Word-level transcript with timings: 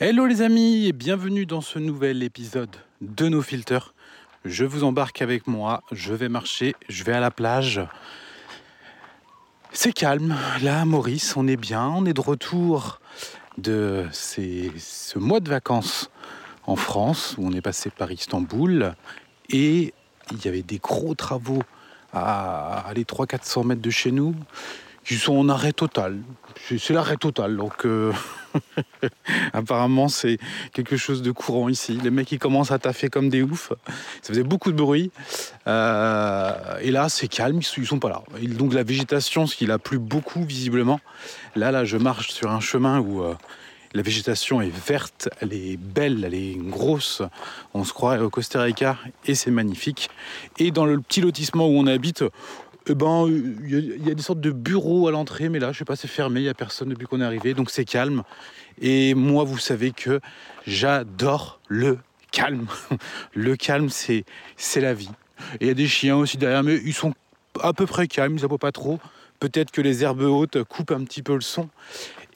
Hello 0.00 0.26
les 0.26 0.42
amis 0.42 0.88
et 0.88 0.92
bienvenue 0.92 1.46
dans 1.46 1.60
ce 1.60 1.78
nouvel 1.78 2.24
épisode 2.24 2.74
de 3.00 3.28
nos 3.28 3.42
filters. 3.42 3.94
Je 4.44 4.64
vous 4.64 4.82
embarque 4.82 5.22
avec 5.22 5.46
moi, 5.46 5.84
je 5.92 6.12
vais 6.12 6.28
marcher, 6.28 6.74
je 6.88 7.04
vais 7.04 7.12
à 7.12 7.20
la 7.20 7.30
plage. 7.30 7.80
C'est 9.70 9.92
calme, 9.92 10.34
là 10.62 10.84
Maurice, 10.84 11.36
on 11.36 11.46
est 11.46 11.56
bien, 11.56 11.86
on 11.86 12.06
est 12.06 12.12
de 12.12 12.20
retour 12.20 13.00
de 13.56 14.04
ce 14.12 15.16
mois 15.16 15.38
de 15.38 15.48
vacances 15.48 16.10
en 16.66 16.74
France 16.74 17.36
où 17.38 17.46
on 17.46 17.52
est 17.52 17.62
passé 17.62 17.88
par 17.90 18.10
Istanbul 18.10 18.96
et 19.48 19.94
il 20.32 20.44
y 20.44 20.48
avait 20.48 20.62
des 20.62 20.78
gros 20.78 21.14
travaux 21.14 21.62
à 22.12 22.80
aller 22.88 23.04
300-400 23.04 23.64
mètres 23.64 23.82
de 23.82 23.90
chez 23.90 24.10
nous 24.10 24.34
qui 25.04 25.16
sont 25.16 25.36
en 25.36 25.48
arrêt 25.48 25.72
total. 25.72 26.18
C'est 26.66 26.90
l'arrêt 26.90 27.16
total, 27.16 27.56
donc 27.56 27.84
euh, 27.84 28.12
apparemment 29.52 30.08
c'est 30.08 30.38
quelque 30.72 30.96
chose 30.96 31.20
de 31.20 31.30
courant 31.30 31.68
ici. 31.68 31.98
Les 32.02 32.10
mecs 32.10 32.30
ils 32.32 32.38
commencent 32.38 32.70
à 32.70 32.78
taffer 32.78 33.08
comme 33.08 33.28
des 33.28 33.42
oufs. 33.42 33.72
Ça 34.22 34.28
faisait 34.32 34.42
beaucoup 34.42 34.72
de 34.72 34.76
bruit. 34.76 35.10
Euh, 35.66 36.78
et 36.80 36.90
là 36.90 37.08
c'est 37.08 37.28
calme, 37.28 37.58
ils 37.58 37.64
sont, 37.64 37.82
ils 37.82 38.00
pas 38.00 38.08
là. 38.08 38.22
Et 38.40 38.46
donc 38.46 38.72
la 38.72 38.82
végétation, 38.82 39.46
ce 39.46 39.56
qui 39.56 39.70
a 39.70 39.78
plu 39.78 39.98
beaucoup 39.98 40.44
visiblement. 40.44 41.00
Là, 41.56 41.70
là, 41.70 41.84
je 41.84 41.96
marche 41.96 42.30
sur 42.30 42.50
un 42.50 42.60
chemin 42.60 43.00
où 43.00 43.22
euh, 43.22 43.34
la 43.92 44.02
végétation 44.02 44.60
est 44.60 44.74
verte, 44.74 45.28
elle 45.40 45.52
est 45.52 45.76
belle, 45.76 46.24
elle 46.24 46.34
est 46.34 46.56
grosse. 46.56 47.22
On 47.74 47.84
se 47.84 47.92
croirait 47.92 48.18
au 48.20 48.30
Costa 48.30 48.62
Rica 48.62 48.98
et 49.24 49.34
c'est 49.36 49.52
magnifique. 49.52 50.10
Et 50.58 50.72
dans 50.72 50.84
le 50.84 51.00
petit 51.00 51.20
lotissement 51.20 51.68
où 51.68 51.78
on 51.78 51.86
habite, 51.86 52.24
eh 52.86 52.94
ben, 52.94 53.26
il 53.28 53.70
y, 53.70 54.08
a- 54.08 54.10
y 54.10 54.14
des 54.14 54.22
sortes 54.22 54.40
de 54.40 54.50
bureaux 54.50 55.08
à 55.08 55.10
l'entrée, 55.10 55.48
mais 55.48 55.58
là, 55.58 55.72
je 55.72 55.78
sais 55.78 55.84
pas, 55.84 55.96
c'est 55.96 56.08
fermé, 56.08 56.40
il 56.40 56.44
n'y 56.44 56.48
a 56.48 56.54
personne 56.54 56.88
depuis 56.90 57.06
qu'on 57.06 57.20
est 57.20 57.24
arrivé, 57.24 57.54
donc 57.54 57.70
c'est 57.70 57.84
calme. 57.84 58.22
Et 58.80 59.14
moi, 59.14 59.44
vous 59.44 59.58
savez 59.58 59.92
que 59.92 60.20
j'adore 60.66 61.60
le 61.68 61.98
calme. 62.32 62.66
Le 63.32 63.54
calme, 63.56 63.88
c'est 63.90 64.24
la 64.76 64.92
vie. 64.92 65.10
Il 65.60 65.66
y 65.68 65.70
a 65.70 65.74
des 65.74 65.86
chiens 65.86 66.16
aussi 66.16 66.36
derrière, 66.36 66.62
mais 66.64 66.80
ils 66.84 66.92
sont 66.94 67.14
à 67.62 67.72
peu 67.72 67.86
près 67.86 68.08
calmes, 68.08 68.36
ils 68.36 68.44
aboient 68.44 68.58
pas 68.58 68.72
trop. 68.72 68.98
Peut-être 69.38 69.70
que 69.70 69.80
les 69.80 70.02
herbes 70.02 70.22
hautes 70.22 70.62
coupent 70.64 70.90
un 70.90 71.04
petit 71.04 71.22
peu 71.22 71.34
le 71.34 71.40
son. 71.42 71.68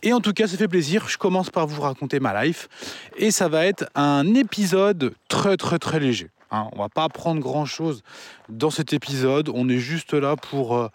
Et 0.02 0.12
en 0.12 0.20
tout 0.20 0.32
cas, 0.32 0.46
ça 0.46 0.56
fait 0.56 0.68
plaisir. 0.68 1.08
Je 1.08 1.18
commence 1.18 1.50
par 1.50 1.66
vous 1.66 1.82
raconter 1.82 2.20
ma 2.20 2.44
life. 2.44 2.68
Et 3.16 3.32
ça 3.32 3.48
va 3.48 3.66
être 3.66 3.86
un 3.96 4.34
épisode 4.34 5.12
très, 5.28 5.56
très, 5.56 5.78
très 5.80 5.98
léger. 5.98 6.28
Hein. 6.50 6.68
on 6.72 6.78
va 6.78 6.88
pas 6.88 7.04
apprendre 7.04 7.40
grand-chose 7.40 8.02
dans 8.48 8.70
cet 8.70 8.92
épisode. 8.92 9.50
On 9.54 9.68
est 9.68 9.78
juste 9.78 10.14
là 10.14 10.36
pour, 10.36 10.76
euh, 10.76 10.88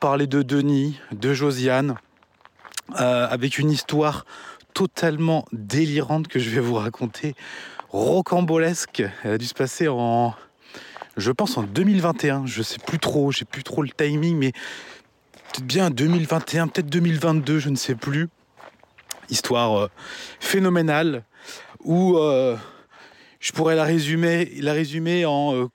parler 0.00 0.26
de 0.26 0.42
Denis, 0.42 0.98
de 1.12 1.32
Josiane, 1.32 1.96
euh, 3.00 3.26
avec 3.28 3.58
une 3.58 3.70
histoire 3.70 4.26
totalement 4.74 5.44
délirante 5.52 6.28
que 6.28 6.38
je 6.38 6.50
vais 6.50 6.60
vous 6.60 6.74
raconter, 6.74 7.34
rocambolesque. 7.90 9.02
Elle 9.22 9.32
a 9.32 9.38
dû 9.38 9.46
se 9.46 9.54
passer 9.54 9.88
en, 9.88 10.34
je 11.16 11.30
pense 11.30 11.56
en 11.56 11.62
2021. 11.62 12.46
Je 12.46 12.62
sais 12.62 12.78
plus 12.78 12.98
trop, 12.98 13.30
j'ai 13.30 13.44
plus 13.44 13.62
trop 13.62 13.82
le 13.82 13.90
timing, 13.90 14.36
mais 14.36 14.52
peut-être 14.52 15.66
bien 15.66 15.90
2021, 15.90 16.68
peut-être 16.68 16.90
2022, 16.90 17.58
je 17.58 17.68
ne 17.70 17.76
sais 17.76 17.94
plus. 17.94 18.28
Histoire 19.30 19.78
euh, 19.78 19.90
phénoménale 20.40 21.24
où 21.84 22.18
je 23.46 23.52
pourrais 23.52 23.76
la 23.76 23.84
résumer, 23.84 24.50
la 24.56 24.72
résumer 24.72 25.24
en 25.24 25.54
euh, 25.54 25.68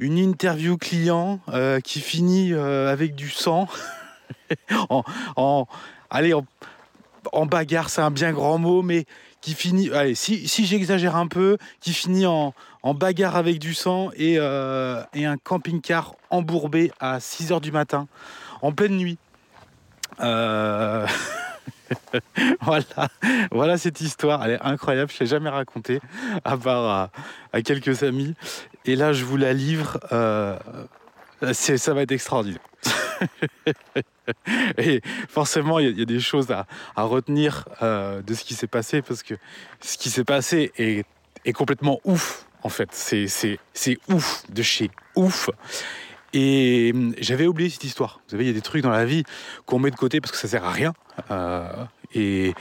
une 0.00 0.18
interview 0.18 0.76
client 0.76 1.38
euh, 1.48 1.78
qui 1.78 2.00
finit 2.00 2.52
euh, 2.52 2.90
avec 2.90 3.14
du 3.14 3.30
sang. 3.30 3.68
en, 4.88 5.68
allez, 6.10 6.34
en, 6.34 7.46
bagarre, 7.46 7.88
c'est 7.88 8.00
un 8.00 8.10
bien 8.10 8.32
grand 8.32 8.58
mot, 8.58 8.82
mais 8.82 9.04
qui 9.40 9.54
finit, 9.54 9.92
allez, 9.92 10.16
si, 10.16 10.48
si 10.48 10.66
j'exagère 10.66 11.14
un 11.14 11.28
peu, 11.28 11.56
qui 11.80 11.92
finit 11.92 12.26
en, 12.26 12.52
bagarre 12.82 13.36
avec 13.36 13.60
du 13.60 13.74
sang 13.74 14.10
et, 14.16 14.34
et 14.34 15.24
un 15.24 15.36
camping-car 15.36 16.16
embourbé 16.30 16.90
à 16.98 17.20
6 17.20 17.52
h 17.52 17.60
du 17.60 17.70
matin, 17.70 18.08
en 18.60 18.72
pleine 18.72 18.96
nuit. 18.96 19.18
Euh, 22.14 22.20
voilà, 22.60 23.08
voilà 23.50 23.78
cette 23.78 24.00
histoire, 24.00 24.44
elle 24.44 24.52
est 24.52 24.62
incroyable, 24.62 25.10
je 25.12 25.20
l'ai 25.20 25.26
jamais 25.26 25.50
racontée, 25.50 26.00
à 26.44 26.56
part 26.56 27.10
à, 27.52 27.62
quelques 27.62 28.02
amis. 28.02 28.34
Et 28.84 28.96
là, 28.96 29.12
je 29.12 29.24
vous 29.24 29.36
la 29.36 29.52
livre, 29.52 29.98
euh, 30.12 30.58
c'est- 31.52 31.78
ça 31.78 31.94
va 31.94 32.02
être 32.02 32.12
extraordinaire. 32.12 32.60
Et 34.78 35.00
forcément, 35.28 35.78
il 35.78 35.98
y, 35.98 36.02
a- 36.02 36.04
des 36.04 36.20
choses 36.20 36.50
à, 36.50 36.66
retenir 37.02 37.66
euh, 37.82 38.22
de 38.22 38.34
ce 38.34 38.44
qui 38.44 38.54
s'est 38.54 38.66
passé, 38.66 39.02
parce 39.02 39.22
que 39.22 39.34
ce 39.80 39.96
qui 39.98 40.10
s'est 40.10 40.24
passé 40.24 40.72
est, 40.76 41.04
complètement 41.52 42.00
ouf, 42.04 42.46
en 42.62 42.68
fait. 42.68 42.88
C'est 42.92 43.98
ouf, 44.08 44.42
de 44.50 44.62
chez 44.62 44.90
ouf. 45.14 45.50
Et 46.34 46.90
hum, 46.92 47.14
j'avais 47.18 47.46
oublié 47.46 47.70
cette 47.70 47.84
histoire. 47.84 48.20
Vous 48.24 48.32
savez, 48.32 48.44
il 48.44 48.48
y 48.48 48.50
a 48.50 48.54
des 48.54 48.60
trucs 48.60 48.82
dans 48.82 48.90
la 48.90 49.06
vie 49.06 49.22
qu'on 49.64 49.78
met 49.78 49.90
de 49.90 49.96
côté 49.96 50.20
parce 50.20 50.32
que 50.32 50.36
ça 50.36 50.48
sert 50.48 50.64
à 50.64 50.72
rien. 50.72 50.92
Euh, 51.30 51.64
et 52.12 52.54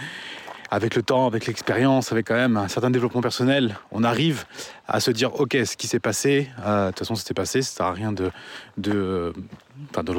avec 0.69 0.95
le 0.95 1.01
temps, 1.01 1.25
avec 1.25 1.47
l'expérience, 1.47 2.11
avec 2.11 2.27
quand 2.27 2.35
même 2.35 2.55
un 2.55 2.67
certain 2.67 2.91
développement 2.91 3.21
personnel, 3.21 3.77
on 3.91 4.03
arrive 4.03 4.45
à 4.87 4.99
se 4.99 5.09
dire 5.11 5.39
ok, 5.39 5.57
ce 5.65 5.75
qui 5.75 5.87
s'est 5.87 5.99
passé, 5.99 6.49
euh, 6.65 6.85
de 6.85 6.91
toute 6.91 6.99
façon, 6.99 7.15
c'était 7.15 7.33
passé, 7.33 7.63
ça 7.63 7.77
sert 7.77 7.85
à 7.87 7.93
rien 7.93 8.11
de, 8.11 8.31
le 8.77 9.33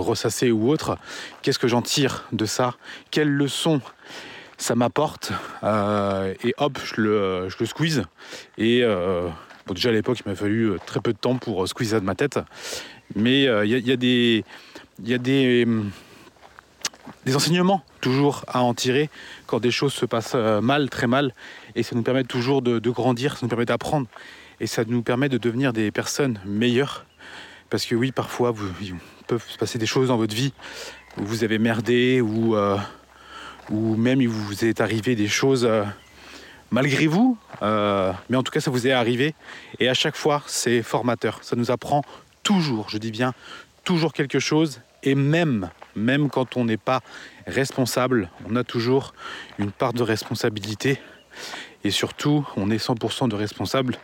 ressasser 0.00 0.50
ou 0.50 0.68
autre. 0.68 0.98
Qu'est-ce 1.42 1.60
que 1.60 1.68
j'en 1.68 1.82
tire 1.82 2.24
de 2.32 2.46
ça? 2.46 2.74
Quelle 3.12 3.30
leçon 3.30 3.80
ça 4.58 4.74
m'apporte? 4.74 5.32
Euh, 5.62 6.34
Et 6.44 6.54
hop, 6.58 6.78
je 6.84 7.00
le, 7.00 7.48
squeeze. 7.66 8.02
Et 8.58 8.84
déjà 9.72 9.88
à 9.88 9.92
l'époque, 9.92 10.20
il 10.24 10.28
m'a 10.28 10.36
fallu 10.36 10.76
très 10.84 11.00
peu 11.00 11.12
de 11.12 11.18
temps 11.18 11.36
pour 11.36 11.62
euh, 11.62 11.66
squeezer 11.66 12.00
de 12.00 12.04
ma 12.04 12.14
tête. 12.14 12.38
Mais 13.14 13.46
euh, 13.46 13.64
il 13.64 13.72
il 13.72 13.86
y 13.86 13.92
a 15.12 15.16
a 15.16 15.18
des, 15.18 15.64
enseignements 17.34 17.82
toujours 18.00 18.44
à 18.46 18.62
en 18.62 18.74
tirer 18.74 19.10
quand 19.46 19.60
des 19.60 19.70
choses 19.70 19.92
se 19.92 20.06
passent 20.06 20.32
euh, 20.34 20.60
mal, 20.60 20.88
très 20.88 21.06
mal. 21.06 21.34
Et 21.74 21.82
ça 21.82 21.96
nous 21.96 22.02
permet 22.02 22.24
toujours 22.24 22.62
de, 22.62 22.90
grandir, 22.90 23.36
ça 23.36 23.40
nous 23.42 23.48
permet 23.48 23.66
d'apprendre. 23.66 24.06
Et 24.60 24.66
ça 24.66 24.84
nous 24.86 25.02
permet 25.02 25.28
de 25.28 25.38
devenir 25.38 25.72
des 25.72 25.90
personnes 25.90 26.40
meilleures. 26.44 27.04
Parce 27.70 27.86
que 27.86 27.94
oui, 27.94 28.12
parfois, 28.12 28.54
il 28.80 28.94
peut 29.26 29.38
se 29.48 29.58
passer 29.58 29.78
des 29.78 29.86
choses 29.86 30.08
dans 30.08 30.16
votre 30.16 30.34
vie 30.34 30.52
où 31.18 31.24
vous 31.24 31.44
avez 31.44 31.58
merdé, 31.58 32.20
ou, 32.20 32.56
euh, 32.56 32.78
même 33.70 34.20
il 34.20 34.28
vous 34.28 34.64
est 34.64 34.80
arrivé 34.80 35.16
des 35.16 35.28
choses 35.28 35.64
euh, 35.64 35.84
malgré 36.70 37.06
vous. 37.06 37.38
euh, 37.62 38.12
mais 38.28 38.36
en 38.36 38.42
tout 38.42 38.52
cas, 38.52 38.60
ça 38.60 38.70
vous 38.70 38.86
est 38.86 38.92
arrivé. 38.92 39.34
Et 39.78 39.88
à 39.88 39.94
chaque 39.94 40.16
fois, 40.16 40.42
c'est 40.46 40.82
formateur. 40.82 41.38
Ça 41.42 41.56
nous 41.56 41.70
apprend 41.70 42.02
toujours, 42.44 42.88
je 42.88 42.98
dis 42.98 43.10
bien, 43.10 43.34
toujours 43.82 44.12
quelque 44.12 44.38
chose. 44.38 44.80
Et 45.02 45.14
même, 45.14 45.70
même 45.96 46.30
quand 46.30 46.56
on 46.56 46.64
n'est 46.64 46.78
pas 46.78 47.00
responsable, 47.46 48.30
on 48.48 48.56
a 48.56 48.64
toujours 48.64 49.12
une 49.58 49.72
part 49.72 49.92
de 49.92 50.02
responsabilité. 50.02 51.00
Et 51.82 51.90
surtout, 51.90 52.46
on 52.56 52.70
est 52.70 52.82
100% 52.82 53.28
de 53.28 53.34
responsable 53.34 53.98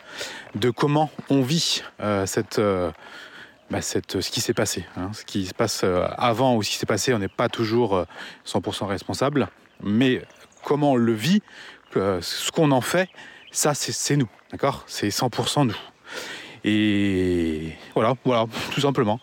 de 0.54 0.68
comment 0.68 1.10
on 1.30 1.40
vit 1.40 1.82
euh, 2.00 2.26
euh, 2.58 2.90
bah, 3.70 3.80
cette, 3.80 4.20
ce 4.20 4.30
qui 4.30 4.42
s'est 4.42 4.52
passé. 4.52 4.84
hein. 4.96 5.10
Ce 5.14 5.24
qui 5.24 5.46
se 5.46 5.54
passe 5.54 5.82
euh, 5.84 6.06
avant 6.18 6.56
ou 6.56 6.62
ce 6.62 6.70
qui 6.70 6.76
s'est 6.76 6.84
passé, 6.86 7.14
on 7.14 7.18
n'est 7.18 7.28
pas 7.28 7.48
toujours 7.48 7.96
euh, 7.96 8.04
100% 8.46 8.86
responsable. 8.86 9.48
Mais 9.82 10.22
comment 10.62 10.92
on 10.92 10.96
le 10.96 11.14
vit, 11.14 11.40
ce 11.94 12.50
qu'on 12.50 12.70
en 12.72 12.82
fait, 12.82 13.08
ça, 13.50 13.72
c'est 13.72 14.16
nous. 14.16 14.28
D'accord? 14.50 14.84
C'est 14.86 15.08
100% 15.08 15.68
nous. 15.68 15.76
Et 16.64 17.72
voilà, 17.94 18.14
voilà, 18.24 18.46
tout 18.72 18.80
simplement. 18.80 19.20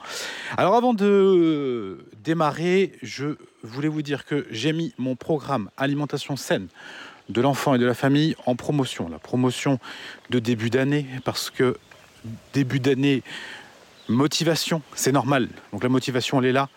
Alors 0.57 0.75
avant 0.75 0.93
de 0.93 2.05
démarrer, 2.23 2.93
je 3.03 3.37
voulais 3.63 3.87
vous 3.87 4.01
dire 4.01 4.25
que 4.25 4.47
j'ai 4.51 4.73
mis 4.73 4.93
mon 4.97 5.15
programme 5.15 5.69
alimentation 5.77 6.35
saine 6.35 6.67
de 7.29 7.41
l'enfant 7.41 7.75
et 7.75 7.77
de 7.77 7.85
la 7.85 7.93
famille 7.93 8.35
en 8.45 8.55
promotion. 8.55 9.09
La 9.09 9.19
promotion 9.19 9.79
de 10.29 10.39
début 10.39 10.69
d'année, 10.69 11.05
parce 11.25 11.49
que 11.49 11.77
début 12.53 12.79
d'année, 12.79 13.21
motivation, 14.07 14.81
c'est 14.95 15.11
normal. 15.11 15.49
Donc 15.73 15.83
la 15.83 15.89
motivation, 15.89 16.39
elle 16.39 16.47
est 16.47 16.53
là, 16.53 16.69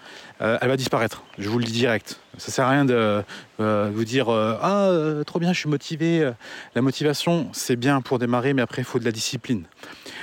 Euh, 0.42 0.56
elle 0.62 0.68
va 0.68 0.76
disparaître. 0.76 1.22
Je 1.38 1.48
vous 1.50 1.58
le 1.58 1.64
dis 1.64 1.72
direct. 1.72 2.18
Ça 2.38 2.50
sert 2.50 2.64
à 2.64 2.70
rien 2.70 2.86
de 2.86 3.22
euh, 3.60 3.90
vous 3.94 4.04
dire 4.06 4.30
euh, 4.30 4.56
ah 4.62 5.22
trop 5.26 5.38
bien, 5.38 5.52
je 5.52 5.58
suis 5.58 5.68
motivé. 5.68 6.32
La 6.74 6.80
motivation, 6.80 7.50
c'est 7.52 7.76
bien 7.76 8.00
pour 8.00 8.18
démarrer, 8.18 8.54
mais 8.54 8.62
après 8.62 8.80
il 8.80 8.86
faut 8.86 8.98
de 8.98 9.04
la 9.04 9.12
discipline. 9.12 9.64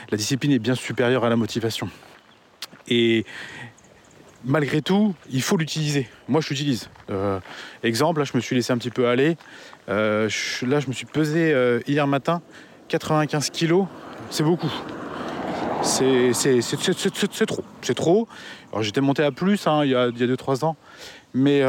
La 0.09 0.17
discipline 0.17 0.51
est 0.51 0.59
bien 0.59 0.75
supérieure 0.75 1.25
à 1.25 1.29
la 1.29 1.35
motivation. 1.35 1.89
Et 2.87 3.25
malgré 4.45 4.81
tout, 4.81 5.13
il 5.29 5.41
faut 5.41 5.57
l'utiliser. 5.57 6.07
Moi, 6.27 6.41
je 6.41 6.49
l'utilise. 6.49 6.89
Euh, 7.09 7.39
exemple, 7.83 8.19
là, 8.19 8.25
je 8.25 8.35
me 8.35 8.41
suis 8.41 8.55
laissé 8.55 8.71
un 8.71 8.77
petit 8.77 8.89
peu 8.89 9.07
aller. 9.07 9.37
Euh, 9.89 10.29
là, 10.65 10.79
je 10.79 10.87
me 10.87 10.93
suis 10.93 11.05
pesé 11.05 11.51
euh, 11.53 11.81
hier 11.87 12.07
matin, 12.07 12.41
95 12.87 13.49
kilos. 13.49 13.87
C'est 14.29 14.43
beaucoup. 14.43 14.71
C'est 15.81 16.31
trop. 17.45 17.63
C'est 17.81 17.93
trop. 17.93 18.27
Alors, 18.71 18.83
j'étais 18.83 19.01
monté 19.01 19.23
à 19.23 19.31
plus 19.31 19.67
hein, 19.67 19.83
il 19.83 19.91
y 19.91 19.95
a 19.95 20.09
2-3 20.09 20.65
ans. 20.65 20.75
Mais 21.33 21.61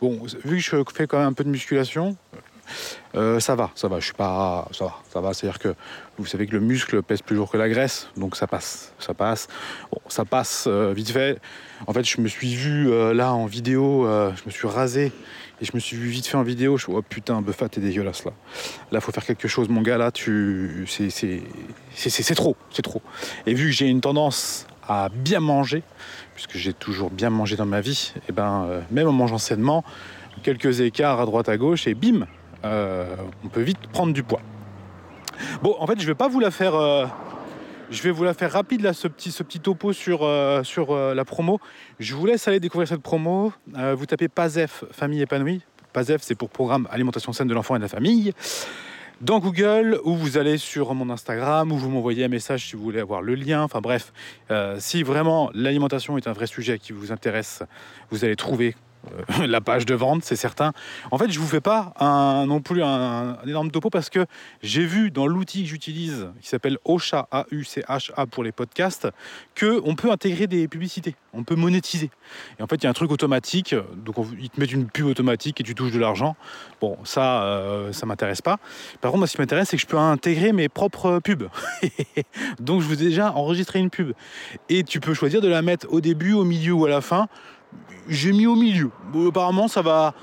bon, 0.00 0.20
vu 0.44 0.56
que 0.56 0.62
je 0.62 0.82
fais 0.94 1.06
quand 1.06 1.18
même 1.18 1.28
un 1.28 1.32
peu 1.32 1.44
de 1.44 1.50
musculation, 1.50 2.16
Euh, 3.14 3.40
ça 3.40 3.54
va, 3.54 3.70
ça 3.74 3.88
va, 3.88 4.00
je 4.00 4.06
suis 4.06 4.14
pas. 4.14 4.68
Ça 4.72 4.84
va, 4.84 4.94
ça 5.12 5.20
va. 5.20 5.34
C'est-à-dire 5.34 5.58
que 5.58 5.74
vous 6.18 6.26
savez 6.26 6.46
que 6.46 6.52
le 6.52 6.60
muscle 6.60 7.02
pèse 7.02 7.22
plus 7.22 7.36
lourd 7.36 7.50
que 7.50 7.56
la 7.56 7.68
graisse, 7.68 8.08
donc 8.16 8.36
ça 8.36 8.46
passe, 8.46 8.92
ça 8.98 9.14
passe. 9.14 9.48
Bon, 9.90 10.00
ça 10.08 10.24
passe 10.24 10.64
euh, 10.66 10.92
vite 10.94 11.10
fait. 11.10 11.38
En 11.86 11.92
fait, 11.92 12.04
je 12.04 12.20
me 12.20 12.28
suis 12.28 12.54
vu 12.54 12.90
euh, 12.90 13.14
là 13.14 13.32
en 13.32 13.46
vidéo, 13.46 14.06
je 14.06 14.42
me 14.46 14.50
suis 14.50 14.68
rasé 14.68 15.12
et 15.60 15.64
je 15.64 15.72
me 15.74 15.80
suis 15.80 15.96
vu 15.96 16.08
vite 16.08 16.26
fait 16.26 16.36
en 16.36 16.42
vidéo. 16.42 16.76
Je 16.76 16.84
suis 16.84 16.92
oh 16.92 17.02
putain, 17.02 17.40
Buffa, 17.42 17.68
t'es 17.68 17.80
dégueulasse 17.80 18.24
là. 18.24 18.32
Là, 18.92 19.00
faut 19.00 19.12
faire 19.12 19.24
quelque 19.24 19.48
chose, 19.48 19.68
mon 19.68 19.82
gars. 19.82 19.98
Là, 19.98 20.10
tu, 20.10 20.86
c'est, 20.88 22.34
trop, 22.34 22.56
c'est 22.70 22.82
trop. 22.82 23.02
Et 23.46 23.54
vu 23.54 23.66
que 23.66 23.72
j'ai 23.72 23.86
une 23.86 24.00
tendance 24.00 24.66
à 24.86 25.08
bien 25.10 25.40
manger, 25.40 25.82
puisque 26.34 26.56
j'ai 26.56 26.72
toujours 26.72 27.10
bien 27.10 27.30
mangé 27.30 27.56
dans 27.56 27.66
ma 27.66 27.80
vie, 27.80 28.14
et 28.28 28.32
ben 28.32 28.66
euh, 28.68 28.80
même 28.90 29.08
en 29.08 29.12
mangeant 29.12 29.38
sainement, 29.38 29.84
quelques 30.42 30.80
écarts 30.80 31.20
à 31.20 31.26
droite 31.26 31.48
à 31.48 31.56
gauche 31.56 31.86
et 31.86 31.94
bim, 31.94 32.26
on 32.64 33.48
peut 33.48 33.62
vite 33.62 33.86
prendre 33.92 34.12
du 34.12 34.22
poids. 34.22 34.40
Bon, 35.62 35.76
en 35.78 35.86
fait, 35.86 36.00
je 36.00 36.06
vais 36.06 36.14
pas 36.14 36.28
vous 36.28 36.40
la 36.40 36.50
faire. 36.50 36.74
euh, 36.74 37.06
je 37.90 38.02
vais 38.02 38.10
vous 38.10 38.24
la 38.24 38.34
faire 38.34 38.52
rapide 38.52 38.82
là, 38.82 38.92
ce 38.92 39.08
petit, 39.08 39.60
topo 39.60 39.92
sur, 39.92 40.22
euh, 40.22 40.62
euh, 40.76 41.14
la 41.14 41.24
promo. 41.24 41.58
Je 41.98 42.14
vous 42.14 42.26
laisse 42.26 42.46
aller 42.46 42.60
découvrir 42.60 42.86
cette 42.86 43.00
promo. 43.00 43.52
Euh, 43.76 43.94
vous 43.94 44.04
tapez 44.04 44.28
PASEF, 44.28 44.84
famille 44.90 45.22
épanouie. 45.22 45.62
PASEF, 45.92 46.20
c'est 46.22 46.34
pour 46.34 46.50
programme 46.50 46.86
alimentation 46.90 47.32
saine 47.32 47.48
de 47.48 47.54
l'enfant 47.54 47.76
et 47.76 47.78
de 47.78 47.84
la 47.84 47.88
famille. 47.88 48.32
Dans 49.20 49.40
Google, 49.40 49.98
ou 50.04 50.14
vous 50.14 50.36
allez 50.36 50.58
sur 50.58 50.94
mon 50.94 51.10
Instagram, 51.10 51.72
ou 51.72 51.76
vous 51.76 51.88
m'envoyez 51.88 52.26
un 52.26 52.28
message 52.28 52.68
si 52.68 52.76
vous 52.76 52.82
voulez 52.82 53.00
avoir 53.00 53.22
le 53.22 53.34
lien. 53.34 53.62
Enfin 53.62 53.80
bref, 53.80 54.12
euh, 54.50 54.76
si 54.78 55.02
vraiment 55.02 55.50
l'alimentation 55.54 56.18
est 56.18 56.28
un 56.28 56.32
vrai 56.32 56.46
sujet 56.46 56.78
qui 56.78 56.92
vous 56.92 57.10
intéresse, 57.10 57.62
vous 58.10 58.24
allez 58.24 58.36
trouver 58.36 58.76
euh, 58.76 58.87
la 59.46 59.60
page 59.60 59.86
de 59.86 59.94
vente, 59.94 60.24
c'est 60.24 60.36
certain. 60.36 60.72
En 61.10 61.18
fait, 61.18 61.30
je 61.30 61.38
vous 61.38 61.46
fais 61.46 61.60
pas 61.60 61.92
un, 61.98 62.46
non 62.46 62.60
plus 62.60 62.82
un, 62.82 63.38
énorme 63.46 63.70
topo 63.70 63.90
parce 63.90 64.10
que 64.10 64.26
j'ai 64.62 64.84
vu 64.84 65.10
dans 65.10 65.26
l'outil 65.26 65.62
que 65.62 65.68
j'utilise, 65.68 66.28
qui 66.40 66.48
s'appelle 66.48 66.78
Ocha, 66.84 67.28
A-U-C-H-A 67.30 68.26
pour 68.26 68.44
les 68.44 68.52
podcasts, 68.52 69.08
que 69.54 69.80
on 69.84 69.94
peut 69.94 70.10
intégrer 70.10 70.46
des 70.46 70.68
publicités, 70.68 71.14
on 71.32 71.44
peut 71.44 71.54
monétiser. 71.56 72.10
Et 72.58 72.62
en 72.62 72.66
fait, 72.66 72.76
il 72.76 72.84
y 72.84 72.86
a 72.86 72.90
un 72.90 72.94
truc 72.94 73.10
automatique, 73.10 73.74
donc 73.96 74.18
on- 74.18 74.28
ils 74.38 74.50
te 74.50 74.60
mettent 74.60 74.72
une 74.72 74.86
pub 74.86 75.06
automatique 75.06 75.60
et 75.60 75.64
tu 75.64 75.74
touches 75.74 75.92
de 75.92 75.98
l'argent. 75.98 76.36
Bon, 76.80 76.98
ça, 77.04 77.42
euh, 77.44 77.92
ça 77.92 78.06
m'intéresse 78.06 78.42
pas. 78.42 78.58
Par 79.00 79.10
contre, 79.10 79.18
moi, 79.18 79.26
ce 79.26 79.32
qui 79.32 79.40
m'intéresse, 79.40 79.68
c'est 79.68 79.76
que 79.76 79.82
je 79.82 79.86
peux 79.86 79.98
intégrer 79.98 80.52
mes 80.52 80.68
propres 80.68 81.20
pubs. 81.22 81.48
donc, 82.60 82.82
je 82.82 82.86
vous 82.86 83.02
ai 83.02 83.06
déjà 83.06 83.32
enregistré 83.32 83.78
une 83.78 83.90
pub. 83.90 84.12
Et 84.68 84.84
tu 84.84 85.00
peux 85.00 85.14
choisir 85.14 85.40
de 85.40 85.48
la 85.48 85.62
mettre 85.62 85.86
au 85.90 86.00
début, 86.00 86.32
au 86.32 86.44
milieu 86.44 86.72
ou 86.72 86.84
à 86.84 86.88
la 86.88 87.00
fin 87.00 87.28
j'ai 88.08 88.32
mis 88.32 88.46
au 88.46 88.54
milieu. 88.54 88.90
Apparemment, 89.28 89.68
ça 89.68 89.82
va. 89.82 90.14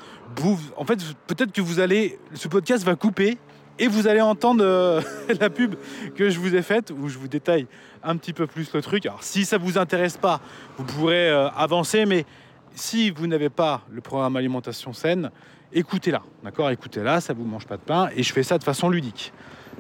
En 0.76 0.86
fait, 0.86 1.00
peut-être 1.28 1.52
que 1.52 1.62
vous 1.62 1.80
allez. 1.80 2.20
Ce 2.34 2.48
podcast 2.48 2.84
va 2.84 2.96
couper 2.96 3.38
et 3.80 3.88
vous 3.88 4.08
allez 4.08 4.22
entendre 4.22 4.64
euh, 4.64 5.02
la 5.40 5.50
pub 5.50 5.76
que 6.16 6.30
je 6.30 6.40
vous 6.40 6.56
ai 6.56 6.62
faite 6.62 6.92
où 6.98 7.08
je 7.08 7.18
vous 7.18 7.28
détaille 7.28 7.68
un 8.04 8.18
petit 8.18 8.34
peu 8.34 8.48
plus 8.48 8.72
le 8.74 8.82
truc. 8.82 9.06
Alors, 9.06 9.24
si 9.24 9.46
ça 9.46 9.58
vous 9.58 9.78
intéresse 9.78 10.18
pas, 10.18 10.40
vous 10.78 10.84
pourrez 10.84 11.30
euh, 11.30 11.50
avancer, 11.50 12.06
mais 12.06 12.26
si 12.74 13.10
vous 13.10 13.28
n'avez 13.28 13.50
pas 13.50 13.82
le 13.92 14.02
programme 14.02 14.36
alimentation 14.36 14.94
saine, 14.94 15.32
écoutez-la. 15.74 16.22
D'accord? 16.44 16.70
Écoutez-la, 16.70 17.22
ça 17.22 17.34
vous 17.34 17.46
mange 17.46 17.66
pas 17.66 17.78
de 17.78 17.82
pain 17.82 18.10
et 18.16 18.24
je 18.24 18.32
fais 18.32 18.44
ça 18.44 18.58
de 18.58 18.64
façon 18.64 18.90
ludique. 18.90 19.34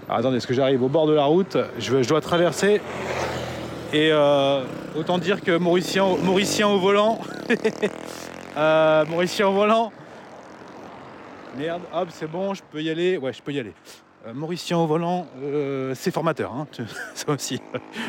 Alors, 0.08 0.20
attendez, 0.20 0.38
est-ce 0.38 0.48
que 0.48 0.54
j'arrive 0.54 0.84
au 0.84 0.90
bord 0.90 1.08
de 1.08 1.14
la 1.14 1.26
route? 1.26 1.58
Je 1.80 2.08
dois 2.08 2.22
traverser. 2.22 2.82
Et 3.94 4.10
euh, 4.12 4.64
autant 4.96 5.18
dire 5.18 5.42
que 5.42 5.58
Mauricien, 5.58 6.06
Mauricien 6.24 6.68
au 6.68 6.80
volant. 6.80 7.20
Euh, 8.58 9.04
Mauricien 9.08 9.50
au 9.50 9.52
volant. 9.52 9.92
Merde, 11.58 11.82
hop, 11.94 12.08
c'est 12.10 12.32
bon, 12.32 12.54
je 12.54 12.62
peux 12.72 12.82
y 12.82 12.90
aller. 12.90 13.18
Ouais, 13.18 13.34
je 13.34 13.42
peux 13.42 13.52
y 13.52 13.60
aller. 13.60 13.74
Euh, 14.26 14.34
Mauricien 14.34 14.78
au 14.78 14.88
volant, 14.88 15.28
c'est 15.94 16.10
formateur. 16.10 16.54
hein. 16.54 16.66
Ça 17.16 17.34
aussi, 17.34 17.60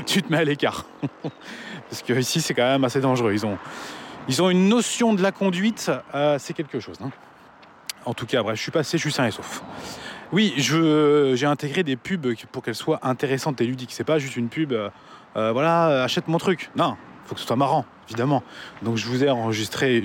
tu 0.06 0.22
te 0.22 0.30
mets 0.30 0.38
à 0.38 0.44
l'écart. 0.44 0.84
Parce 1.90 2.02
que 2.02 2.12
ici, 2.12 2.40
c'est 2.40 2.54
quand 2.54 2.62
même 2.62 2.84
assez 2.84 3.00
dangereux. 3.00 3.34
Ils 4.28 4.40
ont, 4.40 4.48
une 4.50 4.68
notion 4.68 5.14
de 5.14 5.22
la 5.22 5.32
conduite, 5.32 5.90
c'est 6.38 6.54
quelque 6.54 6.78
chose. 6.78 6.98
hein. 7.04 7.10
En 8.04 8.14
tout 8.14 8.26
cas, 8.26 8.44
bref, 8.44 8.56
je 8.56 8.62
suis 8.62 8.70
passé, 8.70 8.98
je 8.98 9.02
suis 9.02 9.12
sain 9.12 9.26
et 9.26 9.32
sauf. 9.32 9.64
Oui, 10.30 10.54
j'ai 10.56 11.46
intégré 11.46 11.82
des 11.82 11.96
pubs 11.96 12.34
pour 12.52 12.62
qu'elles 12.62 12.76
soient 12.76 13.00
intéressantes 13.02 13.60
et 13.60 13.64
ludiques. 13.64 13.90
C'est 13.92 14.04
pas 14.04 14.20
juste 14.20 14.36
une 14.36 14.48
pub, 14.48 14.72
euh, 15.36 15.52
voilà, 15.52 15.88
euh, 15.88 16.04
achète 16.04 16.28
mon 16.28 16.38
truc. 16.38 16.70
Non, 16.76 16.96
faut 17.26 17.34
que 17.34 17.40
ce 17.40 17.46
soit 17.46 17.56
marrant, 17.56 17.84
évidemment. 18.08 18.42
Donc 18.82 18.96
je 18.96 19.06
vous 19.06 19.22
ai 19.24 19.30
enregistré 19.30 19.98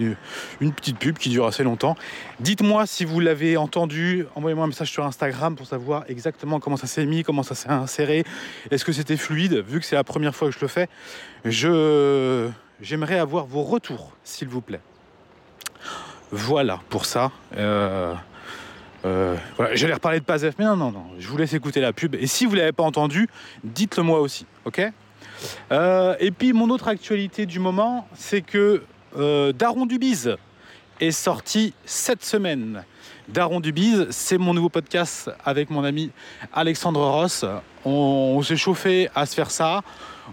une, 0.59 0.73
petite 0.73 0.99
pub 0.99 1.17
qui 1.17 1.29
dure 1.29 1.45
assez 1.45 1.63
longtemps. 1.63 1.95
Dites-moi 2.39 2.85
si 2.85 3.05
vous 3.05 3.19
l'avez 3.19 3.57
entendu, 3.57 4.25
envoyez-moi 4.35 4.65
un 4.65 4.67
message 4.67 4.91
sur 4.91 5.05
Instagram 5.05 5.55
pour 5.55 5.65
savoir 5.65 6.03
exactement 6.07 6.59
comment 6.59 6.77
ça 6.77 6.87
s'est 6.87 7.05
mis, 7.05 7.23
comment 7.23 7.43
ça 7.43 7.55
s'est 7.55 7.69
inséré, 7.69 8.23
est-ce 8.69 8.85
que 8.85 8.91
c'était 8.91 9.17
fluide, 9.17 9.63
vu 9.67 9.79
que 9.79 9.85
c'est 9.85 9.95
la 9.95 10.03
première 10.03 10.35
fois 10.35 10.49
que 10.49 10.55
je 10.55 10.61
le 10.61 10.67
fais. 10.67 10.89
J'aimerais 12.81 13.19
avoir 13.19 13.45
vos 13.45 13.61
retours, 13.61 14.11
s'il 14.23 14.47
vous 14.47 14.61
plaît. 14.61 14.81
Voilà 16.31 16.79
pour 16.89 17.05
ça. 17.05 17.31
Euh, 17.57 18.15
euh, 19.05 19.35
voilà, 19.57 19.75
j'allais 19.75 19.93
reparler 19.93 20.19
de 20.19 20.25
Pazef, 20.25 20.55
mais 20.57 20.65
non, 20.65 20.75
non, 20.75 20.91
non, 20.91 21.05
je 21.19 21.27
vous 21.27 21.37
laisse 21.37 21.53
écouter 21.53 21.81
la 21.81 21.93
pub. 21.93 22.15
Et 22.15 22.27
si 22.27 22.45
vous 22.45 22.53
ne 22.53 22.57
l'avez 22.57 22.71
pas 22.71 22.83
entendu, 22.83 23.27
dites-le 23.63 24.03
moi 24.03 24.19
aussi, 24.19 24.45
ok? 24.65 24.81
Euh, 25.71 26.15
Et 26.19 26.31
puis, 26.31 26.53
mon 26.53 26.69
autre 26.69 26.87
actualité 26.87 27.45
du 27.45 27.59
moment, 27.59 28.07
c'est 28.13 28.41
que 28.41 28.83
euh, 29.17 29.51
Daron 29.53 29.85
Dubiz 29.85 30.35
est 30.99 31.11
sorti 31.11 31.73
cette 31.85 32.23
semaine. 32.23 32.83
Daron 33.27 33.59
Dubiz, 33.59 34.07
c'est 34.09 34.37
mon 34.37 34.53
nouveau 34.53 34.69
podcast 34.69 35.31
avec 35.45 35.69
mon 35.69 35.83
ami 35.83 36.11
Alexandre 36.53 37.01
Ross. 37.01 37.45
On, 37.85 38.41
s'est 38.43 38.57
chauffé 38.57 39.09
à 39.15 39.25
se 39.25 39.33
faire 39.33 39.51
ça. 39.51 39.81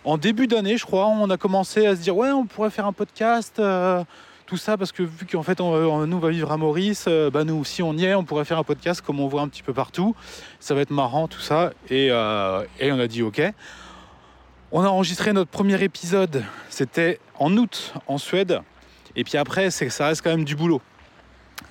En 0.05 0.19
début 0.19 0.47
d'année, 0.47 0.77
je 0.77 0.85
crois, 0.85 1.07
on 1.07 1.31
a 1.31 1.37
commencé 1.37 1.87
à 1.87 1.97
se 1.97 2.01
dire, 2.03 2.17
ouais, 2.17 2.31
on 2.31 2.45
pourrait 2.47 2.71
faire 2.71 2.87
un 2.87 2.93
podcast. 2.93 3.59
euh, 3.59 4.03
tout 4.47 4.57
ça 4.57 4.79
parce 4.79 4.93
que 4.93 5.03
vu 5.03 5.27
qu'en 5.31 5.43
fait 5.43 5.61
on, 5.61 5.75
on- 5.75 6.07
nous 6.07 6.19
va 6.19 6.31
vivre 6.31 6.51
à 6.51 6.57
Maurice, 6.57 7.07
bah 7.31 7.45
nous 7.45 7.57
aussi 7.57 7.83
on 7.83 7.93
y 7.93 8.07
est, 8.07 8.15
on 8.15 8.25
pourrait 8.25 8.47
faire 8.47 8.57
un 8.57 8.65
podcast 8.65 9.03
comme 9.03 9.21
on 9.21 9.29
voit 9.29 9.43
un 9.43 9.49
petit 9.49 9.63
peu 9.63 9.75
partout. 9.75 10.17
Ça 10.59 10.75
va 10.75 10.81
être 10.81 10.91
marrant 10.91 11.29
tout 11.29 11.41
ça 11.41 11.73
et 11.91 12.11
on 12.11 12.99
a 12.99 13.07
dit 13.07 13.23
ok. 13.23 13.43
On 14.71 14.85
a 14.85 14.89
enregistré 14.89 15.33
notre 15.33 15.51
premier 15.51 15.83
épisode, 15.83 16.45
c'était 16.69 17.21
en 17.39 17.57
août 17.57 17.95
en 18.07 18.19
Suède. 18.19 18.61
Et 19.17 19.25
puis 19.25 19.39
après 19.39 19.71
ça 19.71 20.09
reste 20.09 20.21
quand 20.21 20.29
même 20.29 20.45
du 20.45 20.57
boulot. 20.57 20.83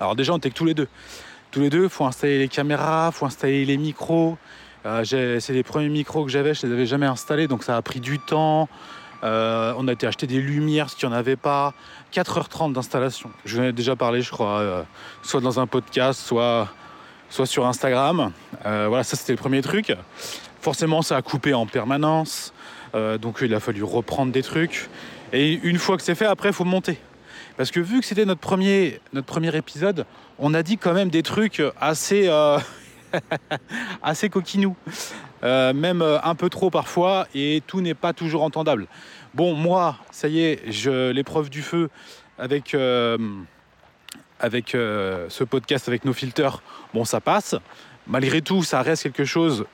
Alors 0.00 0.16
déjà 0.16 0.32
on 0.32 0.38
était 0.38 0.50
que 0.50 0.56
tous 0.56 0.64
les 0.64 0.74
deux. 0.74 0.88
Tous 1.52 1.60
les 1.60 1.70
deux, 1.70 1.88
faut 1.88 2.04
installer 2.06 2.40
les 2.40 2.48
caméras, 2.48 3.12
faut 3.12 3.24
installer 3.24 3.64
les 3.64 3.76
micros. 3.76 4.36
Euh, 4.84 5.04
c'est 5.04 5.52
les 5.52 5.62
premiers 5.62 5.88
micros 5.88 6.24
que 6.24 6.30
j'avais, 6.32 6.54
je 6.54 6.66
les 6.66 6.72
avais 6.72 6.86
jamais 6.86 7.06
installés, 7.06 7.46
donc 7.46 7.62
ça 7.62 7.76
a 7.76 7.82
pris 7.82 8.00
du 8.00 8.18
temps. 8.18 8.68
Euh, 9.22 9.72
on 9.76 9.86
a 9.86 9.92
été 9.92 10.08
acheter 10.08 10.26
des 10.26 10.40
lumières, 10.40 10.90
ce 10.90 10.96
qu'il 10.96 11.08
n'y 11.08 11.14
en 11.14 11.18
avait 11.18 11.36
pas. 11.36 11.74
4h30 12.12 12.72
d'installation. 12.72 13.30
Je 13.44 13.54
vous 13.54 13.62
en 13.62 13.66
ai 13.66 13.72
déjà 13.72 13.94
parlé, 13.94 14.22
je 14.22 14.32
crois, 14.32 14.58
euh, 14.58 14.82
soit 15.22 15.40
dans 15.40 15.60
un 15.60 15.68
podcast, 15.68 16.20
soit, 16.20 16.66
soit 17.30 17.46
sur 17.46 17.64
Instagram. 17.64 18.32
Voilà, 18.64 19.04
ça 19.04 19.16
c'était 19.16 19.34
le 19.34 19.38
premier 19.38 19.62
truc. 19.62 19.96
Forcément, 20.60 21.02
ça 21.02 21.16
a 21.16 21.22
coupé 21.22 21.54
en 21.54 21.66
permanence. 21.66 22.52
Euh, 22.94 23.18
donc 23.18 23.38
il 23.42 23.54
a 23.54 23.60
fallu 23.60 23.82
reprendre 23.82 24.32
des 24.32 24.42
trucs. 24.42 24.88
Et 25.32 25.54
une 25.62 25.78
fois 25.78 25.96
que 25.96 26.02
c'est 26.02 26.14
fait, 26.14 26.26
après, 26.26 26.50
il 26.50 26.54
faut 26.54 26.64
monter. 26.64 26.98
Parce 27.56 27.70
que 27.70 27.80
vu 27.80 28.00
que 28.00 28.06
c'était 28.06 28.24
notre 28.24 28.40
premier, 28.40 29.00
épisode, 29.54 30.06
on 30.38 30.54
a 30.54 30.62
dit 30.62 30.78
quand 30.78 30.94
même 30.94 31.10
des 31.10 31.22
trucs 31.22 31.62
assez, 31.80 32.28
euh, 32.28 32.58
coquinous. 34.30 34.76
Euh, 35.44 35.72
même 35.72 36.02
un 36.02 36.34
peu 36.34 36.48
trop 36.48 36.70
parfois, 36.70 37.28
et 37.34 37.62
tout 37.66 37.80
n'est 37.80 37.94
pas 37.94 38.12
toujours 38.12 38.42
entendable. 38.42 38.86
Bon, 39.34 39.54
moi, 39.54 39.96
ça 40.10 40.28
y 40.28 40.40
est, 40.40 41.12
l'épreuve 41.12 41.50
du 41.50 41.62
feu 41.62 41.90
avec, 42.38 42.74
avec 44.40 44.70
ce 44.70 45.44
podcast, 45.44 45.88
avec 45.88 46.04
nos 46.04 46.12
filters, 46.12 46.62
bon, 46.94 47.04
ça 47.04 47.20
passe. 47.20 47.54
Malgré 48.06 48.40
tout, 48.40 48.62
ça 48.62 48.82
reste 48.82 49.02
quelque 49.02 49.24
chose 49.24 49.66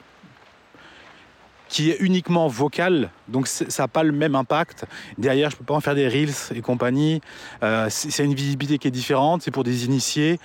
qui 1.75 1.91
est 1.91 1.97
uniquement 1.99 2.47
vocal, 2.47 3.11
donc 3.27 3.49
ça 3.49 3.83
n'a 3.83 3.89
pas 3.89 4.05
le 4.05 4.13
même 4.13 4.37
impact. 4.37 4.85
Derrière, 5.19 5.51
je 5.51 5.57
peux 5.57 5.65
pas 5.65 5.75
en 5.75 5.81
faire 5.81 5.97
des 5.97 6.07
reels 6.07 6.55
et 6.55 6.61
compagnie. 6.61 7.21
Euh, 7.65 7.89
c'est 7.91 8.13
c'est 8.13 8.25
une 8.25 8.33
visibilité 8.33 8.79
qui 8.79 8.87
est 8.87 8.93
différente, 8.93 9.43
c'est 9.43 9.51
pour 9.51 9.65
des 9.65 9.85
initiés. 9.85 10.39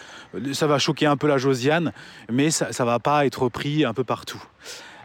Ça 0.53 0.65
va 0.65 0.79
choquer 0.79 1.05
un 1.05 1.17
peu 1.17 1.27
la 1.27 1.37
Josiane, 1.37 1.93
mais 2.31 2.49
ça 2.49 2.69
ne 2.79 2.83
va 2.83 2.97
pas 2.97 3.27
être 3.27 3.47
pris 3.47 3.85
un 3.85 3.93
peu 3.93 4.03
partout. 4.03 4.41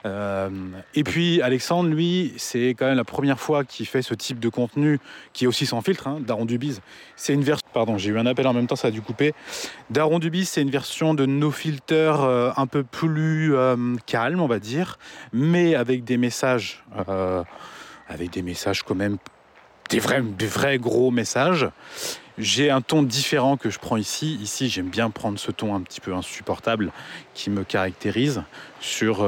Euh, 0.06 0.50
et 0.94 1.02
puis 1.02 1.40
Alexandre, 1.40 1.88
lui, 1.88 2.34
c'est 2.36 2.70
quand 2.70 2.86
même 2.86 2.96
la 2.96 3.04
première 3.04 3.40
fois 3.40 3.64
qu'il 3.64 3.86
fait 3.86 4.02
ce 4.02 4.14
type 4.14 4.38
de 4.38 4.48
contenu 4.48 4.98
qui 5.32 5.44
est 5.44 5.46
aussi 5.46 5.66
sans 5.66 5.80
filtre, 5.80 6.08
hein, 6.08 6.18
Daron 6.20 6.44
Dubiz. 6.44 6.82
C'est 7.16 7.32
une 7.32 7.42
version, 7.42 7.66
pardon, 7.72 7.96
j'ai 7.96 8.10
eu 8.10 8.18
un 8.18 8.26
appel 8.26 8.46
en 8.46 8.52
même 8.52 8.66
temps, 8.66 8.76
ça 8.76 8.88
a 8.88 8.90
dû 8.90 9.00
couper. 9.00 9.34
Daron 9.90 10.18
Dubiz, 10.18 10.48
c'est 10.48 10.62
une 10.62 10.70
version 10.70 11.14
de 11.14 11.24
No 11.24 11.50
Filter 11.50 12.14
euh, 12.18 12.52
un 12.56 12.66
peu 12.66 12.82
plus 12.82 13.54
euh, 13.54 13.96
calme, 14.06 14.40
on 14.40 14.46
va 14.46 14.58
dire, 14.58 14.98
mais 15.32 15.74
avec 15.74 16.04
des 16.04 16.18
messages, 16.18 16.84
avec 18.08 18.30
des 18.30 18.42
messages 18.42 18.82
quand 18.82 18.94
même, 18.94 19.16
des 19.88 19.98
vrais, 19.98 20.22
des 20.22 20.46
vrais 20.46 20.78
gros 20.78 21.10
messages. 21.10 21.68
j'ai 22.36 22.70
un 22.70 22.80
ton 22.80 23.02
différent 23.02 23.56
que 23.56 23.70
je 23.70 23.78
prends 23.78 23.96
ici. 23.96 24.38
Ici, 24.42 24.68
j'aime 24.68 24.88
bien 24.88 25.08
prendre 25.10 25.38
ce 25.38 25.50
ton 25.50 25.74
un 25.74 25.80
petit 25.80 26.00
peu 26.00 26.14
insupportable 26.14 26.92
qui 27.32 27.50
me 27.50 27.64
caractérise 27.64 28.42
sur 28.80 29.24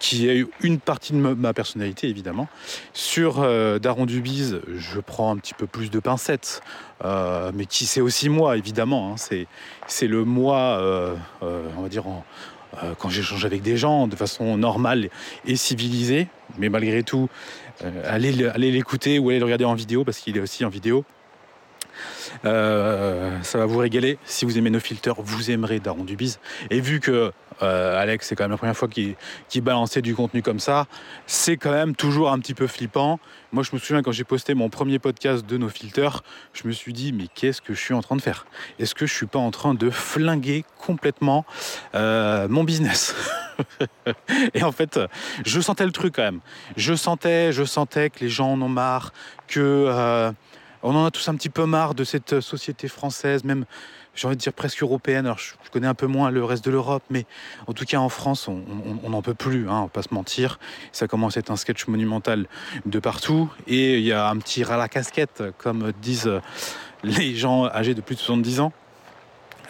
qui 0.00 0.28
est 0.28 0.44
une 0.60 0.78
partie 0.78 1.12
de 1.12 1.18
ma 1.18 1.52
personnalité 1.52 2.08
évidemment. 2.08 2.48
Sur 2.92 3.40
euh, 3.40 3.78
Daron 3.78 4.06
Dubiz, 4.06 4.60
je 4.74 5.00
prends 5.00 5.32
un 5.32 5.36
petit 5.36 5.54
peu 5.54 5.66
plus 5.66 5.90
de 5.90 5.98
pincettes, 6.00 6.62
euh, 7.04 7.50
mais 7.54 7.66
qui 7.66 7.86
c'est 7.86 8.00
aussi 8.00 8.28
moi 8.28 8.56
évidemment. 8.56 9.14
Hein. 9.14 9.44
c'est 9.86 10.06
le 10.06 10.24
moi, 10.24 10.80
on 11.42 11.82
va 11.82 11.88
dire 11.88 12.04
quand 12.98 13.08
j'échange 13.08 13.44
avec 13.44 13.62
des 13.62 13.76
gens 13.76 14.06
de 14.06 14.16
façon 14.16 14.56
normale 14.56 15.08
et 15.46 15.56
civilisée, 15.56 16.28
mais 16.58 16.68
malgré 16.68 17.02
tout, 17.02 17.28
allez 18.04 18.32
l'écouter 18.32 19.18
ou 19.18 19.30
allez 19.30 19.38
le 19.38 19.44
regarder 19.44 19.64
en 19.64 19.74
vidéo 19.74 20.04
parce 20.04 20.18
qu'il 20.18 20.36
est 20.36 20.40
aussi 20.40 20.64
en 20.64 20.68
vidéo. 20.68 21.04
Euh, 22.44 23.30
ça 23.42 23.58
va 23.58 23.66
vous 23.66 23.78
régaler. 23.78 24.18
Si 24.24 24.44
vous 24.44 24.58
aimez 24.58 24.70
nos 24.70 24.80
filters, 24.80 25.14
vous 25.18 25.50
aimerez 25.50 25.80
Daron 25.80 26.04
Dubiz. 26.04 26.38
Et 26.70 26.80
vu 26.80 27.00
que 27.00 27.32
euh, 27.62 28.00
Alex, 28.00 28.28
c'est 28.28 28.36
quand 28.36 28.44
même 28.44 28.52
la 28.52 28.56
première 28.56 28.76
fois 28.76 28.88
qu'il 28.88 29.16
balançait 29.62 30.02
du 30.02 30.14
contenu 30.14 30.42
comme 30.42 30.60
ça, 30.60 30.86
c'est 31.26 31.56
quand 31.56 31.72
même 31.72 31.94
toujours 31.94 32.30
un 32.30 32.38
petit 32.38 32.54
peu 32.54 32.66
flippant. 32.66 33.18
Moi, 33.52 33.62
je 33.62 33.70
me 33.72 33.78
souviens 33.78 34.02
quand 34.02 34.12
j'ai 34.12 34.24
posté 34.24 34.54
mon 34.54 34.68
premier 34.68 34.98
podcast 34.98 35.46
de 35.46 35.56
nos 35.56 35.68
filters, 35.68 36.22
je 36.52 36.66
me 36.66 36.72
suis 36.72 36.92
dit, 36.92 37.12
mais 37.12 37.26
qu'est-ce 37.34 37.60
que 37.62 37.74
je 37.74 37.80
suis 37.80 37.94
en 37.94 38.00
train 38.00 38.16
de 38.16 38.22
faire? 38.22 38.46
Est-ce 38.78 38.94
que 38.94 39.06
je 39.06 39.14
suis 39.14 39.26
pas 39.26 39.38
en 39.38 39.50
train 39.50 39.74
de 39.74 39.90
flinguer 39.90 40.64
complètement 40.78 41.44
euh, 41.94 42.48
mon 42.48 42.64
business? 42.64 43.14
Et 44.54 44.62
en 44.62 44.72
fait, 44.72 45.00
je 45.44 45.60
sentais 45.60 45.86
le 45.86 45.92
truc 45.92 46.14
quand 46.16 46.22
même. 46.22 46.40
Je 46.76 46.94
sentais, 46.94 47.52
je 47.52 47.64
sentais 47.64 48.10
que 48.10 48.20
les 48.20 48.28
gens 48.28 48.52
en 48.52 48.62
ont 48.62 48.68
marre, 48.68 49.12
que 49.48 50.32
on 50.82 50.94
en 50.94 51.04
a 51.04 51.10
tous 51.10 51.28
un 51.28 51.34
petit 51.34 51.48
peu 51.48 51.66
marre 51.66 51.94
de 51.94 52.04
cette 52.04 52.40
société 52.40 52.88
française, 52.88 53.44
même 53.44 53.64
j'ai 54.18 54.26
envie 54.26 54.36
de 54.36 54.40
dire 54.40 54.52
presque 54.52 54.82
européenne. 54.82 55.26
Alors 55.26 55.38
je, 55.38 55.54
connais 55.70 55.86
un 55.86 55.94
peu 55.94 56.06
moins 56.06 56.30
le 56.30 56.44
reste 56.44 56.64
de 56.64 56.70
l'Europe, 56.70 57.04
mais 57.08 57.24
en 57.66 57.72
tout 57.72 57.84
cas 57.84 57.98
en 57.98 58.08
France, 58.08 58.48
on 58.48 59.08
n'en 59.08 59.22
peut 59.22 59.34
plus, 59.34 59.68
hein, 59.68 59.78
on 59.78 59.82
va 59.82 59.88
pas 59.88 60.02
se 60.02 60.12
mentir. 60.12 60.58
Ça 60.92 61.06
commence 61.06 61.36
à 61.36 61.40
être 61.40 61.50
un 61.50 61.56
sketch 61.56 61.86
monumental 61.86 62.46
de 62.84 62.98
partout, 62.98 63.50
et 63.66 63.98
il 63.98 64.04
y 64.04 64.12
a 64.12 64.28
un 64.28 64.36
petit 64.38 64.64
ras 64.64 64.76
la 64.76 64.88
casquette, 64.88 65.44
comme 65.58 65.92
disent 66.02 66.30
les 67.04 67.36
gens 67.36 67.66
âgés 67.66 67.94
de 67.94 68.00
plus 68.00 68.16
de 68.16 68.20
70 68.20 68.60
ans. 68.60 68.72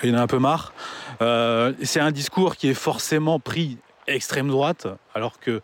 Il 0.02 0.10
y 0.10 0.12
en 0.14 0.18
a 0.18 0.22
un 0.22 0.26
peu 0.26 0.38
marre. 0.38 0.72
Euh, 1.20 1.72
c'est 1.82 2.00
un 2.00 2.12
discours 2.12 2.56
qui 2.56 2.68
est 2.68 2.74
forcément 2.74 3.40
pris 3.40 3.78
extrême 4.06 4.48
droite, 4.48 4.86
alors 5.14 5.38
que 5.38 5.60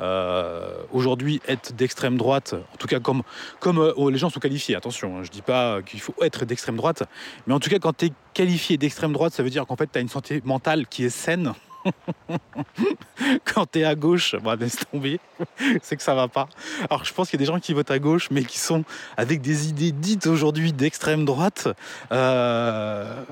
euh, 0.00 0.82
aujourd'hui 0.92 1.40
être 1.48 1.74
d'extrême 1.74 2.16
droite, 2.16 2.54
en 2.74 2.76
tout 2.76 2.86
cas 2.86 3.00
comme, 3.00 3.22
comme 3.60 3.78
euh, 3.78 4.10
les 4.10 4.18
gens 4.18 4.30
sont 4.30 4.40
qualifiés, 4.40 4.76
attention, 4.76 5.18
hein, 5.18 5.22
je 5.22 5.30
dis 5.30 5.42
pas 5.42 5.80
qu'il 5.82 6.00
faut 6.00 6.14
être 6.20 6.44
d'extrême 6.44 6.76
droite, 6.76 7.04
mais 7.46 7.54
en 7.54 7.60
tout 7.60 7.70
cas 7.70 7.78
quand 7.78 7.96
tu 7.96 8.06
es 8.06 8.12
qualifié 8.34 8.76
d'extrême 8.76 9.12
droite, 9.12 9.32
ça 9.32 9.42
veut 9.42 9.50
dire 9.50 9.66
qu'en 9.66 9.76
fait 9.76 9.90
tu 9.90 9.98
as 9.98 10.02
une 10.02 10.08
santé 10.08 10.42
mentale 10.44 10.86
qui 10.86 11.04
est 11.04 11.10
saine. 11.10 11.54
quand 13.44 13.66
tu 13.70 13.78
es 13.78 13.84
à 13.84 13.94
gauche, 13.94 14.34
bah, 14.42 14.56
laisse 14.56 14.76
tomber, 14.90 15.20
c'est 15.82 15.96
que 15.96 16.02
ça 16.02 16.14
va 16.14 16.28
pas. 16.28 16.48
Alors 16.90 17.04
je 17.04 17.14
pense 17.14 17.30
qu'il 17.30 17.40
y 17.40 17.42
a 17.42 17.44
des 17.46 17.52
gens 17.52 17.60
qui 17.60 17.72
votent 17.72 17.90
à 17.90 17.98
gauche, 17.98 18.28
mais 18.30 18.44
qui 18.44 18.58
sont 18.58 18.84
avec 19.16 19.40
des 19.40 19.68
idées 19.68 19.92
dites 19.92 20.26
aujourd'hui 20.26 20.72
d'extrême 20.72 21.24
droite. 21.24 21.68
Euh, 22.12 23.22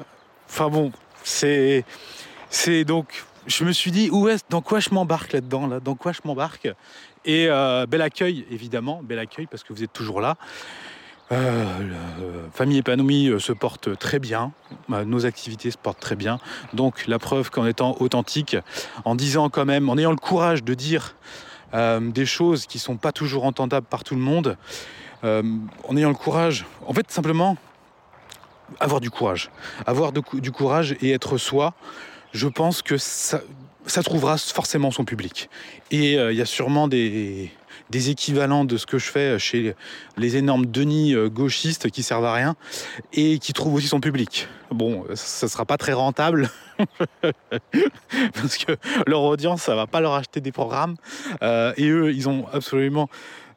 enfin 0.49 0.71
bon, 0.71 0.93
c'est 1.23 1.85
donc 2.87 3.25
je 3.47 3.65
me 3.65 3.73
suis 3.73 3.91
dit, 3.91 4.11
où 4.11 4.29
est 4.29 4.45
dans 4.51 4.63
quoi 4.63 4.81
je 4.81 4.91
m'embarque 4.91 5.33
là-dedans 5.33 5.67
là? 5.67 5.81
Dans 5.81 5.95
quoi 5.95 6.13
je 6.13 6.21
m'embarque? 6.25 6.69
Et 7.25 7.47
euh, 7.49 7.87
bel 7.87 8.03
accueil, 8.03 8.47
évidemment, 8.51 9.01
bel 9.03 9.19
accueil 9.19 9.47
parce 9.47 9.63
que 9.63 9.73
vous 9.73 9.83
êtes 9.83 9.93
toujours 9.93 10.21
là. 10.21 10.37
Euh, 11.33 12.49
famille 12.53 12.79
épanouie 12.79 13.29
euh, 13.29 13.39
se 13.39 13.53
porte 13.53 13.99
très 13.99 14.19
bien, 14.19 14.53
nos 14.89 15.25
activités 15.25 15.71
se 15.71 15.79
portent 15.79 16.01
très 16.01 16.17
bien. 16.17 16.39
Donc 16.75 17.07
la 17.07 17.19
preuve 17.19 17.51
qu'en 17.51 17.67
étant 17.67 17.97
authentique, 18.01 18.57
en 19.05 19.15
disant 19.15 19.49
quand 19.49 19.65
même, 19.65 19.89
en 19.89 19.97
ayant 19.97 20.11
le 20.11 20.17
courage 20.17 20.63
de 20.63 20.75
dire 20.75 21.17
des 22.01 22.25
choses 22.25 22.67
qui 22.67 22.79
sont 22.79 22.97
pas 22.97 23.11
toujours 23.11 23.45
entendables 23.45 23.87
par 23.87 24.05
tout 24.05 24.15
le 24.15 24.21
monde, 24.21 24.57
en 25.25 25.97
ayant 25.97 26.11
le 26.11 26.15
courage, 26.15 26.67
en 26.87 26.93
fait 26.93 27.11
simplement 27.11 27.57
avoir 28.79 29.01
du 29.01 29.11
courage, 29.11 29.51
avoir 29.85 30.13
du 30.13 30.53
courage 30.53 30.95
et 31.01 31.11
être 31.11 31.37
soi 31.37 31.75
je 32.35 32.49
pense 32.49 32.83
que 32.83 32.99
ça, 32.99 33.41
trouvera 34.03 34.37
forcément 34.37 34.91
son 34.91 35.05
public. 35.05 35.49
Et 35.91 36.19
euh, 36.19 36.33
il 36.33 36.39
y 36.39 36.43
a 36.43 36.47
sûrement 36.47 36.89
des, 36.89 37.51
équivalents 37.93 38.65
de 38.65 38.77
ce 38.77 38.87
que 38.87 38.99
je 38.99 39.09
fais 39.11 39.39
chez 39.39 39.77
les 40.17 40.37
énormes 40.37 40.67
Denis 40.67 41.15
euh, 41.15 41.29
gauchistes 41.29 41.91
qui 41.91 42.03
servent 42.03 42.25
à 42.25 42.35
rien 42.35 42.57
et 43.13 43.39
qui 43.39 43.53
trouvent 43.53 43.75
aussi 43.75 43.87
son 43.87 44.01
public. 44.01 44.49
Bon, 44.73 45.05
ça 45.15 45.47
ne 45.47 45.51
sera 45.51 45.65
pas 45.65 45.77
très 45.77 45.93
rentable 45.93 46.51
parce 48.35 48.59
que 48.59 48.77
leur 49.07 49.23
audience, 49.23 49.63
ça 49.63 49.77
va 49.77 49.87
pas 49.87 50.01
leur 50.01 50.15
acheter 50.15 50.41
des 50.41 50.51
programmes. 50.51 50.97
Euh, 51.43 51.73
et 51.77 51.89
eux, 51.89 52.13
ils 52.13 52.29
ont 52.29 52.47
absolument 52.53 53.09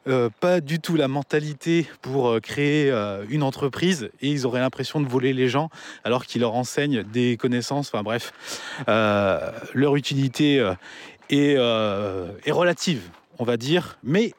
euh, 0.06 0.30
pas 0.40 0.60
du 0.60 0.80
tout 0.80 0.96
la 0.96 1.08
mentalité 1.08 1.86
pour 2.02 2.28
euh, 2.28 2.40
créer 2.40 2.90
euh, 2.90 3.24
une 3.28 3.42
entreprise 3.42 4.10
et 4.20 4.28
ils 4.28 4.46
auraient 4.46 4.60
l'impression 4.60 5.00
de 5.00 5.08
voler 5.08 5.32
les 5.32 5.48
gens 5.48 5.70
alors 6.04 6.24
qu'ils 6.24 6.40
leur 6.42 6.54
enseignent 6.54 7.02
des 7.02 7.36
connaissances. 7.36 7.88
Enfin 7.88 8.02
bref, 8.02 8.32
leur 8.86 9.96
utilité 9.96 10.56
est, 11.30 11.58
relative, 12.50 13.02
on 13.38 13.44
va 13.44 13.56
dire. 13.56 13.98
Mais 14.02 14.32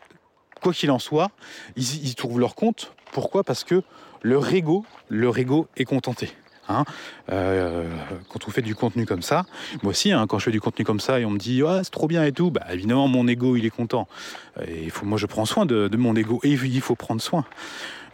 quoi 0.62 0.74
qu'il 0.74 0.92
en 0.92 1.00
soit, 1.00 1.32
ils, 1.76 2.06
ils 2.06 2.16
trouvent 2.16 2.40
leur 2.40 2.56
compte. 2.56 2.94
Pourquoi? 3.12 3.44
Parce 3.44 3.64
que 3.64 3.84
leur 4.22 4.54
ego, 4.54 4.86
leur 5.10 5.38
ego 5.38 5.68
est 5.78 5.86
contenté. 5.86 6.30
Hein. 6.70 6.86
Euh, 7.32 7.84
quand 8.30 8.48
on 8.48 8.52
fait 8.52 8.62
du 8.62 8.76
contenu 8.76 9.06
comme 9.06 9.22
ça, 9.22 9.46
moi 9.84 9.92
aussi, 9.92 10.12
hein, 10.12 10.26
quand 10.28 10.40
je 10.40 10.46
fais 10.46 10.52
du 10.52 10.62
contenu 10.62 10.86
comme 10.86 11.00
ça 11.00 11.20
et 11.20 11.26
on 11.26 11.32
me 11.32 11.38
dit 11.38 11.62
c'est 11.84 11.90
trop 11.90 12.08
bien 12.08 12.24
et 12.24 12.32
tout, 12.32 12.52
bah, 12.52 12.66
évidemment 12.72 13.08
mon 13.08 13.28
ego 13.28 13.56
il 13.56 13.66
est 13.66 13.72
content. 13.72 14.08
Et 14.68 14.90
faut, 14.90 15.06
moi 15.06 15.18
je 15.18 15.26
prends 15.26 15.46
soin 15.46 15.66
de, 15.66 15.90
mon 15.98 16.16
ego 16.16 16.40
et 16.44 16.52
il 16.52 16.82
faut 16.82 16.96
prendre 16.96 17.22
soin 17.22 17.46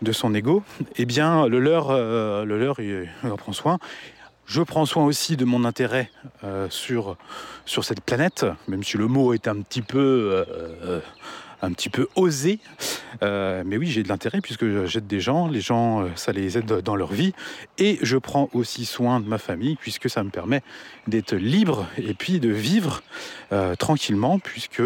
de 0.02 0.12
son 0.12 0.34
ego. 0.34 0.64
Eh 0.96 1.06
bien 1.06 1.48
le 1.48 1.60
leur, 1.60 1.90
euh, 1.90 2.46
le 2.46 2.60
leur 2.60 2.80
il, 2.80 3.10
en 3.24 3.38
prend 3.38 3.54
soin. 3.54 3.78
Je 4.46 4.62
prends 4.62 4.86
soin 4.86 5.06
aussi 5.06 5.38
de 5.38 5.46
mon 5.46 5.66
intérêt 5.66 6.12
euh, 6.44 6.68
sur, 6.70 7.18
sur 7.66 7.84
cette 7.84 8.02
planète, 8.02 8.46
même 8.68 8.84
si 8.84 8.96
le 8.96 9.08
mot 9.08 9.34
est 9.34 9.48
un 9.48 9.60
petit 9.62 9.82
peu 9.82 10.46
un 11.62 11.72
petit 11.72 11.90
peu 11.90 12.08
osé. 12.16 12.60
Euh, 13.24 13.64
mais 13.66 13.78
oui, 13.78 13.88
j'ai 13.88 14.04
de 14.04 14.10
l'intérêt 14.10 14.42
puisque 14.42 14.86
j'aide 14.86 15.08
des 15.08 15.20
gens, 15.20 15.48
les 15.48 15.62
gens, 15.62 16.02
euh, 16.02 16.10
ça 16.16 16.32
les 16.32 16.58
aide 16.58 16.66
dans 16.66 16.96
leur 16.96 17.12
vie. 17.12 17.34
Et 17.78 17.98
je 18.02 18.18
prends 18.18 18.50
aussi 18.54 18.86
soin 18.86 19.20
de 19.20 19.28
ma 19.28 19.38
famille 19.38 19.76
puisque 19.76 20.10
ça 20.10 20.24
me 20.24 20.30
permet 20.30 20.62
d'être 21.08 21.36
libre 21.36 21.88
et 21.98 22.14
puis 22.14 22.40
de 22.40 22.50
vivre 22.50 23.02
euh, 23.52 23.76
tranquillement 23.76 24.40
puisque 24.40 24.84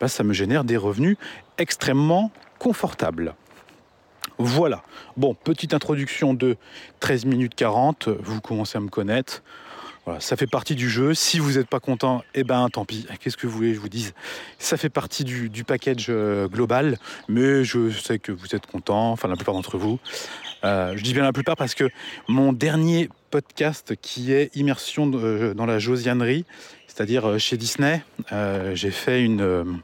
bah, 0.00 0.08
ça 0.08 0.24
me 0.24 0.32
génère 0.32 0.64
des 0.64 0.76
revenus 0.76 1.16
extrêmement 1.58 2.30
confortables. 2.58 3.34
Voilà. 4.38 4.82
Bon, 5.16 5.34
petite 5.34 5.74
introduction 5.74 6.32
de 6.32 6.56
13 7.00 7.24
minutes 7.24 7.54
40. 7.56 8.08
Vous 8.08 8.40
commencez 8.40 8.78
à 8.78 8.80
me 8.80 8.88
connaître 8.88 9.42
ça 10.20 10.36
fait 10.36 10.46
partie 10.46 10.74
du 10.74 10.88
jeu. 10.88 11.14
Si 11.14 11.38
vous 11.38 11.52
n'êtes 11.52 11.68
pas 11.68 11.80
content, 11.80 12.22
eh 12.34 12.44
ben 12.44 12.68
tant 12.70 12.84
pis. 12.84 13.06
Qu'est-ce 13.20 13.36
que 13.36 13.46
vous 13.46 13.56
voulez 13.56 13.70
que 13.70 13.76
je 13.76 13.80
vous 13.80 13.88
dise? 13.88 14.14
Ça 14.58 14.76
fait 14.76 14.88
partie 14.88 15.24
du, 15.24 15.64
package 15.64 16.06
euh, 16.08 16.48
global, 16.48 16.98
mais 17.28 17.64
je 17.64 17.90
sais 17.90 18.18
que 18.18 18.32
vous 18.32 18.54
êtes 18.54 18.66
content, 18.66 19.12
enfin 19.12 19.28
la 19.28 19.36
plupart 19.36 19.54
d'entre 19.54 19.78
vous. 19.78 19.98
Euh, 20.64 20.94
je 20.96 21.02
dis 21.02 21.12
bien 21.12 21.22
la 21.22 21.32
plupart 21.32 21.56
parce 21.56 21.74
que 21.74 21.88
mon 22.26 22.52
dernier 22.52 23.08
podcast 23.30 23.94
qui 24.00 24.32
est 24.32 24.54
Immersion 24.56 25.10
euh, 25.14 25.54
dans 25.54 25.66
la 25.66 25.78
Josianerie, 25.78 26.44
c'est-à-dire 26.86 27.38
chez 27.38 27.56
Disney, 27.56 28.02
j'ai 28.74 28.90
fait 28.90 29.22
une, 29.22 29.80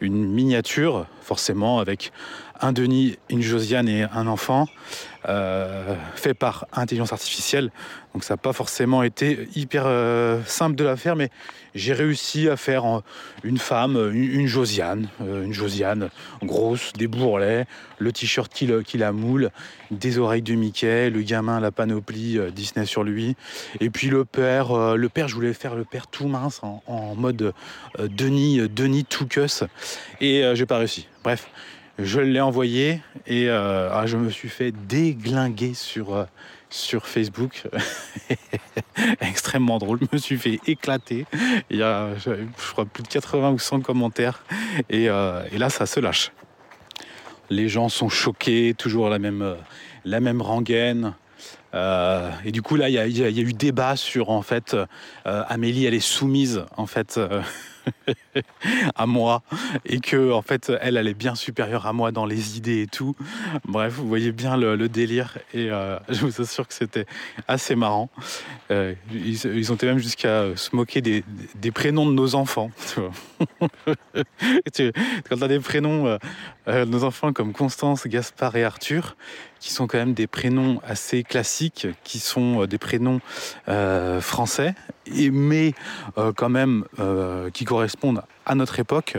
une 0.00 0.26
miniature, 0.26 1.06
forcément 1.22 1.78
avec 1.78 2.10
un 2.60 2.72
Denis, 2.72 3.18
une 3.28 3.42
Josiane 3.42 3.88
et 3.88 4.04
un 4.04 4.26
enfant, 4.26 4.66
euh, 5.28 5.94
fait 6.14 6.32
par 6.32 6.66
intelligence 6.72 7.12
artificielle. 7.12 7.70
Donc 8.14 8.24
ça 8.24 8.34
n'a 8.34 8.38
pas 8.38 8.54
forcément 8.54 9.02
été 9.02 9.48
hyper 9.54 9.84
euh, 9.84 10.40
simple 10.46 10.76
de 10.76 10.84
la 10.84 10.96
faire, 10.96 11.14
mais 11.14 11.28
j'ai 11.74 11.92
réussi 11.92 12.48
à 12.48 12.56
faire 12.56 13.02
une 13.44 13.58
femme, 13.58 14.10
une, 14.14 14.46
Josiane, 14.46 15.08
euh, 15.20 15.44
une 15.44 15.52
Josiane 15.52 16.08
grosse, 16.42 16.94
des 16.94 17.06
bourrelets, 17.06 17.66
le 17.98 18.12
t-shirt 18.12 18.50
qui, 18.50 18.70
qui, 18.84 18.96
la 18.96 19.12
moule, 19.12 19.50
des 19.90 20.18
oreilles 20.18 20.40
de 20.40 20.54
Mickey, 20.54 21.10
le 21.10 21.20
gamin, 21.20 21.60
la 21.60 21.70
panoplie 21.70 22.38
Disney 22.52 22.86
sur 22.86 23.04
lui, 23.04 23.36
et 23.78 23.90
puis 23.90 24.08
le 24.08 24.24
père, 24.24 24.96
le 24.96 25.08
père, 25.10 25.28
je 25.28 25.34
voulais 25.34 25.52
faire 25.52 25.74
le 25.74 25.84
père 25.84 26.06
tout 26.06 26.28
mince 26.28 26.62
en, 26.62 27.14
mode 27.14 27.52
Denis, 27.98 28.68
Denis 28.70 29.04
tout 29.04 29.26
cuss, 29.26 29.64
et 30.22 30.50
j'ai 30.54 30.66
pas 30.66 30.78
réussi. 30.78 31.06
Bref, 31.22 31.48
je 32.02 32.20
l'ai 32.20 32.40
envoyé 32.40 33.00
et 33.26 33.48
euh, 33.48 33.90
ah, 33.92 34.06
je 34.06 34.16
me 34.16 34.30
suis 34.30 34.48
fait 34.48 34.72
déglinguer 34.72 35.74
sur, 35.74 36.14
euh, 36.14 36.24
sur 36.68 37.06
Facebook. 37.06 37.64
Extrêmement 39.20 39.78
drôle. 39.78 39.98
Je 40.00 40.16
me 40.16 40.18
suis 40.18 40.38
fait 40.38 40.60
éclater. 40.66 41.26
Il 41.70 41.78
y 41.78 41.82
a, 41.82 42.08
je 42.16 42.32
crois, 42.72 42.84
plus 42.84 43.02
de 43.02 43.08
80 43.08 43.50
ou 43.50 43.58
100 43.58 43.80
commentaires. 43.80 44.44
Et, 44.88 45.08
euh, 45.08 45.42
et 45.52 45.58
là, 45.58 45.70
ça 45.70 45.86
se 45.86 46.00
lâche. 46.00 46.32
Les 47.50 47.68
gens 47.68 47.88
sont 47.88 48.08
choqués, 48.08 48.74
toujours 48.76 49.08
la 49.08 49.18
même, 49.18 49.56
la 50.04 50.20
même 50.20 50.40
rengaine. 50.40 51.14
Et 51.74 52.52
du 52.52 52.62
coup, 52.62 52.76
là, 52.76 52.88
il 52.88 52.92
y, 52.92 53.18
y 53.18 53.22
a 53.22 53.28
eu 53.28 53.52
débat 53.52 53.96
sur, 53.96 54.30
en 54.30 54.42
fait, 54.42 54.76
Amélie, 55.24 55.84
elle 55.84 55.94
est 55.94 56.00
soumise, 56.00 56.64
en 56.76 56.86
fait, 56.86 57.18
à 58.94 59.06
moi, 59.06 59.42
et 59.84 60.00
que, 60.00 60.32
en 60.32 60.42
fait, 60.42 60.72
elle, 60.80 60.96
est 60.96 61.14
bien 61.14 61.34
supérieure 61.34 61.86
à 61.86 61.92
moi 61.92 62.12
dans 62.12 62.26
les 62.26 62.56
idées 62.56 62.82
et 62.82 62.86
tout. 62.86 63.14
Bref, 63.64 63.94
vous 63.94 64.08
voyez 64.08 64.32
bien 64.32 64.56
le, 64.56 64.88
délire, 64.88 65.38
et 65.54 65.70
euh, 65.70 65.98
je 66.08 66.26
vous 66.26 66.40
assure 66.40 66.66
que 66.66 66.74
c'était 66.74 67.06
assez 67.48 67.74
marrant. 67.74 68.10
Euh, 68.70 68.94
ils, 69.12 69.72
ont 69.72 69.74
été 69.74 69.86
même 69.86 69.98
jusqu'à 69.98 70.56
se 70.56 70.74
moquer 70.74 71.00
des, 71.00 71.22
prénoms 71.72 72.06
de 72.06 72.12
nos 72.12 72.34
enfants. 72.34 72.70
tu 72.92 73.00
vois. 73.00 73.12
Quand 75.28 75.46
des 75.46 75.60
prénoms, 75.60 76.06
euh, 76.06 76.18
euh, 76.68 76.84
nos 76.84 77.04
enfants 77.04 77.32
comme 77.32 77.52
Constance, 77.52 78.06
Gaspard 78.06 78.56
et 78.56 78.64
Arthur, 78.64 79.16
qui 79.58 79.72
sont 79.72 79.86
quand 79.86 79.98
même 79.98 80.14
des 80.14 80.26
prénoms 80.26 80.80
assez 80.86 81.22
classiques, 81.22 81.88
qui 82.04 82.18
sont 82.18 82.64
des 82.66 82.78
prénoms 82.78 83.20
français, 84.20 84.74
mais 85.32 85.74
euh, 86.18 86.32
quand 86.34 86.48
même 86.48 86.84
euh, 86.98 87.50
qui 87.50 87.64
correspondent 87.64 88.22
à 88.46 88.54
notre 88.54 88.78
époque. 88.78 89.16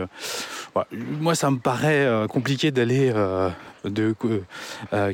Moi, 0.92 1.34
ça 1.34 1.50
me 1.50 1.58
paraît 1.58 2.04
euh, 2.04 2.26
compliqué 2.26 2.70
d'aller 2.70 3.12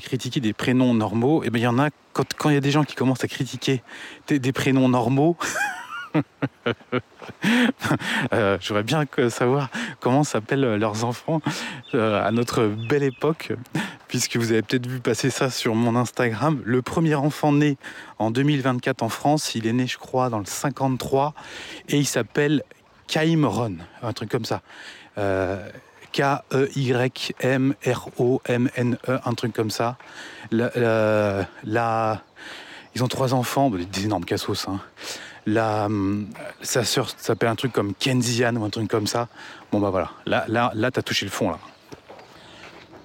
critiquer 0.02 0.40
des 0.40 0.52
prénoms 0.52 0.94
normaux. 0.94 1.42
Et 1.44 1.50
bien, 1.50 1.60
il 1.60 1.64
y 1.64 1.66
en 1.66 1.78
a 1.78 1.90
quand 2.12 2.50
il 2.50 2.54
y 2.54 2.56
a 2.56 2.60
des 2.60 2.70
gens 2.70 2.84
qui 2.84 2.94
commencent 2.94 3.24
à 3.24 3.28
critiquer 3.28 3.82
des, 4.28 4.52
prénoms 4.52 4.88
normaux. 4.88 5.36
Euh, 8.32 8.56
J'aurais 8.60 8.82
bien 8.82 9.04
savoir 9.28 9.68
comment 10.00 10.24
s'appellent 10.24 10.76
leurs 10.76 11.04
enfants 11.04 11.42
à 11.92 12.30
notre 12.32 12.66
belle 12.66 13.02
époque, 13.02 13.52
puisque 14.08 14.36
vous 14.36 14.50
avez 14.52 14.62
peut-être 14.62 14.86
vu 14.86 15.00
passer 15.00 15.30
ça 15.30 15.50
sur 15.50 15.74
mon 15.74 15.94
Instagram. 15.96 16.60
Le 16.64 16.82
premier 16.82 17.14
enfant 17.14 17.52
né 17.52 17.76
en 18.18 18.30
2024 18.30 19.02
en 19.02 19.08
France, 19.08 19.54
il 19.54 19.66
est 19.66 19.72
né, 19.72 19.86
je 19.86 19.98
crois, 19.98 20.28
dans 20.30 20.38
le 20.38 20.46
53, 20.46 21.34
et 21.88 21.98
il 21.98 22.06
s'appelle 22.06 22.62
Kaimron, 23.06 23.76
un 24.02 24.12
truc 24.12 24.30
comme 24.30 24.44
ça. 24.44 24.62
Euh, 25.18 25.68
K-E-Y-M-R-O-M-N-E, 27.78 29.20
un 29.24 29.34
truc 29.34 29.52
comme 29.52 29.70
ça. 29.70 29.96
Ils 30.52 31.46
ont 33.04 33.08
trois 33.08 33.34
enfants, 33.34 33.70
des- 33.70 34.04
énormes 34.04 34.24
cassos. 34.24 34.66
Hein. 34.68 34.80
La, 35.46 35.88
sa 36.62 36.84
sœur 36.84 37.08
s'appelle 37.16 37.48
un 37.48 37.54
truc 37.56 37.72
comme 37.72 37.94
Kenzian 37.94 38.56
ou 38.56 38.64
un 38.64 38.70
truc 38.70 38.88
comme 38.88 39.06
ça. 39.06 39.28
Bon 39.72 39.80
bah 39.80 39.90
voilà, 39.90 40.10
là, 40.26 40.44
là, 40.48 40.72
là 40.74 40.90
t'as 40.90 41.02
touché 41.02 41.24
le 41.26 41.30
fond 41.30 41.50
là. 41.50 41.58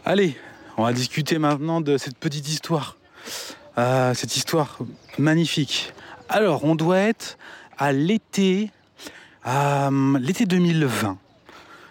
Allez, 0.06 0.38
on 0.78 0.84
va 0.84 0.94
discuter 0.94 1.38
maintenant 1.38 1.82
de 1.82 1.98
cette 1.98 2.18
petite 2.18 2.48
histoire. 2.48 2.98
Euh, 3.78 4.14
cette 4.14 4.36
histoire 4.36 4.78
magnifique. 5.18 5.94
Alors, 6.30 6.64
on 6.64 6.76
doit 6.76 7.00
être 7.00 7.38
à 7.78 7.92
l'été, 7.92 8.72
euh, 9.48 10.20
l'été 10.20 10.46
2020. 10.46 11.18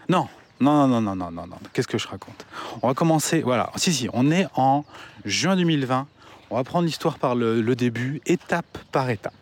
Non, 0.08 0.28
non, 0.60 0.86
non, 0.86 1.00
non, 1.00 1.16
non, 1.16 1.30
non, 1.30 1.46
non. 1.46 1.56
Qu'est-ce 1.72 1.88
que 1.88 1.98
je 1.98 2.06
raconte? 2.06 2.46
On 2.82 2.88
va 2.88 2.94
commencer. 2.94 3.40
Voilà. 3.42 3.70
Si, 3.76 3.92
si. 3.92 4.08
On 4.12 4.30
est 4.30 4.46
en 4.54 4.84
juin 5.24 5.56
2020. 5.56 6.06
On 6.50 6.56
va 6.56 6.64
prendre 6.64 6.84
l'histoire 6.86 7.18
par 7.18 7.34
le, 7.34 7.74
début, 7.74 8.20
étape 8.26 8.78
par 8.92 9.10
étape. 9.10 9.32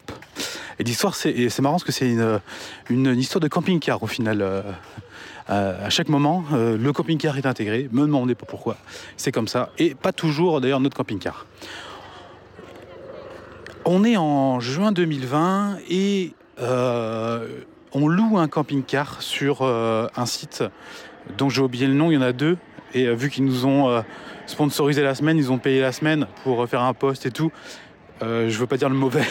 Et 0.79 0.85
l'histoire, 0.85 1.15
c'est 1.15 1.59
marrant 1.59 1.75
parce 1.75 1.85
que 1.85 1.93
c'est 1.93 2.11
une, 2.89 3.19
histoire 3.19 3.41
de 3.41 3.49
camping-car 3.49 4.03
au 4.03 4.07
final. 4.07 4.41
Euh, 4.41 4.63
à 5.51 5.91
chaque 5.91 6.09
moment, 6.09 6.45
euh, 6.53 6.79
le 6.79 6.93
camping-car 6.93 7.37
est 7.37 7.47
intégré. 7.47 7.89
Me 7.93 8.03
demandez 8.03 8.35
pas 8.35 8.47
pourquoi. 8.47 8.77
C'est 9.17 9.33
comme 9.33 9.49
ça. 9.49 9.71
Et 9.79 9.95
pas 9.95 10.13
toujours, 10.13 10.61
d'ailleurs, 10.61 10.81
notre 10.81 10.97
camping-car. 10.97 11.47
On 13.85 14.05
est 14.05 14.17
en 14.17 14.61
juin 14.61 14.93
2020 14.93 15.79
et 15.89 16.35
euh, 16.61 17.49
on 17.93 18.07
loue 18.09 18.39
un 18.39 18.47
camping-car 18.47 19.23
sur 19.23 19.63
euh, 19.63 20.07
un 20.17 20.27
site 20.27 20.63
dont 21.37 21.49
j'ai 21.49 21.63
oublié 21.63 21.87
le 21.87 21.95
nom, 21.95 22.11
il 22.11 22.15
y 22.15 22.19
en 22.19 22.23
a 22.23 22.33
deux. 22.33 22.57
Et 22.95 23.07
euh, 23.07 23.15
vu 23.15 23.31
qu'ils 23.31 23.45
nous 23.45 23.67
ont 23.67 23.89
euh, 23.89 24.03
sponsorisé 24.47 25.03
la 25.03 25.15
semaine, 25.15 25.39
ils 25.39 25.51
ont 25.53 25.59
payé 25.59 25.81
la 25.81 25.93
semaine 25.93 26.27
pour 26.43 26.63
euh, 26.63 26.67
faire 26.67 26.83
un 26.83 26.95
post 26.95 27.27
et 27.27 27.31
tout. 27.31 27.53
Euh, 28.23 28.51
je 28.51 28.59
veux 28.59 28.67
pas 28.67 28.77
dire 28.77 28.89
le 28.91 28.95
mauvais, 28.97 29.25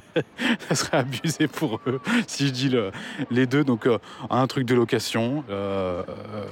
ça 0.68 0.74
serait 0.74 0.96
abusé 0.98 1.48
pour 1.48 1.80
eux 1.86 2.00
si 2.26 2.46
je 2.46 2.52
dis 2.52 2.68
le- 2.70 2.90
les 3.30 3.46
deux. 3.46 3.62
Donc 3.64 3.86
euh, 3.86 3.98
un 4.30 4.46
truc 4.46 4.64
de 4.66 4.74
location, 4.74 5.44
euh, 5.50 6.02
euh, 6.08 6.44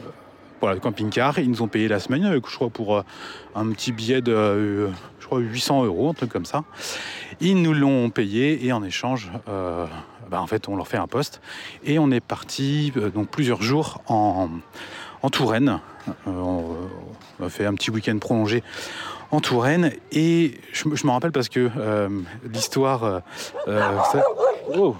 voilà, 0.60 0.74
le 0.74 0.80
camping-car. 0.80 1.38
Ils 1.38 1.50
nous 1.50 1.62
ont 1.62 1.68
payé 1.68 1.88
la 1.88 1.98
semaine, 2.00 2.24
euh, 2.26 2.34
je 2.46 2.54
crois 2.56 2.68
pour 2.68 2.96
euh, 2.98 3.02
un 3.54 3.70
petit 3.70 3.92
billet 3.92 4.20
de, 4.20 4.32
euh, 4.32 4.88
je 5.20 5.26
crois 5.26 5.38
800 5.38 5.84
euros, 5.84 6.10
un 6.10 6.14
truc 6.14 6.30
comme 6.30 6.44
ça. 6.44 6.64
Ils 7.40 7.60
nous 7.62 7.72
l'ont 7.72 8.10
payé 8.10 8.66
et 8.66 8.72
en 8.72 8.82
échange, 8.82 9.30
euh, 9.48 9.86
bah, 10.30 10.42
en 10.42 10.46
fait, 10.46 10.68
on 10.68 10.76
leur 10.76 10.86
fait 10.86 10.98
un 10.98 11.06
poste 11.06 11.40
et 11.84 11.98
on 11.98 12.10
est 12.10 12.20
parti 12.20 12.92
euh, 12.98 13.08
donc 13.10 13.28
plusieurs 13.28 13.62
jours 13.62 14.02
en, 14.06 14.50
en 15.22 15.30
Touraine. 15.30 15.80
Euh, 16.08 16.30
on 16.30 17.44
a 17.44 17.48
fait 17.48 17.64
un 17.64 17.74
petit 17.74 17.90
week-end 17.90 18.18
prolongé 18.18 18.62
en 19.30 19.40
Touraine 19.40 19.92
et 20.12 20.60
je, 20.72 20.84
je 20.92 21.06
me 21.06 21.12
rappelle 21.12 21.32
parce 21.32 21.48
que 21.48 21.70
euh, 21.76 22.08
l'histoire. 22.52 23.04
euh, 23.04 23.20
euh, 23.68 23.98
Oh. 24.72 24.94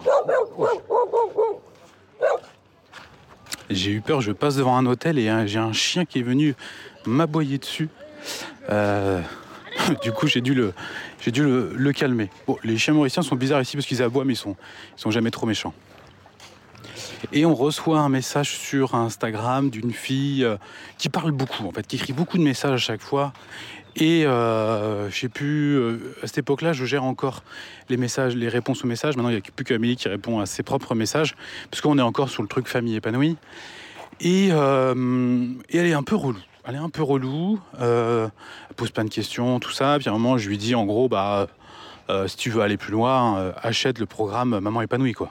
J'ai 3.69 3.93
eu 3.93 4.01
peur, 4.01 4.21
je 4.21 4.33
passe 4.33 4.57
devant 4.57 4.77
un 4.77 4.85
hôtel 4.87 5.17
et 5.17 5.47
j'ai 5.47 5.61
un 5.61 5.73
chien 5.73 6.05
qui 6.05 6.19
est 6.19 6.23
venu 6.23 6.55
m'aboyer 7.07 7.59
dessus. 7.59 7.89
Du 10.03 10.13
coup, 10.13 10.27
j'ai 10.27 10.41
dû, 10.41 10.53
le, 10.53 10.75
j'ai 11.21 11.31
dû 11.31 11.43
le, 11.43 11.93
calmer. 11.93 12.29
Bon, 12.47 12.59
les 12.65 12.77
chiens 12.77 12.93
mauriciens 12.93 13.23
sont 13.23 13.37
bizarres 13.37 13.63
ici 13.63 13.77
parce 13.77 13.87
qu'ils 13.87 14.03
aboient, 14.03 14.25
mais 14.25 14.35
ils 14.35 14.37
sont, 14.37 14.57
ils 14.97 15.01
sont 15.01 15.11
jamais 15.11 15.31
trop 15.31 15.47
méchants. 15.47 15.73
Et 17.33 17.47
on 17.47 17.55
reçoit 17.55 17.99
un 17.99 18.09
message 18.09 18.51
sur 18.51 18.95
Instagram 18.95 19.71
d'une 19.71 19.93
fille 19.93 20.47
qui 20.99 21.09
parle 21.09 21.31
beaucoup, 21.31 21.67
en 21.67 21.71
fait, 21.71 21.87
qui 21.87 21.97
écrit 21.97 22.13
beaucoup 22.13 22.37
de 22.37 22.43
messages 22.43 22.75
à 22.75 22.77
chaque 22.79 23.01
fois. 23.01 23.33
Et 23.97 24.25
euh, 24.25 25.11
je 25.11 25.19
sais 25.19 25.29
plus, 25.29 25.77
euh, 25.77 26.15
à 26.23 26.27
cette 26.27 26.39
époque-là, 26.39 26.73
je 26.73 26.85
gère 26.85 27.05
encore 27.05 27.43
les 27.89 27.97
messages, 27.97 28.37
les 28.37 28.49
réponses 28.49 28.85
aux 28.85 28.87
messages. 28.87 29.17
Maintenant, 29.17 29.31
il 29.31 29.35
n'y 29.35 29.39
a 29.39 29.51
plus 29.55 29.65
qu'Amélie 29.65 29.97
qui 29.97 30.09
répond 30.09 30.41
à 30.41 30.47
ses 30.47 30.63
propres 30.63 30.95
messages, 30.95 31.35
parce 31.71 31.81
qu'on 31.81 31.99
est 31.99 32.03
encore 32.03 32.31
sur 32.31 32.43
le 32.43 32.49
truc 32.49 32.69
famille 32.69 32.97
épanouie. 32.97 33.37
Et, 34.21 34.49
euh, 34.53 35.47
et 35.71 35.79
elle 35.79 35.87
est 35.87 35.95
un 35.95 36.03
peu 36.03 36.15
relou. 36.15 36.39
Elle 36.65 36.75
est 36.75 36.79
un 36.79 36.91
peu 36.91 37.03
relou, 37.03 37.59
elle 37.81 38.31
pose 38.77 38.91
plein 38.91 39.05
de 39.05 39.11
questions, 39.11 39.59
tout 39.61 39.73
ça. 39.73 39.97
Puis 39.99 40.09
à 40.09 40.13
un 40.13 40.19
moment, 40.19 40.37
je 40.37 40.49
lui 40.49 40.59
dis 40.59 40.75
en 40.75 40.85
gros, 40.85 41.09
bah, 41.09 41.49
si 42.27 42.37
tu 42.37 42.51
veux 42.51 42.61
aller 42.61 42.77
plus 42.77 42.93
loin, 42.93 43.53
achète 43.63 43.99
le 43.99 44.05
programme 44.05 44.61
Maman 44.61 44.83
épanouie, 44.83 45.15
quoi. 45.15 45.31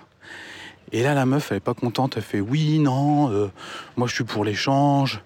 Et 0.92 1.04
là, 1.04 1.14
la 1.14 1.28
meuf, 1.28 1.52
elle 1.52 1.58
est 1.58 1.62
pas 1.62 1.76
contente. 1.76 2.16
Elle 2.18 2.24
fait 2.24 2.40
oui, 2.42 2.80
non, 2.80 3.30
moi 3.96 4.08
je 4.08 4.16
suis 4.16 4.24
pour 4.24 4.44
l'échange. 4.44 5.22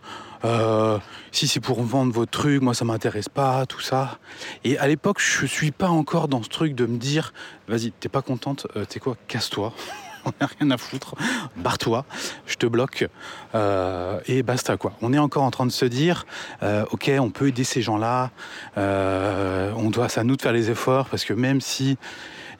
Euh, 0.46 1.00
si 1.32 1.48
c'est 1.48 1.60
pour 1.60 1.82
vendre 1.84 2.12
vos 2.14 2.26
trucs, 2.26 2.62
moi 2.62 2.74
ça 2.74 2.86
m'intéresse 2.86 3.30
pas, 3.30 3.66
tout 3.66 3.82
ça. 3.82 4.20
Et 4.64 4.78
à 4.78 4.88
l'époque, 4.88 5.20
je 5.20 5.46
suis 5.46 5.72
pas 5.72 5.90
encore 5.90 6.28
dans 6.28 6.44
ce 6.44 6.50
truc 6.50 6.76
de 6.76 6.86
me 6.86 6.98
dire, 6.98 7.34
vas-y, 7.68 7.92
t'es 7.92 8.10
pas 8.10 8.22
contente, 8.22 8.68
euh, 8.76 8.86
t'es 8.86 9.00
quoi, 9.00 9.18
casse-toi. 9.28 9.74
On 10.26 10.32
n'a 10.40 10.48
rien 10.58 10.72
à 10.72 10.78
foutre, 10.78 11.16
barre-toi, 11.58 12.06
je 12.46 12.56
te 12.56 12.66
bloque 12.66 13.10
euh, 13.56 14.22
et 14.26 14.42
basta 14.42 14.78
quoi. 14.78 14.94
On 15.02 15.12
est 15.12 15.18
encore 15.18 15.44
en 15.44 15.52
train 15.52 15.66
de 15.66 15.72
se 15.72 15.84
dire, 15.84 16.26
ok, 16.62 17.12
on 17.20 17.30
peut 17.30 17.50
aider 17.50 17.66
ces 17.66 17.82
gens-là, 17.82 18.32
on 18.78 19.90
doit, 19.90 20.08
c'est 20.08 20.22
à 20.22 20.24
nous 20.24 20.38
de 20.38 20.42
faire 20.42 20.54
les 20.54 20.72
efforts 20.72 21.10
parce 21.10 21.26
que 21.26 21.34
même 21.34 21.60
si 21.60 21.98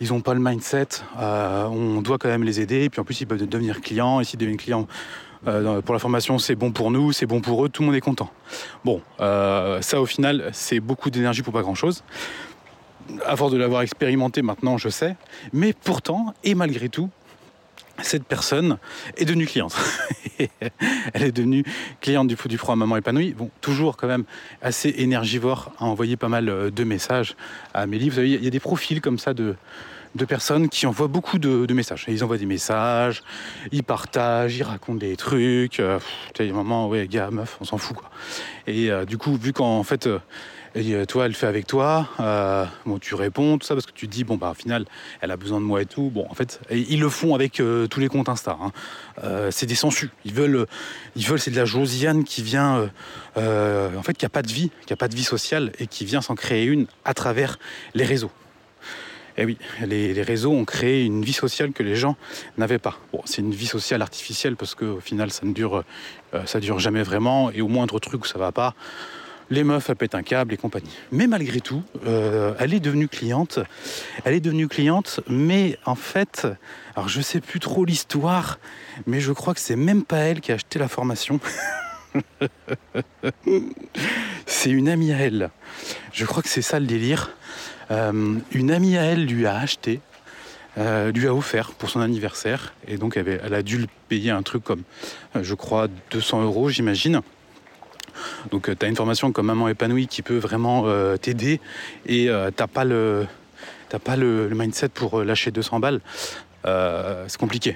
ils 0.02 0.10
n'ont 0.10 0.20
pas 0.20 0.34
le 0.34 0.42
mindset, 0.42 0.88
on 1.18 2.02
doit 2.02 2.18
quand 2.18 2.28
même 2.28 2.44
les 2.44 2.60
aider. 2.60 2.84
Et 2.84 2.90
puis 2.90 3.00
en 3.00 3.06
plus, 3.06 3.22
ils 3.22 3.26
peuvent 3.26 3.48
devenir 3.48 3.80
clients. 3.80 4.20
Et 4.20 4.26
s'ils 4.26 4.38
deviennent 4.40 4.58
clients 4.58 4.88
euh, 5.48 5.82
pour 5.82 5.94
la 5.94 6.00
formation, 6.00 6.40
c'est 6.40 6.56
bon 6.56 6.72
pour 6.72 6.92
nous, 6.92 7.12
c'est 7.12 7.26
bon 7.26 7.42
pour 7.42 7.66
eux, 7.66 7.70
tout 7.70 7.82
le 7.82 7.88
monde 7.88 7.96
est 7.96 8.02
content. 8.02 8.32
Bon, 8.86 9.02
euh, 9.20 9.82
ça 9.82 10.02
au 10.02 10.06
final, 10.06 10.50
c'est 10.54 10.80
beaucoup 10.80 11.10
d'énergie 11.10 11.42
pour 11.42 11.54
pas 11.54 11.62
grand-chose. 11.62 12.04
À 13.26 13.36
force 13.36 13.52
de 13.52 13.58
l'avoir 13.58 13.82
expérimenté 13.82 14.42
maintenant, 14.42 14.78
je 14.78 14.90
sais. 14.90 15.16
Mais 15.52 15.74
pourtant, 15.74 16.34
et 16.44 16.56
malgré 16.56 16.88
tout, 16.88 17.10
cette 18.02 18.24
personne 18.24 18.78
est 19.18 19.26
devenue 19.26 19.46
cliente. 19.46 19.76
Elle 21.14 21.24
est 21.24 21.32
devenue 21.32 21.64
cliente 22.02 22.28
du, 22.28 22.36
du 22.36 22.58
programme 22.58 22.80
Maman 22.80 22.98
épanouie. 22.98 23.34
Bon, 23.34 23.52
toujours 23.62 23.98
quand 23.98 24.08
même 24.08 24.24
assez 24.62 24.94
énergivore 24.98 25.72
à 25.80 25.86
envoyer 25.86 26.18
pas 26.18 26.30
mal 26.30 26.50
euh, 26.50 26.72
de 26.72 26.84
messages 26.84 27.36
à 27.74 27.82
Amélie. 27.82 28.10
Vous 28.10 28.16
savez, 28.16 28.32
il 28.32 28.44
y 28.44 28.48
a 28.48 28.50
des 28.50 28.60
profils 28.60 29.02
comme 29.02 29.20
ça 29.20 29.34
de, 29.34 29.56
de 30.16 30.26
personnes 30.26 30.70
qui 30.70 30.86
envoient 30.86 31.08
beaucoup 31.08 31.40
de, 31.40 31.74
messages. 31.74 32.06
Ils 32.08 32.24
envoient 32.24 32.38
des 32.38 32.46
messages, 32.46 33.24
ils 33.72 33.84
partagent, 33.84 34.58
ils 34.58 34.64
racontent 34.64 35.00
des 35.00 35.16
trucs. 35.16 35.80
Euh, 35.80 36.00
a 36.40 36.44
un 36.44 36.52
moment, 36.52 36.88
ouais, 36.88 37.08
gars, 37.08 37.32
meuf, 37.32 37.58
on 37.62 37.66
s'en 37.66 37.78
fout. 37.78 37.98
Et 38.68 38.92
euh, 38.92 39.06
du 39.06 39.18
coup, 39.18 39.36
vu 39.36 39.54
qu'en 39.54 39.84
fait, 39.84 40.08
euh, 40.08 40.20
euh, 40.76 41.06
toi, 41.06 41.26
elle 41.26 41.34
fait 41.34 41.48
avec 41.48 41.68
toi. 41.68 42.10
Bon, 42.86 43.00
tu 43.00 43.16
réponds, 43.16 43.58
tout 43.58 43.66
ça, 43.66 43.74
parce 43.74 43.86
que 43.86 43.92
tu 43.92 44.08
dis, 44.08 44.24
bon, 44.24 44.38
bah, 44.38 44.52
au 44.52 44.54
final, 44.54 44.86
elle 45.22 45.32
a 45.32 45.38
besoin 45.38 45.60
de 45.60 45.66
moi 45.66 45.82
et 45.82 45.86
tout. 45.86 46.12
Bon, 46.14 46.28
en 46.30 46.34
fait, 46.34 46.60
ils 46.70 47.00
le 47.00 47.10
font 47.10 47.34
avec 47.36 47.54
tous 47.54 48.00
les 48.00 48.08
comptes 48.08 48.30
Insta. 48.30 48.58
hein. 48.62 48.72
C'est 49.52 49.66
des 49.66 49.76
sensus. 49.76 50.10
Ils 50.26 50.34
veulent, 50.34 50.66
ils 51.16 51.26
veulent 51.26 51.40
c'est 51.40 51.52
de 51.52 51.58
la 51.58 51.66
Josiane 51.66 52.24
qui 52.24 52.42
vient, 52.42 52.90
en 53.36 54.04
fait, 54.04 54.14
qui 54.14 54.26
a 54.26 54.30
pas 54.30 54.42
de 54.42 54.52
vie, 54.52 54.72
qui 54.86 54.94
a 54.94 54.98
pas 54.98 55.08
de 55.08 55.16
vie 55.16 55.24
sociale 55.24 55.72
et 55.80 55.88
qui 55.88 56.06
vient 56.06 56.22
s'en 56.22 56.36
créer 56.36 56.66
une 56.66 56.88
à 57.06 57.14
travers 57.14 57.60
les 57.94 58.06
réseaux. 58.06 58.32
Et 59.38 59.46
oui, 59.46 59.58
les, 59.86 60.22
réseaux 60.22 60.52
ont 60.52 60.66
créé 60.66 61.04
une 61.04 61.24
vie 61.24 61.34
sociale 61.34 61.72
que 61.72 61.84
les 61.84 61.96
gens 61.96 62.16
n'avaient 62.58 62.80
pas. 62.80 62.98
Bon, 63.12 63.22
c'est 63.26 63.42
une 63.42 63.54
vie 63.54 63.66
sociale 63.66 64.02
artificielle 64.02 64.56
parce 64.56 64.76
qu'au 64.76 65.00
final, 65.00 65.32
ça 65.32 65.46
ne 65.46 65.54
dure, 65.54 65.84
euh, 66.34 66.46
ça 66.46 66.60
dure 66.60 66.80
jamais 66.80 67.04
vraiment. 67.04 67.52
Et 67.52 67.62
au 67.62 67.68
moindre 67.68 68.00
truc 68.00 68.24
où 68.24 68.28
ça 68.28 68.38
va 68.38 68.52
pas, 68.52 68.76
les 69.50 69.64
meufs, 69.64 69.92
pètent 69.94 70.16
un 70.16 70.24
câble 70.24 70.54
et 70.54 70.58
compagnie. 70.58 70.90
Mais 71.12 71.28
malgré 71.28 71.62
tout, 71.62 71.84
euh, 72.06 72.54
elle 72.60 72.74
est 72.74 72.80
devenue 72.80 73.08
cliente. 73.08 73.60
Elle 74.26 74.34
est 74.34 74.40
devenue 74.40 74.68
cliente, 74.68 75.20
mais 75.28 75.78
en 75.86 75.96
fait, 75.96 76.48
alors 76.96 77.10
je 77.10 77.22
sais 77.22 77.42
plus 77.42 77.60
trop 77.60 77.86
l'histoire, 77.86 78.60
mais 79.06 79.20
je 79.20 79.32
crois 79.32 79.54
que 79.54 79.60
c'est 79.60 79.76
même 79.76 80.04
pas 80.04 80.18
elle 80.18 80.42
qui 80.42 80.52
a 80.52 80.56
acheté 80.56 80.80
la 80.80 80.88
formation. 80.88 81.40
c'est 84.46 84.70
une 84.70 84.90
amie 84.90 85.14
à 85.14 85.18
elle. 85.18 85.50
Je 86.12 86.26
crois 86.26 86.44
que 86.44 86.50
c'est 86.50 86.62
ça 86.62 86.80
le 86.80 86.86
délire. 86.86 87.32
Euh, 87.94 88.40
une 88.52 88.72
amie 88.72 88.98
à 88.98 89.04
elle 89.04 89.26
lui 89.26 89.46
a 89.46 89.56
acheté, 89.56 90.00
euh, 90.78 91.12
lui 91.12 91.28
a 91.28 91.34
offert 91.34 91.72
pour 91.72 91.90
son 91.90 92.02
anniversaire, 92.02 92.74
et 92.88 92.98
donc 92.98 93.18
elle, 93.18 93.54
a 93.54 93.62
dû 93.62 93.78
le 93.78 93.88
payer 94.10 94.32
un 94.32 94.42
truc 94.42 94.64
comme, 94.64 94.82
euh, 95.36 95.44
je 95.44 95.54
crois, 95.54 95.88
200 96.12 96.44
euros, 96.44 96.70
j'imagine. 96.70 97.22
Donc 98.52 98.70
tu 98.78 98.86
as 98.86 98.90
une 98.90 98.96
formation 98.96 99.32
comme 99.32 99.48
Maman 99.48 99.68
épanouie 99.68 100.08
qui 100.08 100.22
peut 100.22 100.38
vraiment 100.38 100.86
t'aider, 101.18 101.60
et 102.06 102.30
t'as 102.56 102.68
pas 102.68 102.84
le 102.86 103.26
pas 104.04 104.16
le, 104.16 104.50
mindset 104.50 104.90
pour 104.90 105.24
lâcher 105.24 105.50
200 105.52 105.80
balles. 105.80 106.00
C'est 106.64 107.38
compliqué. 107.40 107.76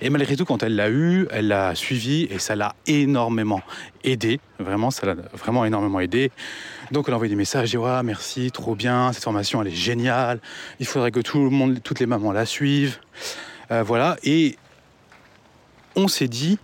Et 0.00 0.10
malgré 0.10 0.36
tout, 0.36 0.44
quand 0.44 0.62
elle 0.62 0.76
l'a 0.76 0.90
eu, 0.90 1.26
elle 1.30 1.48
l'a 1.48 1.74
suivi 1.74 2.24
et 2.30 2.38
ça 2.38 2.56
l'a 2.56 2.74
énormément 2.86 3.62
aidé. 4.04 4.40
Vraiment, 4.58 4.90
ça 4.90 5.06
l'a 5.06 5.14
vraiment 5.32 5.64
énormément 5.64 6.00
aidé. 6.00 6.30
Donc, 6.90 7.06
elle 7.08 7.14
a 7.14 7.16
envoyé 7.16 7.30
des 7.30 7.36
messages, 7.36 7.70
dit 7.70 7.76
ouais, 7.76 8.02
merci, 8.02 8.50
trop 8.50 8.74
bien, 8.74 9.12
cette 9.12 9.24
formation, 9.24 9.62
elle 9.62 9.68
est 9.68 9.70
géniale. 9.70 10.40
Il 10.80 10.86
faudrait 10.86 11.10
que 11.10 11.20
tout 11.20 11.42
le 11.44 11.50
monde, 11.50 11.82
toutes 11.82 12.00
les 12.00 12.06
mamans 12.06 12.32
la 12.32 12.46
suivent. 12.46 12.98
Euh, 13.70 13.82
voilà. 13.82 14.16
Et 14.24 14.56
on 15.96 16.08
s'est 16.08 16.28
dit, 16.28 16.58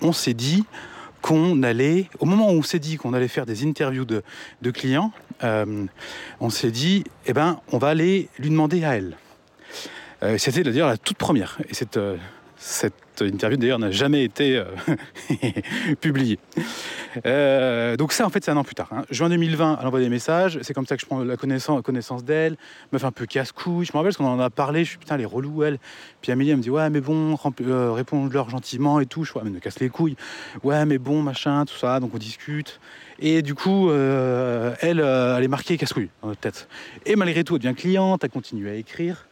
on 0.00 0.12
s'est 0.12 0.34
dit 0.34 0.64
qu'on 1.22 1.62
allait, 1.62 2.10
au 2.18 2.26
moment 2.26 2.50
où 2.50 2.58
on 2.58 2.62
s'est 2.62 2.78
dit 2.78 2.96
qu'on 2.96 3.14
allait 3.14 3.28
faire 3.28 3.46
des 3.46 3.64
interviews 3.64 4.04
de, 4.04 4.22
de 4.60 4.70
clients, 4.70 5.10
euh, 5.42 5.86
on 6.38 6.50
s'est 6.50 6.70
dit, 6.70 7.04
eh 7.26 7.32
ben, 7.32 7.60
on 7.72 7.78
va 7.78 7.88
aller 7.88 8.28
lui 8.38 8.50
demander 8.50 8.84
à 8.84 8.96
elle. 8.96 9.16
Euh, 10.24 10.38
C'était 10.38 10.62
d'ailleurs 10.62 10.88
la 10.88 10.96
toute 10.96 11.16
première. 11.18 11.58
Et 11.68 11.74
cette, 11.74 11.96
euh, 11.96 12.16
cette 12.56 12.94
interview 13.20 13.56
d'ailleurs 13.58 13.78
n'a 13.78 13.90
jamais 13.90 14.24
été 14.24 14.56
euh, 14.56 14.64
publiée. 16.00 16.38
Donc 17.96 18.12
ça 18.12 18.26
en 18.26 18.30
fait 18.30 18.44
c'est 18.44 18.50
un 18.50 18.56
an 18.56 18.64
plus 18.64 18.74
tard. 18.74 18.88
hein. 18.90 19.04
Juin 19.10 19.28
2020, 19.28 19.78
elle 19.80 19.86
envoie 19.86 20.00
des 20.00 20.08
messages. 20.08 20.58
C'est 20.62 20.74
comme 20.74 20.86
ça 20.86 20.96
que 20.96 21.02
je 21.02 21.06
prends 21.06 21.22
la 21.22 21.36
connaissance, 21.36 21.82
connaissance 21.82 22.24
d'elle. 22.24 22.56
Me 22.92 22.98
fait 22.98 23.06
un 23.06 23.12
peu 23.12 23.26
casse-couille. 23.26 23.86
Je 23.86 23.92
me 23.92 23.98
rappelle 23.98 24.08
parce 24.12 24.16
qu'on 24.16 24.26
en 24.26 24.40
a 24.40 24.50
parlé. 24.50 24.84
Je 24.84 24.90
suis 24.90 24.98
putain 24.98 25.14
elle 25.14 25.20
est 25.20 25.26
relou 25.26 25.62
elle. 25.62 25.78
Puis 26.22 26.32
Amélie 26.32 26.50
elle 26.50 26.56
me 26.56 26.62
dit 26.62 26.70
ouais 26.70 26.90
mais 26.90 27.00
bon 27.00 27.36
réponds-leur 27.36 28.50
gentiment 28.50 28.98
et 28.98 29.06
tout. 29.06 29.24
Je 29.24 29.32
vois 29.32 29.42
mais 29.44 29.50
me 29.50 29.60
casse 29.60 29.78
les 29.78 29.90
couilles. 29.90 30.16
Ouais 30.64 30.84
mais 30.86 30.98
bon 30.98 31.22
machin 31.22 31.64
tout 31.66 31.76
ça. 31.76 32.00
Donc 32.00 32.12
on 32.14 32.18
discute. 32.18 32.80
Et 33.20 33.42
du 33.42 33.54
coup, 33.54 33.90
euh, 33.90 34.74
elle, 34.80 35.00
euh, 35.00 35.36
elle 35.38 35.44
est 35.44 35.48
marquée 35.48 35.76
casse-couille 35.78 36.08
dans 36.20 36.28
notre 36.28 36.40
tête. 36.40 36.68
Et 37.06 37.14
malgré 37.16 37.44
tout, 37.44 37.54
elle 37.54 37.62
devient 37.62 37.74
cliente, 37.76 38.24
elle 38.24 38.30
continue 38.30 38.68
à 38.68 38.74
écrire. 38.74 39.26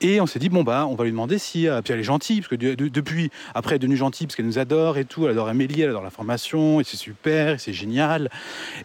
Et 0.00 0.20
on 0.20 0.26
s'est 0.26 0.38
dit, 0.38 0.48
bon, 0.48 0.62
bah, 0.64 0.86
on 0.88 0.94
va 0.94 1.04
lui 1.04 1.10
demander 1.10 1.38
si. 1.38 1.68
euh, 1.68 1.82
puis 1.82 1.92
elle 1.92 2.00
est 2.00 2.04
gentille, 2.04 2.40
parce 2.40 2.48
que 2.48 2.56
de- 2.56 2.74
de- 2.74 2.88
depuis, 2.88 3.30
après, 3.54 3.72
elle 3.72 3.76
est 3.76 3.80
devenue 3.80 3.96
gentille, 3.96 4.26
parce 4.26 4.36
qu'elle 4.36 4.46
nous 4.46 4.58
adore 4.58 4.96
et 4.98 5.04
tout. 5.04 5.24
Elle 5.26 5.32
adore 5.32 5.48
Amélie, 5.48 5.82
elle 5.82 5.90
adore 5.90 6.02
la 6.02 6.10
formation, 6.10 6.80
et 6.80 6.84
c'est 6.84 6.96
super, 6.96 7.54
et 7.54 7.58
c'est 7.58 7.72
génial. 7.74 8.30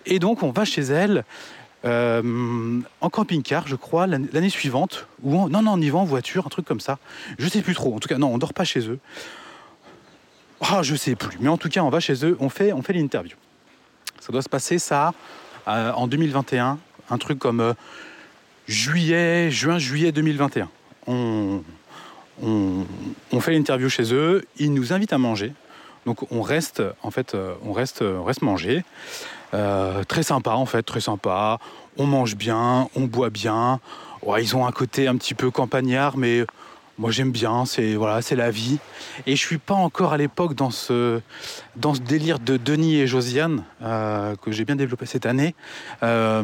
Et 0.06 0.20
donc, 0.20 0.44
on 0.44 0.52
va 0.52 0.66
chez 0.66 0.82
elle. 0.82 1.24
en 1.84 3.10
camping-car, 3.10 3.68
je 3.68 3.76
crois, 3.76 4.06
l'année 4.06 4.50
suivante, 4.50 5.08
ou 5.24 5.36
en- 5.36 5.50
non, 5.50 5.64
non, 5.64 5.74
on 5.74 5.82
y 5.82 5.90
va 5.90 5.98
en 5.98 6.04
voiture, 6.06 6.46
un 6.46 6.50
truc 6.50 6.66
comme 6.66 6.80
ça. 6.80 7.00
Je 7.40 7.48
sais 7.48 7.64
plus 7.64 7.74
trop. 7.74 7.96
En 7.96 8.00
tout 8.00 8.08
cas, 8.08 8.20
non, 8.20 8.32
on 8.34 8.38
dort 8.38 8.54
pas 8.54 8.66
chez 8.66 8.88
eux. 8.88 9.00
Ah, 10.62 10.82
je 10.84 10.94
sais 10.96 11.16
plus. 11.16 11.38
Mais 11.40 11.50
en 11.50 11.58
tout 11.58 11.70
cas, 11.70 11.82
on 11.82 11.90
va 11.90 12.00
chez 12.00 12.24
eux, 12.24 12.38
on 12.40 12.50
fait, 12.50 12.72
on 12.72 12.84
fait 12.84 12.94
l'interview. 12.94 13.36
Doit 14.32 14.42
se 14.42 14.50
passer 14.50 14.80
ça 14.80 15.14
en 15.68 16.08
2021, 16.08 16.80
un 17.10 17.18
truc 17.18 17.38
comme 17.38 17.60
euh, 17.60 17.74
juillet, 18.68 19.52
juin, 19.52 19.78
juillet 19.78 20.12
2021. 20.12 20.70
On, 21.08 21.62
fait 23.42 23.52
l'interview 23.52 23.90
chez 23.90 24.14
eux, 24.14 24.46
ils 24.58 24.74
nous 24.74 24.94
invitent 24.94 25.14
à 25.14 25.18
manger. 25.18 25.54
Donc 26.06 26.32
on 26.32 26.42
reste, 26.42 26.82
en 27.04 27.12
fait, 27.12 27.36
euh, 27.36 27.56
on 27.66 27.74
reste, 27.74 28.02
on 28.02 28.24
reste 28.24 28.42
manger. 28.42 28.84
Euh, 29.54 30.04
très 30.06 30.24
sympa 30.24 30.52
en 30.52 30.66
fait, 30.66 30.84
très 30.84 31.02
sympa. 31.02 31.60
On 31.98 32.06
mange 32.06 32.36
bien, 32.36 32.88
on 32.96 33.02
boit 33.02 33.30
bien. 33.30 33.82
Ils 34.40 34.56
ont 34.56 34.66
un 34.66 34.72
côté 34.72 35.08
un 35.08 35.18
petit 35.18 35.34
peu 35.34 35.52
campagnard, 35.52 36.16
mais 36.16 36.46
moi 37.02 37.10
j'aime 37.10 37.32
bien. 37.32 37.66
C'est 37.66 37.96
voilà, 37.96 38.22
c'est 38.22 38.36
la 38.36 38.52
vie. 38.52 38.78
Et 39.26 39.36
je 39.36 39.42
suis 39.42 39.58
pas 39.58 39.74
encore 39.74 40.14
à 40.14 40.18
l'époque 40.18 40.54
dans 40.54 40.70
ce 40.70 41.20
dans 41.76 41.96
ce 41.96 42.00
délire 42.00 42.38
de 42.40 42.58
Denis 42.58 42.98
et 42.98 43.08
Josiane 43.08 43.64
euh, 43.82 44.36
que 44.36 44.52
j'ai 44.52 44.66
bien 44.66 44.76
développé 44.76 45.08
cette 45.08 45.26
année. 45.26 45.56
Euh, 46.04 46.44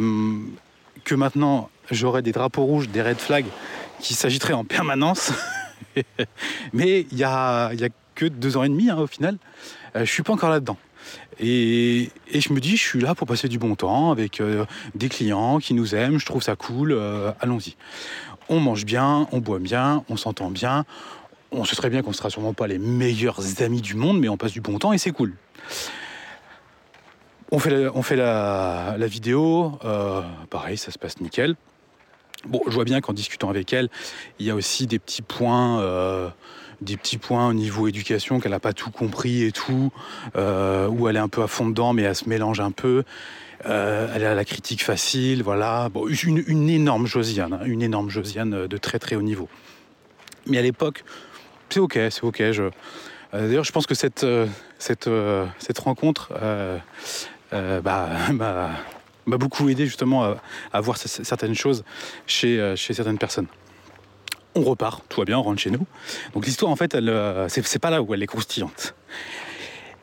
que 1.05 1.15
maintenant 1.15 1.69
j'aurai 1.91 2.23
des 2.23 2.31
drapeaux 2.31 2.63
rouges, 2.63 2.89
des 2.89 3.03
red 3.03 3.19
flags 3.19 3.45
qui 4.01 4.15
s'agiteraient 4.15 4.53
en 4.53 4.65
permanence. 4.65 5.31
Mais 6.73 7.05
il 7.11 7.17
y 7.17 7.23
a, 7.23 7.71
y 7.73 7.85
a 7.85 7.89
que 8.15 8.25
deux 8.25 8.57
ans 8.57 8.63
et 8.63 8.69
demi 8.69 8.89
hein, 8.89 8.97
au 8.97 9.07
final. 9.07 9.37
Euh, 9.95 10.05
je 10.05 10.11
suis 10.11 10.23
pas 10.23 10.33
encore 10.33 10.49
là-dedans. 10.49 10.77
Et, 11.39 12.09
et 12.31 12.41
je 12.41 12.51
me 12.51 12.59
dis, 12.59 12.75
je 12.75 12.81
suis 12.81 12.99
là 12.99 13.13
pour 13.13 13.27
passer 13.27 13.47
du 13.47 13.59
bon 13.59 13.75
temps 13.75 14.11
avec 14.11 14.41
euh, 14.41 14.65
des 14.95 15.07
clients 15.07 15.59
qui 15.59 15.75
nous 15.75 15.93
aiment, 15.93 16.19
je 16.19 16.25
trouve 16.25 16.41
ça 16.41 16.55
cool, 16.55 16.99
allons-y. 17.39 17.75
On 18.49 18.59
mange 18.59 18.85
bien, 18.85 19.27
on 19.31 19.39
boit 19.39 19.59
bien, 19.59 20.03
on 20.09 20.17
s'entend 20.17 20.49
bien. 20.49 20.85
On 21.51 21.65
sait 21.65 21.75
très 21.75 21.89
bien 21.89 22.01
qu'on 22.01 22.09
ne 22.11 22.15
sera 22.15 22.29
sûrement 22.29 22.53
pas 22.53 22.67
les 22.67 22.77
meilleurs 22.77 23.61
amis 23.61 23.81
du 23.81 23.95
monde, 23.95 24.19
mais 24.19 24.29
on 24.29 24.37
passe 24.37 24.51
du 24.51 24.61
bon 24.61 24.79
temps 24.79 24.93
et 24.93 24.97
c'est 24.97 25.11
cool. 25.11 25.33
On 27.51 27.59
fait 27.59 27.69
la, 27.69 27.95
on 27.95 28.01
fait 28.01 28.17
la, 28.17 28.95
la 28.97 29.07
vidéo, 29.07 29.79
euh, 29.85 30.21
pareil, 30.49 30.77
ça 30.77 30.91
se 30.91 30.99
passe 30.99 31.21
nickel. 31.21 31.55
Bon, 32.45 32.61
je 32.67 32.73
vois 32.73 32.83
bien 32.83 33.01
qu'en 33.01 33.13
discutant 33.13 33.49
avec 33.49 33.71
elle, 33.73 33.89
il 34.39 34.45
y 34.45 34.51
a 34.51 34.55
aussi 34.55 34.85
des 34.85 34.99
petits 34.99 35.21
points, 35.21 35.79
euh, 35.79 36.29
des 36.81 36.97
petits 36.97 37.17
points 37.17 37.47
au 37.47 37.53
niveau 37.53 37.87
éducation 37.87 38.39
qu'elle 38.39 38.51
n'a 38.51 38.59
pas 38.59 38.73
tout 38.73 38.91
compris 38.91 39.43
et 39.43 39.51
tout, 39.51 39.91
euh, 40.35 40.87
où 40.87 41.07
elle 41.07 41.15
est 41.15 41.19
un 41.19 41.29
peu 41.29 41.41
à 41.41 41.47
fond 41.47 41.67
dedans, 41.67 41.93
mais 41.93 42.03
elle 42.03 42.15
se 42.15 42.27
mélange 42.27 42.59
un 42.59 42.71
peu. 42.71 43.03
Euh, 43.65 44.07
elle 44.13 44.25
a 44.25 44.35
la 44.35 44.45
critique 44.45 44.83
facile, 44.83 45.43
voilà. 45.43 45.89
Bon, 45.89 46.07
une, 46.07 46.69
énorme 46.69 47.07
Josiane, 47.07 47.53
hein, 47.53 47.59
une 47.65 47.81
énorme 47.81 48.09
Josiane 48.09 48.67
de 48.67 48.77
très 48.77 48.99
très 48.99 49.15
haut 49.15 49.21
niveau. 49.21 49.49
Mais 50.45 50.57
à 50.57 50.61
l'époque, 50.61 51.03
c'est 51.69 51.79
ok, 51.79 51.99
c'est 52.09 52.23
ok. 52.23 52.41
Euh, 52.41 52.69
D'ailleurs, 53.33 53.63
je 53.63 53.71
pense 53.71 53.87
que 53.87 53.95
cette, 53.95 54.23
euh, 54.23 54.47
cette, 54.79 55.07
euh, 55.07 55.45
cette 55.59 55.79
rencontre 55.79 56.31
euh, 56.41 56.77
euh, 57.53 57.81
bah, 57.81 58.09
m'a 58.31 59.37
beaucoup 59.37 59.67
aidé 59.69 59.85
justement 59.85 60.35
à, 60.71 60.81
voir 60.81 60.97
certaines 60.97 61.55
choses 61.55 61.83
chez, 62.25 62.59
euh, 62.59 62.75
chez 62.75 62.93
certaines 62.93 63.17
personnes. 63.17 63.47
On 64.55 64.63
repart, 64.63 65.03
tout 65.09 65.21
va 65.21 65.25
bien, 65.25 65.37
on 65.37 65.43
rentre 65.43 65.61
chez 65.61 65.69
nous. 65.69 65.85
Donc 66.33 66.45
l'histoire, 66.45 66.71
en 66.71 66.75
fait, 66.75 66.95
euh, 66.95 67.47
c'est 67.49 67.79
pas 67.79 67.89
là 67.89 68.01
où 68.01 68.13
elle 68.13 68.23
est 68.23 68.27
croustillante. 68.27 68.95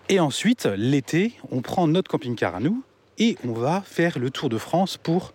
Et 0.09 0.21
ensuite, 0.21 0.69
l'été, 0.77 1.33
on 1.51 1.63
prend 1.63 1.89
notre 1.89 2.11
camping-car 2.11 2.55
à 2.55 2.61
nous 2.61 2.83
et 3.19 3.37
on 3.47 3.53
va 3.53 3.83
faire 3.85 4.19
le 4.19 4.31
tour 4.31 4.49
de 4.49 4.59
France 4.59 4.97
pour 4.97 5.33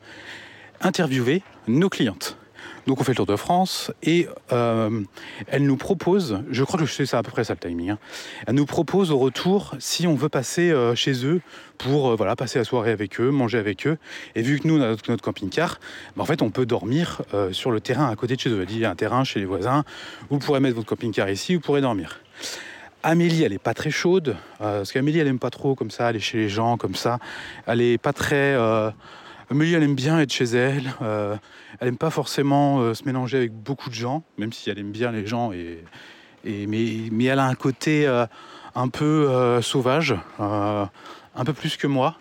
interviewer 0.81 1.41
nos 1.67 1.89
clientes. 1.89 2.37
Donc 2.87 2.99
on 2.99 3.03
fait 3.03 3.11
le 3.11 3.17
tour 3.17 3.25
de 3.25 3.35
France 3.35 3.91
et 4.01 4.27
euh, 4.51 5.01
elle 5.47 5.63
nous 5.63 5.77
propose, 5.77 6.41
je 6.49 6.63
crois 6.63 6.79
que 6.79 6.87
c'est 6.87 7.05
ça 7.05 7.19
à 7.19 7.23
peu 7.23 7.29
près 7.29 7.43
ça 7.43 7.53
le 7.53 7.59
timing, 7.59 7.91
hein, 7.91 7.99
elle 8.47 8.55
nous 8.55 8.65
propose 8.65 9.11
au 9.11 9.19
retour 9.19 9.75
si 9.77 10.07
on 10.07 10.15
veut 10.15 10.29
passer 10.29 10.71
euh, 10.71 10.95
chez 10.95 11.25
eux 11.25 11.41
pour 11.77 12.09
euh, 12.09 12.15
voilà, 12.15 12.35
passer 12.35 12.57
la 12.57 12.65
soirée 12.65 12.91
avec 12.91 13.19
eux, 13.19 13.29
manger 13.29 13.59
avec 13.59 13.85
eux. 13.85 13.97
Et 14.33 14.41
vu 14.41 14.59
que 14.59 14.67
nous, 14.67 14.79
on 14.79 14.81
a 14.81 14.89
notre, 14.89 15.21
camping-car, 15.21 15.79
bah, 16.15 16.23
en 16.23 16.25
fait, 16.25 16.41
on 16.41 16.49
peut 16.49 16.65
dormir 16.65 17.21
sur 17.51 17.71
le 17.71 17.79
terrain 17.79 18.09
à 18.09 18.15
côté 18.15 18.35
de 18.35 18.41
chez 18.41 18.49
eux. 18.49 18.61
Elle 18.61 18.65
dit, 18.65 18.75
il 18.75 18.81
y 18.81 18.85
a 18.85 18.89
un 18.89 18.95
terrain 18.95 19.23
chez 19.23 19.39
les 19.39 19.45
voisins, 19.45 19.83
vous 20.29 20.39
pourrez 20.39 20.59
mettre 20.59 20.75
votre 20.75 20.87
camping-car 20.87 21.29
ici, 21.29 21.55
vous 21.55 21.61
pourrez 21.61 21.81
dormir. 21.81 22.19
Amélie, 23.01 23.43
elle 23.43 23.53
est 23.53 23.59
pas 23.59 23.73
très 23.73 23.91
chaude, 23.91 24.35
euh, 24.61 24.79
parce 24.79 24.91
qu'Amélie, 24.91 25.19
elle 25.19 25.27
aime 25.27 25.39
pas 25.39 25.49
trop 25.49 25.73
comme 25.73 25.89
ça, 25.89 26.07
aller 26.07 26.19
chez 26.19 26.37
les 26.37 26.49
gens 26.49 26.75
comme 26.75 26.95
ça. 26.95 27.17
Elle 27.65 27.81
est 27.81 27.97
pas 27.97 28.11
très... 28.11 28.53
euh, 28.55 28.91
Amélie, 29.49 29.73
elle 29.73 29.83
aime 29.83 29.95
bien 29.95 30.19
être 30.19 30.33
chez 30.33 30.45
elle. 30.45 30.93
euh, 31.01 31.37
elle 31.79 31.87
aime 31.87 31.97
pas 31.97 32.09
forcément 32.09 32.93
se 32.93 33.03
mélanger 33.05 33.37
avec 33.37 33.53
beaucoup 33.53 33.89
de 33.89 33.95
gens, 33.95 34.23
même 34.37 34.51
si 34.51 34.69
elle 34.69 34.79
aime 34.79 34.91
bien 34.91 35.11
les 35.11 35.25
gens. 35.25 35.53
Et, 35.53 35.83
mais, 36.43 37.09
mais 37.11 37.23
elle 37.25 37.39
a 37.39 37.45
un 37.45 37.55
côté 37.55 38.05
un 38.75 38.87
peu 38.89 39.61
sauvage, 39.61 40.15
un 40.39 41.45
peu 41.45 41.53
plus 41.53 41.77
que 41.77 41.87
moi. 41.87 42.17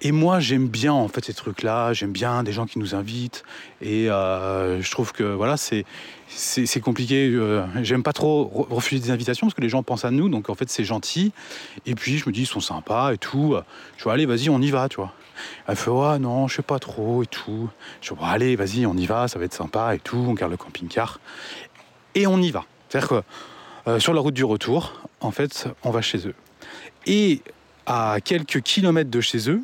Et 0.00 0.12
moi, 0.12 0.38
j'aime 0.38 0.68
bien 0.68 0.92
en 0.92 1.08
fait 1.08 1.24
ces 1.24 1.34
trucs-là. 1.34 1.92
J'aime 1.92 2.12
bien 2.12 2.44
des 2.44 2.52
gens 2.52 2.66
qui 2.66 2.78
nous 2.78 2.94
invitent. 2.94 3.42
Et 3.82 4.06
je 4.06 4.90
trouve 4.90 5.12
que 5.12 5.24
voilà, 5.24 5.56
c'est 5.56 5.84
c'est 6.28 6.80
compliqué. 6.80 7.30
Euh, 7.32 7.64
j'aime 7.82 8.02
pas 8.02 8.12
trop 8.12 8.66
refuser 8.70 9.00
des 9.00 9.10
invitations 9.10 9.46
parce 9.46 9.54
que 9.54 9.60
les 9.60 9.68
gens 9.68 9.82
pensent 9.82 10.04
à 10.04 10.10
nous. 10.10 10.28
Donc 10.28 10.50
en 10.50 10.54
fait, 10.54 10.68
c'est 10.70 10.84
gentil. 10.84 11.32
Et 11.86 11.94
puis 11.94 12.18
je 12.18 12.28
me 12.28 12.32
dis, 12.32 12.42
ils 12.42 12.46
sont 12.46 12.60
sympas 12.60 13.12
et 13.12 13.18
tout. 13.18 13.56
Je 13.96 14.04
vois, 14.04 14.14
allez, 14.14 14.26
vas-y, 14.26 14.50
on 14.50 14.60
y 14.60 14.70
va, 14.70 14.88
tu 14.88 14.96
vois. 14.96 15.12
Elle 15.66 15.76
fait, 15.76 15.90
ouais, 15.90 16.18
non, 16.18 16.48
je 16.48 16.56
sais 16.56 16.62
pas 16.62 16.78
trop 16.78 17.22
et 17.22 17.26
tout. 17.26 17.68
Je 18.00 18.14
vois, 18.14 18.28
allez, 18.28 18.56
vas-y, 18.56 18.86
on 18.86 18.94
y 18.94 19.06
va, 19.06 19.28
ça 19.28 19.38
va 19.38 19.44
être 19.44 19.54
sympa 19.54 19.94
et 19.94 19.98
tout. 19.98 20.24
On 20.28 20.34
garde 20.34 20.50
le 20.50 20.56
camping-car. 20.56 21.20
Et 22.14 22.26
on 22.26 22.40
y 22.40 22.50
va. 22.50 22.64
C'est-à-dire 22.88 23.08
que 23.08 23.22
euh, 23.88 24.00
sur 24.00 24.12
la 24.12 24.20
route 24.20 24.34
du 24.34 24.44
retour, 24.44 25.00
en 25.20 25.30
fait, 25.30 25.68
on 25.82 25.90
va 25.90 26.02
chez 26.02 26.26
eux. 26.26 26.34
Et 27.06 27.42
à 27.86 28.18
quelques 28.22 28.60
kilomètres 28.60 29.10
de 29.10 29.20
chez 29.20 29.50
eux, 29.50 29.62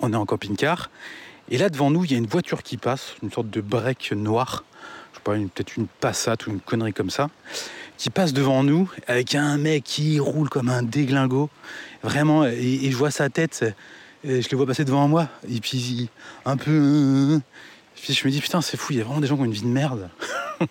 on 0.00 0.12
est 0.12 0.16
en 0.16 0.26
camping-car. 0.26 0.90
Et 1.50 1.58
là, 1.58 1.70
devant 1.70 1.90
nous, 1.90 2.04
il 2.04 2.12
y 2.12 2.14
a 2.14 2.18
une 2.18 2.26
voiture 2.26 2.62
qui 2.62 2.76
passe, 2.76 3.14
une 3.22 3.30
sorte 3.30 3.50
de 3.50 3.60
break 3.60 4.12
noir. 4.12 4.64
Sais 5.18 5.24
pas, 5.24 5.32
peut-être 5.32 5.76
une 5.76 5.88
passate 5.88 6.46
ou 6.46 6.50
une 6.50 6.60
connerie 6.60 6.92
comme 6.92 7.10
ça. 7.10 7.28
Qui 7.96 8.10
passe 8.10 8.32
devant 8.32 8.62
nous 8.62 8.88
avec 9.08 9.34
un 9.34 9.58
mec 9.58 9.82
qui 9.82 10.20
roule 10.20 10.48
comme 10.48 10.68
un 10.68 10.84
déglingo. 10.84 11.50
Vraiment, 12.04 12.44
et, 12.44 12.88
je 12.88 12.96
vois 12.96 13.10
sa 13.10 13.28
tête. 13.28 13.64
je 14.22 14.48
le 14.48 14.56
vois 14.56 14.66
passer 14.66 14.84
devant 14.84 15.08
moi. 15.08 15.28
Et 15.50 15.58
puis, 15.58 16.08
un 16.44 16.56
peu. 16.56 17.40
Puis 17.96 18.14
je 18.14 18.24
me 18.24 18.30
dis, 18.30 18.40
putain, 18.40 18.60
c'est 18.60 18.76
fou, 18.76 18.92
il 18.92 18.98
y 18.98 19.00
a 19.00 19.04
vraiment 19.04 19.20
des 19.20 19.26
gens 19.26 19.34
qui 19.34 19.42
ont 19.42 19.46
une 19.46 19.50
vie 19.50 19.62
de 19.62 19.66
merde. 19.66 20.08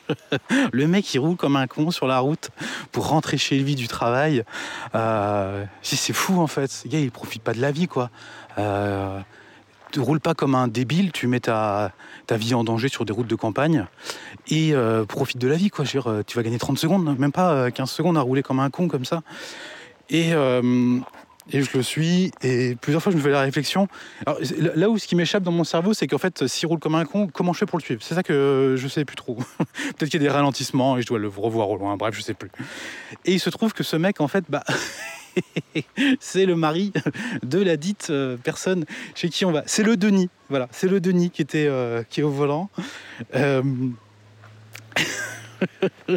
le 0.71 0.88
mec, 0.88 1.13
il 1.13 1.19
roule 1.19 1.36
comme 1.36 1.57
un 1.57 1.67
con 1.67 1.91
sur 1.91 2.07
la 2.07 2.19
route 2.19 2.49
pour 2.93 3.10
rentrer 3.10 3.38
chez 3.38 3.60
lui 3.60 3.75
du 3.75 3.89
travail. 3.89 4.45
Euh, 4.95 5.65
c'est 5.81 6.13
fou, 6.13 6.39
en 6.39 6.47
fait. 6.47 6.83
Gars, 6.86 6.99
il 6.99 7.12
profite 7.12 7.43
pas 7.43 7.53
de 7.53 7.60
la 7.60 7.73
vie, 7.73 7.88
quoi. 7.88 8.10
Euh, 8.57 9.19
tu 9.91 10.00
roules 10.00 10.19
pas 10.19 10.34
comme 10.34 10.56
un 10.56 10.67
débile, 10.67 11.12
tu 11.12 11.28
mets 11.28 11.39
ta, 11.39 11.91
vie 12.32 12.54
en 12.54 12.63
danger 12.63 12.89
sur 12.89 13.06
des 13.06 13.13
routes 13.13 13.28
de 13.28 13.36
campagne 13.36 13.86
et 14.50 14.73
euh, 14.73 15.06
profite 15.06 15.38
de 15.38 15.47
la 15.47 15.56
vie, 15.56 15.69
quoi. 15.69 15.86
Je 15.86 15.97
veux 15.97 16.02
dire, 16.02 16.26
tu 16.26 16.38
vas 16.38 16.43
gagner 16.43 16.58
30 16.58 16.78
secondes, 16.78 17.17
même 17.17 17.32
pas 17.32 17.71
15 17.71 17.89
secondes 17.89 18.17
à 18.17 18.21
rouler 18.21 18.43
comme 18.43 18.60
un 18.60 18.69
con 18.69 18.88
comme 18.88 19.06
ça. 19.06 19.21
Et, 20.10 20.32
je 20.32 21.78
le 21.78 21.82
suis. 21.82 22.32
Et 22.41 22.76
plusieurs 22.76 23.02
fois, 23.02 23.12
je 23.12 23.17
me 23.17 23.21
fais 23.21 23.30
la 23.30 23.41
réflexion. 23.41 23.88
Là 24.76 24.89
où 24.89 24.97
ce 24.97 25.08
qui 25.08 25.15
m'échappe 25.15 25.43
dans 25.43 25.52
mon 25.52 25.63
cerveau, 25.63 25.93
c'est 25.93 26.08
qu'en 26.08 26.17
fait, 26.17 26.47
s'il 26.47 26.67
roule 26.67 26.80
comme 26.80 26.95
un 26.95 27.06
con, 27.06 27.28
comment 27.32 27.54
je 27.54 27.60
fais 27.60 27.65
pour 27.65 27.80
le 27.80 27.84
suivre? 27.84 28.02
C'est 28.04 28.15
ça 28.15 28.23
que 28.23 28.76
je 28.78 28.88
sais 28.88 29.06
plus 29.06 29.15
trop. 29.15 29.36
Peut-être 29.97 30.10
qu'il 30.10 30.21
y 30.21 30.26
a 30.26 30.28
des 30.28 30.34
ralentissements 30.34 30.97
et 30.97 31.02
je 31.02 31.08
dois 31.08 31.19
le 31.19 31.28
revoir 31.30 31.69
au 31.69 31.78
loin. 31.78 31.95
Bref, 31.95 32.15
je 32.15 32.21
sais 32.21 32.34
plus. 32.34 32.52
Et 33.26 33.34
il 33.34 33.39
se 33.39 33.50
trouve 33.50 33.73
que 33.73 33.84
ce 33.84 33.95
mec, 33.95 34.21
en 34.21 34.28
fait, 34.28 34.45
bah. 34.50 34.63
c'est 36.19 36.45
le 36.45 36.56
mari 36.56 36.91
de 37.43 37.60
la 37.62 37.78
dite 37.78 38.08
euh, 38.10 38.38
personne 38.38 38.86
chez 39.15 39.30
qui 39.30 39.45
on 39.45 39.52
va. 39.52 39.63
C'est 39.65 39.84
le 39.84 39.97
Denis, 39.97 40.30
voilà, 40.50 40.67
c'est 40.71 40.88
le 40.88 41.00
Denis 41.00 41.30
qui 41.32 41.41
était 41.41 41.67
euh, 41.67 42.04
qui 42.10 42.21
est 42.21 42.23
au 42.23 42.30
volant. 42.30 42.69
Euh, 43.36 43.62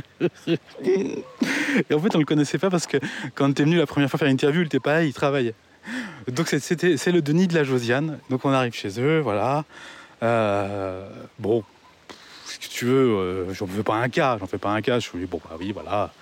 et 0.85 1.95
en 1.95 1.99
fait, 1.99 2.15
on 2.15 2.19
le 2.19 2.25
connaissait 2.25 2.59
pas 2.59 2.71
parce 2.71 2.87
que 2.87 2.99
quand 3.35 3.53
tu 3.53 3.63
es 3.63 3.65
venu 3.65 3.77
la 3.77 3.87
première 3.87 4.11
fois 4.11 4.19
faire 4.19 4.29
une 4.29 4.35
interview, 4.35 4.63
il 4.63 4.67
était 4.67 4.81
pas 4.81 4.95
là, 4.95 5.05
il 5.05 5.15
travaillait. 5.15 5.55
Donc 6.29 6.49
c'était, 6.49 6.97
c'est 6.97 7.13
le 7.13 7.23
Denis 7.23 7.47
de 7.47 7.55
la 7.55 7.65
Josiane. 7.65 8.19
Donc 8.29 8.45
on 8.45 8.53
arrive 8.53 8.75
chez 8.75 9.01
eux, 9.01 9.21
voilà. 9.21 9.65
Bon, 11.39 11.65
que 12.61 12.69
tu 12.69 12.85
veux, 12.85 13.47
j'en 13.53 13.67
fais 13.67 13.83
pas 13.83 13.95
un 13.97 14.09
cas, 14.09 14.37
j'en 14.39 14.47
fais 14.47 14.59
pas 14.59 14.71
un 14.71 14.83
cas. 14.83 14.99
Je 14.99 15.09
suis 15.09 15.27
bon, 15.27 15.41
bah 15.49 15.57
oui, 15.59 15.73
voilà. 15.73 16.13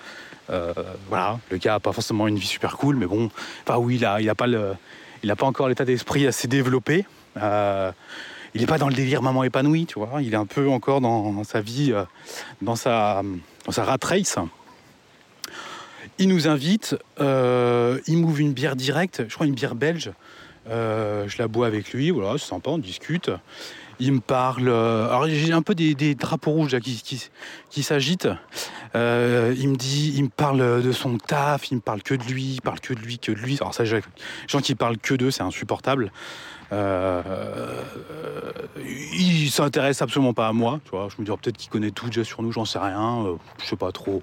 Euh, 0.51 0.73
voilà, 1.09 1.39
le 1.51 1.59
gars 1.59 1.75
a 1.75 1.81
pas 1.81 1.93
forcément 1.93 2.27
une 2.27 2.39
vie 2.39 2.47
super 2.47 2.77
cool, 2.77 2.97
mais 2.97 3.07
bon, 3.07 3.31
enfin 3.67 3.79
oui, 3.79 3.97
il 3.97 4.05
a, 4.05 4.21
il 4.21 4.31
a 4.31 4.35
pas 5.37 5.47
encore 5.47 5.69
l'état 5.69 5.85
d'esprit 5.85 6.27
assez 6.27 6.49
développé 6.49 7.05
il 8.55 8.61
n'est 8.61 8.67
pas 8.67 8.79
dans 8.79 8.89
le 8.89 8.95
délire 8.95 9.23
maman 9.23 9.45
épanouie, 9.45 9.87
tu 9.87 9.99
vois. 9.99 10.23
Il 10.23 10.33
est 10.33 10.37
un 10.37 10.47
peu 10.47 10.69
encore 10.69 11.01
dans, 11.01 11.45
sa 11.45 11.61
vie, 11.61 11.93
euh, 11.93 12.05
dans, 12.63 12.77
sa, 12.77 13.23
dans 13.67 13.83
rat 13.85 13.99
race. 14.03 14.39
Il 16.19 16.29
nous 16.29 16.49
invite, 16.49 16.97
euh, 17.21 18.01
il 18.07 18.19
m'ouvre 18.19 18.41
une 18.41 18.53
bière 18.53 18.75
directe, 18.75 19.25
je 19.29 19.35
crois 19.35 19.47
une 19.47 19.55
bière 19.55 19.75
belge. 19.75 20.11
Euh, 20.69 21.29
je 21.29 21.39
la 21.39 21.49
bois 21.49 21.67
avec 21.67 21.93
lui, 21.93 22.11
voilà, 22.11 22.37
c'est 22.39 22.49
sympa, 22.49 22.71
on 22.71 22.79
discute. 22.79 23.31
Il 24.01 24.13
me 24.13 24.21
parle. 24.21 24.69
alors 24.69 25.29
j'ai 25.29 25.53
un 25.53 25.63
peu 25.63 25.75
des, 25.75 26.15
drapeaux 26.15 26.53
rouges 26.53 26.77
qui, 26.81 27.83
s'agitent. 27.83 28.29
Il 28.95 29.69
me 29.69 29.77
dit, 29.77 30.15
il 30.17 30.25
me 30.25 30.29
parle 30.29 30.83
de 30.83 30.93
son 30.93 31.19
taf, 31.19 31.71
il 31.71 31.77
me 31.77 31.81
parle 31.81 32.03
que 32.03 32.15
de 32.15 32.25
lui, 32.25 32.55
il 32.55 32.61
parle 32.61 32.81
que 32.81 32.95
de 32.95 33.01
lui, 33.01 33.19
que 33.19 33.33
de 33.33 33.39
lui. 33.39 33.57
Alors 33.61 33.75
ça, 33.75 33.85
les 33.85 34.01
gens 34.47 34.61
qui 34.61 34.75
parlent 34.75 34.99
que 34.99 35.15
d'eux, 35.15 35.31
c'est 35.31 35.43
insupportable. 35.43 36.11
Euh, 36.71 37.23
il 38.85 39.51
s'intéresse 39.51 40.03
absolument 40.03 40.35
pas 40.35 40.49
à 40.49 40.53
moi. 40.53 40.81
Tu 40.85 40.91
vois. 40.91 41.09
Je 41.09 41.21
me 41.21 41.27
dis 41.27 41.33
peut-être 41.41 41.57
qu'il 41.57 41.71
connaît 41.71 41.91
tout 41.91 42.07
déjà 42.07 42.25
sur 42.25 42.43
nous, 42.43 42.53
j'en 42.53 42.65
sais 42.65 42.79
rien. 42.79 43.25
Euh, 43.25 43.35
je 43.63 43.67
sais 43.67 43.77
pas 43.77 43.93
trop. 43.93 44.23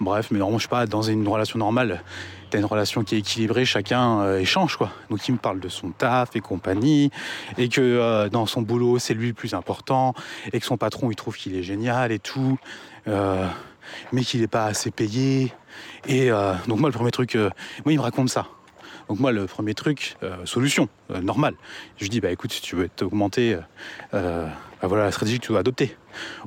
Bref, 0.00 0.28
mais 0.30 0.38
normalement, 0.38 0.58
je 0.58 0.64
sais 0.64 0.68
pas, 0.68 0.86
dans 0.86 1.02
une 1.02 1.26
relation 1.28 1.58
normale, 1.58 2.02
tu 2.50 2.56
as 2.56 2.60
une 2.60 2.66
relation 2.66 3.04
qui 3.04 3.16
est 3.16 3.18
équilibrée, 3.18 3.64
chacun 3.64 4.20
euh, 4.20 4.38
échange. 4.38 4.76
quoi. 4.76 4.90
Donc 5.10 5.26
il 5.28 5.32
me 5.32 5.38
parle 5.38 5.60
de 5.60 5.68
son 5.68 5.90
taf 5.90 6.36
et 6.36 6.40
compagnie, 6.40 7.10
et 7.58 7.68
que 7.68 7.80
euh, 7.80 8.28
dans 8.28 8.46
son 8.46 8.62
boulot, 8.62 8.98
c'est 8.98 9.14
lui 9.14 9.28
le 9.28 9.34
plus 9.34 9.54
important, 9.54 10.14
et 10.52 10.60
que 10.60 10.66
son 10.66 10.76
patron, 10.76 11.10
il 11.10 11.16
trouve 11.16 11.36
qu'il 11.36 11.54
est 11.54 11.62
génial 11.62 12.12
et 12.12 12.18
tout. 12.18 12.58
Mais 14.12 14.22
qu'il 14.22 14.40
n'est 14.40 14.46
pas 14.46 14.66
assez 14.66 14.90
payé. 14.90 15.52
Et 16.06 16.30
donc 16.66 16.78
moi, 16.80 16.88
le 16.88 16.94
premier 16.94 17.10
truc, 17.10 17.34
moi, 17.34 17.92
il 17.92 17.96
me 17.96 18.02
raconte 18.02 18.28
ça. 18.28 18.46
Donc 19.08 19.20
moi, 19.20 19.32
le 19.32 19.46
premier 19.46 19.74
truc, 19.74 20.16
euh, 20.22 20.44
solution, 20.46 20.88
euh, 21.10 21.20
normale. 21.20 21.54
Je 21.98 22.08
dis, 22.08 22.20
bah 22.20 22.30
écoute, 22.30 22.52
si 22.52 22.62
tu 22.62 22.76
veux 22.76 22.88
t'augmenter, 22.88 23.58
euh, 24.14 24.48
bah, 24.80 24.88
voilà 24.88 25.04
la 25.04 25.12
stratégie 25.12 25.38
que 25.38 25.46
tu 25.46 25.52
dois 25.52 25.60
adopter. 25.60 25.96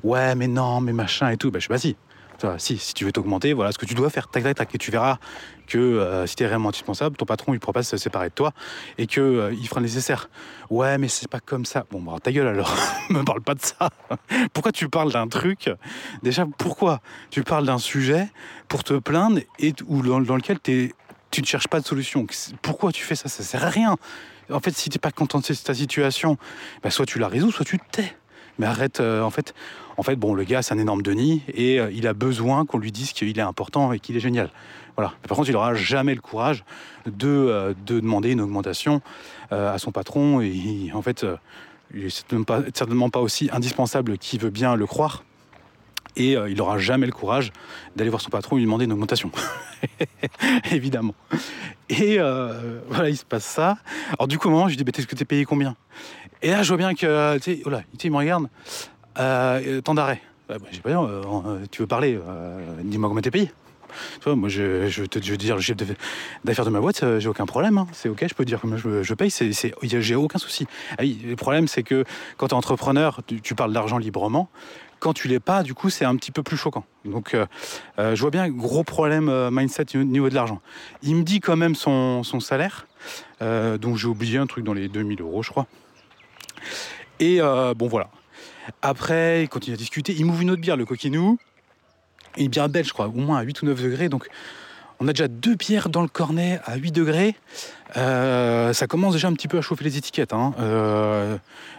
Ouais, 0.04 0.36
mais 0.36 0.48
non, 0.48 0.82
mais 0.82 0.94
machin 0.94 1.30
et 1.30 1.38
tout. 1.38 1.52
Bah 1.52 1.60
je 1.60 1.66
suis 1.66 1.70
bah 1.70 1.78
si. 1.78 1.96
Si, 2.58 2.78
si 2.78 2.94
tu 2.94 3.06
veux 3.06 3.12
t'augmenter, 3.12 3.54
voilà 3.54 3.72
ce 3.72 3.78
que 3.78 3.86
tu 3.86 3.94
dois 3.94 4.10
faire, 4.10 4.28
tac, 4.28 4.44
tac, 4.44 4.56
tac, 4.56 4.76
et 4.76 4.78
tu 4.78 4.92
verras 4.92 5.18
que 5.68 6.24
si 6.26 6.36
tu 6.36 6.44
es 6.44 6.48
réellement 6.48 6.70
indispensable, 6.70 7.18
ton 7.18 7.26
patron 7.26 7.54
il 7.54 7.58
ne 7.58 7.60
pourra 7.60 7.74
pas 7.74 7.84
se 7.84 7.98
séparer 7.98 8.30
de 8.30 8.34
toi 8.34 8.54
et 8.98 9.06
que 9.06 9.52
il 9.54 9.68
fera 9.68 9.80
le 9.82 9.86
nécessaire. 9.86 10.30
Ouais, 10.70 10.98
mais 10.98 11.08
c'est 11.08 11.30
pas 11.30 11.40
comme 11.40 11.66
ça. 11.66 11.86
Bon, 11.92 12.02
bah 12.02 12.16
ta 12.22 12.32
gueule 12.32 12.48
alors, 12.48 12.74
me 13.10 13.24
parle 13.24 13.42
pas 13.42 13.54
de 13.54 13.62
ça. 13.62 13.90
pourquoi 14.54 14.72
tu 14.72 14.90
parles 14.90 15.12
d'un 15.12 15.28
truc? 15.28 15.70
Déjà, 16.24 16.46
pourquoi 16.58 17.02
tu 17.30 17.44
parles 17.44 17.66
d'un 17.66 17.80
sujet 17.80 18.30
pour 18.68 18.84
te 18.84 18.94
plaindre 18.94 19.40
et 19.60 19.74
ou 19.88 20.02
dans, 20.02 20.20
lequel 20.20 20.60
tu 20.60 20.92
ne 21.42 21.46
cherches 21.46 21.68
pas 21.68 21.80
de 21.80 21.86
solution? 21.86 22.26
Pourquoi 22.62 22.92
tu 22.92 23.04
fais 23.04 23.16
ça? 23.16 23.30
Ça 23.30 23.44
sert 23.44 23.64
à 23.64 23.70
rien. 23.70 23.98
En 24.52 24.60
fait, 24.60 24.76
si 24.76 24.90
tu 24.90 24.96
n'es 24.96 25.00
pas 25.00 25.12
content 25.12 25.40
de 25.40 25.54
ta 25.54 25.74
situation, 25.74 26.38
bah, 26.82 26.90
soit 26.90 27.06
tu 27.06 27.20
la 27.20 27.28
résous, 27.28 27.52
soit 27.52 27.66
tu 27.66 27.80
te 27.80 27.86
tais. 27.92 28.16
Mais 28.60 28.66
arrête, 28.66 29.00
euh, 29.00 29.22
en 29.22 29.30
fait, 29.30 29.54
bon, 30.16 30.34
le 30.34 30.44
gars, 30.44 30.62
c'est 30.62 30.74
un 30.74 30.78
énorme 30.78 31.02
Denis 31.02 31.44
et 31.54 31.80
euh, 31.80 31.92
il 31.94 32.08
a 32.08 32.14
besoin 32.14 32.66
qu'on 32.66 32.78
lui 32.78 32.92
dise 32.92 33.14
qu'il 33.14 33.38
est 33.38 33.42
important 33.42 33.94
et 33.94 34.00
qu'il 34.00 34.16
est 34.18 34.22
génial. 34.22 34.50
Voilà. 34.96 35.14
par 35.28 35.38
contre, 35.38 35.50
il 35.50 35.54
n'aura 35.54 35.76
jamais 35.76 36.16
le 36.16 36.22
courage 36.22 36.64
de, 37.06 37.28
euh, 37.28 37.74
de 37.86 38.00
demander 38.00 38.32
une 38.32 38.42
augmentation 38.42 39.02
à 39.52 39.78
son 39.78 39.92
patron 39.92 40.42
et 40.42 40.92
en 40.94 41.02
fait, 41.02 41.26
il 41.94 42.04
n'est 42.04 42.72
certainement 42.74 43.10
pas 43.10 43.22
aussi 43.22 43.50
indispensable 43.54 44.18
qu'il 44.18 44.42
veut 44.42 44.50
bien 44.50 44.76
le 44.76 44.86
croire 44.86 45.24
et 46.18 46.36
euh, 46.36 46.50
il 46.50 46.58
n'aura 46.58 46.78
jamais 46.78 47.06
le 47.06 47.12
courage 47.12 47.52
d'aller 47.96 48.10
voir 48.10 48.22
son 48.22 48.30
patron 48.30 48.58
et 48.58 48.60
lui 48.60 48.66
demander 48.66 48.86
une 48.86 48.92
augmentation. 48.92 49.32
Évidemment. 50.72 51.16
Et 51.90 52.20
euh, 52.20 52.82
voilà, 52.90 53.10
il 53.10 53.18
se 53.18 53.24
passe 53.24 53.46
ça. 53.46 53.78
Alors 54.18 54.28
du 54.28 54.38
coup, 54.38 54.50
au 54.50 54.64
je 54.64 54.70
lui 54.70 54.78
dis, 54.78 54.84
bah, 54.84 54.92
est-ce 54.98 55.08
que 55.08 55.16
tu 55.16 55.22
es 55.22 55.26
payé 55.26 55.46
combien? 55.46 55.76
Et 56.42 56.50
là, 56.50 56.64
je 56.64 56.68
vois 56.68 56.78
bien 56.78 56.94
que, 56.94 57.38
tu 57.38 57.56
sais, 57.56 57.62
oh 57.66 57.72
il 58.04 58.12
me 58.12 58.18
regarde, 58.18 58.48
euh, 59.20 59.82
temps 59.82 59.96
d'arrêt. 59.96 60.22
Bah, 60.50 60.56
j'ai 60.72 60.82
pas 60.82 60.90
dit, 60.90 61.68
tu 61.72 61.82
veux 61.82 61.88
parler, 61.88 62.20
dis-moi 62.84 63.10
comment 63.10 63.22
t'es 63.22 63.32
payé. 63.32 63.52
Tu 64.22 64.30
moi, 64.30 64.50
je, 64.50 65.06
te, 65.06 65.20
je 65.24 65.32
veux 65.32 65.38
dire 65.38 65.56
le 65.56 65.62
chef 65.62 65.78
d'affaires 66.44 66.66
de 66.66 66.70
ma 66.70 66.80
boîte, 66.80 67.04
j'ai 67.20 67.30
aucun 67.30 67.46
problème. 67.46 67.78
Hein. 67.78 67.88
C'est 67.94 68.10
OK, 68.10 68.24
je 68.28 68.34
peux 68.34 68.46
dire 68.46 68.60
comment 68.60 68.78
je, 68.78 69.14
paye, 69.14 69.32
j'ai 69.82 70.16
aucun 70.16 70.38
souci. 70.38 70.68
Ah 70.98 71.04
le 71.04 71.36
problème, 71.36 71.68
c'est 71.68 71.84
que 71.84 72.04
quand 72.38 72.50
tu 72.50 72.54
es 72.54 72.58
entrepreneur, 72.58 73.22
tu, 73.26 73.42
tu 73.42 73.56
parles 73.56 73.74
d'argent 73.74 73.98
librement. 73.98 74.50
Quand 75.00 75.14
tu 75.14 75.28
l'es 75.28 75.40
pas, 75.40 75.64
du 75.64 75.74
coup, 75.74 75.90
c'est 75.90 76.06
un 76.06 76.16
petit 76.16 76.32
peu 76.32 76.44
plus 76.44 76.58
choquant. 76.58 76.86
Donc, 77.06 77.34
euh, 77.34 77.46
euh, 78.00 78.16
je 78.16 78.22
vois 78.22 78.32
bien 78.32 78.50
gros 78.50 78.84
problème 78.84 79.30
euh, 79.30 79.52
mindset 79.52 79.96
au 79.96 80.04
niveau 80.04 80.30
de 80.30 80.36
l'argent. 80.36 80.62
Il 81.04 81.16
me 81.16 81.24
dit 81.24 81.40
quand 81.40 81.56
même 81.56 81.76
son, 81.76 82.24
salaire, 82.40 82.88
donc 83.42 83.98
j'ai 83.98 84.08
oublié 84.08 84.38
un 84.38 84.48
truc 84.48 84.64
dans 84.64 84.74
les 84.74 84.88
2000 84.88 85.22
euros, 85.22 85.44
je 85.44 85.52
crois. 85.52 85.68
Et 87.20 87.40
bon, 87.40 87.88
voilà. 87.88 88.10
Après, 88.82 89.44
il 89.44 89.50
continue 89.50 89.76
à 89.76 89.78
discuter. 89.78 90.14
Il 90.14 90.26
m'ouvre 90.26 90.42
une 90.42 90.52
autre 90.52 90.62
bière, 90.62 90.78
le 90.78 90.86
coquinou. 90.86 91.38
Une 92.38 92.50
bière 92.50 92.70
belge, 92.70 92.88
je 92.88 92.94
crois, 92.94 93.08
au 93.08 93.12
moins 93.12 93.38
à 93.40 93.42
8 93.42 93.62
ou 93.62 93.66
9 93.66 93.82
degrés. 93.82 94.10
Donc, 94.10 94.28
on 95.00 95.08
a 95.08 95.14
déjà 95.14 95.28
deux 95.28 95.56
bières 95.56 95.90
dans 95.90 96.02
le 96.02 96.08
cornet 96.08 96.60
à 96.66 96.76
8 96.76 96.92
degrés. 96.92 97.36
ça 97.96 98.88
commence 98.88 99.14
déjà 99.14 99.28
un 99.28 99.34
petit 99.34 99.48
peu 99.48 99.58
à 99.58 99.62
chauffer 99.62 99.84
les 99.84 99.98
étiquettes. 99.98 100.34
Hein. 100.34 100.54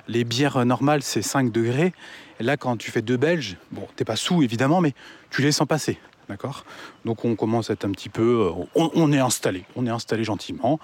les 0.08 0.24
bières 0.24 0.64
normales, 0.64 1.02
c'est 1.02 1.22
5 1.22 1.52
degrés. 1.52 1.92
Là, 2.40 2.56
quand 2.56 2.76
tu 2.76 2.90
fais 2.90 3.02
deux 3.02 3.16
Belges, 3.16 3.56
bon, 3.72 3.86
t'es 3.96 4.04
pas 4.04 4.16
sous 4.16 4.42
évidemment, 4.42 4.80
mais 4.80 4.94
tu 5.30 5.42
les 5.42 5.52
sens 5.52 5.66
passer. 5.66 5.98
D'accord? 6.28 6.64
Donc 7.04 7.24
on 7.24 7.36
commence 7.36 7.70
à 7.70 7.72
être 7.72 7.84
un 7.84 7.90
petit 7.90 8.10
peu. 8.10 8.52
Euh, 8.52 8.64
on, 8.74 9.12
est 9.12 9.18
installé. 9.18 9.64
On 9.76 9.86
est 9.86 9.90
installé 9.90 10.24
gentiment. 10.24 10.78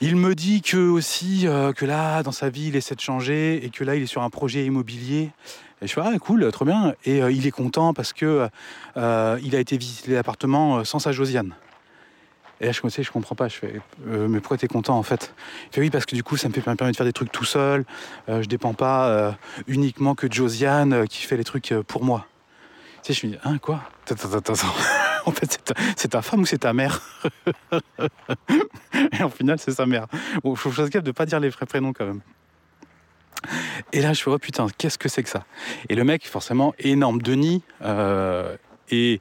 Il 0.00 0.16
me 0.16 0.34
dit 0.34 0.60
que 0.60 0.76
aussi 0.76 1.46
euh, 1.46 1.72
que 1.72 1.86
là, 1.86 2.22
dans 2.22 2.32
sa 2.32 2.50
vie, 2.50 2.68
il 2.68 2.76
essaie 2.76 2.94
de 2.94 3.00
changer 3.00 3.64
et 3.64 3.70
que 3.70 3.82
là, 3.82 3.96
il 3.96 4.02
est 4.02 4.06
sur 4.06 4.22
un 4.22 4.30
projet 4.30 4.64
immobilier. 4.64 5.30
Et 5.82 5.86
je 5.86 5.92
fais 5.92 6.02
ah 6.04 6.12
cool, 6.18 6.50
trop 6.52 6.64
bien. 6.64 6.94
Et 7.04 7.22
euh, 7.22 7.32
il 7.32 7.46
est 7.46 7.50
content 7.50 7.94
parce 7.94 8.12
que 8.12 8.48
euh, 8.96 9.40
il 9.42 9.56
a 9.56 9.58
été 9.58 9.76
visiter 9.78 10.12
l'appartement 10.12 10.84
sans 10.84 10.98
sa 10.98 11.12
Josiane. 11.12 11.54
Et 12.60 12.66
là, 12.66 12.72
je 12.72 12.80
commençais, 12.80 13.02
je 13.02 13.10
comprends 13.10 13.34
pas. 13.34 13.48
Je 13.48 13.56
fais, 13.56 13.80
mais 14.06 14.40
pourquoi 14.40 14.56
t'es 14.56 14.68
content 14.68 14.96
en 14.96 15.02
fait? 15.02 15.34
Il 15.66 15.74
fait 15.74 15.80
oui, 15.82 15.90
parce 15.90 16.06
que 16.06 16.14
du 16.14 16.22
coup, 16.22 16.36
ça 16.36 16.48
me 16.48 16.54
fait 16.54 16.62
permet 16.62 16.92
de 16.92 16.96
faire 16.96 17.06
des 17.06 17.12
trucs 17.12 17.32
tout 17.32 17.44
seul. 17.44 17.84
je 18.28 18.46
dépends 18.46 18.74
pas 18.74 19.36
uniquement 19.66 20.14
que 20.14 20.30
Josiane 20.30 21.06
qui 21.06 21.22
fait 21.22 21.36
les 21.36 21.44
trucs 21.44 21.74
pour 21.86 22.02
moi. 22.02 22.26
Tu 23.02 23.14
sais, 23.14 23.20
je 23.20 23.26
me 23.26 23.32
dis, 23.32 23.38
hein, 23.44 23.58
quoi? 23.58 23.82
En 25.26 25.32
fait, 25.32 25.58
c'est 25.96 26.08
ta, 26.08 26.22
femme 26.22 26.42
ou 26.42 26.46
c'est 26.46 26.58
ta 26.58 26.72
mère? 26.72 27.02
Et 29.18 29.22
en 29.22 29.28
final, 29.28 29.58
c'est 29.58 29.72
sa 29.72 29.84
mère. 29.84 30.06
Bon, 30.44 30.54
faut 30.54 30.70
que 30.70 30.76
je 30.76 30.82
gaffe 30.84 31.02
de 31.02 31.10
pas 31.10 31.26
dire 31.26 31.40
les 31.40 31.48
vrais 31.48 31.66
prénoms 31.66 31.92
quand 31.92 32.06
même. 32.06 32.20
Et 33.92 34.00
là, 34.00 34.12
je 34.12 34.22
fais, 34.22 34.30
oh 34.30 34.38
putain, 34.38 34.68
qu'est-ce 34.78 34.98
que 34.98 35.08
c'est 35.08 35.24
que 35.24 35.28
ça? 35.28 35.44
Et 35.88 35.96
le 35.96 36.04
mec, 36.04 36.26
forcément, 36.28 36.74
énorme 36.78 37.20
Denis. 37.20 37.62
Euh, 37.82 38.56
et 38.88 39.20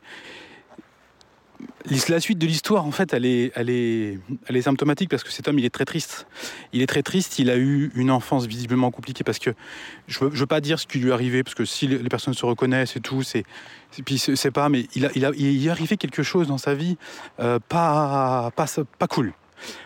la 2.10 2.20
suite 2.20 2.38
de 2.38 2.46
l'histoire, 2.46 2.86
en 2.86 2.92
fait, 2.92 3.14
elle 3.14 3.26
est, 3.26 4.62
symptomatique 4.62 5.10
parce 5.10 5.24
que 5.24 5.32
cet 5.32 5.48
homme, 5.48 5.60
il 5.60 5.66
est 5.66 5.74
très 5.74 5.86
triste. 5.86 6.28
Il 6.74 6.82
est 6.82 6.88
très 6.88 7.04
triste, 7.04 7.40
il 7.40 7.50
a 7.50 7.58
eu 7.58 7.92
une 7.96 8.12
enfance 8.12 8.46
visiblement 8.46 8.92
compliquée 8.92 9.24
parce 9.24 9.40
que 9.40 9.52
je 10.08 10.24
ne 10.24 10.30
veux, 10.30 10.36
veux, 10.36 10.46
pas 10.46 10.62
dire 10.62 10.80
ce 10.80 10.88
qui 10.88 11.00
lui 11.00 11.10
est 11.10 11.14
arrivé, 11.14 11.44
parce 11.44 11.56
que 11.56 11.66
si 11.66 11.88
les 11.88 12.10
personnes 12.10 12.34
se 12.34 12.46
reconnaissent 12.46 12.96
et 12.96 13.02
tout, 13.02 13.24
c'est. 13.24 13.44
Puis 14.06 14.18
c'est 14.18 14.52
pas, 14.52 14.68
mais 14.68 14.88
il, 14.96 15.06
a, 15.06 15.10
il, 15.16 15.26
a, 15.26 15.32
il 15.38 15.66
est 15.66 15.70
arrivé 15.70 15.96
quelque 15.96 16.22
chose 16.22 16.48
dans 16.48 16.58
sa 16.58 16.74
vie 16.74 16.98
euh, 17.40 17.60
pas, 17.70 18.52
pas, 18.56 18.66
pas 19.00 19.08
cool 19.08 19.34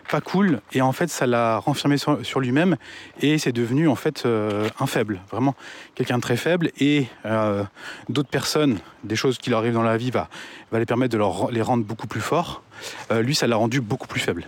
pas 0.10 0.22
cool. 0.22 0.62
Et 0.74 0.82
en 0.82 0.92
fait, 0.92 1.10
ça 1.10 1.26
l'a 1.28 1.58
renfermé 1.58 1.98
sur, 1.98 2.40
lui-même 2.40 2.78
et 3.22 3.38
c'est 3.38 3.52
devenu 3.52 3.88
en 3.88 3.96
fait 3.96 4.24
euh, 4.26 4.68
un 4.80 4.88
faible, 4.88 5.22
vraiment 5.32 5.56
quelqu'un 5.96 6.18
de 6.18 6.22
très 6.22 6.38
faible. 6.38 6.72
Et 6.80 7.08
euh, 7.26 7.64
d'autres 8.10 8.30
personnes, 8.30 8.80
des 9.04 9.16
choses 9.16 9.38
qui 9.38 9.50
leur 9.50 9.60
arrivent 9.60 9.74
dans 9.74 9.84
la 9.84 9.98
vie, 9.98 10.12
va, 10.12 10.30
va 10.72 10.80
les 10.80 10.86
permettre 10.86 11.14
de 11.14 11.18
leur, 11.18 11.52
les 11.52 11.62
rendre 11.62 11.84
beaucoup 11.84 12.08
plus 12.08 12.22
forts. 12.22 12.64
Euh, 13.12 13.22
lui, 13.22 13.36
ça 13.36 13.48
l'a 13.48 13.56
rendu 13.56 13.82
beaucoup 13.82 14.08
plus 14.08 14.20
faible. 14.20 14.46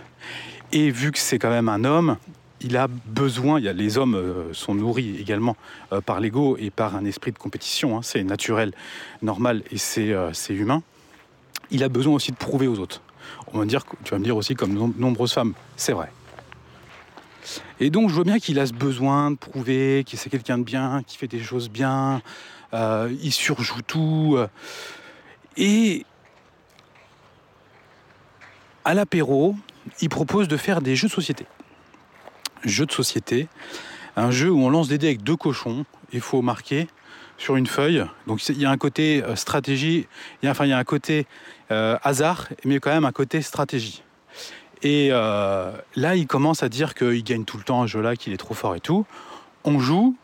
Et 0.72 0.90
vu 0.90 1.12
que 1.12 1.18
c'est 1.18 1.38
quand 1.38 1.50
même 1.50 1.68
un 1.68 1.84
homme, 1.84 2.16
il 2.60 2.76
a 2.76 2.88
besoin, 2.88 3.58
il 3.58 3.64
y 3.64 3.68
a, 3.68 3.72
les 3.72 3.98
hommes 3.98 4.50
sont 4.52 4.74
nourris 4.74 5.16
également 5.18 5.56
par 6.06 6.20
l'ego 6.20 6.56
et 6.58 6.70
par 6.70 6.94
un 6.94 7.04
esprit 7.04 7.32
de 7.32 7.38
compétition, 7.38 7.98
hein. 7.98 8.02
c'est 8.04 8.22
naturel, 8.22 8.72
normal 9.20 9.64
et 9.72 9.78
c'est 9.78 10.14
humain. 10.50 10.82
Il 11.72 11.82
a 11.82 11.88
besoin 11.88 12.14
aussi 12.14 12.30
de 12.30 12.36
prouver 12.36 12.68
aux 12.68 12.78
autres. 12.78 13.02
On 13.52 13.58
va 13.58 13.64
dire, 13.66 13.84
tu 14.04 14.12
vas 14.12 14.18
me 14.18 14.24
dire 14.24 14.36
aussi 14.36 14.54
comme 14.54 14.74
de 14.74 15.00
nombreuses 15.00 15.32
femmes, 15.32 15.54
c'est 15.76 15.92
vrai. 15.92 16.10
Et 17.80 17.90
donc 17.90 18.08
je 18.08 18.14
vois 18.14 18.24
bien 18.24 18.38
qu'il 18.38 18.58
a 18.58 18.66
ce 18.66 18.72
besoin 18.72 19.32
de 19.32 19.36
prouver 19.36 20.04
qu'il 20.06 20.18
c'est 20.18 20.30
quelqu'un 20.30 20.58
de 20.58 20.62
bien, 20.62 21.02
qui 21.06 21.18
fait 21.18 21.26
des 21.26 21.42
choses 21.42 21.68
bien, 21.68 22.22
euh, 22.74 23.12
il 23.20 23.32
surjoue 23.32 23.82
tout. 23.82 24.34
Euh. 24.36 24.46
et 25.56 26.06
à 28.84 28.94
l'apéro, 28.94 29.56
il 30.00 30.08
propose 30.08 30.48
de 30.48 30.56
faire 30.56 30.80
des 30.80 30.96
jeux 30.96 31.08
de 31.08 31.12
société. 31.12 31.46
Jeux 32.64 32.86
de 32.86 32.92
société, 32.92 33.48
un 34.16 34.30
jeu 34.30 34.50
où 34.50 34.60
on 34.60 34.70
lance 34.70 34.88
des 34.88 34.98
dés 34.98 35.08
avec 35.08 35.22
deux 35.22 35.36
cochons, 35.36 35.84
il 36.12 36.20
faut 36.20 36.42
marquer 36.42 36.86
sur 37.38 37.56
une 37.56 37.66
feuille. 37.66 38.04
Donc 38.26 38.46
il 38.48 38.58
y 38.58 38.64
a 38.64 38.70
un 38.70 38.76
côté 38.76 39.22
euh, 39.24 39.36
stratégie, 39.36 40.06
enfin 40.44 40.64
il 40.64 40.70
y 40.70 40.72
a 40.72 40.78
un 40.78 40.84
côté 40.84 41.26
euh, 41.72 41.96
hasard, 42.02 42.48
mais 42.64 42.78
quand 42.78 42.90
même 42.90 43.04
un 43.04 43.12
côté 43.12 43.42
stratégie. 43.42 44.02
Et 44.82 45.08
euh, 45.10 45.72
là, 45.96 46.16
il 46.16 46.26
commence 46.26 46.62
à 46.62 46.68
dire 46.68 46.94
qu'il 46.94 47.22
gagne 47.22 47.44
tout 47.44 47.56
le 47.56 47.62
temps 47.62 47.82
un 47.82 47.86
jeu-là, 47.86 48.16
qu'il 48.16 48.32
est 48.32 48.38
trop 48.38 48.54
fort 48.54 48.74
et 48.74 48.80
tout. 48.80 49.06
On 49.64 49.78
joue, 49.78 50.16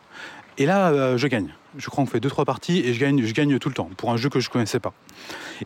et 0.59 0.67
là, 0.67 1.17
je 1.17 1.27
gagne. 1.27 1.55
Je 1.77 1.89
crois 1.91 2.05
qu'on 2.05 2.11
fait 2.11 2.19
deux 2.19 2.31
trois 2.31 2.45
parties 2.45 2.81
et 2.81 2.93
je 2.93 2.99
gagne, 2.99 3.23
je 3.23 3.33
gagne 3.33 3.59
tout 3.59 3.69
le 3.69 3.75
temps 3.75 3.91
pour 3.97 4.11
un 4.11 4.17
jeu 4.17 4.29
que 4.31 4.41
je 4.41 4.51
connaissais 4.51 4.81
pas. 4.81 4.95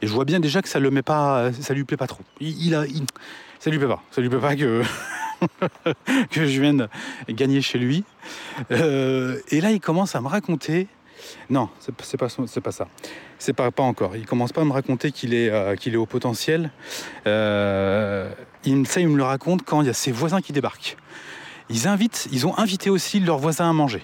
Et 0.03 0.07
je 0.07 0.13
vois 0.13 0.25
bien 0.25 0.41
déjà 0.41 0.61
que 0.61 0.69
ça 0.69 0.79
le 0.79 0.91
met 0.91 1.03
pas, 1.03 1.53
ça 1.53 1.73
lui 1.73 1.85
plaît 1.85 1.97
pas 1.97 2.07
trop. 2.07 2.23
Il, 2.41 2.75
a, 2.75 2.85
ça 3.59 3.71
lui 3.71 3.79
plaît 3.79 3.89
pas. 3.89 4.03
Ça 4.11 4.21
lui 4.21 4.29
plaît 4.29 4.41
pas 4.41 4.57
que 4.57 4.83
que 6.31 6.47
je 6.47 6.61
vienne 6.61 6.89
gagner 7.29 7.63
chez 7.63 7.79
lui. 7.79 8.05
et 8.71 9.61
là, 9.61 9.71
il 9.71 9.81
commence 9.81 10.15
à 10.15 10.21
me 10.21 10.29
raconter 10.29 10.87
non, 11.51 11.69
c'est 11.81 11.95
pas, 12.17 12.27
pas 12.27 12.73
ça. 12.73 12.89
C'est 13.39 13.53
pas, 13.53 13.71
pas 13.71 13.83
encore. 13.83 14.17
Il 14.17 14.27
commence 14.27 14.53
pas 14.53 14.63
à 14.63 14.65
me 14.65 14.73
raconter 14.73 15.13
qu'il 15.13 15.35
est, 15.35 15.51
euh, 15.51 15.77
qu'il 15.77 15.95
est 15.95 15.99
au 15.99 16.07
potentiel. 16.07 16.71
Euh, 17.27 18.31
ça, 18.85 19.01
il 19.01 19.09
me 19.09 19.17
le 19.17 19.25
raconte 19.25 19.65
quand 19.65 19.81
il 19.81 19.87
y 19.87 19.91
a 19.91 19.95
ses 19.95 20.13
voisins 20.13 20.41
qui 20.41 20.53
débarquent. 20.53 20.97
Ils 21.69 21.89
invitent, 21.89 22.29
ils 22.33 22.47
ont 22.47 22.57
invité 22.59 22.91
aussi 22.91 23.21
leurs 23.21 23.39
voisins 23.39 23.69
à 23.69 23.73
manger. 23.73 24.03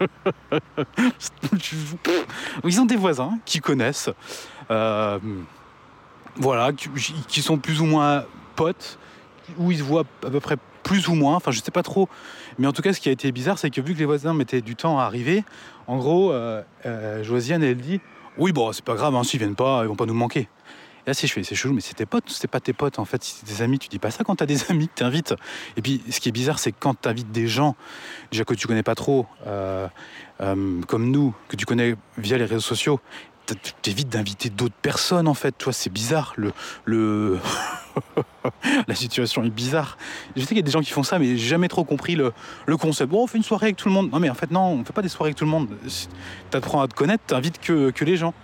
ils 2.64 2.80
ont 2.80 2.86
des 2.86 2.96
voisins 2.96 3.38
qui 3.44 3.60
connaissent, 3.60 4.08
euh, 4.70 5.18
voilà, 6.36 6.72
qui, 6.72 6.88
qui, 7.28 7.42
sont 7.42 7.58
plus 7.58 7.80
ou 7.80 7.84
moins 7.84 8.24
potes, 8.56 8.98
où 9.58 9.70
ils 9.70 9.78
se 9.78 9.82
voient 9.82 10.04
à 10.24 10.30
peu 10.30 10.40
près 10.40 10.56
plus 10.82 11.08
ou 11.08 11.14
moins, 11.14 11.36
enfin 11.36 11.50
je 11.50 11.60
sais 11.60 11.70
pas 11.70 11.82
trop. 11.82 12.08
Mais 12.58 12.66
en 12.66 12.72
tout 12.72 12.82
cas, 12.82 12.92
ce 12.92 13.00
qui 13.00 13.08
a 13.08 13.12
été 13.12 13.32
bizarre, 13.32 13.58
c'est 13.58 13.70
que 13.70 13.80
vu 13.80 13.94
que 13.94 13.98
les 13.98 14.04
voisins 14.04 14.34
mettaient 14.34 14.60
du 14.60 14.76
temps 14.76 14.98
à 14.98 15.04
arriver, 15.04 15.44
en 15.86 15.98
gros, 15.98 16.32
euh, 16.32 16.62
euh, 16.86 17.22
elle 17.24 17.76
dit 17.76 18.00
Oui, 18.38 18.52
bon, 18.52 18.72
c'est 18.72 18.84
pas 18.84 18.94
grave, 18.94 19.14
hein, 19.14 19.24
s'ils 19.24 19.40
viennent 19.40 19.54
pas, 19.54 19.82
ils 19.82 19.88
vont 19.88 19.96
pas 19.96 20.06
nous 20.06 20.14
manquer. 20.14 20.48
Et 21.06 21.10
là, 21.10 21.14
si 21.14 21.26
je 21.26 21.32
fais, 21.32 21.42
c'est 21.42 21.54
chelou, 21.54 21.72
mais 21.72 21.80
c'est 21.80 21.94
tes 21.94 22.04
potes, 22.04 22.28
c'est 22.28 22.48
pas 22.48 22.60
tes 22.60 22.74
potes 22.74 22.98
en 22.98 23.06
fait, 23.06 23.24
c'est 23.24 23.46
tes 23.46 23.62
amis. 23.62 23.78
Tu 23.78 23.88
dis 23.88 23.98
pas 23.98 24.10
ça 24.10 24.22
quand 24.22 24.36
t'as 24.36 24.46
des 24.46 24.58
amis 24.70 24.88
t'invites. 24.88 25.34
Et 25.76 25.82
puis, 25.82 26.02
ce 26.10 26.20
qui 26.20 26.28
est 26.28 26.32
bizarre, 26.32 26.58
c'est 26.58 26.72
quand 26.72 26.94
t'invites 26.94 27.32
des 27.32 27.46
gens, 27.46 27.74
déjà 28.30 28.44
que 28.44 28.54
tu 28.54 28.66
connais 28.66 28.82
pas 28.82 28.94
trop, 28.94 29.26
euh, 29.46 29.88
comme 30.38 31.10
nous, 31.10 31.34
que 31.48 31.56
tu 31.56 31.66
connais 31.66 31.96
via 32.18 32.38
les 32.38 32.44
réseaux 32.44 32.60
sociaux, 32.60 33.00
t'évites 33.82 34.08
d'inviter 34.08 34.50
d'autres 34.50 34.74
personnes 34.82 35.28
en 35.28 35.34
fait. 35.34 35.52
Toi, 35.52 35.72
c'est 35.72 35.92
bizarre. 35.92 36.34
Le, 36.36 36.52
le... 36.84 37.38
la 38.88 38.94
situation 38.94 39.44
est 39.44 39.50
bizarre. 39.50 39.98
Je 40.36 40.40
sais 40.42 40.48
qu'il 40.48 40.56
y 40.56 40.60
a 40.60 40.64
des 40.64 40.70
gens 40.70 40.80
qui 40.80 40.90
font 40.90 41.02
ça, 41.02 41.18
mais 41.18 41.36
j'ai 41.36 41.48
jamais 41.48 41.68
trop 41.68 41.84
compris 41.84 42.14
le, 42.14 42.32
le 42.66 42.76
concept. 42.76 43.10
Bon, 43.10 43.24
on 43.24 43.26
fait 43.26 43.38
une 43.38 43.44
soirée 43.44 43.66
avec 43.66 43.76
tout 43.76 43.88
le 43.88 43.94
monde. 43.94 44.10
Non, 44.10 44.20
mais 44.20 44.30
en 44.30 44.34
fait, 44.34 44.50
non, 44.50 44.72
on 44.72 44.84
fait 44.84 44.92
pas 44.92 45.02
des 45.02 45.08
soirées 45.08 45.28
avec 45.28 45.36
tout 45.36 45.44
le 45.44 45.50
monde. 45.50 45.68
T'apprends 46.50 46.82
à 46.82 46.88
te 46.88 46.94
connaître, 46.94 47.24
t'invites 47.26 47.60
que, 47.60 47.90
que 47.90 48.04
les 48.04 48.16
gens. 48.16 48.34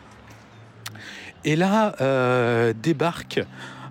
Et 1.44 1.54
là, 1.54 1.94
euh, 2.00 2.72
débarque 2.74 3.40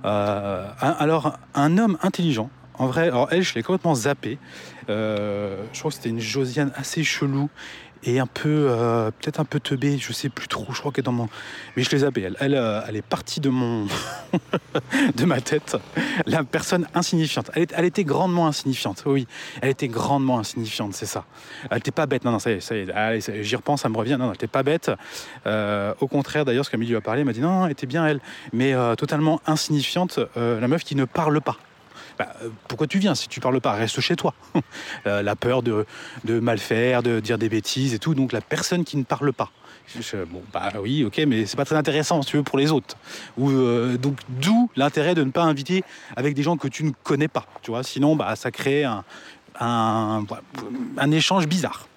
euh, 0.03 0.67
un, 0.81 0.89
alors 0.91 1.37
un 1.53 1.77
homme 1.77 1.97
intelligent. 2.01 2.49
En 2.77 2.87
vrai, 2.87 3.03
alors 3.03 3.29
elle, 3.31 3.41
je 3.41 3.55
l'ai 3.55 3.63
complètement 3.63 3.95
zappé. 3.95 4.37
Euh, 4.89 5.63
je 5.73 5.79
crois 5.79 5.89
que 5.89 5.95
c'était 5.95 6.09
une 6.09 6.19
Josiane 6.19 6.71
assez 6.75 7.03
chelou 7.03 7.49
et 8.05 8.19
un 8.19 8.27
peu, 8.27 8.67
euh, 8.69 9.09
peut-être 9.11 9.39
un 9.39 9.45
peu 9.45 9.59
teubée, 9.59 9.97
je 9.97 10.13
sais 10.13 10.29
plus 10.29 10.47
trop, 10.47 10.67
je 10.71 10.79
crois 10.79 10.91
qu'elle 10.91 11.03
est 11.03 11.05
dans 11.05 11.11
mon... 11.11 11.27
Mais 11.75 11.83
je 11.83 11.89
les 11.89 12.03
avais, 12.03 12.21
elle, 12.21 12.37
elle, 12.39 12.53
euh, 12.53 12.81
elle 12.87 12.95
est 12.95 13.01
partie 13.01 13.39
de 13.39 13.49
mon... 13.49 13.87
de 15.15 15.25
ma 15.25 15.41
tête. 15.41 15.75
La 16.27 16.43
personne 16.43 16.87
insignifiante. 16.93 17.49
Elle, 17.55 17.65
elle, 17.75 17.85
était 17.85 18.03
grandement 18.03 18.47
insignifiante, 18.47 19.03
oui. 19.07 19.27
Elle 19.61 19.69
était 19.69 19.87
grandement 19.87 20.37
insignifiante, 20.37 20.93
c'est 20.93 21.07
ça. 21.07 21.25
Elle 21.71 21.77
n'était 21.77 21.91
pas 21.91 22.05
bête, 22.05 22.23
non, 22.23 22.31
non, 22.31 22.39
ça 22.39 22.51
y 22.51 22.53
est, 22.53 22.59
ça 22.59 22.75
y 22.75 22.81
est, 22.81 23.43
j'y 23.43 23.55
repense, 23.55 23.81
ça 23.81 23.89
me 23.89 23.97
revient, 23.97 24.17
non, 24.19 24.25
elle 24.25 24.31
n'était 24.31 24.47
pas 24.47 24.61
bête. 24.61 24.91
Euh, 25.47 25.93
au 25.99 26.07
contraire, 26.07 26.45
d'ailleurs, 26.45 26.65
ce 26.65 26.69
qu'Amélie 26.69 26.91
lui 26.91 26.97
a 26.97 27.01
parlé, 27.01 27.21
elle 27.21 27.25
m'a 27.25 27.33
dit, 27.33 27.41
non, 27.41 27.59
non, 27.59 27.65
elle 27.65 27.71
était 27.71 27.87
bien, 27.87 28.05
elle. 28.05 28.19
Mais 28.53 28.73
totalement 28.97 29.41
insignifiante, 29.47 30.19
la 30.35 30.67
meuf 30.67 30.83
qui 30.83 30.95
ne 30.95 31.05
parle 31.05 31.41
pas. 31.41 31.57
Bah, 32.17 32.33
euh, 32.41 32.49
pourquoi 32.67 32.87
tu 32.87 32.99
viens 32.99 33.15
si 33.15 33.27
tu 33.27 33.39
parles 33.39 33.59
pas? 33.61 33.73
Reste 33.73 33.99
chez 34.01 34.15
toi. 34.15 34.33
La 35.05 35.35
peur 35.35 35.61
de, 35.63 35.85
mal 36.27 36.57
faire, 36.57 37.03
de 37.03 37.19
dire 37.19 37.37
des 37.37 37.49
bêtises 37.49 37.93
et 37.93 37.99
tout. 37.99 38.15
Donc 38.15 38.31
la 38.31 38.41
personne 38.41 38.83
qui 38.83 38.97
ne 38.97 39.03
parle 39.03 39.33
pas. 39.33 39.51
bah 40.51 40.71
oui, 40.81 41.03
ok, 41.03 41.21
mais 41.27 41.45
c'est 41.45 41.57
pas 41.57 41.65
très 41.65 41.75
intéressant 41.75 42.21
si 42.21 42.29
tu 42.29 42.37
veux 42.37 42.43
pour 42.43 42.57
les 42.57 42.71
autres. 42.71 42.97
Ou, 43.37 43.51
euh, 43.51 43.97
donc 43.97 44.17
d'où 44.29 44.69
l'intérêt 44.75 45.13
de 45.13 45.23
ne 45.23 45.31
pas 45.31 45.43
inviter 45.43 45.83
avec 46.15 46.33
des 46.33 46.43
gens 46.43 46.57
que 46.57 46.67
tu 46.67 46.83
ne 46.83 46.91
connais 47.03 47.27
pas. 47.27 47.45
Tu 47.61 47.71
vois, 47.71 47.83
sinon, 47.83 48.15
bah, 48.15 48.35
ça 48.35 48.49
crée 48.51 48.83
un 49.59 50.25
échange 51.11 51.47
bizarre. 51.47 51.87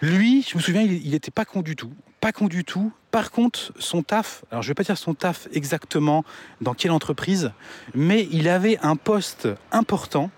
Lui, 0.00 0.42
je 0.48 0.56
me 0.56 0.62
souviens, 0.62 0.82
il 0.82 1.10
n'était 1.10 1.30
pas 1.30 1.44
con 1.44 1.62
du 1.62 1.76
tout. 1.76 1.92
Pas 2.20 2.32
con 2.32 2.46
du 2.46 2.64
tout. 2.64 2.92
Par 3.10 3.30
contre, 3.30 3.72
son 3.78 4.02
taf, 4.02 4.44
alors 4.50 4.62
je 4.62 4.68
vais 4.68 4.74
pas 4.74 4.82
dire 4.82 4.98
son 4.98 5.14
taf 5.14 5.46
exactement 5.52 6.24
dans 6.60 6.74
quelle 6.74 6.90
entreprise, 6.90 7.52
mais 7.94 8.26
il 8.32 8.48
avait 8.48 8.78
un 8.82 8.96
poste 8.96 9.48
important. 9.70 10.30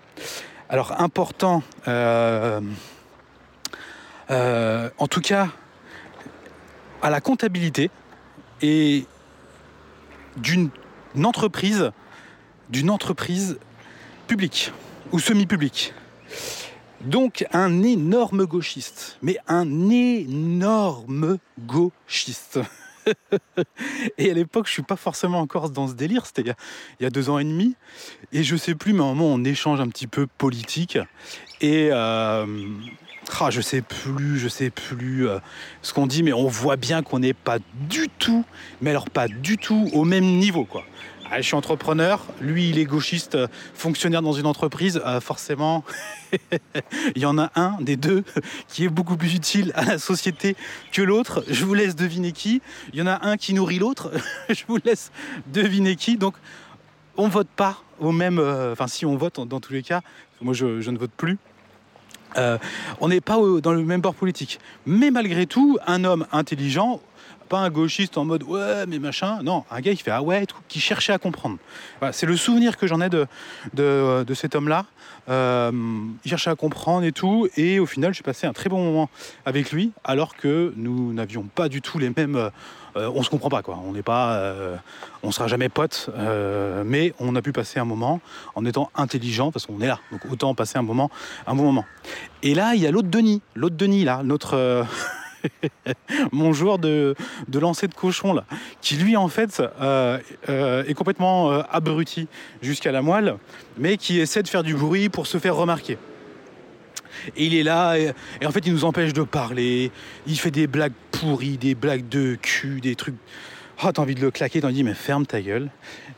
Alors 0.69 1.01
important, 1.01 1.63
euh, 1.87 2.61
euh, 4.29 4.89
en 4.97 5.07
tout 5.07 5.21
cas, 5.21 5.47
à 7.01 7.09
la 7.09 7.21
comptabilité 7.21 7.89
et 8.61 9.05
d'une 10.35 10.69
entreprise, 11.23 11.91
d'une 12.69 12.89
entreprise 12.89 13.57
publique 14.27 14.71
ou 15.11 15.19
semi-publique. 15.19 15.93
Donc 17.01 17.45
un 17.53 17.83
énorme 17.83 18.45
gauchiste, 18.45 19.17
mais 19.21 19.37
un 19.47 19.89
énorme 19.89 21.37
gauchiste. 21.59 22.59
et 24.17 24.31
à 24.31 24.33
l'époque, 24.33 24.67
je 24.67 24.73
suis 24.73 24.83
pas 24.83 24.95
forcément 24.95 25.39
encore 25.39 25.69
dans 25.69 25.87
ce 25.87 25.93
délire. 25.93 26.25
C'était 26.25 26.41
il, 26.41 26.55
il, 26.99 27.03
y 27.03 27.05
a 27.05 27.09
deux 27.09 27.29
ans 27.29 27.39
et 27.39 27.43
demi. 27.43 27.75
Et 28.33 28.43
je 28.43 28.55
sais 28.55 28.75
plus, 28.75 28.93
mais 28.93 29.01
à 29.01 29.05
un 29.05 29.13
moment, 29.13 29.33
on 29.33 29.43
échange 29.43 29.79
un 29.79 29.87
petit 29.87 30.07
peu 30.07 30.27
politique. 30.27 30.97
Et 31.61 31.89
euh, 31.91 32.45
ah, 33.39 33.49
je 33.49 33.61
sais 33.61 33.81
plus, 33.81 34.39
je 34.39 34.47
sais 34.47 34.69
plus 34.69 35.27
euh, 35.27 35.39
ce 35.81 35.93
qu'on 35.93 36.07
dit, 36.07 36.23
mais 36.23 36.33
on 36.33 36.47
voit 36.47 36.75
bien 36.75 37.03
qu'on 37.03 37.19
n'est 37.19 37.33
pas 37.33 37.59
du 37.73 38.09
tout, 38.19 38.45
mais 38.81 38.89
alors 38.89 39.09
pas 39.09 39.27
du 39.27 39.57
tout 39.57 39.89
au 39.93 40.05
même 40.05 40.25
niveau, 40.25 40.65
quoi. 40.65 40.83
Ah, 41.29 41.41
je 41.41 41.47
suis 41.47 41.55
entrepreneur, 41.55 42.25
lui 42.39 42.69
il 42.69 42.79
est 42.79 42.85
gauchiste, 42.85 43.35
euh, 43.35 43.47
fonctionnaire 43.73 44.21
dans 44.21 44.31
une 44.31 44.45
entreprise, 44.45 45.01
euh, 45.05 45.19
forcément, 45.19 45.83
il 47.15 47.21
y 47.21 47.25
en 47.25 47.37
a 47.37 47.51
un 47.55 47.75
des 47.81 47.97
deux 47.97 48.23
qui 48.69 48.85
est 48.85 48.89
beaucoup 48.89 49.17
plus 49.17 49.35
utile 49.35 49.73
à 49.75 49.83
la 49.83 49.97
société 49.97 50.55
que 50.93 51.01
l'autre. 51.01 51.43
Je 51.49 51.65
vous 51.65 51.73
laisse 51.73 51.97
deviner 51.97 52.31
qui. 52.31 52.61
Il 52.93 52.99
y 52.99 53.01
en 53.01 53.07
a 53.07 53.27
un 53.27 53.35
qui 53.35 53.53
nourrit 53.53 53.77
l'autre, 53.77 54.11
je 54.49 54.63
vous 54.69 54.77
laisse 54.85 55.11
deviner 55.47 55.97
qui. 55.97 56.15
Donc 56.15 56.35
on 57.17 57.27
vote 57.27 57.49
pas 57.53 57.83
au 57.99 58.13
même, 58.13 58.39
euh, 58.39 58.71
enfin 58.71 58.87
si 58.87 59.05
on 59.05 59.17
vote 59.17 59.45
dans 59.45 59.59
tous 59.59 59.73
les 59.73 59.83
cas, 59.83 60.01
moi 60.39 60.53
je, 60.53 60.65
ne 60.89 60.97
vote 60.97 61.11
plus. 61.17 61.37
On 63.01 63.09
n'est 63.09 63.21
pas 63.21 63.37
dans 63.61 63.73
le 63.73 63.83
même 63.83 63.99
bord 63.99 64.15
politique. 64.15 64.59
Mais 64.85 65.11
malgré 65.11 65.45
tout, 65.45 65.77
un 65.87 66.05
homme 66.05 66.25
intelligent, 66.31 67.01
pas 67.47 67.59
un 67.59 67.69
gauchiste 67.69 68.17
en 68.17 68.25
mode 68.25 68.43
ouais 68.43 68.85
mais 68.87 68.99
machin, 68.99 69.39
non, 69.43 69.63
un 69.71 69.81
gars 69.81 69.93
qui 69.93 70.03
fait 70.03 70.11
ah 70.11 70.21
ouais, 70.21 70.45
qui 70.67 70.79
cherchait 70.79 71.13
à 71.13 71.17
comprendre. 71.17 71.57
C'est 72.11 72.25
le 72.25 72.37
souvenir 72.37 72.77
que 72.77 72.87
j'en 72.87 73.01
ai 73.01 73.09
de, 73.09 73.27
de, 73.73 74.33
cet 74.33 74.55
homme-là. 74.55 74.85
Euh, 75.29 75.71
il 76.23 76.29
cherchait 76.29 76.49
à 76.49 76.55
comprendre 76.55 77.03
et 77.03 77.11
tout, 77.11 77.47
et 77.57 77.79
au 77.79 77.85
final 77.85 78.13
j'ai 78.13 78.23
passé 78.23 78.47
un 78.47 78.53
très 78.53 78.69
bon 78.69 78.83
moment 78.83 79.09
avec 79.45 79.71
lui, 79.71 79.91
alors 80.03 80.35
que 80.35 80.73
nous 80.75 81.13
n'avions 81.13 81.43
pas 81.43 81.69
du 81.69 81.81
tout 81.81 81.97
les 81.97 82.11
mêmes... 82.15 82.35
Euh, 82.35 83.11
on 83.13 83.21
se 83.21 83.29
comprend 83.29 83.49
pas 83.49 83.61
quoi, 83.61 83.79
on 83.85 83.91
n'est 83.91 84.03
pas... 84.03 84.35
Euh, 84.35 84.75
on 85.23 85.31
sera 85.31 85.47
jamais 85.47 85.69
potes, 85.69 86.09
mais 86.85 87.13
on 87.19 87.35
a 87.35 87.41
pu 87.41 87.51
passer 87.51 87.79
un 87.79 87.85
moment 87.85 88.21
en 88.55 88.65
étant 88.65 88.89
intelligent, 88.95 89.51
parce 89.51 89.65
qu'on 89.65 89.81
est 89.81 89.87
là, 89.87 89.99
donc 90.11 90.21
autant 90.31 90.55
passer 90.55 90.77
un 90.77 90.83
moment, 90.83 91.09
un 91.45 91.55
bon 91.55 91.63
moment. 91.63 91.85
Et 92.43 92.55
là, 92.55 92.75
il 92.75 92.81
y 92.81 92.87
a 92.87 92.91
l'autre 92.91 93.09
Denis, 93.09 93.41
l'autre 93.55 93.75
Denis 93.75 94.03
là, 94.03 94.21
notre... 94.23 94.85
mon 96.31 96.53
joueur 96.53 96.79
de, 96.79 97.15
de 97.47 97.59
lancer 97.59 97.87
de 97.87 97.93
cochon 97.93 98.33
là, 98.33 98.45
qui 98.81 98.95
lui 98.95 99.17
en 99.17 99.27
fait 99.27 99.61
euh, 99.81 100.19
euh, 100.49 100.83
est 100.85 100.93
complètement 100.93 101.51
euh, 101.51 101.61
abruti 101.71 102.27
jusqu'à 102.61 102.91
la 102.91 103.01
moelle, 103.01 103.35
mais 103.77 103.97
qui 103.97 104.19
essaie 104.19 104.43
de 104.43 104.47
faire 104.47 104.63
du 104.63 104.75
bruit 104.75 105.09
pour 105.09 105.27
se 105.27 105.37
faire 105.37 105.55
remarquer. 105.55 105.97
Et 107.35 107.45
il 107.45 107.55
est 107.55 107.63
là, 107.63 107.97
et, 107.97 108.13
en 108.45 108.51
fait 108.51 108.65
il 108.65 108.73
nous 108.73 108.85
empêche 108.85 109.13
de 109.13 109.23
parler, 109.23 109.91
il 110.27 110.37
fait 110.37 110.51
des 110.51 110.67
blagues 110.67 110.93
pourries, 111.11 111.57
des 111.57 111.75
blagues 111.75 112.07
de 112.09 112.35
cul, 112.35 112.81
des 112.81 112.95
trucs... 112.95 113.15
Oh, 113.83 113.91
t'as 113.91 114.01
envie 114.01 114.15
de 114.15 114.21
le 114.21 114.31
claquer, 114.31 114.61
t'en 114.61 114.71
dis 114.71 114.83
mais 114.83 114.95
ferme 114.95 115.25
ta 115.25 115.39
gueule. 115.39 115.69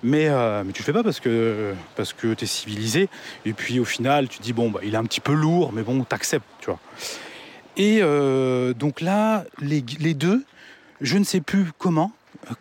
Mais, 0.02 0.30
tu 0.74 0.82
le 0.82 0.86
fais 0.86 0.94
pas 0.94 1.04
parce 1.04 1.20
que, 1.20 1.74
parce 1.98 2.14
que 2.14 2.34
t'es 2.34 2.46
civilisé. 2.46 3.10
Et 3.44 3.52
puis 3.52 3.82
au 3.82 3.86
final, 3.86 4.30
tu 4.30 4.40
dis 4.40 4.54
bon, 4.54 4.70
bah, 4.70 4.80
il 4.82 4.94
est 4.94 4.98
un 4.98 5.04
petit 5.04 5.20
peu 5.20 5.34
lourd, 5.34 5.74
mais 5.74 5.82
bon, 5.82 6.02
t'acceptes, 6.06 6.46
tu 6.62 6.68
vois. 6.68 6.80
Et 7.78 8.00
euh, 8.02 8.74
donc 8.74 9.02
là, 9.02 9.46
les, 9.62 9.82
deux, 9.82 10.44
je 11.02 11.18
ne 11.18 11.24
sais 11.24 11.42
plus 11.42 11.72
comment, 11.78 12.12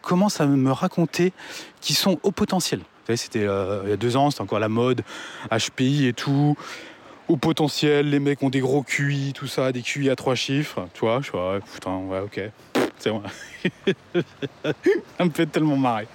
commencent 0.02 0.40
à 0.40 0.46
me 0.46 0.72
raconter 0.72 1.32
qu'ils 1.80 1.96
sont 1.96 2.18
au 2.22 2.30
potentiel. 2.30 2.80
Vous 2.80 3.06
savez, 3.06 3.16
c'était 3.16 3.44
euh, 3.44 3.82
il 3.84 3.90
y 3.90 3.92
a 3.92 3.96
deux 3.96 4.16
ans, 4.16 4.30
c'était 4.30 4.42
encore 4.42 4.58
la 4.58 4.68
mode, 4.68 5.02
HPI 5.50 6.06
et 6.06 6.12
tout. 6.12 6.56
Au 7.28 7.36
potentiel, 7.36 8.08
les 8.08 8.20
mecs 8.20 8.42
ont 8.42 8.48
des 8.48 8.60
gros 8.60 8.82
QI, 8.82 9.32
tout 9.34 9.46
ça, 9.46 9.70
des 9.70 9.82
QI 9.82 10.08
à 10.08 10.16
trois 10.16 10.34
chiffres. 10.34 10.86
Tu 10.94 11.00
vois, 11.00 11.20
je 11.20 11.32
ouais, 11.32 11.60
putain, 11.74 11.96
ouais, 11.98 12.20
ok. 12.20 12.40
C'est 12.98 13.10
vrai. 13.10 13.28
ça 15.18 15.24
me 15.24 15.30
fait 15.30 15.46
tellement 15.46 15.76
marrer. 15.76 16.08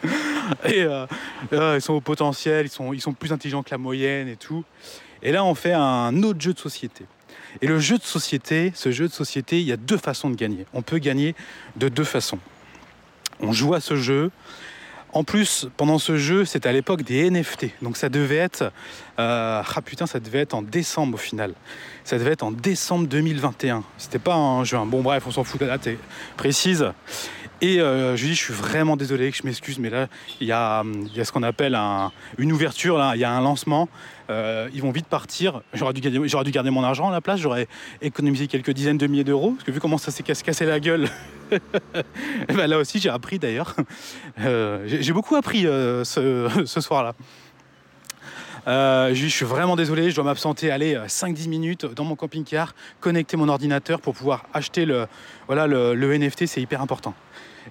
Et 0.66 0.82
euh, 0.82 1.06
euh, 1.54 1.76
ils 1.78 1.82
sont 1.82 1.94
au 1.94 2.02
potentiel, 2.02 2.66
ils 2.66 2.70
sont, 2.70 2.94
ils 2.94 3.02
sont 3.02 3.14
plus 3.14 3.32
intelligents 3.32 3.64
que 3.64 3.72
la 3.72 3.78
moyenne 3.78 4.28
et 4.28 4.36
tout. 4.36 4.64
Et 5.22 5.32
là, 5.32 5.46
on 5.46 5.56
fait 5.56 5.74
un 5.74 6.22
autre 6.24 6.42
jeu 6.42 6.54
de 6.54 6.60
société. 6.60 7.06
Et 7.62 7.68
le 7.68 7.80
jeu 7.80 7.98
de 7.98 8.04
société, 8.04 8.72
ce 8.76 8.92
jeu 8.92 9.08
de 9.08 9.14
société, 9.14 9.60
il 9.60 9.68
y 9.68 9.72
a 9.72 9.78
deux 9.78 9.98
façons 9.98 10.30
de 10.30 10.36
gagner. 10.36 10.66
On 10.74 10.82
peut 10.82 10.98
gagner 10.98 11.36
de 11.76 11.90
deux 11.90 12.04
façons. 12.04 12.40
On 13.40 13.52
joue 13.52 13.74
à 13.74 13.82
ce 13.82 13.96
jeu. 13.96 14.32
En 15.12 15.24
plus, 15.24 15.68
pendant 15.78 16.00
ce 16.00 16.18
jeu, 16.18 16.44
c'était 16.44 16.70
à 16.70 16.72
l'époque 16.72 17.04
des 17.04 17.30
NFT. 17.30 17.68
Donc 17.84 17.98
ça 17.98 18.10
devait 18.10 18.38
être... 18.38 18.72
Euh, 19.20 19.62
ah 19.64 19.82
putain, 19.84 20.08
ça 20.08 20.20
devait 20.20 20.40
être 20.40 20.56
en 20.56 20.64
décembre 20.64 21.16
au 21.16 21.18
final. 21.18 21.54
Ça 22.04 22.18
devait 22.18 22.32
être 22.32 22.42
en 22.42 22.52
décembre 22.52 23.08
2021. 23.08 23.84
C'était 24.00 24.18
pas 24.18 24.34
un 24.34 24.64
juin. 24.64 24.88
Bon 24.88 25.02
bref, 25.02 25.24
on 25.28 25.32
s'en 25.32 25.44
fout, 25.44 25.62
la 25.62 25.78
date 25.78 25.90
précise. 26.36 26.92
Et 27.64 27.80
euh, 27.80 28.18
je 28.18 28.24
lui 28.24 28.32
dis, 28.32 28.36
je 28.36 28.44
suis 28.44 28.54
vraiment 28.54 28.98
désolé, 28.98 29.32
que 29.32 29.38
je 29.38 29.44
m'excuse, 29.44 29.80
mais 29.80 29.90
là, 29.90 30.10
il 30.42 30.48
y 30.48 30.52
a, 30.52 30.84
ce 31.24 31.32
qu'on 31.32 31.44
appelle 31.44 31.76
un, 31.76 32.12
une 32.38 32.52
ouverture, 32.52 33.02
il 33.16 33.22
y 33.22 33.24
a 33.24 33.32
un 33.32 33.40
lancement. 33.40 33.88
Euh, 34.30 34.68
ils 34.74 34.82
vont 34.82 34.92
vite 34.92 35.08
partir. 35.08 35.62
J'aurais 35.74 35.94
dû, 35.94 36.02
garder 36.02 36.70
mon 36.72 36.84
argent 36.84 37.08
à 37.08 37.14
la 37.14 37.22
place, 37.22 37.40
j'aurais 37.40 37.70
économisé 38.02 38.48
quelques 38.48 38.72
dizaines 38.72 38.98
de 38.98 39.08
milliers 39.08 39.24
d'euros, 39.24 39.52
parce 39.52 39.64
que 39.64 39.72
vu 39.72 39.80
comment 39.80 39.98
ça 39.98 40.12
s'est 40.12 40.24
cassé 40.24 40.66
la 40.66 40.82
gueule, 40.82 41.08
ben 42.50 42.68
là 42.68 42.80
aussi 42.80 43.00
j'ai 43.00 43.08
appris 43.08 43.40
d'ailleurs. 43.40 43.78
Euh, 44.42 44.84
j'ai 44.86 45.14
beaucoup 45.14 45.38
appris 45.38 45.62
ce, 46.04 46.66
soir-là. 46.66 47.16
Euh, 48.68 49.14
je, 49.14 49.24
je 49.24 49.28
suis 49.28 49.46
vraiment 49.46 49.78
désolé, 49.78 50.10
je 50.10 50.16
dois 50.16 50.26
m'absenter, 50.26 50.70
aller 50.70 50.96
5-10 51.08 51.48
minutes 51.48 51.86
dans 51.86 52.04
mon 52.04 52.18
camping-car, 52.18 52.76
connecter 53.00 53.38
mon 53.38 53.48
ordinateur 53.48 54.02
pour 54.02 54.16
pouvoir 54.16 54.48
acheter 54.54 54.86
le 54.86 55.08
NFT, 55.50 56.46
c'est 56.46 56.62
hyper 56.62 56.82
important. 56.82 57.14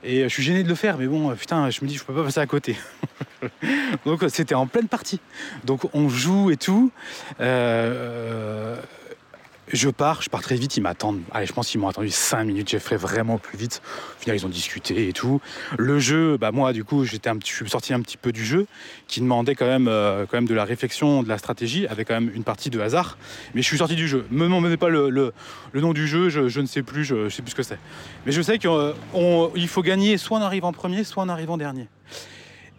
Et 0.05 0.22
je 0.22 0.28
suis 0.28 0.42
gêné 0.42 0.64
de 0.64 0.68
le 0.68 0.74
faire, 0.74 0.98
mais 0.98 1.07
bon, 1.07 1.34
putain, 1.36 1.70
je 1.70 1.80
me 1.82 1.88
dis, 1.88 1.96
je 1.96 2.05
peux 2.05 2.14
pas 2.14 2.24
passer 2.24 2.40
à 2.40 2.46
côté. 2.46 2.76
Donc 4.05 4.24
c'était 4.28 4.55
en 4.55 4.66
pleine 4.66 4.88
partie. 4.88 5.20
Donc 5.64 5.82
on 5.94 6.09
joue 6.09 6.50
et 6.50 6.57
tout. 6.57 6.90
Euh, 7.40 8.76
je 9.73 9.89
pars, 9.89 10.20
je 10.20 10.29
pars 10.29 10.43
très 10.43 10.57
vite, 10.57 10.77
ils 10.77 10.83
m'attendent. 10.83 11.23
Allez, 11.33 11.47
je 11.47 11.53
pense 11.53 11.68
qu'ils 11.68 11.81
m'ont 11.81 11.89
attendu 11.89 12.11
5 12.11 12.45
minutes, 12.45 12.68
j'ai 12.68 12.79
fait 12.79 12.97
vraiment 12.97 13.39
plus 13.39 13.57
vite. 13.57 13.81
Au 14.18 14.20
final, 14.20 14.37
ils 14.37 14.45
ont 14.45 14.51
discuté 14.51 15.09
et 15.09 15.12
tout. 15.12 15.41
Le 15.79 15.99
jeu, 15.99 16.37
bah 16.37 16.53
moi, 16.53 16.73
du 16.73 16.85
coup, 16.85 17.05
j'étais 17.05 17.31
un 17.31 17.37
petit, 17.37 17.51
je 17.51 17.57
suis 17.57 17.70
sorti 17.70 17.95
un 17.95 18.01
petit 18.01 18.18
peu 18.18 18.33
du 18.33 18.45
jeu, 18.45 18.66
qui 19.09 19.20
demandait 19.20 19.55
quand 19.55 19.66
même, 19.66 19.89
euh, 19.89 20.27
quand 20.27 20.37
même 20.37 20.49
de 20.49 20.55
la 20.55 20.64
réflexion, 20.64 21.23
de 21.23 21.29
la 21.29 21.39
stratégie, 21.39 21.87
avec 21.87 22.09
quand 22.09 22.14
même 22.14 22.31
une 22.35 22.45
partie 22.45 22.68
de 22.68 22.81
hasard. 22.81 23.16
Mais 23.55 23.62
je 23.62 23.66
suis 23.66 23.79
sorti 23.79 23.97
du 23.97 24.07
jeu. 24.07 24.27
Me 24.31 24.45
demandez 24.45 24.77
pas 24.77 24.91
le, 24.91 25.09
le, 25.09 25.33
nom 25.81 25.95
du 25.95 26.07
jeu, 26.07 26.29
je, 26.29 26.49
je, 26.49 26.61
ne 26.61 26.66
sais 26.66 26.83
plus, 26.83 27.05
je, 27.05 27.29
je 27.29 27.35
sais 27.35 27.43
plus 27.43 27.53
ce 27.53 27.57
que 27.57 27.62
c'est. 27.62 27.79
Mais 28.27 28.33
je 28.33 28.43
sais 28.43 28.59
qu'il 28.59 28.70
euh, 28.70 28.93
faut 29.66 29.83
gagner 29.83 30.18
soit 30.18 30.39
en 30.39 30.43
arrivant 30.43 30.73
premier, 30.73 31.03
soit 31.03 31.23
en 31.23 31.29
arrivant 31.31 31.57
dernier. 31.57 31.89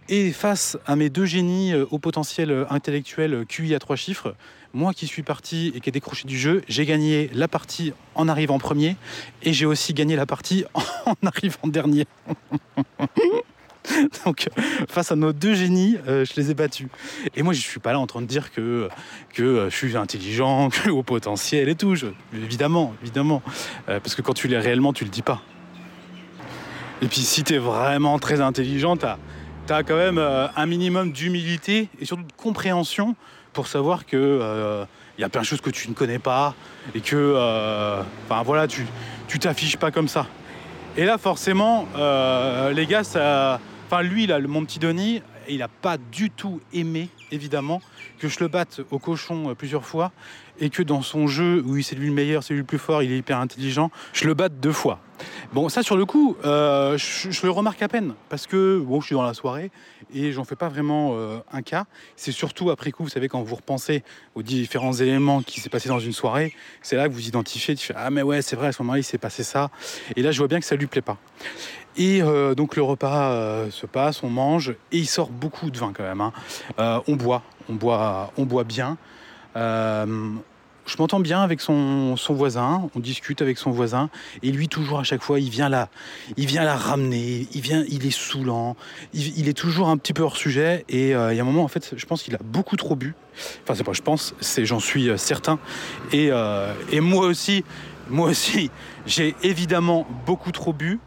Et 0.09 0.31
face 0.31 0.77
à 0.85 0.95
mes 0.95 1.09
deux 1.09 1.25
génies 1.25 1.73
au 1.73 1.97
potentiel 1.97 2.65
intellectuel 2.69 3.45
QI 3.47 3.73
à 3.73 3.79
trois 3.79 3.95
chiffres, 3.95 4.35
moi 4.73 4.93
qui 4.93 5.05
suis 5.05 5.23
parti 5.23 5.71
et 5.75 5.79
qui 5.79 5.89
ai 5.89 5.91
décroché 5.91 6.27
du 6.27 6.37
jeu, 6.37 6.63
j'ai 6.67 6.85
gagné 6.85 7.29
la 7.33 7.47
partie 7.47 7.93
en 8.15 8.27
arrivant 8.27 8.57
premier 8.57 8.97
et 9.43 9.53
j'ai 9.53 9.65
aussi 9.65 9.93
gagné 9.93 10.15
la 10.15 10.25
partie 10.25 10.65
en 11.05 11.15
arrivant 11.25 11.67
dernier. 11.67 12.05
Donc, 14.25 14.49
face 14.87 15.11
à 15.11 15.15
nos 15.15 15.33
deux 15.33 15.53
génies, 15.53 15.97
euh, 16.07 16.25
je 16.25 16.39
les 16.39 16.51
ai 16.51 16.53
battus. 16.53 16.87
Et 17.35 17.43
moi, 17.43 17.53
je 17.53 17.59
suis 17.59 17.79
pas 17.79 17.91
là 17.91 17.99
en 17.99 18.07
train 18.07 18.21
de 18.21 18.25
dire 18.25 18.51
que, 18.51 18.87
que 19.33 19.43
euh, 19.43 19.69
je 19.69 19.75
suis 19.75 19.97
intelligent, 19.97 20.69
que 20.71 20.89
au 20.89 21.03
potentiel 21.03 21.69
et 21.69 21.75
tout. 21.75 21.93
Évidemment, 22.33 22.95
évidemment. 23.03 23.41
Euh, 23.89 23.99
parce 23.99 24.15
que 24.15 24.21
quand 24.21 24.33
tu 24.33 24.47
l'es 24.47 24.57
réellement, 24.57 24.93
tu 24.93 25.03
le 25.03 25.09
dis 25.09 25.21
pas. 25.21 25.41
Et 27.01 27.07
puis, 27.07 27.21
si 27.21 27.43
tu 27.43 27.55
es 27.55 27.57
vraiment 27.57 28.17
très 28.19 28.39
intelligent, 28.39 28.95
tu 28.95 29.05
as 29.05 29.83
quand 29.83 29.97
même 29.97 30.17
un 30.17 30.65
minimum 30.65 31.11
d'humilité 31.11 31.89
et 31.99 32.05
surtout 32.05 32.23
de 32.23 32.31
compréhension 32.37 33.17
pour 33.53 33.67
savoir 33.67 34.05
que 34.05 34.17
euh, 34.17 34.85
y 35.17 35.23
a 35.23 35.29
plein 35.29 35.41
de 35.41 35.45
choses 35.45 35.61
que 35.61 35.69
tu 35.69 35.89
ne 35.89 35.93
connais 35.93 36.19
pas 36.19 36.55
et 36.93 37.01
que 37.01 37.15
euh, 37.15 38.01
enfin 38.25 38.43
voilà 38.43 38.67
tu 38.67 38.85
t'affiches 39.39 39.77
pas 39.77 39.91
comme 39.91 40.07
ça. 40.07 40.27
Et 40.97 41.05
là 41.05 41.17
forcément 41.17 41.87
euh, 41.95 42.71
les 42.71 42.85
gars 42.85 43.03
ça 43.03 43.59
enfin 43.87 44.01
lui 44.01 44.27
là 44.27 44.39
mon 44.39 44.65
petit 44.65 44.79
Denis 44.79 45.21
il 45.47 45.61
a 45.61 45.67
pas 45.67 45.97
du 45.97 46.29
tout 46.29 46.61
aimé 46.73 47.09
évidemment 47.31 47.81
que 48.19 48.27
je 48.27 48.39
le 48.39 48.47
batte 48.47 48.81
au 48.91 48.99
cochon 48.99 49.55
plusieurs 49.55 49.85
fois 49.85 50.11
et 50.63 50.69
que 50.69 50.81
dans 50.81 51.01
son 51.01 51.27
jeu 51.27 51.61
où 51.65 51.79
c'est 51.81 51.95
lui 51.95 52.07
le 52.07 52.13
meilleur 52.13 52.43
c'est 52.43 52.53
lui 52.53 52.61
le 52.61 52.65
plus 52.65 52.79
fort 52.79 53.03
il 53.03 53.11
est 53.11 53.17
hyper 53.17 53.39
intelligent 53.39 53.91
je 54.13 54.25
le 54.25 54.33
batte 54.33 54.59
deux 54.59 54.71
fois 54.71 54.99
Bon, 55.53 55.69
ça 55.69 55.83
sur 55.83 55.95
le 55.95 56.05
coup, 56.05 56.35
euh, 56.45 56.97
je, 56.97 57.45
le 57.45 57.51
remarque 57.51 57.81
à 57.81 57.87
peine 57.87 58.13
parce 58.29 58.47
que 58.47 58.79
bon, 58.79 59.01
je 59.01 59.07
suis 59.07 59.15
dans 59.15 59.23
la 59.23 59.33
soirée 59.33 59.71
et 60.13 60.31
j'en 60.31 60.43
fais 60.43 60.55
pas 60.55 60.69
vraiment 60.69 61.11
euh, 61.13 61.37
un 61.51 61.61
cas. 61.61 61.85
C'est 62.15 62.31
surtout 62.31 62.71
après 62.71 62.91
coup, 62.91 63.03
vous 63.03 63.09
savez, 63.09 63.27
quand 63.27 63.41
vous 63.41 63.55
repensez 63.55 64.03
aux 64.35 64.41
différents 64.41 64.93
éléments 64.93 65.41
qui 65.41 65.59
s'est 65.59 65.69
passé 65.69 65.89
dans 65.89 65.99
une 65.99 66.11
soirée, 66.11 66.53
c'est 66.81 66.95
là 66.95 67.07
que 67.07 67.13
vous 67.13 67.27
identifiez. 67.27 67.75
Tu 67.75 67.87
fais 67.87 67.93
ah 67.95 68.09
mais 68.09 68.21
ouais, 68.21 68.41
c'est 68.41 68.55
vrai, 68.55 68.67
à 68.67 68.71
ce 68.71 68.81
moment-là, 68.81 68.99
il 68.99 69.03
s'est 69.03 69.17
passé 69.17 69.43
ça. 69.43 69.69
Et 70.15 70.23
là, 70.23 70.31
je 70.31 70.39
vois 70.39 70.47
bien 70.47 70.59
que 70.59 70.65
ça 70.65 70.75
lui 70.75 70.87
plaît 70.87 71.01
pas. 71.01 71.17
Et 71.95 72.23
euh, 72.23 72.55
donc 72.55 72.75
le 72.75 72.81
repas 72.81 73.69
se 73.69 73.85
passe, 73.85 74.23
on 74.23 74.29
mange 74.29 74.71
et 74.91 74.97
il 74.97 75.07
sort 75.07 75.29
beaucoup 75.29 75.69
de 75.69 75.77
vin 75.77 75.93
quand 75.95 76.03
même. 76.03 76.21
Hein. 76.21 76.33
on 77.07 77.15
boit, 77.15 77.43
on 77.69 77.73
boit, 77.73 78.33
on 78.37 78.45
boit 78.45 78.63
bien 78.63 78.97
je 80.85 80.97
m'entends 80.97 81.19
bien 81.19 81.41
avec 81.41 81.61
son, 81.61 82.15
son, 82.17 82.33
voisin, 82.33 82.89
on 82.95 82.99
discute 82.99 83.41
avec 83.41 83.57
son 83.57 83.71
voisin, 83.71 84.09
et 84.41 84.51
lui 84.51 84.67
toujours 84.67 84.99
à 84.99 85.03
chaque 85.03 85.21
fois, 85.21 85.39
il 85.39 85.49
vient 85.49 85.69
là, 85.69 85.89
il 86.37 86.45
vient 86.45 86.63
la 86.63 86.75
ramener, 86.75 87.47
il 87.53 87.61
vient, 87.61 87.83
il 87.89 88.05
est 88.05 88.11
saoulant, 88.11 88.75
il, 89.13 89.47
est 89.47 89.53
toujours 89.53 89.89
un 89.89 89.97
petit 89.97 90.13
peu 90.13 90.23
hors 90.23 90.37
sujet, 90.37 90.85
et 90.89 91.15
euh, 91.15 91.33
il 91.33 91.37
y 91.37 91.39
a 91.39 91.43
un 91.43 91.45
moment 91.45 91.63
en 91.63 91.69
fait, 91.69 91.93
je 91.95 92.05
pense 92.05 92.23
qu'il 92.23 92.35
a 92.35 92.39
beaucoup 92.43 92.75
trop 92.75 92.95
bu. 92.95 93.15
Enfin 93.63 93.75
c'est 93.75 93.83
pas, 93.83 93.93
je 93.93 94.01
pense, 94.01 94.35
c'est 94.41 94.65
j'en 94.65 94.79
suis 94.79 95.09
euh, 95.09 95.17
certain, 95.17 95.59
et, 96.11 96.29
euh, 96.31 96.73
et, 96.91 96.99
moi 96.99 97.25
aussi, 97.25 97.63
moi 98.09 98.29
aussi, 98.29 98.69
j'ai 99.05 99.35
évidemment 99.41 100.05
beaucoup 100.25 100.51
trop 100.51 100.73
bu, 100.73 100.99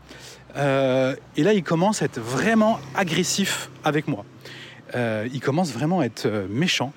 et 0.56 1.42
là 1.42 1.52
il 1.52 1.62
commence 1.62 2.00
à 2.00 2.06
être 2.06 2.18
vraiment 2.18 2.80
agressif 2.94 3.68
avec 3.84 4.08
moi. 4.08 4.24
Euh, 4.94 5.28
il 5.32 5.40
commence 5.40 5.72
vraiment 5.72 6.00
à 6.00 6.04
être 6.04 6.26
euh, 6.26 6.46
méchant. 6.48 6.92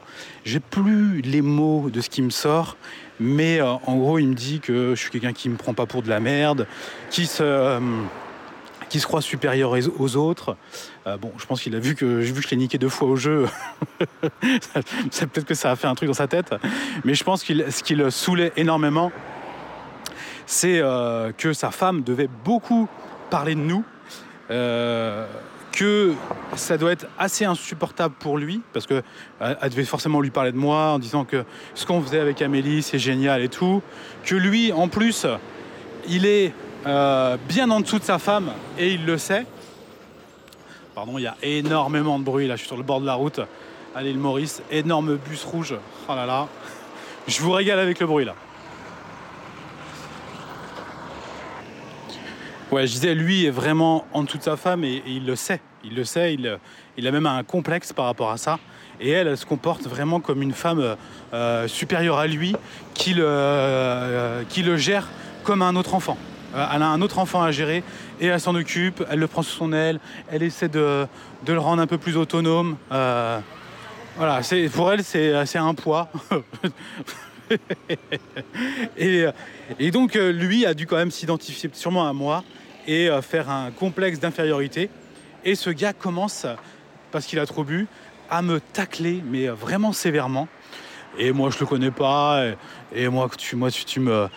J'ai 0.45 0.59
plus 0.59 1.21
les 1.21 1.41
mots 1.41 1.89
de 1.89 2.01
ce 2.01 2.09
qui 2.09 2.21
me 2.21 2.29
sort, 2.29 2.77
mais 3.19 3.59
euh, 3.59 3.73
en 3.85 3.95
gros, 3.97 4.19
il 4.19 4.27
me 4.27 4.35
dit 4.35 4.59
que 4.59 4.93
je 4.95 4.99
suis 4.99 5.09
quelqu'un 5.09 5.33
qui 5.33 5.49
me 5.49 5.57
prend 5.57 5.73
pas 5.73 5.85
pour 5.85 6.03
de 6.03 6.09
la 6.09 6.19
merde, 6.19 6.67
qui 7.09 7.25
se, 7.25 7.79
qui 8.89 8.99
se 8.99 9.07
croit 9.07 9.21
supérieur 9.21 9.75
aux 9.97 10.15
autres. 10.15 10.55
bon, 11.19 11.31
je 11.37 11.45
pense 11.45 11.61
qu'il 11.61 11.75
a 11.75 11.79
vu 11.79 11.95
que, 11.95 12.05
vu 12.05 12.33
que 12.33 12.41
je 12.41 12.49
l'ai 12.49 12.57
niqué 12.57 12.77
deux 12.77 12.89
fois 12.89 13.07
au 13.07 13.15
jeu. 13.15 13.47
peut-être 14.41 15.45
que 15.45 15.55
ça 15.55 15.71
a 15.71 15.75
fait 15.75 15.87
un 15.87 15.95
truc 15.95 16.07
dans 16.07 16.13
sa 16.13 16.27
tête, 16.27 16.53
mais 17.03 17.15
je 17.15 17.23
pense 17.23 17.43
qu'il 17.43 17.65
ce 17.71 17.83
qui 17.83 17.95
le 17.95 18.11
saoulait 18.11 18.53
énormément, 18.55 19.11
c'est 20.45 20.81
que 21.37 21.53
sa 21.53 21.71
femme 21.71 22.03
devait 22.03 22.29
beaucoup 22.43 22.87
parler 23.29 23.55
de 23.55 23.59
nous 23.59 23.83
que 25.79 26.13
ça 26.57 26.77
doit 26.77 26.91
être 26.91 27.07
assez 27.17 27.45
insupportable 27.45 28.13
pour 28.19 28.37
lui, 28.37 28.61
parce 28.73 28.85
que 28.85 29.01
euh, 29.41 29.55
elle 29.61 29.69
devait 29.69 29.85
forcément 29.85 30.19
lui 30.19 30.29
parler 30.29 30.51
de 30.51 30.57
moi 30.57 30.91
en 30.91 30.99
disant 30.99 31.23
que 31.23 31.45
ce 31.73 31.85
qu'on 31.85 32.01
faisait 32.01 32.19
avec 32.19 32.41
Amélie, 32.41 32.83
c'est 32.83 32.99
génial 32.99 33.41
et 33.41 33.47
tout. 33.47 33.81
Que 34.25 34.35
lui, 34.35 34.73
en 34.73 34.89
plus, 34.89 35.25
il 36.09 36.25
est 36.25 36.53
euh, 36.85 37.37
bien 37.47 37.71
en 37.71 37.79
dessous 37.79 37.97
de 37.97 38.03
sa 38.03 38.19
femme 38.19 38.51
et 38.77 38.91
il 38.91 39.05
le 39.05 39.17
sait. 39.17 39.45
Pardon, 40.95 41.17
il 41.17 41.21
y 41.21 41.27
a 41.27 41.37
énormément 41.43 42.19
de 42.19 42.25
bruit 42.25 42.45
là, 42.45 42.55
je 42.55 42.59
suis 42.59 42.67
sur 42.67 42.75
le 42.75 42.83
bord 42.83 42.99
de 42.99 43.05
la 43.05 43.13
route 43.13 43.39
à 43.95 44.03
l'île 44.03 44.19
Maurice, 44.19 44.61
énorme 44.69 45.15
bus 45.15 45.45
rouge. 45.45 45.75
Oh 46.09 46.15
là 46.15 46.25
là, 46.25 46.49
je 47.25 47.39
vous 47.39 47.51
régale 47.51 47.79
avec 47.79 48.01
le 48.01 48.05
bruit 48.05 48.25
là. 48.25 48.35
Ouais, 52.69 52.85
je 52.85 52.91
disais, 52.91 53.15
lui 53.15 53.45
est 53.45 53.49
vraiment 53.49 54.05
en 54.11 54.23
dessous 54.23 54.37
de 54.39 54.43
sa 54.43 54.57
femme 54.57 54.83
et, 54.83 55.01
il 55.07 55.25
le 55.25 55.37
sait. 55.37 55.61
Il 55.83 55.95
le 55.95 56.03
sait, 56.03 56.33
il, 56.33 57.07
a 57.07 57.11
même 57.11 57.25
un 57.25 57.43
complexe 57.43 57.93
par 57.93 58.05
rapport 58.05 58.31
à 58.31 58.37
ça. 58.37 58.59
Et 58.99 59.11
elle, 59.11 59.27
elle 59.27 59.37
se 59.37 59.45
comporte 59.45 59.83
vraiment 59.83 60.19
comme 60.19 60.41
une 60.41 60.51
femme 60.51 60.95
euh, 61.33 61.67
supérieure 61.67 62.17
à 62.17 62.27
lui 62.27 62.55
qui 62.93 63.13
le, 63.13 63.23
euh, 63.25 64.43
qui 64.49 64.61
le 64.61 64.75
gère 64.75 65.07
comme 65.43 65.61
un 65.61 65.75
autre 65.77 65.95
enfant. 65.95 66.17
Euh, 66.53 66.65
elle 66.73 66.81
a 66.81 66.87
un 66.87 67.01
autre 67.01 67.19
enfant 67.19 67.41
à 67.41 67.51
gérer 67.51 67.83
et 68.19 68.25
elle 68.27 68.41
s'en 68.41 68.55
occupe, 68.55 69.03
elle 69.09 69.19
le 69.19 69.27
prend 69.27 69.41
sous 69.41 69.55
son 69.55 69.71
aile, 69.71 69.99
elle 70.29 70.43
essaie 70.43 70.67
de, 70.67 71.07
le 71.47 71.59
rendre 71.59 71.81
un 71.81 71.87
peu 71.87 71.97
plus 71.97 72.17
autonome. 72.17 72.75
voilà, 72.89 74.41
pour 74.73 74.91
elle, 74.91 75.03
c'est 75.03 75.57
un 75.57 75.73
poids. 75.73 76.09
et, 78.97 79.25
et, 79.79 79.91
donc, 79.91 80.15
lui 80.15 80.65
a 80.65 80.73
dû 80.73 80.85
quand 80.85 80.97
même 80.97 81.11
s'identifier 81.11 81.69
sûrement 81.73 82.07
à 82.07 82.11
moi 82.11 82.43
et 82.89 83.07
euh, 83.07 83.21
faire 83.21 83.49
un 83.49 83.69
complexe 83.71 84.19
d'infériorité. 84.19 84.89
Et 85.45 85.55
ce 85.55 85.69
gars 85.69 85.93
commence, 85.93 86.45
parce 87.11 87.25
qu'il 87.25 87.39
a 87.39 87.45
trop 87.45 87.63
bu, 87.63 87.87
à 88.29 88.41
me 88.41 88.59
tacler, 88.59 89.23
mais 89.25 89.47
vraiment 89.47 89.93
sévèrement. 89.93 90.47
Et 91.17 91.31
moi, 91.31 91.49
je 91.49 91.59
le 91.59 91.65
connais 91.65 91.91
pas. 91.91 92.45
Et, 92.93 93.07
moi, 93.07 93.29
tu, 93.37 93.55
moi, 93.55 93.71
tu 93.71 93.99
me, 93.99 94.27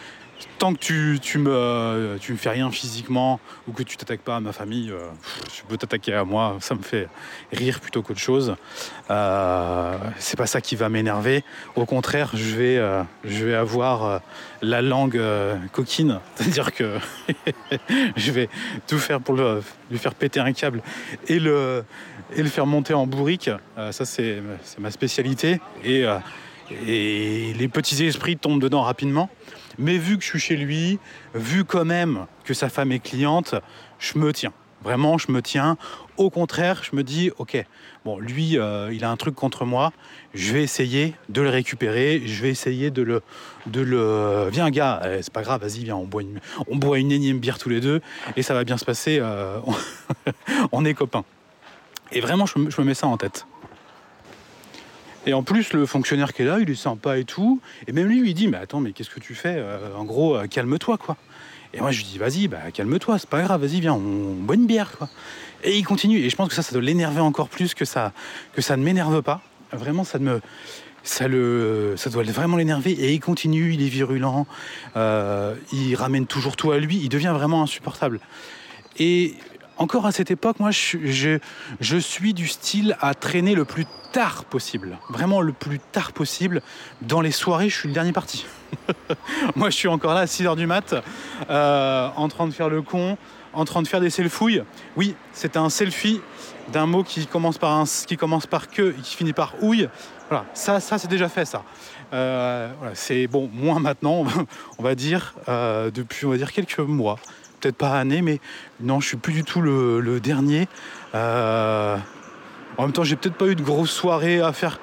tant 0.58 0.74
que 0.74 0.78
tu, 0.78 1.18
tu, 1.20 1.38
me, 1.38 2.18
fais 2.36 2.50
rien 2.50 2.70
physiquement 2.70 3.40
ou 3.68 3.72
que 3.72 3.82
tu 3.82 3.96
t'attaques 3.96 4.20
pas 4.20 4.36
à 4.36 4.40
ma 4.40 4.52
famille, 4.52 4.90
euh, 4.90 5.08
tu 5.52 5.64
peux 5.64 5.76
t'attaquer 5.76 6.14
à 6.14 6.24
moi, 6.24 6.56
ça 6.60 6.74
me 6.74 6.82
fait 6.82 7.08
rire 7.52 7.80
plutôt 7.80 8.02
qu'autre 8.02 8.20
chose. 8.20 8.54
Euh, 9.10 9.96
c'est 10.18 10.36
pas 10.36 10.46
ça 10.46 10.60
qui 10.60 10.76
va 10.76 10.88
m'énerver. 10.88 11.44
Au 11.76 11.84
contraire, 11.84 12.30
je 12.34 12.56
vais, 12.56 12.76
euh, 12.78 13.60
avoir 13.60 14.04
euh, 14.04 14.18
la 14.62 14.82
langue 14.82 15.20
coquine, 15.72 16.20
c'est-à-dire 16.34 16.72
que 16.72 16.98
je 18.16 18.32
vais 18.32 18.48
tout 18.86 18.98
faire 18.98 19.20
pour 19.20 19.36
lui 19.36 19.98
faire 19.98 20.14
péter 20.14 20.40
un 20.40 20.52
câble 20.52 20.82
et 21.28 21.38
le, 21.38 21.84
faire 22.46 22.66
monter 22.66 22.94
en 22.94 23.06
bourrique. 23.06 23.50
ça, 23.90 24.04
c'est 24.04 24.42
ma 24.78 24.90
spécialité. 24.90 25.60
Et 25.84 26.06
les 26.86 27.68
petits 27.68 28.02
esprits 28.04 28.36
tombent 28.36 28.62
dedans 28.62 28.82
rapidement. 28.82 29.28
Mais 29.78 29.98
vu 29.98 30.16
que 30.16 30.24
je 30.24 30.28
suis 30.28 30.40
chez 30.40 30.56
lui, 30.56 30.98
vu 31.34 31.64
quand 31.64 31.84
même 31.84 32.26
que 32.44 32.54
sa 32.54 32.68
femme 32.68 32.92
est 32.92 33.00
cliente, 33.00 33.54
je 33.98 34.18
me 34.18 34.32
tiens. 34.32 34.52
Vraiment, 34.82 35.16
je 35.16 35.30
me 35.30 35.42
tiens. 35.42 35.76
Au 36.16 36.28
contraire, 36.28 36.82
je 36.82 36.96
me 36.96 37.04
dis, 37.04 37.30
ok, 37.38 37.64
bon, 38.04 38.18
lui, 38.18 38.58
euh, 38.58 38.92
il 38.92 39.04
a 39.04 39.10
un 39.10 39.16
truc 39.16 39.34
contre 39.34 39.64
moi. 39.64 39.92
Je 40.34 40.52
vais 40.52 40.62
essayer 40.62 41.14
de 41.28 41.40
le 41.40 41.48
récupérer. 41.48 42.22
Je 42.24 42.42
vais 42.42 42.50
essayer 42.50 42.90
de 42.90 43.02
le, 43.02 43.22
de 43.66 43.80
le. 43.80 44.48
Viens, 44.50 44.70
gars, 44.70 45.00
eh, 45.04 45.22
c'est 45.22 45.32
pas 45.32 45.42
grave. 45.42 45.60
Vas-y, 45.62 45.84
viens, 45.84 45.96
on 45.96 46.06
boit 46.06 46.22
une, 46.98 47.12
énième 47.12 47.38
bière 47.38 47.58
tous 47.58 47.68
les 47.68 47.80
deux 47.80 48.00
et 48.36 48.42
ça 48.42 48.54
va 48.54 48.64
bien 48.64 48.76
se 48.76 48.84
passer. 48.84 49.18
Euh, 49.20 49.60
on 50.72 50.84
est 50.84 50.94
copains. 50.94 51.24
Et 52.10 52.20
vraiment, 52.20 52.46
je 52.46 52.58
me 52.58 52.84
mets 52.84 52.94
ça 52.94 53.06
en 53.06 53.16
tête. 53.16 53.46
Et 55.26 55.34
en 55.34 55.42
plus, 55.42 55.72
le 55.72 55.86
fonctionnaire 55.86 56.32
qui 56.32 56.42
est 56.42 56.44
là, 56.44 56.58
il 56.60 56.68
est 56.68 56.74
sympa 56.74 57.18
et 57.18 57.24
tout. 57.24 57.60
Et 57.86 57.92
même 57.92 58.08
lui, 58.08 58.28
il 58.28 58.34
dit 58.34 58.48
Mais 58.48 58.56
attends, 58.56 58.80
mais 58.80 58.92
qu'est-ce 58.92 59.10
que 59.10 59.20
tu 59.20 59.34
fais 59.34 59.54
euh, 59.56 59.94
En 59.96 60.04
gros, 60.04 60.36
euh, 60.36 60.46
calme-toi, 60.46 60.98
quoi. 60.98 61.16
Et 61.74 61.80
moi, 61.80 61.90
je 61.90 61.98
lui 61.98 62.04
dis 62.04 62.18
Vas-y, 62.18 62.48
bah, 62.48 62.70
calme-toi, 62.72 63.18
c'est 63.18 63.28
pas 63.28 63.42
grave, 63.42 63.64
vas-y, 63.64 63.80
viens, 63.80 63.94
on, 63.94 64.34
boit 64.34 64.56
une 64.56 64.66
bière, 64.66 64.92
quoi. 64.98 65.08
Et 65.62 65.78
il 65.78 65.84
continue. 65.84 66.18
Et 66.18 66.28
je 66.28 66.34
pense 66.34 66.48
que 66.48 66.54
ça, 66.54 66.62
ça 66.62 66.72
doit 66.72 66.82
l'énerver 66.82 67.20
encore 67.20 67.48
plus 67.48 67.74
que 67.74 67.84
ça, 67.84 68.12
que 68.54 68.62
ça 68.62 68.76
ne 68.76 68.82
m'énerve 68.82 69.22
pas. 69.22 69.42
Vraiment, 69.72 70.04
ça 70.04 70.18
me. 70.18 70.40
Ça, 71.04 71.26
le, 71.26 71.94
ça 71.96 72.10
doit 72.10 72.22
vraiment 72.22 72.56
l'énerver 72.56 72.92
et 72.92 73.12
il 73.12 73.18
continue, 73.18 73.74
il 73.74 73.82
est 73.82 73.88
virulent, 73.88 74.46
euh, 74.94 75.56
il 75.72 75.96
ramène 75.96 76.26
toujours 76.26 76.54
tout 76.54 76.70
à 76.70 76.78
lui, 76.78 77.00
il 77.02 77.08
devient 77.08 77.32
vraiment 77.34 77.60
insupportable. 77.60 78.20
Et 79.00 79.34
encore 79.76 80.06
à 80.06 80.12
cette 80.12 80.30
époque, 80.30 80.60
moi, 80.60 80.70
je, 80.70 81.38
suis 81.98 82.34
du 82.34 82.46
style 82.46 82.96
à 83.00 83.14
traîner 83.14 83.54
le 83.54 83.64
plus 83.64 83.86
tard 84.12 84.44
possible. 84.44 84.98
Vraiment 85.10 85.40
le 85.40 85.52
plus 85.52 85.78
tard 85.78 86.12
possible. 86.12 86.62
Dans 87.00 87.20
les 87.20 87.30
soirées, 87.30 87.68
je 87.68 87.78
suis 87.78 87.88
le 87.88 87.94
dernier 87.94 88.12
parti. 88.12 88.46
moi, 89.56 89.70
je 89.70 89.76
suis 89.76 89.88
encore 89.88 90.14
là 90.14 90.20
à 90.20 90.24
6h 90.26 90.56
du 90.56 90.66
mat, 90.66 90.94
euh, 91.50 92.08
en 92.16 92.28
train 92.28 92.46
de 92.46 92.52
faire 92.52 92.68
le 92.68 92.82
con, 92.82 93.16
en 93.52 93.64
train 93.64 93.82
de 93.82 93.88
faire 93.88 94.00
des 94.00 94.10
selfouilles. 94.10 94.62
Oui, 94.96 95.14
c'est 95.32 95.56
un 95.56 95.70
selfie 95.70 96.20
d'un 96.72 96.86
mot 96.86 97.02
qui 97.02 97.26
commence 97.26 97.58
par 97.58 97.72
un, 97.72 97.84
qui 97.84 98.16
commence 98.16 98.46
par 98.46 98.68
que 98.68 98.90
et 98.90 99.02
qui 99.02 99.16
finit 99.16 99.32
par 99.32 99.54
ouille. 99.62 99.88
Voilà, 100.28 100.46
ça, 100.54 100.80
ça 100.80 100.98
c'est 100.98 101.08
déjà 101.08 101.28
fait, 101.28 101.44
ça. 101.44 101.64
Euh, 102.12 102.70
c'est 102.94 103.26
bon, 103.26 103.50
moins 103.52 103.80
maintenant, 103.80 104.24
on 104.78 104.82
va 104.82 104.94
dire, 104.94 105.34
euh, 105.48 105.90
depuis 105.90 106.26
on 106.26 106.30
va 106.30 106.36
dire 106.36 106.52
quelques 106.52 106.78
mois 106.78 107.18
peut-être 107.62 107.76
pas 107.76 107.98
année, 107.98 108.22
mais 108.22 108.40
non, 108.80 109.00
je 109.00 109.08
suis 109.08 109.16
plus 109.16 109.32
du 109.32 109.44
tout 109.44 109.62
le, 109.62 110.20
dernier. 110.20 110.68
Euh, 111.14 111.96
en 112.76 112.82
même 112.82 112.92
temps, 112.92 113.04
j'ai 113.04 113.16
peut-être 113.16 113.36
pas 113.36 113.46
eu 113.46 113.54
de 113.54 113.62
grosse 113.62 113.90
soirée 113.90 114.40
à 114.40 114.52
faire. 114.52 114.80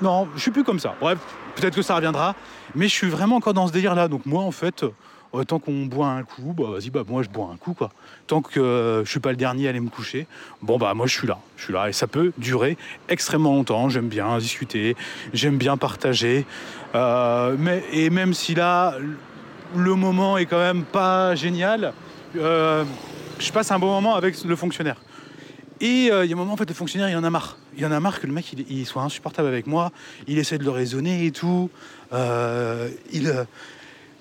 Non, 0.00 0.28
je 0.34 0.40
suis 0.40 0.50
plus 0.50 0.64
comme 0.64 0.78
ça. 0.78 0.94
Bref, 1.00 1.18
peut-être 1.54 1.76
que 1.76 1.82
ça 1.82 1.94
reviendra, 1.94 2.34
mais 2.74 2.88
je 2.88 2.92
suis 2.92 3.08
vraiment 3.08 3.36
encore 3.36 3.54
dans 3.54 3.66
ce 3.66 3.72
délire-là. 3.72 4.08
Donc 4.08 4.26
moi, 4.26 4.42
en 4.42 4.50
fait, 4.50 4.84
euh, 5.34 5.44
tant 5.44 5.58
qu'on 5.58 5.86
boit 5.86 6.08
un 6.08 6.22
coup, 6.22 6.54
bah 6.56 6.70
vas-y, 6.72 6.90
bah 6.90 7.02
moi 7.06 7.22
je 7.22 7.28
bois 7.28 7.50
un 7.52 7.56
coup 7.56 7.74
quoi. 7.74 7.90
Tant 8.26 8.40
que 8.40 8.60
euh, 8.60 9.04
je 9.04 9.10
suis 9.10 9.20
pas 9.20 9.30
le 9.30 9.36
dernier 9.36 9.66
à 9.66 9.70
aller 9.70 9.80
me 9.80 9.90
coucher, 9.90 10.26
bon 10.62 10.78
bah 10.78 10.94
moi 10.94 11.06
je 11.06 11.12
suis 11.12 11.26
là, 11.26 11.38
je 11.56 11.64
suis 11.64 11.72
là 11.72 11.88
et 11.88 11.92
ça 11.92 12.06
peut 12.06 12.32
durer 12.38 12.76
extrêmement 13.08 13.52
longtemps. 13.52 13.88
J'aime 13.88 14.08
bien 14.08 14.38
discuter, 14.38 14.96
j'aime 15.32 15.58
bien 15.58 15.76
partager, 15.76 16.46
mais 16.94 17.82
et 17.92 18.10
même 18.10 18.32
si 18.32 18.54
là 18.54 18.94
le 19.76 19.94
moment 19.94 20.38
est 20.38 20.46
quand 20.46 20.58
même 20.58 20.84
pas 20.84 21.34
génial, 21.34 21.92
euh, 22.36 22.84
je 23.38 23.52
passe 23.52 23.70
un 23.70 23.78
bon 23.78 23.86
moment 23.86 24.14
avec 24.14 24.42
le 24.44 24.56
fonctionnaire. 24.56 24.96
Et 25.80 26.08
euh, 26.10 26.24
il 26.24 26.30
y 26.30 26.32
a 26.32 26.36
un 26.36 26.38
moment, 26.38 26.52
en 26.52 26.56
fait, 26.56 26.68
le 26.68 26.74
fonctionnaire, 26.74 27.10
il 27.10 27.16
en 27.16 27.24
a 27.24 27.30
marre. 27.30 27.58
Il 27.76 27.84
en 27.84 27.92
a 27.92 28.00
marre 28.00 28.20
que 28.20 28.26
le 28.26 28.32
mec, 28.32 28.54
il, 28.68 28.86
soit 28.86 29.02
insupportable 29.02 29.48
avec 29.48 29.66
moi. 29.66 29.92
Il 30.26 30.38
essaie 30.38 30.58
de 30.58 30.64
le 30.64 30.70
raisonner 30.70 31.26
et 31.26 31.32
tout. 31.32 31.70
Euh, 32.12 32.88
il, 33.12 33.46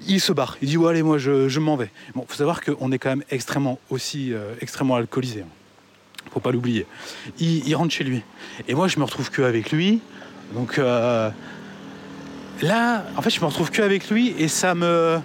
il 0.07 0.19
se 0.19 0.33
barre. 0.33 0.57
Il 0.61 0.69
dit, 0.69 0.77
ouais, 0.77 0.89
allez, 0.89 1.03
moi, 1.03 1.17
je, 1.17 1.59
m'en 1.59 1.75
vais. 1.75 1.91
Bon, 2.15 2.25
faut 2.27 2.35
savoir 2.35 2.61
qu'on 2.61 2.91
est 2.91 2.97
quand 2.97 3.09
même 3.09 3.23
extrêmement 3.29 3.79
aussi, 3.89 4.33
extrêmement 4.61 4.95
alcoolisé. 4.95 5.41
Hein. 5.41 5.47
Faut 6.31 6.39
pas 6.39 6.51
l'oublier. 6.51 6.87
Il, 7.39 7.75
rentre 7.75 7.93
chez 7.93 8.03
lui. 8.03 8.23
Et 8.67 8.73
moi, 8.73 8.87
je 8.87 8.97
me 8.97 9.03
retrouve 9.03 9.29
que 9.29 9.43
avec 9.43 9.71
lui. 9.71 10.01
Donc 10.53 10.77
là, 10.77 11.33
en 13.15 13.21
fait, 13.21 13.29
je 13.29 13.39
me 13.39 13.45
retrouve 13.45 13.69
que 13.69 13.83
avec 13.83 14.09
lui 14.09 14.33
et 14.39 14.47
ça 14.47 14.73
me 14.73 15.19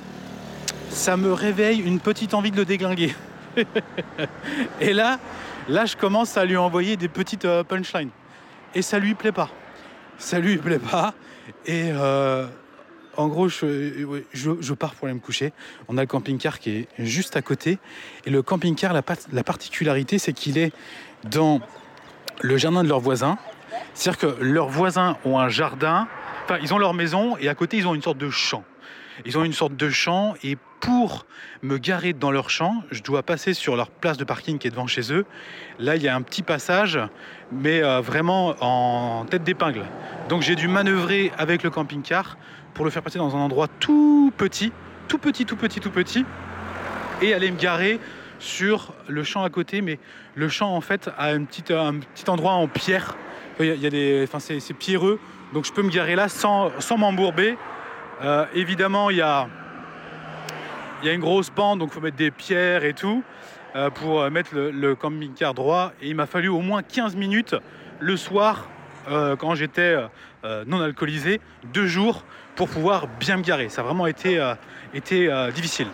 ça 0.90 1.16
me 1.16 1.32
réveille 1.32 1.80
une 1.80 2.00
petite 2.00 2.34
envie 2.34 2.50
de 2.50 2.56
le 2.56 2.64
déglinguer. 2.64 3.14
et 4.80 4.92
là, 4.92 5.18
là, 5.68 5.86
je 5.86 5.96
commence 5.96 6.36
à 6.36 6.44
lui 6.44 6.56
envoyer 6.56 6.96
des 6.96 7.08
petites 7.08 7.44
euh, 7.44 7.64
punchlines. 7.64 8.10
Et 8.74 8.82
ça 8.82 8.98
lui 8.98 9.14
plaît 9.14 9.32
pas. 9.32 9.50
Ça 10.18 10.38
lui 10.38 10.56
plaît 10.58 10.78
pas. 10.78 11.14
Et 11.66 11.90
euh, 11.92 12.46
en 13.16 13.28
gros, 13.28 13.48
je, 13.48 14.72
pars 14.74 14.94
pour 14.94 15.06
aller 15.06 15.14
me 15.14 15.20
coucher. 15.20 15.52
On 15.88 15.98
a 15.98 16.02
le 16.02 16.06
camping-car 16.06 16.58
qui 16.58 16.70
est 16.70 16.88
juste 16.98 17.36
à 17.36 17.42
côté. 17.42 17.78
Et 18.26 18.30
le 18.30 18.42
camping-car, 18.42 18.92
la, 18.92 19.02
la 19.32 19.44
particularité, 19.44 20.18
c'est 20.18 20.32
qu'il 20.32 20.58
est 20.58 20.72
dans 21.24 21.60
le 22.40 22.56
jardin 22.56 22.84
de 22.84 22.88
leurs 22.88 23.00
voisins. 23.00 23.38
C'est-à-dire 23.94 24.18
que 24.18 24.42
leurs 24.42 24.68
voisins 24.68 25.16
ont 25.24 25.38
un 25.38 25.48
jardin, 25.48 26.08
enfin, 26.44 26.58
ils 26.62 26.72
ont 26.72 26.78
leur 26.78 26.94
maison 26.94 27.36
et 27.38 27.48
à 27.48 27.54
côté, 27.54 27.76
ils 27.76 27.86
ont 27.86 27.94
une 27.94 28.02
sorte 28.02 28.18
de 28.18 28.30
champ. 28.30 28.64
Ils 29.24 29.36
ont 29.38 29.44
une 29.44 29.52
sorte 29.52 29.76
de 29.76 29.90
champ 29.90 30.34
et 30.42 30.56
pour 30.80 31.26
me 31.62 31.76
garer 31.78 32.12
dans 32.12 32.30
leur 32.30 32.50
champ, 32.50 32.82
je 32.90 33.02
dois 33.02 33.22
passer 33.22 33.52
sur 33.52 33.76
leur 33.76 33.90
place 33.90 34.16
de 34.16 34.24
parking 34.24 34.58
qui 34.58 34.68
est 34.68 34.70
devant 34.70 34.86
chez 34.86 35.12
eux. 35.12 35.26
Là, 35.78 35.96
il 35.96 36.02
y 36.02 36.08
a 36.08 36.14
un 36.14 36.22
petit 36.22 36.42
passage, 36.42 36.98
mais 37.50 37.82
euh, 37.82 38.00
vraiment 38.00 38.54
en 38.60 39.24
tête 39.24 39.42
d'épingle. 39.42 39.84
Donc 40.28 40.42
j'ai 40.42 40.54
dû 40.54 40.68
manœuvrer 40.68 41.32
avec 41.36 41.62
le 41.62 41.70
camping-car 41.70 42.38
pour 42.74 42.84
le 42.84 42.90
faire 42.90 43.02
passer 43.02 43.18
dans 43.18 43.34
un 43.36 43.40
endroit 43.40 43.66
tout 43.80 44.32
petit, 44.36 44.72
tout 45.08 45.18
petit, 45.18 45.44
tout 45.46 45.56
petit, 45.56 45.80
tout 45.80 45.90
petit, 45.90 46.24
et 47.20 47.34
aller 47.34 47.50
me 47.50 47.58
garer 47.58 47.98
sur 48.38 48.94
le 49.08 49.24
champ 49.24 49.42
à 49.42 49.50
côté. 49.50 49.80
Mais 49.80 49.98
le 50.36 50.48
champ, 50.48 50.74
en 50.74 50.80
fait, 50.80 51.10
a 51.18 51.30
un 51.30 51.44
petit 51.44 52.30
endroit 52.30 52.52
en 52.52 52.68
pierre. 52.68 53.16
Des, 53.58 54.22
enfin, 54.22 54.38
c'est, 54.38 54.60
c'est 54.60 54.74
pierreux, 54.74 55.18
donc 55.52 55.64
je 55.64 55.72
peux 55.72 55.82
me 55.82 55.90
garer 55.90 56.14
là 56.14 56.28
sans, 56.28 56.70
sans 56.78 56.96
m'embourber. 56.96 57.56
Euh, 58.22 58.46
évidemment, 58.54 59.10
il 59.10 59.18
y 59.18 59.22
a, 59.22 59.48
une 61.04 61.20
grosse 61.20 61.50
pente, 61.50 61.78
donc 61.78 61.90
il 61.92 61.94
faut 61.94 62.00
mettre 62.00 62.16
des 62.16 62.30
pierres 62.30 62.84
et 62.84 62.92
tout 62.92 63.22
euh, 63.76 63.90
pour 63.90 64.20
euh, 64.20 64.30
mettre 64.30 64.54
le, 64.54 64.70
le 64.70 64.94
camping-car 64.94 65.54
droit. 65.54 65.92
Et 66.02 66.08
il 66.08 66.16
m'a 66.16 66.26
fallu 66.26 66.48
au 66.48 66.60
moins 66.60 66.82
15 66.82 67.16
minutes 67.16 67.54
le 68.00 68.16
soir, 68.16 68.68
quand 69.38 69.54
j'étais 69.54 69.96
non 70.66 70.82
alcoolisé, 70.82 71.40
deux 71.72 71.86
jours 71.86 72.24
pour 72.56 72.68
pouvoir 72.68 73.08
bien 73.18 73.38
me 73.38 73.42
garer. 73.42 73.70
Ça 73.70 73.80
a 73.80 73.84
vraiment 73.84 74.06
été, 74.06 74.38
difficile. 75.54 75.86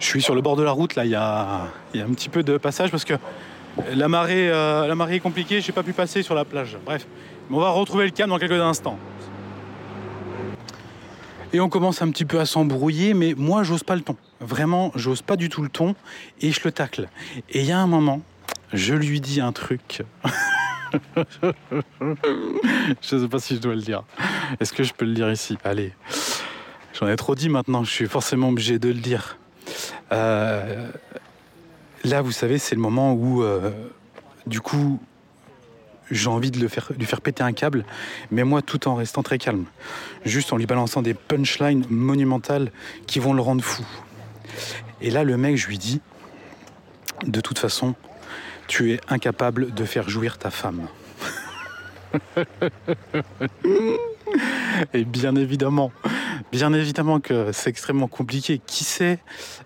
Je 0.00 0.04
suis 0.04 0.20
sur 0.20 0.34
le 0.34 0.40
bord 0.40 0.56
de 0.56 0.64
la 0.64 0.72
route, 0.72 0.96
là, 0.96 1.04
il 1.04 1.12
y 1.12 1.14
a, 1.14 1.68
un 1.94 2.12
petit 2.14 2.28
peu 2.28 2.42
de 2.42 2.58
passage 2.58 2.90
parce 2.90 3.04
que 3.04 3.14
la 3.94 4.08
marée, 4.08 4.48
est 4.48 5.20
compliquée, 5.20 5.60
j'ai 5.60 5.72
pas 5.72 5.84
pu 5.84 5.92
passer 5.92 6.22
sur 6.22 6.34
la 6.34 6.44
plage. 6.44 6.76
Bref, 6.84 7.06
on 7.48 7.60
va 7.60 7.70
retrouver 7.70 8.06
le 8.06 8.10
calme 8.10 8.30
dans 8.30 8.38
quelques 8.38 8.60
instants. 8.60 8.98
Et 11.52 11.60
on 11.60 11.68
commence 11.68 12.02
un 12.02 12.10
petit 12.10 12.24
peu 12.24 12.40
à 12.40 12.46
s'embrouiller, 12.46 13.14
mais 13.14 13.34
moi, 13.36 13.62
j'ose 13.62 13.84
pas 13.84 13.94
le 13.94 14.02
ton. 14.02 14.16
Vraiment, 14.40 14.92
j'ose 14.94 15.22
pas 15.22 15.36
du 15.36 15.48
tout 15.48 15.62
le 15.62 15.68
ton 15.68 15.94
et 16.40 16.52
je 16.52 16.60
le 16.64 16.72
tacle. 16.72 17.08
Et 17.50 17.60
il 17.60 17.66
y 17.66 17.72
a 17.72 17.78
un 17.78 17.86
moment, 17.86 18.20
je 18.72 18.94
lui 18.94 19.20
dis 19.20 19.40
un 19.40 19.52
truc. 19.52 20.02
je 21.16 21.52
sais 23.00 23.28
pas 23.28 23.38
si 23.38 23.56
je 23.56 23.60
dois 23.60 23.74
le 23.74 23.80
dire. 23.80 24.02
Est-ce 24.60 24.72
que 24.72 24.82
je 24.82 24.92
peux 24.92 25.04
le 25.04 25.14
dire 25.14 25.30
ici? 25.30 25.56
Allez. 25.64 25.92
J'en 26.98 27.08
ai 27.08 27.16
trop 27.16 27.34
dit 27.34 27.48
maintenant, 27.48 27.84
je 27.84 27.90
suis 27.90 28.06
forcément 28.06 28.48
obligé 28.48 28.78
de 28.78 28.88
le 28.88 29.00
dire. 29.00 29.38
Euh, 30.12 30.90
là, 32.04 32.22
vous 32.22 32.32
savez, 32.32 32.58
c'est 32.58 32.74
le 32.74 32.80
moment 32.80 33.12
où, 33.12 33.42
euh, 33.42 33.70
du 34.46 34.60
coup, 34.60 35.00
j'ai 36.10 36.28
envie 36.28 36.50
de 36.50 36.58
le 36.60 36.68
faire, 36.68 36.90
lui 36.96 37.06
faire 37.06 37.20
péter 37.20 37.42
un 37.42 37.52
câble, 37.52 37.84
mais 38.30 38.44
moi, 38.44 38.62
tout 38.62 38.88
en 38.88 38.94
restant 38.94 39.22
très 39.22 39.38
calme. 39.38 39.64
Juste 40.24 40.52
en 40.52 40.56
lui 40.56 40.66
balançant 40.66 41.02
des 41.02 41.14
punchlines 41.14 41.84
monumentales 41.90 42.70
qui 43.06 43.18
vont 43.18 43.34
le 43.34 43.42
rendre 43.42 43.62
fou. 43.62 43.84
Et 45.00 45.10
là, 45.10 45.24
le 45.24 45.36
mec, 45.36 45.56
je 45.56 45.66
lui 45.66 45.78
dis, 45.78 46.00
de 47.26 47.40
toute 47.40 47.58
façon, 47.58 47.94
tu 48.66 48.92
es 48.92 49.00
incapable 49.08 49.72
de 49.74 49.84
faire 49.84 50.08
jouir 50.08 50.38
ta 50.38 50.50
femme. 50.50 50.88
Et 54.92 55.04
bien 55.04 55.36
évidemment, 55.36 55.92
bien 56.52 56.72
évidemment 56.72 57.20
que 57.20 57.52
c'est 57.52 57.70
extrêmement 57.70 58.08
compliqué. 58.08 58.60
Qui 58.66 58.84
sait 58.84 59.20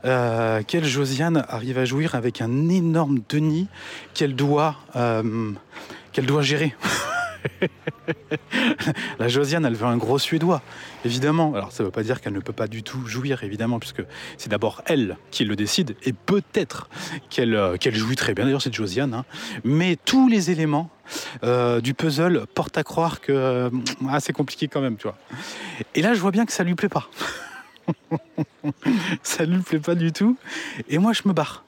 euh, 0.05 0.63
quelle 0.67 0.85
Josiane 0.85 1.45
arrive 1.49 1.79
à 1.79 1.85
jouir 1.85 2.15
avec 2.15 2.41
un 2.41 2.69
énorme 2.69 3.21
Denis 3.29 3.69
qu'elle 4.15 4.35
doit, 4.35 4.77
euh, 4.97 5.53
qu'elle 6.13 6.27
doit 6.27 6.43
gérer 6.43 6.75
La 9.19 9.29
Josiane, 9.29 9.65
elle 9.65 9.75
veut 9.75 9.87
un 9.87 9.97
gros 9.97 10.19
Suédois, 10.19 10.63
évidemment. 11.05 11.55
Alors 11.55 11.73
ça 11.73 11.83
ne 11.83 11.89
veut 11.89 11.93
pas 11.93 12.03
dire 12.03 12.21
qu'elle 12.21 12.33
ne 12.33 12.41
peut 12.41 12.53
pas 12.53 12.67
du 12.67 12.83
tout 12.83 13.07
jouir, 13.07 13.45
évidemment, 13.45 13.79
puisque 13.79 14.03
c'est 14.37 14.51
d'abord 14.51 14.83
elle 14.87 15.17
qui 15.31 15.45
le 15.45 15.57
décide, 15.57 15.97
et 16.05 16.13
peut-être 16.13 16.89
qu'elle 17.29 17.55
euh, 17.55 17.77
jouit 17.93 18.17
très 18.17 18.35
bien, 18.35 18.45
d'ailleurs 18.45 18.63
cette 18.63 18.75
Josiane. 18.75 19.15
hein. 19.15 19.25
Mais 19.65 19.97
tous 20.05 20.29
les 20.29 20.51
éléments 20.51 20.91
euh, 21.45 21.81
du 21.81 21.95
puzzle 21.95 22.47
portent 22.55 22.79
à 22.79 22.85
croire 22.85 23.21
que 23.21 23.33
euh, 23.33 23.71
ah, 24.09 24.21
c'est 24.21 24.33
compliqué 24.33 24.69
quand 24.69 24.81
même, 24.81 24.97
tu 24.97 25.05
vois. 25.05 25.19
Et 25.95 26.03
là, 26.03 26.15
je 26.15 26.21
vois 26.21 26.31
bien 26.31 26.47
que 26.47 26.53
ça 26.53 26.65
lui 26.65 26.75
plaît 26.75 26.89
pas. 26.89 27.09
ça 29.23 29.45
lui 29.45 29.59
plaît 29.59 29.81
pas 29.81 29.95
du 29.95 30.13
tout. 30.13 30.37
Et 30.89 30.99
moi, 30.99 31.13
je 31.13 31.23
me 31.25 31.33
barre. 31.33 31.65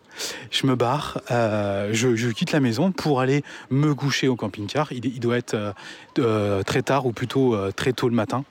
Je 0.50 0.66
me 0.66 0.74
barre, 0.74 1.20
euh, 1.30 1.90
je, 1.92 2.28
quitte 2.30 2.52
la 2.52 2.60
maison 2.60 2.92
pour 2.92 3.20
aller 3.20 3.42
me 3.70 3.94
coucher 3.94 4.28
au 4.28 4.36
camping-car. 4.36 4.92
Il, 4.92 5.20
doit 5.20 5.36
être 5.36 5.54
euh, 5.54 5.72
euh, 6.18 6.62
très 6.62 6.82
tard 6.82 7.06
ou 7.06 7.12
plutôt 7.12 7.56
très 7.72 7.92
tôt 7.92 8.08
le 8.08 8.14
matin. 8.14 8.44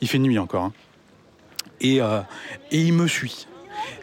Il 0.00 0.08
fait 0.08 0.18
nuit 0.18 0.38
encore. 0.38 0.64
hein. 0.64 0.72
Et, 1.80 2.00
il 2.70 2.92
me 2.92 3.06
suit. 3.06 3.46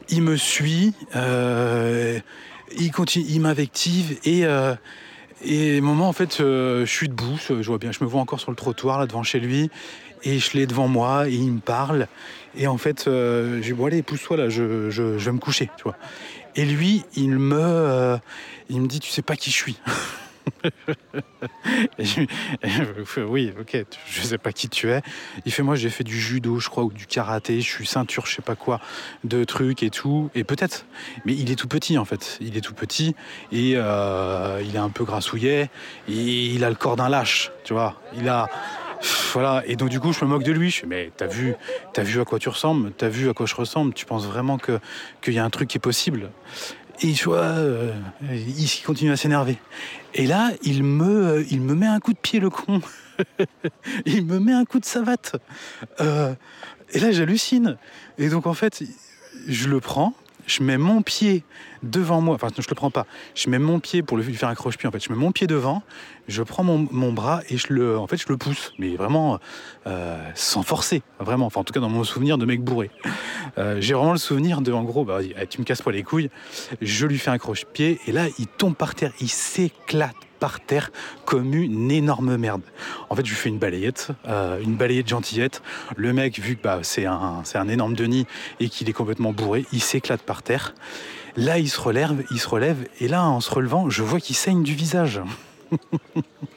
Il 0.10 0.22
me 0.22 0.36
suit, 0.36 0.94
il 1.16 2.92
continue, 2.92 3.26
il 3.28 3.42
m'invective 3.42 4.20
et 4.26 4.46
et 5.46 5.82
moment 5.82 6.08
en 6.08 6.14
fait, 6.14 6.38
je 6.40 6.86
suis 6.86 7.10
debout, 7.10 7.38
je 7.48 7.54
vois 7.54 7.78
bien, 7.78 7.92
je 7.92 8.04
me 8.04 8.10
vois 8.10 8.22
encore 8.22 8.40
sur 8.40 8.52
le 8.52 8.56
trottoir 8.56 9.00
là 9.00 9.08
devant 9.08 9.24
chez 9.24 9.40
lui 9.40 9.70
et 10.24 10.40
je 10.40 10.58
l'ai 10.58 10.68
devant 10.68 10.88
moi 10.88 11.28
et 11.28 11.34
il 11.34 11.52
me 11.52 11.60
parle 11.60 12.08
et 12.56 12.68
en 12.68 12.78
fait, 12.78 13.08
euh, 13.08 13.58
je 13.58 13.68
dis 13.68 13.74
bon 13.74 13.86
allez 13.86 14.04
pousse-toi 14.04 14.38
là, 14.38 14.50
je, 14.50 14.62
vais 14.62 15.32
me 15.32 15.40
coucher. 15.40 15.70
Et 16.56 16.66
lui, 16.66 17.04
il 17.16 17.38
me, 17.38 17.60
euh, 17.60 18.18
il 18.70 18.82
me 18.82 18.88
dit 18.88 19.00
tu 19.00 19.10
sais 19.10 19.22
pas 19.22 19.36
qui 19.36 19.52
je 19.52 19.56
suis. 19.56 19.78
Oui, 23.18 23.54
ok, 23.60 23.86
je 24.08 24.22
sais 24.22 24.38
pas 24.38 24.52
qui 24.52 24.70
tu 24.70 24.90
es. 24.90 25.02
Il 25.46 25.52
fait 25.52 25.64
moi 25.64 25.76
j'ai 25.76 25.90
fait 25.90 26.04
du 26.04 26.20
judo, 26.20 26.60
je 26.60 26.70
crois, 26.70 26.84
ou 26.84 26.92
du 26.92 27.06
karaté, 27.06 27.62
je 27.62 27.70
suis 27.70 27.86
ceinture, 27.86 28.26
je 28.26 28.36
sais 28.36 28.42
pas 28.42 28.56
quoi, 28.56 28.80
de 29.24 29.44
trucs 29.44 29.84
et 29.84 29.90
tout. 29.90 30.30
Et 30.36 30.44
peut-être, 30.44 30.86
mais 31.26 31.34
il 31.34 31.52
est 31.52 31.56
tout 31.56 31.68
petit 31.68 31.98
en 31.98 32.06
fait. 32.06 32.38
Il 32.42 32.58
est 32.58 32.62
tout 32.62 32.74
petit 32.74 33.16
et 33.52 33.74
euh, 33.76 34.62
il 34.66 34.76
est 34.76 34.80
un 34.80 34.90
peu 34.90 35.06
grassouillet. 35.06 35.70
Et 36.08 36.46
il 36.48 36.64
a 36.64 36.70
le 36.70 36.76
corps 36.76 36.96
d'un 36.96 37.10
lâche, 37.10 37.52
tu 37.64 37.74
vois. 37.74 38.00
Il 38.16 38.30
a 38.30 38.50
voilà. 39.34 39.64
Et 39.66 39.76
donc 39.76 39.90
du 39.90 40.00
coup 40.00 40.14
je 40.14 40.24
me 40.24 40.30
moque 40.30 40.44
de 40.44 40.52
lui. 40.52 40.70
Je 40.70 40.82
fais 40.82 40.88
mais 40.88 41.12
t'as 41.16 41.28
vu, 41.28 41.56
t'as 41.94 42.04
vu 42.04 42.20
à 42.22 42.26
quoi 42.26 42.40
tu 42.40 42.50
ressembles, 42.50 42.92
t'as 42.92 43.10
vu 43.10 43.30
à 43.30 43.34
quoi 43.34 43.46
je 43.46 43.56
ressemble. 43.56 43.94
Tu 43.94 44.06
penses 44.06 44.26
vraiment 44.26 44.58
que 44.58 44.80
qu'il 45.22 45.34
y 45.34 45.40
a 45.40 45.44
un 45.44 45.50
truc 45.50 45.70
qui 45.70 45.78
est 45.78 45.82
possible? 45.82 46.30
Et 47.02 47.08
il, 47.08 47.18
soit, 47.18 47.42
euh, 47.42 47.92
il 48.32 48.70
continue 48.86 49.12
à 49.12 49.18
s'énerver. 49.18 49.58
Et 50.14 50.28
là, 50.28 50.52
il 50.62 50.84
me, 50.84 51.28
euh, 51.28 51.46
il 51.50 51.62
me 51.62 51.74
met 51.74 51.88
un 51.88 52.00
coup 52.00 52.14
de 52.14 52.18
pied, 52.18 52.40
le 52.40 52.50
con. 52.50 52.82
il 54.06 54.26
me 54.26 54.40
met 54.40 54.54
un 54.54 54.64
coup 54.64 54.80
de 54.80 54.86
savate. 54.86 55.36
Euh, 56.00 56.34
et 56.92 57.00
là, 57.00 57.12
j'hallucine. 57.12 57.78
Et 58.18 58.30
donc, 58.30 58.46
en 58.46 58.54
fait, 58.54 58.84
je 59.48 59.70
le 59.70 59.80
prends, 59.80 60.14
je 60.48 60.64
mets 60.64 60.78
mon 60.78 61.02
pied 61.02 61.44
devant 61.84 62.22
moi. 62.22 62.36
Enfin, 62.36 62.48
je 62.58 62.68
le 62.68 62.76
prends 62.76 62.92
pas. 62.92 63.06
Je 63.36 63.50
mets 63.50 63.60
mon 63.60 63.80
pied 63.80 64.02
pour 64.04 64.18
lui 64.18 64.34
faire 64.34 64.50
un 64.50 64.56
croche-pied. 64.56 64.88
En 64.88 64.92
fait, 64.92 65.04
je 65.04 65.10
mets 65.12 65.18
mon 65.18 65.32
pied 65.32 65.48
devant, 65.48 65.84
je 66.28 66.44
prends 66.44 66.64
mon, 66.64 66.88
mon 66.92 67.14
bras 67.14 67.42
et 67.50 67.58
je 67.58 67.74
le, 67.74 67.98
en 67.98 68.08
fait, 68.08 68.18
je 68.18 68.28
le 68.30 68.38
pousse. 68.38 68.74
Mais 68.80 68.96
vraiment, 68.96 69.40
euh, 69.88 70.22
sans 70.36 70.64
forcer. 70.64 71.02
Vraiment. 71.20 71.46
Enfin, 71.46 71.62
en 71.62 71.64
tout 71.64 71.74
cas, 71.74 71.80
dans 71.80 71.90
mon 71.90 72.04
souvenir 72.04 72.38
de 72.38 72.46
mec 72.46 72.64
bourré. 72.64 72.92
Euh, 73.58 73.78
J'ai 73.80 73.94
vraiment 73.94 74.14
le 74.14 74.18
souvenir 74.18 74.62
de, 74.62 74.72
en 74.72 74.84
gros, 74.84 75.06
bah, 75.06 75.18
allez, 75.18 75.48
tu 75.48 75.60
me 75.60 75.66
casses 75.66 75.82
pas 75.82 75.92
les 75.92 76.04
couilles. 76.04 76.30
Je 76.82 77.06
lui 77.06 77.18
fais 77.18 77.32
un 77.32 77.38
croche-pied 77.38 78.00
et 78.08 78.12
là, 78.12 78.26
il 78.40 78.48
tombe 78.48 78.76
par 78.76 78.96
terre. 78.96 79.14
Il 79.20 79.30
s'éclate 79.30 80.16
par 80.44 80.60
terre 80.60 80.92
comme 81.24 81.54
une 81.54 81.90
énorme 81.90 82.36
merde. 82.36 82.64
En 83.10 83.16
fait, 83.16 83.26
je 83.26 83.30
lui 83.30 83.38
fais 83.38 83.48
une 83.48 83.60
balayette, 83.60 84.10
euh, 84.28 84.60
une 84.62 84.76
balayette 84.76 85.08
gentillette. 85.08 85.62
Le 85.96 86.12
mec, 86.12 86.38
vu 86.38 86.58
que 86.58 86.62
bah, 86.62 86.80
c'est 86.82 87.06
un, 87.06 87.40
c'est 87.46 87.58
un 87.58 87.70
énorme 87.70 87.94
Denis 87.94 88.28
et 88.60 88.68
qu'il 88.68 88.90
est 88.90 88.94
complètement 88.94 89.32
bourré, 89.32 89.66
il 89.72 89.82
s'éclate 89.82 90.22
par 90.22 90.44
terre. 90.44 90.76
Là, 91.38 91.60
il 91.60 91.70
se 91.70 91.80
relève, 91.80 92.26
il 92.30 92.42
se 92.42 92.50
relève, 92.50 92.90
et 93.00 93.08
là, 93.08 93.24
en 93.24 93.40
se 93.40 93.50
relevant, 93.52 93.90
je 93.90 94.04
vois 94.04 94.20
qu'il 94.20 94.36
saigne 94.36 94.64
du 94.64 94.74
visage. 94.74 95.22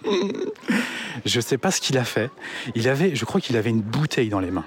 je 1.24 1.40
sais 1.40 1.58
pas 1.58 1.70
ce 1.70 1.80
qu'il 1.80 1.98
a 1.98 2.04
fait. 2.04 2.30
Il 2.74 2.88
avait, 2.88 3.14
je 3.14 3.24
crois 3.24 3.40
qu'il 3.40 3.56
avait 3.56 3.70
une 3.70 3.82
bouteille 3.82 4.28
dans 4.28 4.40
les 4.40 4.50
mains. 4.50 4.64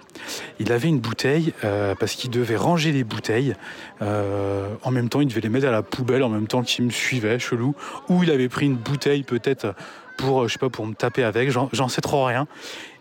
Il 0.60 0.72
avait 0.72 0.88
une 0.88 1.00
bouteille 1.00 1.54
euh, 1.64 1.96
parce 1.96 2.14
qu'il 2.14 2.30
devait 2.30 2.56
ranger 2.56 2.92
les 2.92 3.04
bouteilles. 3.04 3.56
Euh, 4.02 4.74
en 4.84 4.92
même 4.92 5.10
temps, 5.10 5.22
il 5.22 5.28
devait 5.28 5.42
les 5.42 5.50
mettre 5.50 5.68
à 5.68 5.72
la 5.72 5.84
poubelle 5.84 6.24
en 6.24 6.30
même 6.30 6.48
temps 6.48 6.64
qu'il 6.64 6.86
me 6.86 6.92
suivait, 6.92 7.40
chelou. 7.40 7.76
Ou 8.10 8.24
il 8.24 8.32
avait 8.32 8.50
pris 8.50 8.66
une 8.66 8.78
bouteille 8.78 9.24
peut-être 9.24 9.76
pour, 10.20 10.44
euh, 10.44 10.48
je 10.48 10.58
pas, 10.58 10.68
me 10.68 10.94
taper 10.94 11.24
avec. 11.24 11.50
J'en 11.50 11.88
sais 11.88 12.02
trop 12.02 12.26
rien. 12.26 12.46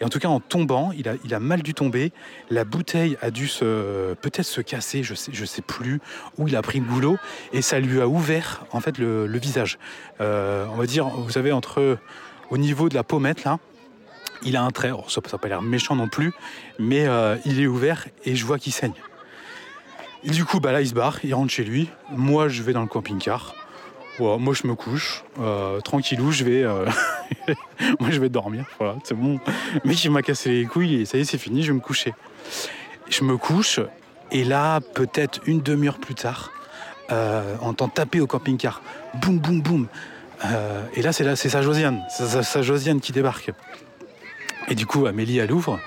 Et 0.01 0.05
en 0.05 0.09
tout 0.09 0.21
cas, 0.21 0.29
en 0.29 0.39
tombant, 0.39 0.93
il 0.93 1.35
a, 1.35 1.41
mal 1.41 1.63
dû 1.63 1.75
tomber. 1.75 2.13
La 2.51 2.65
bouteille 2.65 3.17
a 3.21 3.31
dû 3.31 3.49
peut-être 3.49 4.45
se 4.45 4.61
casser, 4.61 5.03
je 5.03 5.15
sais, 5.15 5.33
sais 5.33 5.63
plus. 5.63 6.01
Où 6.39 6.47
il 6.47 6.55
a 6.55 6.63
pris 6.63 6.79
le 6.79 6.87
goulot 6.87 7.17
et 7.53 7.63
ça 7.63 7.81
lui 7.81 8.01
a 8.01 8.07
ouvert 8.07 8.65
en 8.71 8.81
fait 8.81 8.99
le, 8.99 9.27
le 9.27 9.39
visage. 9.39 9.79
Euh, 10.21 10.67
on 10.73 10.77
va 10.77 10.87
dire, 10.87 11.09
vous 11.09 11.31
savez, 11.31 11.51
entre 11.51 11.99
au 12.51 12.59
niveau 12.59 12.89
de 12.89 12.95
la 12.95 13.03
pommette 13.03 13.45
là 13.45 13.59
Il 14.45 14.57
a 14.57 14.63
un 14.63 14.71
trait, 14.71 14.93
oh, 14.93 15.05
ça 15.09 15.21
n'a 15.21 15.39
pas 15.39 15.49
l'air 15.49 15.63
méchant 15.63 15.97
non 15.97 16.09
plus, 16.09 16.33
mais 16.79 17.07
euh, 17.07 17.37
il 17.45 17.61
est 17.61 17.67
ouvert 17.67 18.07
et 18.25 18.37
je 18.37 18.47
vois 18.47 18.59
qu'il 18.59 18.73
saigne. 18.73 18.95
Et 20.25 20.31
du 20.31 20.45
coup, 20.45 20.61
bah 20.61 20.73
là, 20.73 20.81
il 20.81 20.89
se 20.89 20.95
barre, 20.95 21.19
il 21.25 21.35
rentre 21.35 21.53
chez 21.53 21.65
lui. 21.65 21.89
Moi, 22.11 22.49
je 22.49 22.63
vais 22.63 22.73
dans 22.73 22.83
le 22.83 22.89
camping-car. 22.89 23.55
Moi, 24.21 24.55
je 24.55 24.67
me 24.67 24.75
couche, 24.75 25.25
euh, 25.41 25.81
tranquillou, 25.81 26.33
je 26.33 26.45
vais, 26.45 26.63
euh, 26.63 26.87
moi, 28.01 28.11
je 28.11 28.21
vais 28.21 28.29
dormir. 28.29 28.65
Voilà, 28.79 28.97
c'est 29.05 29.15
bon. 29.15 29.39
Mec, 29.85 30.03
il 30.05 30.11
m'a 30.11 30.23
cassé 30.23 30.51
les 30.51 30.65
couilles 30.65 31.03
et 31.03 31.05
ça 31.05 31.19
y 31.19 31.23
est, 31.23 31.25
c'est 31.25 31.39
fini, 31.39 31.63
je 31.63 31.69
vais 31.69 31.77
me 31.77 31.81
coucher. 31.83 32.15
Je 33.09 33.25
me 33.25 33.37
couche 33.37 33.81
et 34.31 34.45
là, 34.45 34.81
peut-être 34.81 35.41
une 35.47 35.61
demi-heure 35.61 35.99
plus 35.99 36.15
tard, 36.15 36.53
euh, 37.11 37.57
on 37.63 37.69
entend 37.69 37.89
taper 37.89 38.21
au 38.21 38.27
camping-car. 38.27 38.83
Boum, 39.15 39.39
boum, 39.39 39.63
boum. 39.63 39.87
Euh, 40.45 40.83
et 40.95 41.03
là, 41.03 41.13
c'est 41.13 41.25
là, 41.25 41.37
c'est 41.37 41.49
sa 41.49 41.63
Josiane, 41.63 42.03
c'est 42.11 42.43
sa 42.43 42.63
Josiane 42.63 43.01
qui 43.01 43.13
débarque. 43.13 43.51
Et 44.71 44.75
du 44.75 44.87
coup, 44.87 45.07
Amélie, 45.07 45.39
elle 45.39 45.53
ouvre. 45.53 45.81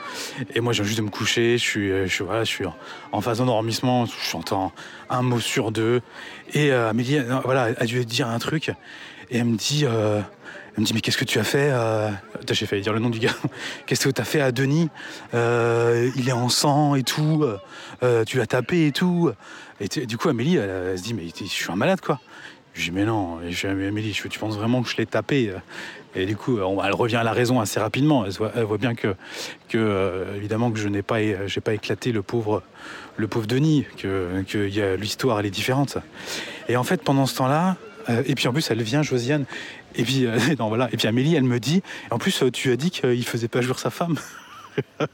Et 0.55 0.59
moi, 0.59 0.73
viens 0.73 0.83
juste 0.83 0.97
de 0.97 1.03
me 1.03 1.09
coucher. 1.09 1.57
Je 1.57 1.63
suis, 1.63 2.09
suis, 2.09 2.23
voilà, 2.23 2.43
je 2.43 2.49
suis 2.49 2.65
en, 3.11 3.21
phase 3.21 3.37
d'endormissement. 3.37 4.05
J'entends 4.31 4.71
un 5.09 5.21
mot 5.21 5.39
sur 5.39 5.71
deux. 5.71 6.01
Et 6.53 6.71
euh, 6.71 6.89
Amélie, 6.89 7.17
euh, 7.17 7.39
voilà, 7.43 7.69
a 7.77 7.85
dû 7.85 8.03
dire 8.05 8.27
un 8.27 8.39
truc. 8.39 8.69
Et 9.29 9.37
elle 9.37 9.45
me 9.45 9.55
dit, 9.55 9.85
euh, 9.85 10.19
me 10.77 10.83
dit, 10.83 10.93
mais 10.93 11.01
qu'est-ce 11.01 11.17
que 11.17 11.25
tu 11.25 11.39
as 11.39 11.43
fait 11.43 11.69
euh... 11.71 12.09
J'ai 12.49 12.65
failli 12.65 12.81
dire 12.81 12.93
le 12.93 12.99
nom 12.99 13.09
du 13.09 13.19
gars. 13.19 13.35
Qu'est-ce 13.85 14.07
que 14.07 14.13
tu 14.13 14.21
as 14.21 14.25
fait 14.25 14.41
à 14.41 14.51
Denis 14.51 14.89
Euh, 15.33 16.09
Il 16.15 16.27
est 16.27 16.33
en 16.33 16.49
sang 16.49 16.95
et 16.95 17.03
tout. 17.03 17.45
Euh, 18.03 18.25
tu 18.25 18.37
l'as 18.37 18.47
tapé 18.47 18.87
et 18.87 18.91
tout. 18.91 19.31
Et 19.79 19.87
du 20.05 20.17
coup, 20.17 20.27
Amélie, 20.29 20.57
elle, 20.57 20.97
se 20.97 21.03
dit, 21.03 21.13
mais 21.13 21.27
je 21.27 21.45
suis 21.45 21.71
un 21.71 21.75
malade, 21.75 22.01
quoi. 22.01 22.19
Je 22.73 22.85
dis, 22.85 22.91
mais 22.91 23.05
non. 23.05 23.39
Je 23.49 23.67
Amélie, 23.67 24.11
tu 24.11 24.39
penses 24.39 24.55
vraiment 24.55 24.81
que 24.81 24.89
je 24.89 24.97
l'ai 24.97 25.05
tapé 25.05 25.53
Et 26.15 26.25
du 26.25 26.35
coup, 26.35 26.59
elle 26.59 26.93
revient 26.93 27.17
à 27.17 27.23
la 27.23 27.31
raison 27.31 27.59
assez 27.59 27.79
rapidement. 27.79 28.25
Elle, 28.25 28.63
voit, 28.63 28.77
bien 28.77 28.95
que, 28.95 29.15
euh, 29.75 30.35
évidemment, 30.35 30.71
que 30.71 30.79
je 30.79 30.89
n'ai 30.89 31.01
pas, 31.01 31.21
éclaté 31.21 32.11
le 32.11 32.21
pauvre, 32.21 32.63
le 33.17 33.27
pauvre 33.27 33.47
Denis, 33.47 33.85
que, 33.97 34.43
l'histoire, 34.95 35.39
elle 35.39 35.45
est 35.45 35.51
différente. 35.51 35.97
Et 36.67 36.75
en 36.75 36.83
fait, 36.83 37.01
pendant 37.01 37.25
ce 37.25 37.35
temps-là, 37.37 37.77
euh, 38.09 38.23
et 38.25 38.35
puis 38.35 38.47
en 38.47 38.53
plus, 38.53 38.69
elle 38.71 38.81
vient, 38.81 39.03
Josiane. 39.03 39.45
Et 39.95 40.03
puis, 40.03 40.25
euh, 40.25 40.37
voilà. 40.59 40.89
et 40.91 40.97
puis 40.97 41.07
Amélie, 41.07 41.35
elle 41.35 41.43
me 41.43 41.59
dit, 41.59 41.81
en 42.09 42.17
plus, 42.17 42.43
tu 42.51 42.71
as 42.71 42.75
dit 42.75 42.91
qu'il 42.91 43.25
faisait 43.25 43.47
pas 43.47 43.61
jouir 43.61 43.79
sa 43.79 43.89
femme. 43.89 44.17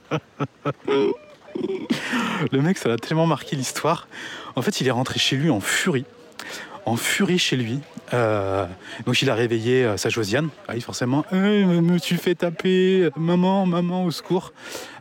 Le 2.52 2.62
mec, 2.62 2.78
ça 2.78 2.90
l'a 2.90 2.98
tellement 2.98 3.26
marqué 3.26 3.56
l'histoire. 3.56 4.08
En 4.56 4.62
fait, 4.62 4.82
il 4.82 4.88
est 4.88 4.92
rentré 4.92 5.20
chez 5.20 5.36
lui 5.36 5.50
en 5.50 5.60
furie. 5.60 6.06
En 6.88 6.96
furie 6.96 7.38
chez 7.38 7.58
lui. 7.58 7.82
Euh, 8.14 8.66
donc 9.06 9.22
il 9.22 9.30
a 9.30 9.36
réveillé 9.36 9.84
euh, 9.84 9.98
sa 9.98 10.08
Josiane. 10.08 10.48
Ah 10.70 10.72
oui, 10.74 10.80
forcément. 10.80 11.26
Me 11.34 11.98
suis 11.98 12.16
fait 12.16 12.34
taper. 12.34 13.10
Maman, 13.18 13.66
maman, 13.66 14.06
au 14.06 14.12
secours. 14.12 14.54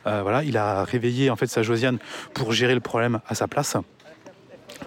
Euh, 0.04 0.20
voilà, 0.22 0.42
il 0.42 0.56
a 0.56 0.82
réveillé 0.82 1.30
en 1.30 1.36
fait 1.36 1.46
sa 1.46 1.62
Josiane 1.62 1.98
pour 2.34 2.52
gérer 2.52 2.74
le 2.74 2.80
problème 2.80 3.20
à 3.28 3.36
sa 3.36 3.46
place. 3.46 3.76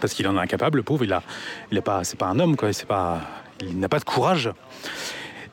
Parce 0.01 0.13
qu'il 0.13 0.27
en 0.27 0.35
est 0.35 0.41
incapable, 0.41 0.79
le 0.79 0.83
pauvre. 0.83 1.05
Il 1.05 1.13
a, 1.13 1.23
il 1.71 1.77
est 1.77 1.81
pas, 1.81 2.03
c'est 2.03 2.19
pas 2.19 2.27
un 2.27 2.37
homme, 2.37 2.57
quoi. 2.57 2.69
Il 3.61 3.79
n'a 3.79 3.87
pas 3.87 3.99
de 3.99 4.03
courage. 4.03 4.51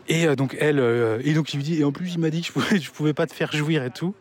Et 0.09 0.27
donc 0.35 0.57
elle, 0.59 0.81
et 1.25 1.33
donc 1.33 1.55
il 1.55 1.59
lui 1.59 1.65
dit, 1.65 1.81
et 1.81 1.85
en 1.85 1.93
plus 1.93 2.15
il 2.15 2.19
m'a 2.19 2.31
dit 2.31 2.41
que 2.41 2.49
je 2.49 2.53
pouvais, 2.53 2.81
je 2.81 2.91
pouvais 2.91 3.15
pas 3.15 3.27
te 3.27 3.35
faire 3.35 3.53
jouir 3.53 3.85
et 3.85 3.91
tout. 3.91 4.17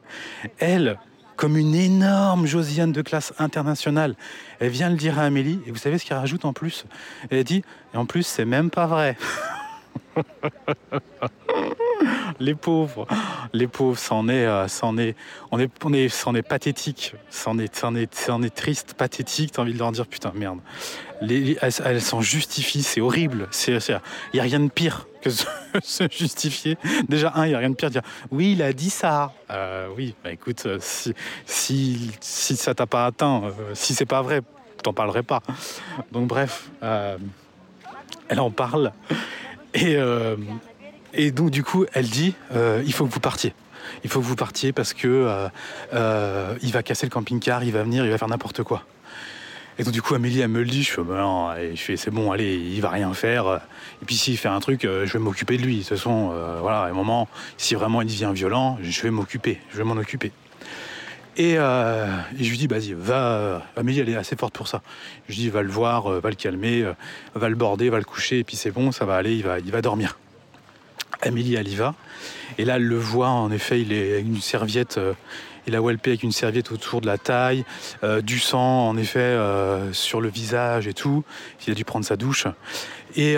Elle, 0.60 1.00
comme 1.36 1.58
une 1.58 1.76
énorme 1.76 2.46
Josiane 2.46 2.92
de 2.92 3.02
classe 3.02 3.34
internationale, 3.40 4.16
elle 4.60 4.70
vient 4.70 4.90
le 4.90 4.96
dire 4.96 5.20
à 5.20 5.24
Amélie, 5.24 5.60
et 5.66 5.72
vous 5.72 5.78
savez 5.78 5.98
ce 5.98 6.06
qu'elle 6.06 6.18
rajoute 6.18 6.46
en 6.46 6.54
plus? 6.54 6.86
Elle 7.30 7.44
dit, 7.44 7.64
et 7.94 7.98
en 7.98 8.06
plus 8.06 8.24
c'est 8.24 8.46
même 8.46 8.70
pas 8.70 8.88
vrai. 8.88 9.18
les 12.40 12.56
pauvres, 12.56 13.08
les 13.54 13.68
pauvres, 13.68 13.98
c'en 13.98 14.28
est, 14.28 14.46
euh, 14.46 14.68
c'en 14.68 14.98
est, 14.98 15.16
on 15.52 15.60
est, 15.60 15.70
on 15.84 15.94
est, 15.94 16.10
c'en 16.10 16.36
est 16.36 16.42
pathétique, 16.42 17.14
c'en 17.30 17.58
est, 17.60 17.76
c'en 17.76 17.96
est, 17.96 18.14
c'en 18.14 18.42
est 18.44 18.54
triste, 18.54 18.94
pathétique. 18.96 19.54
T'as 19.54 19.62
envie 19.62 19.74
de 19.74 19.80
leur 19.80 19.92
dire 19.92 20.06
putain 20.08 20.32
merde. 20.36 20.60
Les, 21.22 21.40
les- 21.40 21.58
elles 21.62 22.02
s'en 22.02 22.22
justifient, 22.22 22.84
c'est 22.84 23.02
horrible. 23.02 23.48
C'est, 23.52 23.78
il 24.34 24.38
y 24.38 24.40
a 24.40 24.44
rien 24.44 24.60
de 24.60 24.70
pire 24.70 25.08
que 25.22 25.30
se, 25.30 25.46
justifier. 26.12 26.78
Déjà 27.08 27.32
un, 27.36 27.46
il 27.46 27.52
y 27.52 27.56
a 27.56 27.60
rien 27.60 27.70
de 27.70 27.76
pire 27.76 27.90
de 27.90 27.94
dire 27.94 28.04
oui, 28.32 28.52
il 28.54 28.62
a 28.62 28.74
dit 28.74 28.90
ça. 28.90 29.34
Euh, 29.50 29.88
oui, 29.96 30.16
bah 30.24 30.32
écoute, 30.32 30.64
euh, 30.66 30.78
si, 30.82 31.14
si, 31.46 32.12
si 32.20 32.56
ça 32.58 32.74
t'a 32.76 32.86
pas 32.86 33.06
atteint, 33.06 33.44
si 33.74 33.96
c'est 33.96 34.06
pas 34.06 34.22
vrai, 34.22 34.42
t'en 34.84 34.94
parlerai 34.94 35.24
pas. 35.24 35.42
Donc 36.12 36.28
bref, 36.28 36.70
elle 36.82 38.40
en 38.40 38.52
parle 38.52 38.92
et 39.74 39.98
et 41.16 41.32
donc 41.32 41.50
du 41.50 41.64
coup, 41.64 41.86
elle 41.94 42.08
dit, 42.08 42.36
euh, 42.54 42.84
il 42.86 42.94
faut 42.94 43.06
que 43.06 43.14
vous 43.14 43.20
partiez. 43.20 43.54
Il 44.04 44.10
faut 44.10 44.20
que 44.20 44.26
vous 44.26 44.36
partiez 44.36 44.74
parce 44.74 44.94
que 44.94 45.08
euh, 45.08 45.48
euh, 45.94 46.56
il 46.62 46.72
va 46.72 46.84
casser 46.84 47.06
le 47.06 47.12
camping-car, 47.12 47.64
il 47.64 47.72
va 47.72 47.84
venir, 47.84 48.04
il 48.04 48.12
va 48.12 48.18
faire 48.18 48.28
n'importe 48.28 48.64
quoi. 48.64 48.84
Et 49.78 49.84
donc 49.84 49.94
du 49.94 50.02
coup, 50.02 50.16
Amélie, 50.16 50.40
elle 50.40 50.50
me 50.50 50.60
le 50.60 50.66
dit, 50.66 50.84
je 50.84 50.92
fais, 50.92 51.02
bah 51.02 51.56
c'est 51.98 52.10
bon, 52.10 52.32
allez, 52.32 52.56
il 52.56 52.82
va 52.82 52.90
rien 52.90 53.14
faire. 53.14 53.62
Et 54.02 54.06
puis 54.06 54.16
s'il 54.16 54.38
fait 54.38 54.48
un 54.48 54.60
truc, 54.60 54.84
je 54.84 55.12
vais 55.12 55.20
m'occuper 55.20 55.58
de 55.58 55.64
lui. 55.64 55.76
De 55.76 55.80
toute 55.82 55.90
façon, 55.90 56.34
voilà, 56.62 56.84
à 56.84 56.88
un 56.88 56.94
moment, 56.94 57.28
si 57.58 57.76
vraiment 57.76 58.02
il 58.02 58.08
devient 58.08 58.32
violent, 58.34 58.78
je 58.82 59.02
vais 59.02 59.12
m'occuper, 59.12 59.60
je 59.74 59.78
vais 59.78 59.84
m'en 59.84 59.98
occuper. 59.98 60.32
Et, 61.36 61.56
je 61.56 62.50
lui 62.50 62.58
dis, 62.58 62.68
vas-y, 62.68 62.94
va. 62.94 63.64
Amélie, 63.76 64.00
elle 64.00 64.08
est 64.08 64.16
assez 64.16 64.38
forte 64.38 64.54
pour 64.54 64.70
ça. 64.70 64.82
Je 65.28 65.36
dis, 65.36 65.50
va 65.50 65.62
le 65.62 65.70
voir, 65.70 66.08
va 66.22 66.30
le 66.30 66.38
calmer, 66.38 66.90
va 67.34 67.50
le 67.50 67.56
border, 67.56 67.90
va 67.90 67.98
le 67.98 68.06
coucher, 68.06 68.40
et 68.40 68.44
puis 68.46 68.56
c'est 68.56 68.72
bon, 68.72 68.94
ça 68.94 69.04
va 69.04 69.18
aller, 69.18 69.36
il 69.36 69.72
va 69.72 69.82
dormir. 69.82 70.18
Amélie, 71.26 71.56
elle 71.56 71.68
y 71.68 71.76
va. 71.76 71.96
Et 72.58 72.66
là, 72.66 72.76
elle 72.78 72.86
le 72.86 72.98
voit, 72.98 73.30
en 73.30 73.52
effet, 73.52 73.82
il 73.82 73.92
est 73.92 74.22
une 74.22 74.40
serviette, 74.40 74.98
euh, 74.98 75.14
il 75.68 75.76
a 75.76 75.82
walpé 75.82 76.12
avec 76.12 76.24
une 76.24 76.32
serviette 76.32 76.72
autour 76.72 77.02
de 77.02 77.08
la 77.08 77.18
taille, 77.18 77.66
euh, 78.04 78.22
du 78.22 78.40
sang, 78.40 78.88
en 78.88 78.98
effet, 78.98 79.20
euh, 79.20 79.92
sur 79.92 80.22
le 80.22 80.30
visage 80.30 80.88
et 80.88 80.94
tout. 80.94 81.24
Il 81.66 81.72
a 81.72 81.74
dû 81.74 81.84
prendre 81.84 82.06
sa 82.06 82.16
douche. 82.16 82.48
Et 83.18 83.38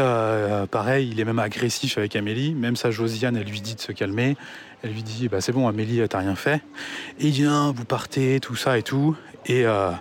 pareil, 0.71 1.09
il 1.11 1.19
est 1.19 1.25
même 1.25 1.37
agressif 1.37 1.99
avec 1.99 2.15
Amélie. 2.15 2.55
Même 2.55 2.75
sa 2.75 2.89
Josiane, 2.89 3.37
elle 3.37 3.45
lui 3.45 3.61
dit 3.61 3.75
de 3.75 3.79
se 3.79 3.91
calmer. 3.91 4.35
Elle 4.81 4.91
lui 4.91 5.03
dit, 5.03 5.27
bah, 5.27 5.39
c'est 5.39 5.51
bon, 5.51 5.67
Amélie, 5.67 6.01
t'as 6.09 6.17
rien 6.17 6.35
fait. 6.35 6.63
Et 7.19 7.27
il 7.27 7.47
vous 7.47 7.85
partez, 7.85 8.39
tout 8.39 8.55
ça 8.55 8.79
et 8.79 8.81
tout. 8.81 9.15
Et, 9.47 9.65
euh, 9.65 9.91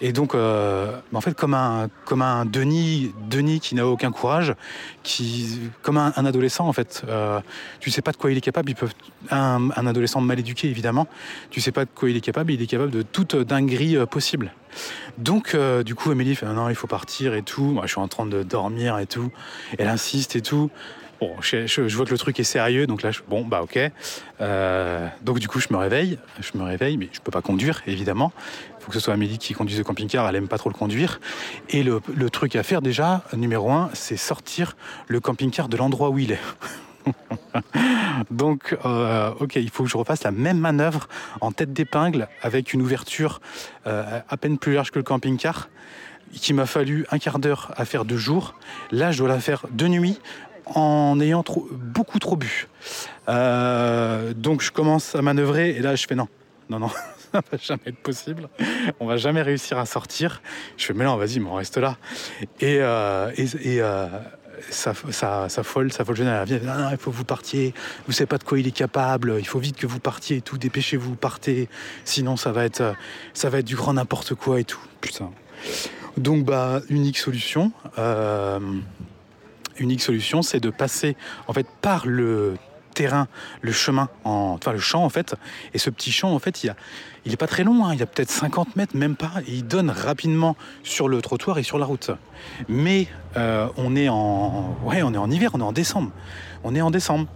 et 0.00 0.12
donc, 0.12 0.34
euh, 0.34 0.98
en 1.12 1.20
fait, 1.20 1.34
comme 1.34 1.54
un, 1.54 1.88
comme 2.06 2.22
un 2.22 2.44
Denis, 2.44 3.12
Denis 3.28 3.60
qui 3.60 3.74
n'a 3.74 3.86
aucun 3.86 4.10
courage, 4.10 4.54
qui, 5.02 5.60
comme 5.82 5.98
un, 5.98 6.12
adolescent, 6.12 6.66
en 6.66 6.72
fait, 6.72 7.02
euh, 7.08 7.40
tu 7.80 7.90
sais 7.90 8.02
pas 8.02 8.12
de 8.12 8.16
quoi 8.16 8.30
il 8.30 8.38
est 8.38 8.42
capable. 8.42 8.70
Il 8.70 8.74
peut, 8.74 8.88
un, 9.30 9.70
adolescent 9.70 10.20
mal 10.20 10.38
éduqué, 10.38 10.68
évidemment, 10.68 11.06
tu 11.50 11.60
sais 11.60 11.72
pas 11.72 11.84
de 11.84 11.90
quoi 11.94 12.10
il 12.10 12.16
est 12.16 12.22
capable. 12.22 12.52
Il 12.52 12.62
est 12.62 12.66
capable 12.66 12.90
de 12.90 13.02
toute 13.02 13.36
dinguerie 13.36 13.96
euh, 13.96 14.06
possible. 14.06 14.52
Donc, 15.18 15.56
du 15.84 15.94
coup, 15.96 16.12
Amélie 16.12 16.36
fait 16.36 16.46
non, 16.46 16.68
il 16.68 16.76
faut 16.76 16.86
partir 16.86 17.34
et 17.34 17.42
tout. 17.42 17.64
Moi, 17.64 17.86
je 17.86 17.92
suis 17.92 18.00
en 18.00 18.08
train 18.08 18.24
de 18.24 18.44
dormir 18.44 18.98
et 18.98 19.06
tout. 19.06 19.30
Elle 19.78 19.88
insiste 19.88 20.36
et 20.36 20.42
tout. 20.42 20.70
Bon, 21.20 21.34
je, 21.42 21.94
vois 21.94 22.06
que 22.06 22.12
le 22.12 22.18
truc 22.18 22.38
est 22.40 22.44
sérieux, 22.44 22.86
donc 22.86 23.02
là, 23.02 23.10
je- 23.10 23.20
bon, 23.28 23.44
bah 23.44 23.62
ok. 23.62 23.78
Donc 25.22 25.40
du 25.40 25.48
coup, 25.48 25.60
je 25.60 25.66
me 25.70 25.76
réveille, 25.76 26.18
je 26.40 26.56
me 26.56 26.62
réveille, 26.62 26.96
mais 26.96 27.08
je 27.12 27.20
peux 27.20 27.32
pas 27.32 27.42
conduire, 27.42 27.82
évidemment. 27.86 28.32
Faut 28.80 28.88
que 28.88 28.94
ce 28.94 29.00
soit 29.00 29.14
Amélie 29.14 29.38
qui 29.38 29.54
conduise 29.54 29.78
le 29.78 29.84
camping-car, 29.84 30.28
elle 30.28 30.36
aime 30.36 30.48
pas 30.48 30.58
trop 30.58 30.70
le 30.70 30.74
conduire. 30.74 31.20
Et 31.68 31.82
le, 31.82 32.00
truc 32.30 32.56
à 32.56 32.62
faire 32.62 32.82
déjà, 32.82 33.22
numéro 33.36 33.70
un, 33.70 33.90
c'est 33.92 34.16
sortir 34.16 34.76
le 35.06 35.20
camping-car 35.20 35.68
de 35.68 35.76
l'endroit 35.76 36.10
où 36.10 36.18
il 36.18 36.32
est. 36.32 36.40
Donc, 38.30 38.76
euh, 38.84 39.32
ok, 39.38 39.56
il 39.56 39.70
faut 39.70 39.84
que 39.84 39.90
je 39.90 39.96
refasse 39.96 40.22
la 40.22 40.30
même 40.30 40.58
manœuvre 40.58 41.08
en 41.40 41.52
tête 41.52 41.72
d'épingle 41.72 42.28
avec 42.42 42.72
une 42.72 42.82
ouverture 42.82 43.40
euh, 43.86 44.20
à 44.28 44.36
peine 44.36 44.58
plus 44.58 44.74
large 44.74 44.90
que 44.90 44.98
le 44.98 45.02
camping-car, 45.02 45.68
qui 46.32 46.52
m'a 46.52 46.66
fallu 46.66 47.06
un 47.10 47.18
quart 47.18 47.38
d'heure 47.38 47.72
à 47.76 47.84
faire 47.84 48.04
de 48.04 48.16
jour. 48.16 48.54
Là, 48.92 49.12
je 49.12 49.18
dois 49.18 49.28
la 49.28 49.40
faire 49.40 49.66
de 49.70 49.88
nuit 49.88 50.18
en 50.66 51.18
ayant 51.20 51.44
beaucoup 51.72 52.18
trop 52.18 52.36
bu. 52.36 52.68
Euh, 53.28 54.32
donc, 54.34 54.62
je 54.62 54.70
commence 54.70 55.14
à 55.14 55.22
manœuvrer 55.22 55.70
et 55.70 55.80
là, 55.80 55.96
je 55.96 56.06
fais 56.06 56.14
non, 56.14 56.28
non, 56.68 56.78
non. 56.78 56.90
Ça 57.32 57.42
va 57.50 57.58
jamais 57.58 57.82
être 57.86 57.98
possible. 57.98 58.48
On 58.98 59.06
va 59.06 59.16
jamais 59.16 59.42
réussir 59.42 59.78
à 59.78 59.86
sortir. 59.86 60.42
Je 60.76 60.86
fais 60.86 60.94
mais 60.94 61.04
non, 61.04 61.16
vas-y, 61.16 61.38
mais 61.38 61.48
on 61.48 61.54
reste 61.54 61.76
là. 61.76 61.96
Et, 62.60 62.78
euh, 62.80 63.30
et, 63.36 63.44
et, 63.74 63.82
euh, 63.82 64.06
sa, 64.68 64.92
sa, 65.10 65.48
sa 65.48 65.62
folle, 65.62 65.90
non, 65.98 66.74
non, 66.78 66.88
il 66.90 66.96
faut 66.98 67.10
que 67.10 67.16
vous 67.16 67.24
partiez, 67.24 67.72
vous 68.06 68.12
savez 68.12 68.26
pas 68.26 68.38
de 68.38 68.44
quoi 68.44 68.58
il 68.58 68.66
est 68.66 68.72
capable, 68.72 69.36
il 69.38 69.46
faut 69.46 69.58
vite 69.58 69.76
que 69.76 69.86
vous 69.86 70.00
partiez 70.00 70.38
et 70.38 70.40
tout, 70.42 70.58
dépêchez-vous, 70.58 71.14
partez, 71.14 71.68
sinon 72.04 72.36
ça 72.36 72.52
va 72.52 72.64
être, 72.64 72.94
ça 73.32 73.48
va 73.48 73.58
être 73.60 73.66
du 73.66 73.76
grand 73.76 73.94
n'importe 73.94 74.34
quoi 74.34 74.60
et 74.60 74.64
tout. 74.64 74.80
Putain. 75.00 75.30
Donc, 76.16 76.44
bah, 76.44 76.80
unique 76.90 77.18
solution, 77.18 77.72
euh, 77.98 78.58
unique 79.78 80.02
solution, 80.02 80.42
c'est 80.42 80.60
de 80.60 80.70
passer 80.70 81.16
en 81.46 81.52
fait 81.52 81.66
par 81.80 82.06
le 82.06 82.54
le 83.60 83.72
chemin, 83.72 84.08
en, 84.24 84.56
enfin 84.58 84.72
le 84.72 84.78
champ 84.78 85.04
en 85.04 85.08
fait. 85.08 85.34
Et 85.74 85.78
ce 85.78 85.90
petit 85.90 86.12
champ 86.12 86.32
en 86.32 86.38
fait, 86.38 86.62
il 86.64 86.70
a, 86.70 86.76
il 87.24 87.32
est 87.32 87.36
pas 87.36 87.46
très 87.46 87.64
long, 87.64 87.84
hein, 87.84 87.94
il 87.94 88.00
y 88.00 88.02
a 88.02 88.06
peut-être 88.06 88.30
50 88.30 88.76
mètres, 88.76 88.96
même 88.96 89.16
pas, 89.16 89.32
et 89.46 89.52
il 89.52 89.66
donne 89.66 89.90
rapidement 89.90 90.56
sur 90.82 91.08
le 91.08 91.20
trottoir 91.20 91.58
et 91.58 91.62
sur 91.62 91.78
la 91.78 91.86
route. 91.86 92.10
Mais 92.68 93.08
euh, 93.36 93.68
on 93.76 93.96
est 93.96 94.08
en, 94.08 94.76
ouais, 94.84 95.02
on 95.02 95.12
est 95.14 95.18
en 95.18 95.30
hiver, 95.30 95.50
on 95.54 95.60
est 95.60 95.64
en 95.64 95.72
décembre, 95.72 96.10
on 96.64 96.74
est 96.74 96.80
en 96.80 96.90
décembre 96.90 97.26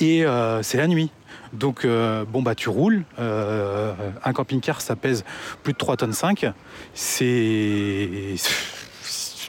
et 0.00 0.24
euh, 0.24 0.62
c'est 0.62 0.78
la 0.78 0.86
nuit. 0.86 1.10
Donc, 1.52 1.84
euh, 1.84 2.26
bon, 2.26 2.42
bah, 2.42 2.54
tu 2.54 2.68
roules. 2.68 3.04
Un 3.18 4.32
camping-car, 4.34 4.82
ça 4.82 4.96
pèse 4.96 5.24
plus 5.62 5.72
de 5.72 5.78
3 5.78 5.96
tonnes 5.96 6.12
5. 6.12 6.46
C'est. 6.92 8.34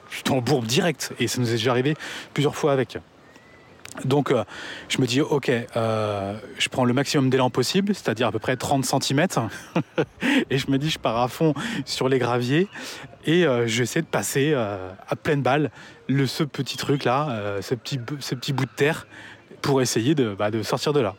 Tu 0.09 0.23
t'embourbes 0.23 0.65
direct. 0.65 1.13
Et 1.19 1.27
ça 1.27 1.41
nous 1.41 1.49
est 1.49 1.53
déjà 1.53 1.71
arrivé 1.71 1.95
plusieurs 2.33 2.55
fois 2.55 2.71
avec. 2.71 2.97
Donc, 4.05 4.31
euh, 4.31 4.43
je 4.87 5.01
me 5.01 5.07
dis, 5.07 5.21
ok, 5.21 5.49
euh, 5.49 6.37
je 6.57 6.69
prends 6.69 6.85
le 6.85 6.93
maximum 6.93 7.29
d'élan 7.29 7.49
possible, 7.49 7.93
c'est-à-dire 7.93 8.27
à 8.27 8.31
peu 8.31 8.39
près 8.39 8.55
30 8.55 8.85
cm. 8.85 9.27
et 10.49 10.57
je 10.57 10.69
me 10.71 10.77
dis, 10.77 10.89
je 10.89 10.99
pars 10.99 11.17
à 11.17 11.27
fond 11.27 11.53
sur 11.85 12.09
les 12.09 12.19
graviers. 12.19 12.67
Et 13.25 13.45
euh, 13.45 13.67
j'essaie 13.67 14.01
de 14.01 14.07
passer 14.07 14.51
euh, 14.53 14.91
à 15.07 15.15
pleine 15.15 15.41
balle 15.41 15.71
le, 16.07 16.25
ce 16.25 16.43
petit 16.43 16.77
truc-là, 16.77 17.59
ce, 17.61 17.75
petit, 17.75 17.99
ce 18.19 18.35
petit 18.35 18.53
bout 18.53 18.65
de 18.65 18.71
terre, 18.75 19.07
pour 19.61 19.81
essayer 19.81 20.15
de, 20.15 20.33
bah, 20.33 20.49
sortir 20.63 20.93
de 20.93 21.01
là. 21.01 21.15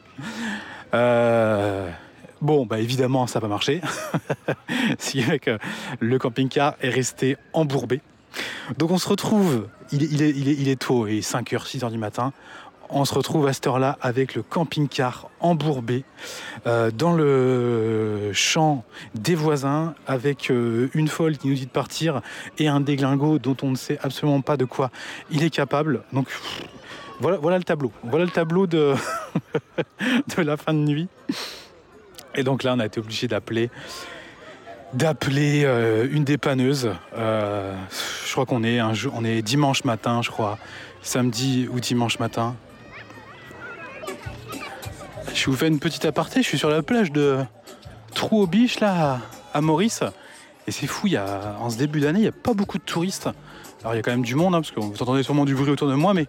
Bon, 2.41 2.65
bah, 2.65 2.81
évidemment, 2.81 3.27
ça 3.27 3.39
n'a 3.39 3.43
pas 3.43 3.49
marché. 3.49 3.83
Fait 4.99 5.39
que 5.39 5.59
le 6.01 6.19
camping-car 6.19 6.75
est 6.81 6.89
resté 6.89 7.37
embourbé. 7.53 8.01
Donc 8.79 8.91
on 8.91 8.99
se 8.99 9.09
retrouve, 9.09 9.69
il 9.93 10.03
est, 10.03 10.07
il 10.07 10.23
est, 10.23 10.31
il 10.31 10.49
est, 10.49 10.55
il 10.55 10.69
est 10.69 10.81
tôt, 10.81 11.07
il 11.07 11.19
est 11.19 11.29
5h, 11.29 11.67
6h 11.67 11.91
du 11.91 11.99
matin. 11.99 12.33
On 12.93 13.05
se 13.05 13.15
retrouve 13.15 13.47
à 13.47 13.53
cette 13.53 13.67
heure-là 13.67 13.97
avec 14.01 14.35
le 14.35 14.43
camping-car 14.43 15.31
embourbé 15.39 16.05
euh, 16.67 16.91
dans 16.91 17.13
le 17.13 18.33
champ 18.33 18.85
des 19.15 19.37
voisins 19.37 19.95
avec 20.09 20.51
euh, 20.51 20.91
une 20.95 21.07
folle 21.07 21.39
qui 21.39 21.49
nous 21.49 21.55
dit 21.55 21.67
de 21.67 21.71
partir 21.71 22.21
et 22.59 22.67
un 22.67 22.81
déglingo 22.81 23.39
dont 23.39 23.57
on 23.63 23.71
ne 23.71 23.77
sait 23.77 23.99
absolument 24.03 24.41
pas 24.41 24.57
de 24.57 24.65
quoi 24.65 24.91
il 25.31 25.45
est 25.45 25.51
capable. 25.51 26.03
Donc 26.13 26.29
voilà, 27.21 27.59
le 27.59 27.65
tableau. 27.65 27.93
Voilà 28.03 28.25
le 28.25 28.31
tableau 28.31 28.67
de, 28.67 28.95
la 30.39 30.57
fin 30.57 30.73
de 30.73 30.79
nuit. 30.79 31.09
Et 32.35 32.43
donc 32.43 32.63
là, 32.63 32.75
on 32.75 32.81
a 32.81 32.87
été 32.87 32.99
obligé 32.99 33.29
d'appeler 33.29 33.71
d'appeler 34.95 35.63
euh, 35.65 36.09
une 36.11 36.25
dépanneuse. 36.25 36.91
Euh, 37.17 37.77
je 38.27 38.33
crois 38.33 38.47
qu'on 38.47 38.65
est 38.65 39.43
dimanche 39.43 39.85
matin, 39.85 40.21
je 40.23 40.31
crois, 40.31 40.59
samedi 41.03 41.69
ou 41.71 41.79
dimanche 41.79 42.19
matin. 42.19 42.57
Je 45.35 45.47
vous 45.47 45.57
fais 45.57 45.69
une 45.69 45.79
petite 45.79 46.05
aparté, 46.05 46.43
je 46.43 46.49
suis 46.49 46.59
sur 46.59 46.69
la 46.71 46.83
plage 46.83 47.13
de 47.13 47.39
Trou 48.15 48.43
aux 48.43 48.47
Biches, 48.47 48.81
là, 48.81 49.21
à, 49.55 49.61
Maurice. 49.61 50.03
Et 50.67 50.71
c'est 50.73 50.87
fou, 50.87 51.07
y 51.07 51.19
en 51.19 51.71
ce 51.71 51.79
début 51.79 52.01
d'année, 52.01 52.19
il 52.21 52.23
n'y 52.23 52.29
a 52.29 52.33
pas 52.33 52.53
beaucoup 52.53 52.79
de 52.79 52.83
touristes. 52.83 53.29
Alors 53.83 53.95
il 53.95 53.97
y 53.97 53.99
a 54.01 54.03
quand 54.03 54.11
même 54.11 54.25
du 54.25 54.35
monde, 54.35 54.55
hein, 54.55 54.61
parce 54.61 54.73
que 54.73 54.81
vous 54.81 55.03
entendez 55.03 55.23
sûrement 55.23 55.45
du 55.45 55.55
bruit 55.55 55.71
autour 55.71 55.89
de 55.89 55.95
moi, 55.95 56.13
mais 56.13 56.27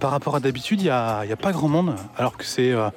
par 0.00 0.10
rapport 0.10 0.34
à 0.36 0.40
d'habitude, 0.40 0.80
il 0.80 0.84
n'y 0.84 0.90
a, 0.90 1.24
pas 1.40 1.52
grand 1.52 1.68
monde. 1.68 1.94
Alors 2.16 2.36
que 2.36 2.44
c'est... 2.44 2.72
euh, 2.72 2.88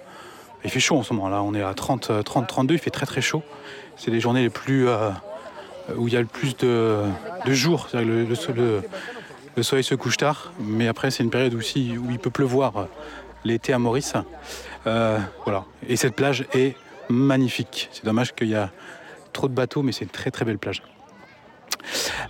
il 0.63 0.69
fait 0.69 0.79
chaud 0.79 0.97
en 0.97 1.03
ce 1.03 1.13
moment, 1.13 1.29
là, 1.29 1.41
on 1.41 1.53
est 1.53 1.61
à 1.63 1.73
30, 1.73 2.09
euh, 2.09 2.21
30, 2.21 2.47
32, 2.47 2.75
il 2.75 2.79
fait 2.79 2.89
très 2.89 3.05
très 3.05 3.21
chaud. 3.21 3.43
C'est 3.97 4.11
les 4.11 4.19
journées 4.19 4.41
les 4.43 4.49
plus... 4.49 4.87
euh, 4.87 5.09
où 5.97 6.07
il 6.07 6.13
y 6.13 6.17
a 6.17 6.21
le 6.21 6.27
plus 6.27 6.55
de, 6.57 7.01
de 7.45 7.53
jours. 7.53 7.87
Le, 7.93 8.23
le 8.25 8.53
le- 8.53 8.81
le 9.57 9.63
soleil 9.63 9.83
se 9.83 9.95
couche 9.95 10.15
tard, 10.15 10.53
mais 10.59 10.87
après 10.87 11.11
c'est 11.11 11.23
une 11.23 11.31
période 11.31 11.53
aussi 11.55 11.97
où 11.97 12.11
il 12.11 12.19
peut 12.19 12.29
pleuvoir 12.29 12.87
l'été 13.43 13.73
à 13.73 13.79
Maurice. 13.79 14.13
Euh, 14.87 15.19
voilà. 15.43 15.65
Et 15.87 15.95
cette 15.95 16.15
plage 16.15 16.45
est 16.53 16.75
magnifique. 17.09 17.89
C'est 17.91 18.05
dommage 18.05 18.33
qu'il 18.33 18.49
y 18.49 18.55
a 18.55 18.71
trop 19.33 19.47
de 19.47 19.53
bateaux, 19.53 19.83
mais 19.83 19.91
c'est 19.91 20.05
une 20.05 20.11
très 20.11 20.31
très 20.31 20.45
belle 20.45 20.57
plage. 20.57 20.81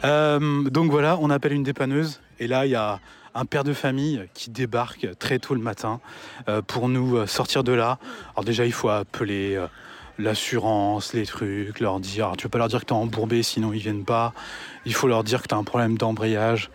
Euh, 0.03 0.63
donc 0.69 0.91
voilà, 0.91 1.17
on 1.19 1.29
appelle 1.29 1.53
une 1.53 1.63
dépanneuse 1.63 2.21
et 2.39 2.47
là 2.47 2.65
il 2.65 2.71
y 2.71 2.75
a 2.75 2.99
un 3.35 3.45
père 3.45 3.63
de 3.63 3.73
famille 3.73 4.23
qui 4.33 4.49
débarque 4.49 5.07
très 5.17 5.39
tôt 5.39 5.53
le 5.53 5.59
matin 5.59 5.99
euh, 6.47 6.61
pour 6.61 6.87
nous 6.87 7.25
sortir 7.27 7.63
de 7.63 7.73
là. 7.73 7.99
Alors 8.33 8.43
déjà 8.43 8.65
il 8.65 8.71
faut 8.71 8.89
appeler 8.89 9.61
l'assurance, 10.17 11.13
les 11.13 11.25
trucs, 11.25 11.79
leur 11.79 11.99
dire. 11.99 12.33
Tu 12.37 12.43
peux 12.43 12.49
pas 12.49 12.57
leur 12.59 12.67
dire 12.67 12.81
que 12.81 12.85
tu 12.85 12.93
es 12.93 12.97
embourbé 12.97 13.43
sinon 13.43 13.73
ils 13.73 13.79
viennent 13.79 14.05
pas. 14.05 14.33
Il 14.85 14.93
faut 14.93 15.07
leur 15.07 15.23
dire 15.23 15.41
que 15.41 15.47
tu 15.47 15.55
as 15.55 15.57
un 15.57 15.63
problème 15.63 15.97
d'embrayage. 15.97 16.69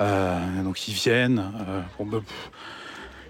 Donc 0.00 0.88
ils 0.88 0.94
viennent. 0.94 1.42
Bon, 1.98 2.06
bah, 2.06 2.18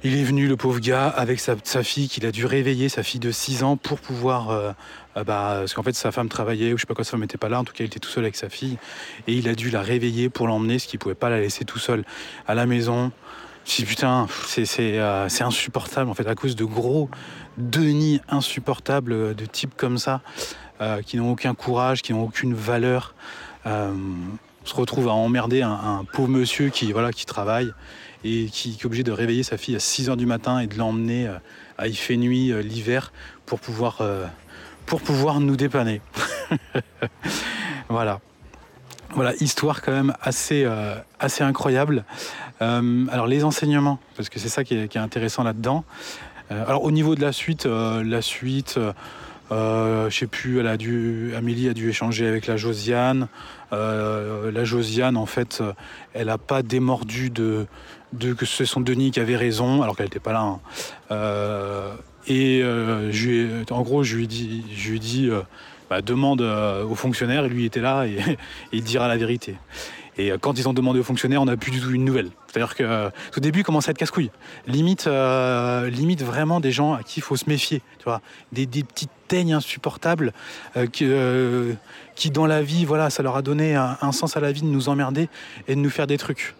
il 0.07 0.17
est 0.17 0.25
venu, 0.25 0.47
le 0.47 0.57
pauvre 0.57 0.79
gars, 0.79 1.09
avec 1.09 1.41
sa, 1.41 1.57
fille 1.83 2.09
qu'il 2.09 2.27
a 2.27 2.31
dû 2.31 2.47
réveiller, 2.47 2.89
sa 2.89 3.03
fille 3.03 3.19
de 3.19 3.33
6 3.33 3.65
ans, 3.65 3.77
pour 3.77 3.99
pouvoir. 3.99 4.51
euh, 4.51 4.73
euh, 5.17 5.25
bah, 5.25 5.57
parce 5.59 5.75
qu'en 5.75 5.83
fait, 5.83 5.95
sa 5.97 6.13
femme 6.13 6.29
travaillait, 6.29 6.73
ou 6.73 6.77
je 6.77 6.83
sais 6.83 6.87
pas 6.87 6.95
quoi, 6.95 7.05
sa 7.05 7.13
femme 7.13 7.23
n'était 7.23 7.39
pas 7.39 7.49
là. 7.49 7.59
En 7.59 7.65
tout 7.65 7.73
cas, 7.73 7.83
il 7.83 7.89
était 7.89 7.99
tout 7.99 8.09
seul 8.09 8.23
avec 8.23 8.37
sa 8.37 8.49
fille. 8.49 8.79
Et 9.27 9.33
il 9.33 9.49
a 9.49 9.55
dû 9.55 9.71
la 9.71 9.83
réveiller 9.83 10.29
pour 10.29 10.47
l'emmener, 10.47 10.79
ce 10.79 10.87
qu'il 10.87 11.01
pouvait 11.01 11.17
pas 11.17 11.29
la 11.29 11.41
laisser 11.41 11.65
tout 11.65 11.81
seul 11.81 12.05
à 12.47 12.55
la 12.55 12.67
maison. 12.67 13.11
Dis, 13.65 13.85
putain, 13.85 14.29
c'est 14.47 14.69
euh, 14.79 15.29
insupportable, 15.41 16.09
en 16.09 16.15
fait, 16.15 16.29
à 16.29 16.37
cause 16.37 16.55
de 16.55 16.65
gros 16.65 17.11
denis 17.59 18.21
insupportables 18.29 19.35
de 19.35 19.47
types 19.47 19.75
comme 19.77 19.99
ça, 19.99 20.21
qui 21.07 21.17
n'ont 21.17 21.33
aucun 21.33 21.55
courage, 21.55 22.03
qui 22.03 22.13
n'ont 22.13 22.23
aucune 22.23 22.55
valeur. 22.55 23.15
On 23.65 24.67
se 24.67 24.75
retrouve 24.75 25.09
à 25.09 25.13
emmerder 25.13 25.63
un, 25.63 25.71
un 25.73 26.05
pauvre 26.05 26.29
monsieur 26.29 26.69
qui, 26.69 26.93
voilà, 26.93 27.13
qui 27.13 27.25
travaille 27.25 27.73
et 28.27 28.47
qui, 28.47 28.77
est 28.81 28.85
obligé 28.85 29.03
de 29.05 29.13
réveiller 29.13 29.43
sa 29.43 29.57
fille 29.57 29.77
à 29.77 29.81
6 29.81 30.11
h 30.11 30.17
du 30.17 30.27
matin 30.27 30.59
et 30.59 30.67
de 30.67 30.77
l'emmener 30.77 31.29
euh, 31.29 31.39
à 31.79 31.87
il 31.87 31.97
fait 31.97 32.17
nuit 32.17 32.51
euh, 32.51 32.61
l'hiver 32.61 33.13
pour 33.45 33.61
pouvoir, 33.61 33.99
euh, 34.01 34.27
pour 34.85 35.01
pouvoir 35.01 35.41
nous 35.41 35.57
dépanner. 35.57 36.01
voilà. 37.89 38.21
Voilà, 39.15 39.35
histoire 39.41 39.83
quand 39.83 39.93
même 39.93 40.15
assez, 40.21 40.69
assez 41.21 41.43
incroyable. 41.43 42.05
Alors 42.61 43.27
les 43.27 43.45
enseignements, 43.45 43.99
parce 44.15 44.29
que 44.29 44.39
c'est 44.39 44.51
ça 44.51 44.63
qui 44.63 44.75
est, 44.75 44.97
intéressant 44.97 45.43
là-dedans. 45.43 45.85
Alors 46.51 46.83
au 46.83 46.91
niveau 46.91 47.15
de 47.15 47.23
la 47.23 47.33
suite, 47.33 47.65
la 47.67 48.21
suite, 48.21 48.79
je 49.51 50.09
sais 50.11 50.27
plus, 50.27 50.59
elle 50.59 50.67
a 50.67 50.77
dû, 50.77 51.33
Amélie 51.35 51.69
a 51.69 51.73
dû 51.73 51.89
échanger 51.89 52.27
avec 52.27 52.47
la 52.47 52.59
Josiane. 52.59 53.29
La 53.71 54.65
Josiane, 54.65 55.17
en 55.17 55.27
fait, 55.27 55.63
elle 56.13 56.27
n'a 56.27 56.37
pas 56.37 56.63
démordu 56.63 57.31
de, 57.31 57.67
de 58.13 58.33
que 58.33 58.47
c'est 58.47 58.67
son 58.67 58.81
Denis 58.81 59.11
qui 59.11 59.21
avait 59.21 59.37
raison, 59.37 59.83
alors 59.83 59.97
qu'elle 59.97 60.07
n'était 60.07 60.21
pas 60.21 60.33
là. 60.33 60.41
hein. 60.41 60.61
Euh, 61.11 61.95
et 62.27 62.61
euh, 62.63 63.13
en 63.71 63.83
gros, 63.83 64.03
je 64.03 64.17
lui 64.17 64.25
ai 64.25 64.27
dit, 64.27 64.65
je 64.75 64.95
dit 64.95 65.29
euh, 65.29 65.43
bah, 65.91 66.03
demande 66.03 66.41
au 66.41 66.95
fonctionnaire, 66.95 67.45
et 67.45 67.49
lui 67.49 67.65
était 67.65 67.81
là 67.81 68.05
et, 68.07 68.19
il 68.73 68.83
dira 68.83 69.09
la 69.09 69.17
vérité. 69.17 69.57
Et 70.19 70.33
quand 70.41 70.59
ils 70.59 70.67
ont 70.67 70.73
demandé 70.73 70.99
au 70.99 71.03
fonctionnaire, 71.03 71.43
on 71.43 71.45
n'a 71.45 71.59
plus 71.59 71.71
du 71.71 71.79
tout 71.79 71.91
une 71.91 72.05
nouvelle. 72.05 72.31
C'est-à-dire 72.47 72.75
que 72.75 73.11
au 73.37 73.41
début, 73.41 73.61
il 73.61 73.65
commençait 73.65 73.91
à 73.91 73.93
être 73.93 73.99
casse-couille. 73.99 74.31
Limite, 74.67 75.07
limite 75.07 76.23
vraiment 76.23 76.59
des 76.59 76.73
gens 76.73 76.95
à 76.95 77.03
qui 77.03 77.21
il 77.21 77.23
faut 77.23 77.37
se 77.37 77.51
méfier. 77.51 77.83
Des, 78.51 78.65
des 78.65 78.83
petites 78.83 79.11
teignes 79.27 79.55
insupportables 79.55 80.33
euh, 80.77 81.75
qui, 82.17 82.31
dans 82.31 82.47
la 82.47 82.63
vie, 82.63 82.85
voilà, 82.85 83.11
ça 83.11 83.23
leur 83.23 83.37
a 83.37 83.43
donné 83.43 83.77
un, 83.77 84.13
sens 84.13 84.37
à 84.37 84.41
la 84.41 84.51
vie 84.51 84.63
de 84.63 84.67
nous 84.67 84.89
emmerder 84.89 85.29
et 85.69 85.75
de 85.75 85.81
nous 85.81 85.91
faire 85.91 86.07
des 86.07 86.17
trucs. 86.17 86.55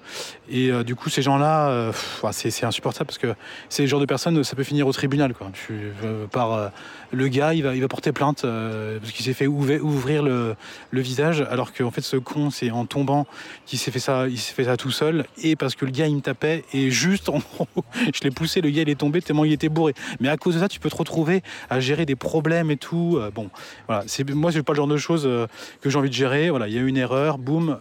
Et 0.51 0.71
euh, 0.71 0.85
du 0.85 0.95
coup, 0.95 1.09
ces 1.09 1.23
gens-là, 1.23 1.71
euh, 1.71 1.93
c'est 2.31 2.65
insupportable 2.65 3.07
parce 3.07 3.19
que 3.19 3.35
c'est 3.71 3.83
le 3.83 3.89
genre 3.89 4.01
de 4.01 4.07
personnes, 4.07 4.45
ça 4.45 4.55
peut 4.55 4.63
finir 4.63 4.87
au 4.87 4.93
tribunal. 4.93 5.33
Quoi. 5.35 5.51
Tu, 5.53 5.93
euh, 6.05 6.27
par, 6.27 6.71
le 7.13 7.29
gars, 7.29 7.55
il 7.55 7.63
va, 7.63 7.75
il 7.75 7.87
porter 7.89 8.13
plainte 8.13 8.45
euh, 8.45 8.99
parce 8.99 9.13
qu'il 9.13 9.25
s'est 9.25 9.33
fait 9.33 9.47
ouvrir 9.47 10.23
le, 10.23 10.57
visage, 10.93 11.47
alors 11.51 11.73
qu'en 11.73 11.91
fait, 11.91 12.01
ce 12.01 12.17
con, 12.17 12.51
c'est 12.51 12.71
en 12.71 12.87
tombant 12.87 13.27
qu'il 13.65 13.79
s'est 13.79 13.91
fait 13.91 13.99
ça, 13.99 14.27
il 14.29 14.39
s'est 14.39 14.55
fait 14.55 14.65
ça 14.65 14.77
tout 14.77 14.91
seul, 14.91 15.27
et 15.43 15.57
parce 15.57 15.75
que 15.75 15.85
le 15.85 15.91
gars, 15.91 16.07
il 16.07 16.17
me 16.17 16.21
tapait, 16.21 16.65
et 16.73 16.91
juste, 16.91 17.29
en 17.29 17.39
gros, 17.39 17.69
je 18.15 18.21
l'ai 18.25 18.31
poussé, 18.31 18.61
le 18.61 18.71
gars, 18.71 18.83
il 18.83 18.89
est 18.89 18.97
tombé 18.97 19.23
tellement 19.23 19.45
il 19.45 19.53
était 19.53 19.69
bourré. 19.69 19.95
Mais 20.21 20.29
à 20.29 20.37
cause 20.37 20.55
de 20.55 20.61
ça, 20.61 20.69
tu 20.69 20.81
peux 20.81 20.91
te 20.91 20.97
retrouver 20.97 21.43
à 21.71 21.81
gérer 21.81 22.07
des 22.07 22.17
problèmes 22.17 22.71
et 22.71 22.77
tout. 22.77 23.19
Euh, 23.19 23.31
bon, 23.31 23.51
voilà, 23.87 24.05
c'est 24.07 24.29
moi, 24.31 24.51
c'est 24.51 24.63
pas 24.63 24.73
le 24.73 24.79
genre 24.79 24.87
de 24.87 24.97
choses 24.97 25.25
euh, 25.27 25.47
que 25.81 25.91
j'ai 25.91 25.99
envie 25.99 26.11
de 26.11 26.15
gérer. 26.15 26.51
Voilà, 26.51 26.69
il 26.69 26.75
y 26.75 26.79
a 26.79 26.83
une 26.83 26.97
erreur, 26.97 27.39
boum, 27.39 27.79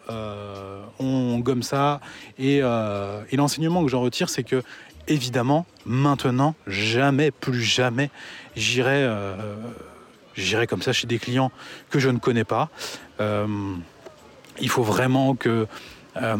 on 1.00 1.40
gomme 1.40 1.64
ça, 1.64 2.00
et 2.38 2.62
l'enseignement 3.34 3.84
que 3.84 3.90
j'en 3.90 4.02
retire, 4.02 4.30
c'est 4.30 4.44
que 4.44 4.62
évidemment, 5.08 5.66
maintenant, 5.86 6.56
jamais, 6.68 7.32
plus 7.32 7.62
jamais, 7.62 8.10
j'irai, 8.56 9.04
euh, 9.04 9.56
j'irai 10.36 10.68
comme 10.68 10.82
ça 10.82 10.94
chez 10.94 11.08
des 11.08 11.20
clients 11.20 11.52
que 11.90 12.00
je 12.00 12.10
ne 12.10 12.18
connais 12.18 12.44
pas. 12.44 12.70
Euh, 13.20 13.48
il 14.60 14.70
faut 14.70 14.84
vraiment 14.84 15.36
que 15.36 15.68
euh, 16.18 16.38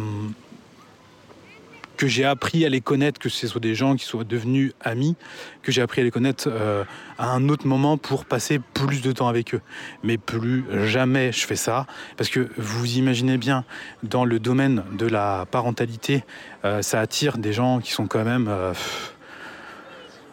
que 1.96 2.08
j'ai 2.08 2.26
appris 2.26 2.66
à 2.66 2.70
les 2.70 2.82
connaître, 2.82 3.20
que 3.20 3.30
ce 3.30 3.48
soit 3.48 3.62
des 3.62 3.76
gens 3.76 3.96
qui 3.96 4.06
soient 4.06 4.24
devenus 4.24 4.74
amis, 4.82 5.16
que 5.62 5.72
j'ai 5.72 5.82
appris 5.82 6.02
à 6.02 6.04
les 6.04 6.12
connaître 6.12 6.48
euh, 6.48 6.84
à 7.18 7.32
un 7.32 7.50
autre 7.50 7.68
moment 7.68 7.98
pour 7.98 8.26
passer 8.26 8.60
plus 8.74 9.02
de 9.02 9.12
temps 9.12 9.28
avec 9.28 9.54
eux. 9.54 9.62
Mais 10.04 10.18
plus 10.18 10.66
jamais 10.88 11.32
je 11.32 11.46
fais 11.46 11.56
ça, 11.56 11.88
parce 12.18 12.30
que 12.30 12.50
vous 12.58 12.98
imaginez 12.98 13.38
bien, 13.38 13.66
dans 14.04 14.26
le 14.26 14.40
domaine 14.40 14.84
de 14.94 15.08
la 15.08 15.46
parentalité, 15.50 16.24
euh, 16.64 16.82
ça 16.82 17.00
attire 17.00 17.38
des 17.38 17.54
gens 17.54 17.80
qui 17.80 17.92
sont 17.92 18.08
quand 18.08 18.24
même... 18.24 18.48
euh, 18.48 18.74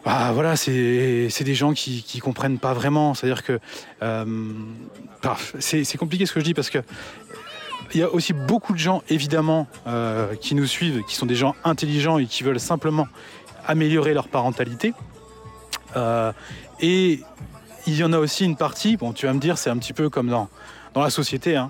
ah, 0.05 0.31
voilà, 0.33 0.57
c'est 0.57 1.43
des 1.43 1.55
gens 1.55 1.71
qui, 1.73 2.03
qui 2.03 2.19
comprennent 2.19 2.59
pas 2.59 2.73
vraiment. 2.73 3.13
C'est-à-dire 3.13 3.41
que 3.41 3.59
c'est 5.59 5.97
compliqué 5.97 6.25
ce 6.25 6.33
que 6.33 6.41
je 6.41 6.45
dis 6.45 6.53
parce 6.53 6.69
que 6.69 6.79
il 7.93 7.99
y 7.99 8.03
a 8.03 8.09
aussi 8.09 8.33
beaucoup 8.33 8.73
de 8.73 8.79
gens, 8.79 9.03
évidemment, 9.09 9.67
euh, 9.87 10.35
qui 10.35 10.55
nous 10.55 10.65
suivent, 10.65 11.03
qui 11.03 11.15
sont 11.15 11.25
des 11.25 11.35
gens 11.35 11.55
intelligents 11.63 12.17
et 12.17 12.25
qui 12.25 12.43
veulent 12.43 12.59
simplement 12.59 13.07
améliorer 13.65 14.13
leur 14.13 14.27
parentalité. 14.27 14.93
et 16.81 17.19
il 17.85 17.97
y 17.97 18.03
en 18.03 18.13
a 18.13 18.17
aussi 18.17 18.45
une 18.45 18.55
partie, 18.55 18.97
bon 18.97 19.13
tu 19.13 19.25
vas 19.25 19.33
me 19.33 19.39
dire 19.39 19.57
c'est 19.57 19.69
un 19.69 19.77
petit 19.77 19.93
peu 19.93 20.09
comme 20.09 20.29
dans, 20.29 20.49
dans 20.93 21.01
la 21.01 21.09
société, 21.09 21.55
hein, 21.55 21.69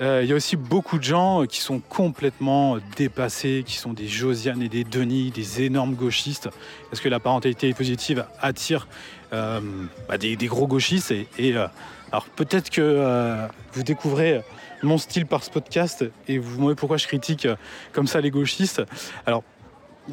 euh, 0.00 0.20
il 0.22 0.30
y 0.30 0.32
a 0.32 0.36
aussi 0.36 0.56
beaucoup 0.56 0.96
de 0.98 1.04
gens 1.04 1.44
qui 1.44 1.60
sont 1.60 1.78
complètement 1.78 2.78
dépassés, 2.96 3.64
qui 3.66 3.76
sont 3.76 3.92
des 3.92 4.08
Josiane 4.08 4.62
et 4.62 4.68
des 4.68 4.82
Denis, 4.82 5.30
des 5.30 5.62
énormes 5.62 5.94
gauchistes, 5.94 6.48
parce 6.88 7.02
que 7.02 7.08
la 7.10 7.20
parentalité 7.20 7.72
positive 7.74 8.24
attire 8.40 8.88
euh, 9.34 9.60
bah, 10.08 10.16
des, 10.16 10.36
gros 10.46 10.66
gauchistes. 10.66 11.12
Et, 11.38 11.54
euh, 11.54 11.66
alors 12.12 12.24
peut-être 12.24 12.70
que 12.70 13.46
vous 13.74 13.82
découvrez 13.82 14.42
mon 14.82 14.98
style 14.98 15.26
par 15.26 15.42
ce 15.44 15.50
podcast 15.50 16.04
et 16.28 16.38
vous 16.38 16.60
voyez 16.60 16.76
pourquoi 16.76 16.96
je 16.96 17.06
critique 17.06 17.46
comme 17.92 18.06
ça 18.06 18.20
les 18.20 18.30
gauchistes. 18.30 18.82
Alors 19.26 19.42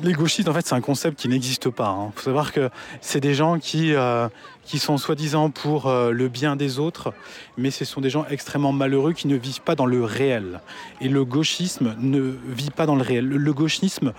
les 0.03 0.13
gauchistes, 0.13 0.47
en 0.47 0.53
fait, 0.53 0.65
c'est 0.65 0.75
un 0.75 0.81
concept 0.81 1.19
qui 1.19 1.27
n'existe 1.27 1.69
pas. 1.69 1.95
Il 1.97 2.07
hein. 2.07 2.11
faut 2.15 2.23
savoir 2.23 2.51
que 2.51 2.69
c'est 3.01 3.19
des 3.19 3.33
gens 3.33 3.57
qui, 3.57 3.93
euh, 3.93 4.27
qui 4.63 4.79
sont 4.79 4.97
soi-disant 4.97 5.49
pour 5.49 5.87
euh, 5.87 6.11
le 6.11 6.27
bien 6.27 6.55
des 6.55 6.79
autres, 6.79 7.13
mais 7.57 7.71
ce 7.71 7.85
sont 7.85 8.01
des 8.01 8.09
gens 8.09 8.25
extrêmement 8.29 8.73
malheureux 8.73 9.13
qui 9.13 9.27
ne 9.27 9.35
vivent 9.35 9.61
pas 9.61 9.75
dans 9.75 9.85
le 9.85 10.03
réel. 10.03 10.61
Et 11.01 11.09
le 11.09 11.25
gauchisme 11.25 11.95
ne 11.99 12.35
vit 12.47 12.69
pas 12.69 12.85
dans 12.85 12.95
le 12.95 13.01
réel. 13.01 13.27
Le, 13.27 13.53
gauchisme, 13.53 14.13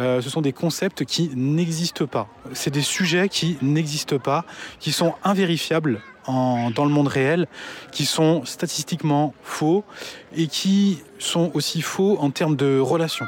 euh, 0.00 0.20
ce 0.20 0.30
sont 0.30 0.40
des 0.40 0.52
concepts 0.52 1.04
qui 1.04 1.30
n'existent 1.34 2.06
pas. 2.06 2.28
C'est 2.52 2.72
des 2.72 2.82
sujets 2.82 3.28
qui 3.28 3.56
n'existent 3.62 4.18
pas, 4.18 4.44
qui 4.78 4.92
sont 4.92 5.14
invérifiables 5.22 6.00
dans 6.74 6.84
le 6.84 6.90
monde 6.90 7.08
réel, 7.08 7.46
qui 7.92 8.06
sont 8.06 8.44
statistiquement 8.44 9.34
faux 9.42 9.84
et 10.34 10.46
qui 10.46 11.02
sont 11.18 11.50
aussi 11.54 11.82
faux 11.82 12.16
en 12.20 12.30
termes 12.30 12.56
de 12.56 12.78
relations. 12.78 13.26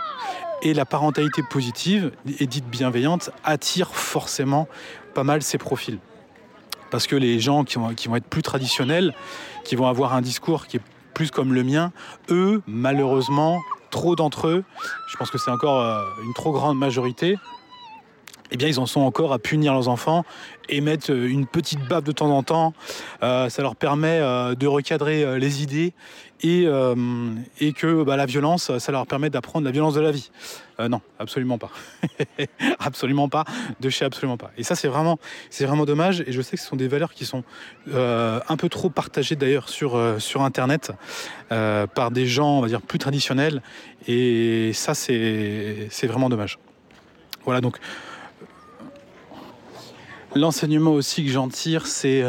Et 0.63 0.75
la 0.75 0.85
parentalité 0.85 1.43
positive 1.43 2.13
et 2.39 2.47
dite 2.47 2.67
bienveillante 2.67 3.31
attire 3.45 3.95
forcément 3.95 4.69
pas 5.15 5.25
mal 5.25 5.43
ces 5.43 5.59
profils. 5.59 5.99
Parce 6.91 7.07
que 7.07 7.17
les 7.17 7.41
gens 7.41 7.65
qui 7.65 7.79
vont, 7.79 7.95
qui 7.95 8.09
vont 8.09 8.17
être 8.17 8.27
plus 8.27 8.43
traditionnels, 8.43 9.15
qui 9.65 9.77
vont 9.77 9.87
avoir 9.87 10.15
un 10.15 10.21
discours 10.21 10.67
qui 10.67 10.77
est 10.77 10.83
plus 11.15 11.31
comme 11.31 11.55
le 11.55 11.65
mien, 11.65 11.93
eux, 12.31 12.63
malheureusement, 12.67 13.61
trop 13.91 14.17
d'entre 14.17 14.49
eux, 14.49 14.65
je 15.09 15.17
pense 15.17 15.31
que 15.31 15.39
c'est 15.39 15.51
encore 15.51 15.81
euh, 15.81 16.03
une 16.25 16.35
trop 16.35 16.53
grande 16.53 16.79
majorité, 16.79 17.39
eh 18.53 18.57
bien, 18.57 18.69
ils 18.69 18.79
en 18.79 18.87
sont 18.87 19.01
encore 19.01 19.33
à 19.33 19.39
punir 19.39 19.73
leurs 19.73 19.89
enfants 19.89 20.25
et 20.69 20.81
mettre 20.81 21.11
euh, 21.11 21.29
une 21.29 21.47
petite 21.47 21.81
baffe 21.89 22.05
de 22.05 22.13
temps 22.13 22.31
en 22.31 22.43
temps. 22.43 22.75
Euh, 23.23 23.49
ça 23.49 23.63
leur 23.63 23.77
permet 23.77 24.21
de 24.21 24.67
recadrer 24.67 25.39
les 25.39 25.63
idées 25.63 25.95
et, 26.43 26.65
euh, 26.67 26.95
que 27.77 28.03
bah, 28.03 28.17
la 28.17 28.27
violence, 28.27 28.77
ça 28.79 28.93
leur 28.93 29.07
permet 29.07 29.31
d'apprendre 29.31 29.65
la 29.65 29.71
violence 29.71 29.95
de 29.95 30.01
la 30.01 30.11
vie. 30.11 30.31
Euh, 30.81 30.89
non, 30.89 31.01
absolument 31.19 31.59
pas. 31.59 31.71
absolument 32.81 33.29
pas, 33.29 33.45
de 33.81 33.91
chez 33.91 34.05
absolument 34.05 34.37
pas. 34.37 34.51
Et 34.57 34.65
ça, 34.65 34.75
c'est 34.75 34.89
vraiment, 34.89 35.19
c'est 35.51 35.67
vraiment 35.67 35.85
dommage. 35.85 36.23
Et 36.27 36.33
je 36.33 36.43
sais 36.43 36.57
que 36.57 36.63
ce 36.63 36.69
sont 36.69 36.77
des 36.77 36.89
valeurs 36.89 37.15
qui 37.15 37.25
sont 37.25 37.45
euh, 37.93 38.41
un 38.49 38.57
peu 38.57 38.69
trop 38.69 38.91
partagées 38.91 39.37
d'ailleurs 39.37 39.69
sur, 39.69 40.01
sur 40.19 40.43
Internet 40.43 40.93
par 41.49 42.11
des 42.11 42.27
gens, 42.27 42.59
on 42.59 42.61
va 42.61 42.69
dire, 42.69 42.81
plus 42.81 42.99
traditionnels. 42.99 43.63
Et 44.09 44.73
ça, 44.73 44.95
c'est 44.95 45.89
vraiment 46.05 46.29
dommage. 46.29 46.59
Voilà, 47.45 47.61
donc 47.61 47.79
l'enseignement 50.35 50.93
aussi 50.93 51.25
que 51.25 51.31
j'en 51.31 51.49
tire, 51.49 51.87
c'est 51.87 52.23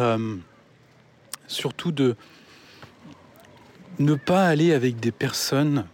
surtout 1.47 1.91
de 1.91 2.15
ne 3.99 4.15
pas 4.15 4.47
aller 4.47 4.73
avec 4.73 4.99
des 4.99 5.11
personnes 5.11 5.85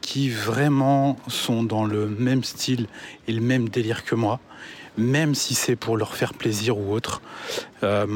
qui 0.00 0.28
vraiment 0.28 1.16
sont 1.28 1.62
dans 1.62 1.84
le 1.84 2.08
même 2.08 2.44
style 2.44 2.86
et 3.26 3.32
le 3.32 3.40
même 3.40 3.68
délire 3.68 4.04
que 4.04 4.14
moi, 4.14 4.38
même 4.98 5.34
si 5.34 5.54
c'est 5.54 5.76
pour 5.76 5.96
leur 5.96 6.14
faire 6.14 6.34
plaisir 6.34 6.78
ou 6.78 6.92
autre. 6.92 7.22
Euh, 7.82 8.06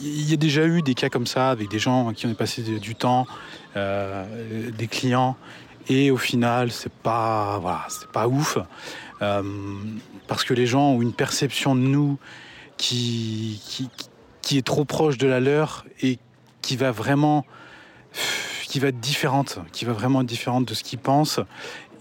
il 0.00 0.30
y 0.30 0.32
a 0.32 0.36
déjà 0.36 0.64
eu 0.64 0.82
des 0.82 0.94
cas 0.94 1.08
comme 1.08 1.26
ça 1.26 1.50
avec 1.50 1.68
des 1.68 1.78
gens 1.78 2.12
qui 2.12 2.26
ont 2.26 2.34
passé 2.34 2.62
du 2.62 2.94
temps, 2.94 3.26
euh, 3.76 4.70
des 4.70 4.86
clients, 4.86 5.36
et 5.88 6.10
au 6.10 6.16
final, 6.16 6.70
c'est 6.70 6.92
pas, 6.92 7.58
voilà, 7.58 7.84
c'est 7.88 8.08
pas 8.08 8.28
ouf, 8.28 8.58
euh, 9.20 9.42
parce 10.28 10.44
que 10.44 10.54
les 10.54 10.66
gens 10.66 10.92
ont 10.92 11.02
une 11.02 11.12
perception 11.12 11.74
de 11.74 11.80
nous 11.80 12.18
qui, 12.82 13.88
est 14.50 14.66
trop 14.66 14.84
proche 14.84 15.18
de 15.18 15.26
la 15.26 15.40
leur 15.40 15.84
et 16.02 16.18
qui 16.60 16.76
va 16.76 16.90
vraiment 16.90 17.44
qui 18.66 18.80
va 18.80 18.88
être 18.88 19.00
différente, 19.00 19.58
qui 19.72 19.84
va 19.84 19.92
vraiment 19.92 20.22
être 20.22 20.26
différente 20.26 20.66
de 20.66 20.74
ce 20.74 20.82
qu'ils 20.82 20.98
pensent. 20.98 21.40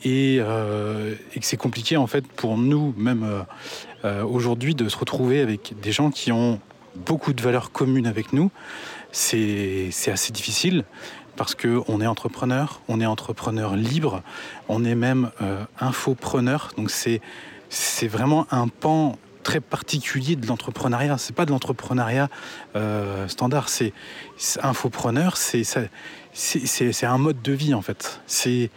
Et, 0.03 0.37
euh, 0.39 1.15
que 1.33 1.45
c'est 1.45 1.57
compliqué 1.57 1.97
en 1.97 2.07
fait 2.07 2.25
pour 2.25 2.57
nous, 2.57 2.93
même 2.97 3.23
euh, 3.23 3.41
euh, 4.05 4.23
aujourd'hui, 4.23 4.73
de 4.73 4.89
se 4.89 4.97
retrouver 4.97 5.41
avec 5.41 5.73
des 5.81 5.91
gens 5.91 6.09
qui 6.09 6.31
ont 6.31 6.59
beaucoup 6.95 7.33
de 7.33 7.41
valeurs 7.41 7.71
communes 7.71 8.07
avec 8.07 8.33
nous. 8.33 8.51
C'est 9.11 9.91
assez 10.07 10.31
difficile 10.31 10.85
parce 11.35 11.55
qu'on 11.55 12.01
est 12.01 12.07
entrepreneur, 12.07 12.81
on 12.87 13.01
est 13.01 13.05
entrepreneur 13.05 13.75
libre, 13.75 14.23
on 14.69 14.85
est 14.85 14.95
même 14.95 15.31
infopreneur. 15.79 16.71
Donc 16.77 16.89
c'est 16.89 18.07
vraiment 18.07 18.47
un 18.51 18.69
pan 18.69 19.17
très 19.41 19.59
particulier 19.59 20.35
de 20.35 20.47
l'entrepreneuriat. 20.47 21.17
C'est 21.17 21.35
pas 21.35 21.45
de 21.45 21.51
l'entrepreneuriat 21.51 22.29
euh, 22.75 23.27
standard. 23.27 23.69
C'est 23.69 23.93
infopreneur. 24.61 25.37
C'est 25.37 25.65
un 27.03 27.17
mode 27.17 27.41
de 27.41 27.51
vie 27.51 27.73
en 27.73 27.81
fait. 27.81 28.21
C'est 28.27 28.69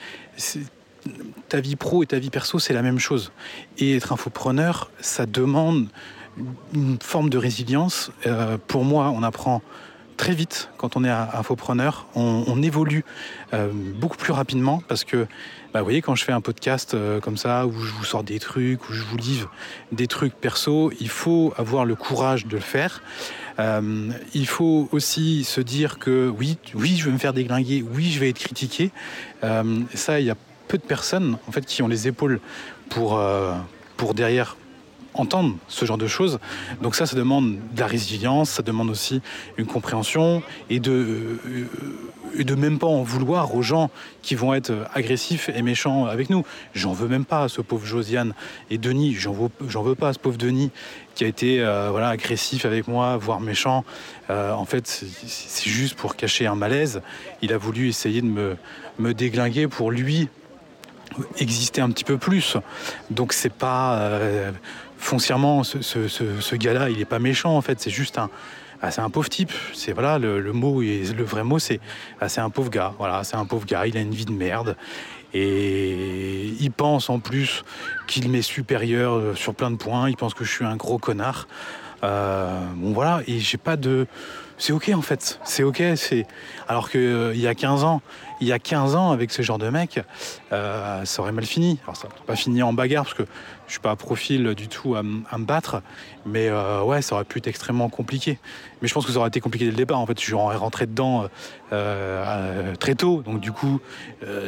ta 1.49 1.61
vie 1.61 1.77
pro 1.77 2.03
et 2.03 2.07
ta 2.07 2.19
vie 2.19 2.31
perso, 2.31 2.59
c'est 2.59 2.73
la 2.73 2.83
même 2.83 2.99
chose. 2.99 3.33
Et 3.79 3.97
être 3.97 4.13
infopreneur, 4.13 4.91
ça 5.01 5.27
demande 5.27 5.89
une 6.73 6.99
forme 7.01 7.31
de 7.31 7.39
résilience. 7.39 8.11
Euh, 8.27 8.59
pour 8.67 8.85
moi, 8.85 9.11
on 9.15 9.23
apprend 9.23 9.63
très 10.17 10.33
vite 10.33 10.71
quand 10.79 10.97
on 10.97 11.05
est 11.05 11.11
infopreneur. 11.11 12.07
On, 12.15 12.45
on 12.47 12.63
évolue 12.63 13.05
euh, 13.53 13.71
beaucoup 13.73 14.17
plus 14.17 14.33
rapidement 14.33 14.83
parce 14.89 15.05
que, 15.05 15.27
bah, 15.75 15.81
vous 15.81 15.87
voyez, 15.87 16.03
quand 16.03 16.15
je 16.15 16.25
fais 16.25 16.31
un 16.31 16.41
podcast 16.41 16.95
euh, 16.95 17.19
comme 17.19 17.37
ça, 17.37 17.67
où 17.67 17.73
je 17.73 17.93
vous 17.93 18.05
sors 18.05 18.23
des 18.23 18.39
trucs, 18.39 18.89
où 18.89 18.93
je 18.93 19.03
vous 19.03 19.17
livre 19.17 19.51
des 19.91 20.07
trucs 20.07 20.33
perso, 20.33 20.93
il 21.01 21.09
faut 21.09 21.53
avoir 21.57 21.85
le 21.85 21.97
courage 21.97 22.47
de 22.47 22.55
le 22.55 22.63
faire. 22.63 23.03
Euh, 23.59 24.11
il 24.35 24.47
faut 24.47 24.89
aussi 24.93 25.43
se 25.43 25.61
dire 25.61 25.99
que 25.99 26.33
oui, 26.39 26.59
oui, 26.75 26.95
je 26.97 27.07
vais 27.07 27.11
me 27.11 27.19
faire 27.19 27.33
déglinguer, 27.33 27.85
oui, 27.93 28.13
je 28.13 28.21
vais 28.21 28.29
être 28.29 28.39
critiqué. 28.39 28.93
ça, 29.43 30.21
il 30.21 30.27
y 30.27 30.31
a 30.31 30.37
peu 30.69 30.79
de 30.79 30.85
personnes 30.85 31.39
en 31.49 31.51
fait 31.53 31.67
qui 31.67 31.83
ont 31.83 31.89
les 31.89 32.07
épaules 32.07 32.39
pour, 32.89 33.21
pour 33.97 34.15
derrière 34.15 34.57
entendre 35.15 35.57
ce 35.69 35.85
genre 35.85 35.99
de 35.99 36.07
choses. 36.07 36.39
Donc 36.83 36.95
ça, 36.95 37.07
ça 37.07 37.17
demande 37.17 37.57
de 37.73 37.81
la 37.81 37.87
résilience, 37.87 38.51
ça 38.51 38.63
demande 38.63 38.91
aussi 38.91 39.23
une 39.57 39.67
compréhension 39.67 40.43
et 40.71 40.81
de, 40.81 41.39
euh, 41.47 42.45
de 42.45 42.55
même 42.55 42.79
pas 42.79 42.87
en 42.87 43.03
vouloir 43.03 43.55
aux 43.55 43.63
gens 43.63 43.91
qui 44.23 44.35
vont 44.35 44.55
être 44.55 44.73
agressifs 44.95 45.49
et 45.55 45.63
méchants 45.63 46.07
avec 46.07 46.31
nous. 46.31 46.45
J'en 46.75 46.93
veux 46.93 47.09
même 47.09 47.25
pas 47.25 47.45
à 47.45 47.49
ce 47.49 47.61
pauvre 47.61 47.87
Josiane 47.87 48.35
et 48.71 48.79
Denis, 48.79 49.15
j'en 49.15 49.33
veux, 49.33 49.49
j'en 49.69 49.83
veux 49.83 49.95
pas 49.95 50.09
à 50.09 50.13
ce 50.13 50.19
pauvre 50.19 50.37
Denis 50.37 50.71
qui 51.15 51.25
a 51.25 51.29
été 51.29 51.61
euh, 51.61 51.91
voilà, 51.91 52.09
agressif 52.09 52.65
avec 52.65 52.89
moi, 52.89 53.17
voire 53.17 53.41
méchant. 53.41 53.85
Euh, 54.31 54.53
en 54.53 54.65
fait, 54.65 54.87
c'est 54.87 55.71
juste 55.71 55.95
pour 55.95 56.17
cacher 56.17 56.47
un 56.47 56.57
malaise. 56.57 57.03
Il 57.41 57.53
a 57.53 57.59
voulu 57.59 57.89
essayer 57.89 58.21
de 58.21 58.27
me, 58.27 58.57
me 58.99 59.15
déglinguer 59.15 59.69
pour 59.69 59.93
lui 59.93 60.29
exister 61.39 61.81
un 61.81 61.91
petit 61.91 62.03
peu 62.03 62.19
plus. 62.19 62.57
Donc 63.11 63.33
c'est 63.33 63.53
pas 63.53 64.11
foncièrement, 64.99 65.65
ce, 65.65 66.55
gars-là, 66.57 66.91
il 66.91 66.99
n'est 66.99 67.05
pas 67.05 67.19
méchant 67.19 67.57
en 67.57 67.61
fait, 67.61 67.81
c'est 67.81 67.91
juste 67.91 68.19
un, 68.19 68.31
ah, 68.83 68.91
c'est 68.91 69.01
un 69.01 69.09
pauvre 69.11 69.29
type. 69.31 69.53
C'est 69.73 69.95
le, 69.97 71.23
vrai 71.23 71.43
mot, 71.45 71.59
c'est 71.59 71.81
ah, 72.21 72.29
c'est 72.29 72.41
un 72.41 72.51
pauvre 72.51 72.71
gars. 72.71 72.93
Voilà, 72.99 73.25
c'est 73.25 73.37
un 73.37 73.47
pauvre 73.47 73.65
gars. 73.65 73.87
Il 73.87 73.97
a 73.97 74.01
une 74.01 74.15
vie 74.15 74.27
de 74.27 74.33
merde 74.33 74.77
et 75.33 76.55
il 76.61 76.71
pense 76.71 77.09
en 77.09 77.19
plus 77.19 77.65
qu'il 78.07 78.31
m'est 78.31 78.43
supérieur 78.43 79.15
euh, 79.15 79.35
sur 79.35 79.55
plein 79.55 79.71
de 79.71 79.77
points. 79.77 80.11
Il 80.11 80.17
pense 80.17 80.35
que 80.35 80.45
je 80.45 80.51
suis 80.51 80.65
un 80.65 80.77
gros 80.77 80.99
connard. 80.99 81.49
Euh, 82.03 82.61
bon 82.77 82.93
voilà, 82.93 83.23
et 83.27 83.39
j'ai 83.39 83.57
pas 83.57 83.77
de. 83.77 84.07
C'est 84.59 84.73
ok 84.73 84.91
en 84.95 85.03
fait. 85.03 85.41
C'est 85.45 85.63
ok. 85.63 85.83
C'est 85.97 86.27
alors 86.69 86.91
que 86.91 86.99
euh, 86.99 87.35
il 87.35 87.41
y 87.41 87.49
a 87.49 87.55
15 87.55 87.85
ans, 87.85 88.03
il 88.41 88.49
y 88.49 88.53
a 88.53 88.59
15 88.59 88.95
ans 88.95 89.11
avec 89.13 89.31
ce 89.31 89.43
genre 89.43 89.59
de 89.59 89.69
mec, 89.69 90.01
ça 90.51 91.05
aurait 91.19 91.33
mal 91.33 91.47
fini. 91.47 91.79
Alors 91.85 91.97
ça 91.97 92.09
n'a 92.09 92.15
pas 92.27 92.37
fini 92.37 92.63
en 92.63 92.73
bagarre 92.73 93.05
parce 93.05 93.15
que 93.15 93.25
je 93.67 93.73
suis 93.73 93.81
pas 93.81 93.93
à 93.93 93.97
profil 93.97 94.55
du 94.55 94.69
tout 94.69 94.95
à, 94.95 95.03
me 95.03 95.45
battre, 95.45 95.83
mais 96.27 96.49
euh, 96.49 96.83
ouais, 96.83 97.01
ça 97.03 97.15
aurait 97.15 97.25
pu 97.25 97.39
être 97.39 97.47
extrêmement 97.47 97.89
compliqué. 97.89 98.39
Mais 98.83 98.89
je 98.89 98.95
pense 98.95 99.07
que 99.07 99.13
ça 99.13 99.19
aurait 99.19 99.29
été 99.29 99.41
compliqué 99.41 99.65
dès 99.65 99.71
le 99.71 99.77
départ. 99.77 99.99
En 99.99 100.07
fait, 100.07 100.19
je 100.21 100.25
suis 100.25 100.35
rentré 100.35 100.87
dedans 100.87 101.25
euh, 101.25 101.29
euh, 101.73 102.75
très 102.77 102.95
tôt, 102.95 103.23
donc 103.23 103.41
du 103.41 103.53
coup, 103.53 103.81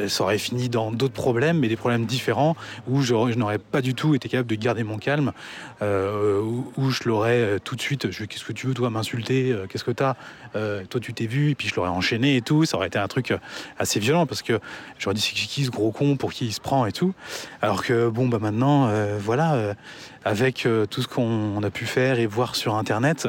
ça 0.07 0.23
aurait 0.23 0.37
fini 0.37 0.69
dans 0.69 0.91
d'autres 0.91 1.13
problèmes, 1.13 1.59
mais 1.59 1.67
des 1.67 1.75
problèmes 1.75 2.05
différents 2.05 2.55
où 2.87 3.01
je, 3.01 3.13
n'aurais 3.13 3.57
pas 3.57 3.81
du 3.81 3.95
tout 3.95 4.15
été 4.15 4.29
capable 4.29 4.49
de 4.49 4.55
garder 4.55 4.83
mon 4.83 4.97
calme, 4.97 5.31
où, 5.81 6.89
je 6.91 7.03
l'aurais 7.05 7.59
tout 7.63 7.75
de 7.75 7.81
suite. 7.81 8.11
Je 8.11 8.25
qu'est-ce 8.25 8.45
que 8.45 8.53
tu 8.53 8.67
veux 8.67 8.73
toi 8.73 8.89
m'insulter 8.89 9.55
Qu'est-ce 9.69 9.83
que 9.83 9.91
euh, 10.55 10.83
toi 10.89 10.99
tu 10.99 11.13
t'es 11.13 11.27
vu, 11.27 11.51
et 11.51 11.55
puis 11.55 11.67
je 11.67 11.75
l'aurais 11.75 11.89
enchaîné 11.89 12.37
et 12.37 12.41
tout. 12.41 12.65
Ça 12.65 12.77
aurait 12.77 12.87
été 12.87 12.99
un 12.99 13.07
truc 13.07 13.31
euh, 13.31 13.37
assez 13.79 13.99
violent 13.99 14.25
parce 14.25 14.41
que 14.41 14.59
j'aurais 14.97 15.13
dit 15.13 15.21
c'est 15.21 15.33
qui 15.33 15.65
ce 15.65 15.71
gros 15.71 15.91
con, 15.91 16.17
pour 16.17 16.33
qui 16.33 16.45
il 16.45 16.53
se 16.53 16.61
prend 16.61 16.85
et 16.85 16.91
tout. 16.91 17.13
Alors 17.61 17.83
que 17.83 18.09
bon, 18.09 18.27
bah 18.27 18.39
maintenant, 18.39 18.87
euh, 18.87 19.17
voilà, 19.19 19.75
avec 20.25 20.67
tout 20.89 21.01
ce 21.01 21.07
qu'on 21.07 21.61
a 21.63 21.69
pu 21.69 21.85
faire 21.85 22.19
et 22.19 22.25
voir 22.25 22.55
sur 22.55 22.75
internet, 22.75 23.27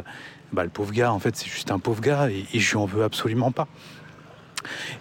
bah, 0.53 0.65
le 0.65 0.71
pauvre 0.71 0.93
gars, 0.93 1.13
en 1.13 1.19
fait, 1.19 1.37
c'est 1.37 1.49
juste 1.49 1.71
un 1.71 1.79
pauvre 1.79 2.01
gars 2.01 2.31
et, 2.31 2.47
et 2.53 2.59
je 2.59 2.71
lui 2.71 2.79
en 2.79 2.87
veux 2.87 3.05
absolument 3.05 3.53
pas. 3.53 3.69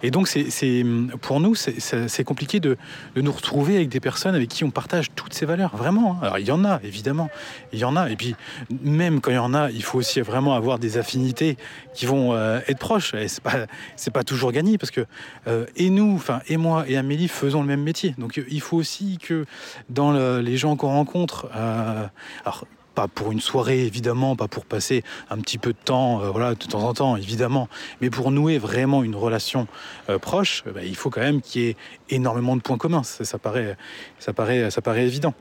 Et 0.02 0.10
donc, 0.10 0.28
c'est, 0.28 0.84
pour 1.20 1.40
nous, 1.40 1.54
c'est 1.54 2.24
compliqué 2.24 2.60
de, 2.60 2.76
nous 3.16 3.32
retrouver 3.32 3.76
avec 3.76 3.88
des 3.88 4.00
personnes 4.00 4.34
avec 4.34 4.48
qui 4.48 4.64
on 4.64 4.70
partage 4.70 5.08
toutes 5.14 5.34
ces 5.34 5.46
valeurs, 5.46 5.76
vraiment. 5.76 6.12
Hein. 6.12 6.18
Alors, 6.22 6.38
il 6.38 6.46
y 6.46 6.50
en 6.50 6.64
a, 6.64 6.80
évidemment, 6.84 7.30
il 7.72 7.78
y 7.78 7.84
en 7.84 7.96
a. 7.96 8.10
Et 8.10 8.16
puis, 8.16 8.34
même 8.82 9.20
quand 9.20 9.30
il 9.30 9.34
y 9.34 9.38
en 9.38 9.54
a, 9.54 9.70
il 9.70 9.82
faut 9.82 9.98
aussi 9.98 10.20
vraiment 10.20 10.54
avoir 10.54 10.78
des 10.78 10.98
affinités 10.98 11.56
qui 11.94 12.06
vont 12.06 12.32
euh, 12.32 12.60
être 12.68 12.78
proches. 12.78 13.14
Et 13.14 13.28
c'est 13.28 13.42
pas, 13.42 13.66
pas 14.12 14.24
toujours 14.24 14.52
gagné 14.52 14.78
parce 14.78 14.90
que, 14.90 15.06
euh, 15.46 15.66
et 15.76 15.90
nous, 15.90 16.14
enfin, 16.14 16.40
et 16.48 16.56
moi 16.56 16.84
et 16.88 16.96
Amélie 16.96 17.28
faisons 17.28 17.60
le 17.60 17.66
même 17.66 17.82
métier. 17.82 18.14
Donc, 18.18 18.40
il 18.48 18.60
faut 18.60 18.76
aussi 18.76 19.18
que 19.18 19.44
dans 19.88 20.12
les 20.40 20.56
gens 20.56 20.76
qu'on 20.76 20.88
rencontre, 20.88 21.48
euh, 21.54 22.06
alors, 22.44 22.64
pas 22.98 23.06
pour 23.06 23.30
une 23.30 23.40
soirée 23.40 23.86
évidemment, 23.86 24.34
pas 24.34 24.48
pour 24.48 24.64
passer 24.64 25.04
un 25.30 25.38
petit 25.38 25.56
peu 25.56 25.72
de 25.72 25.78
temps, 25.78 26.20
euh, 26.20 26.30
voilà, 26.30 26.56
de 26.56 26.64
temps 26.64 26.82
en 26.82 26.92
temps 26.94 27.16
évidemment, 27.16 27.68
mais 28.00 28.10
pour 28.10 28.32
nouer 28.32 28.58
vraiment 28.58 29.04
une 29.04 29.14
relation 29.14 29.68
euh, 30.08 30.18
proche, 30.18 30.64
bah, 30.74 30.82
il 30.82 30.96
faut 30.96 31.08
quand 31.08 31.20
même 31.20 31.40
qu'il 31.40 31.62
y 31.62 31.68
ait 31.68 31.76
énormément 32.10 32.56
de 32.56 32.60
points 32.60 32.76
communs. 32.76 33.04
Ça, 33.04 33.38
paraît, 33.38 33.76
ça 34.18 34.32
paraît, 34.32 34.72
ça 34.72 34.82
paraît 34.82 35.06
évident. 35.06 35.32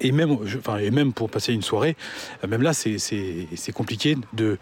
Et 0.00 0.10
même, 0.10 0.36
enfin, 0.58 0.78
et 0.78 0.90
même 0.90 1.12
pour 1.12 1.30
passer 1.30 1.52
une 1.52 1.62
soirée, 1.62 1.94
euh, 2.42 2.48
même 2.48 2.62
là, 2.62 2.72
c'est 2.74 3.72
compliqué 3.72 4.16
de, 4.32 4.58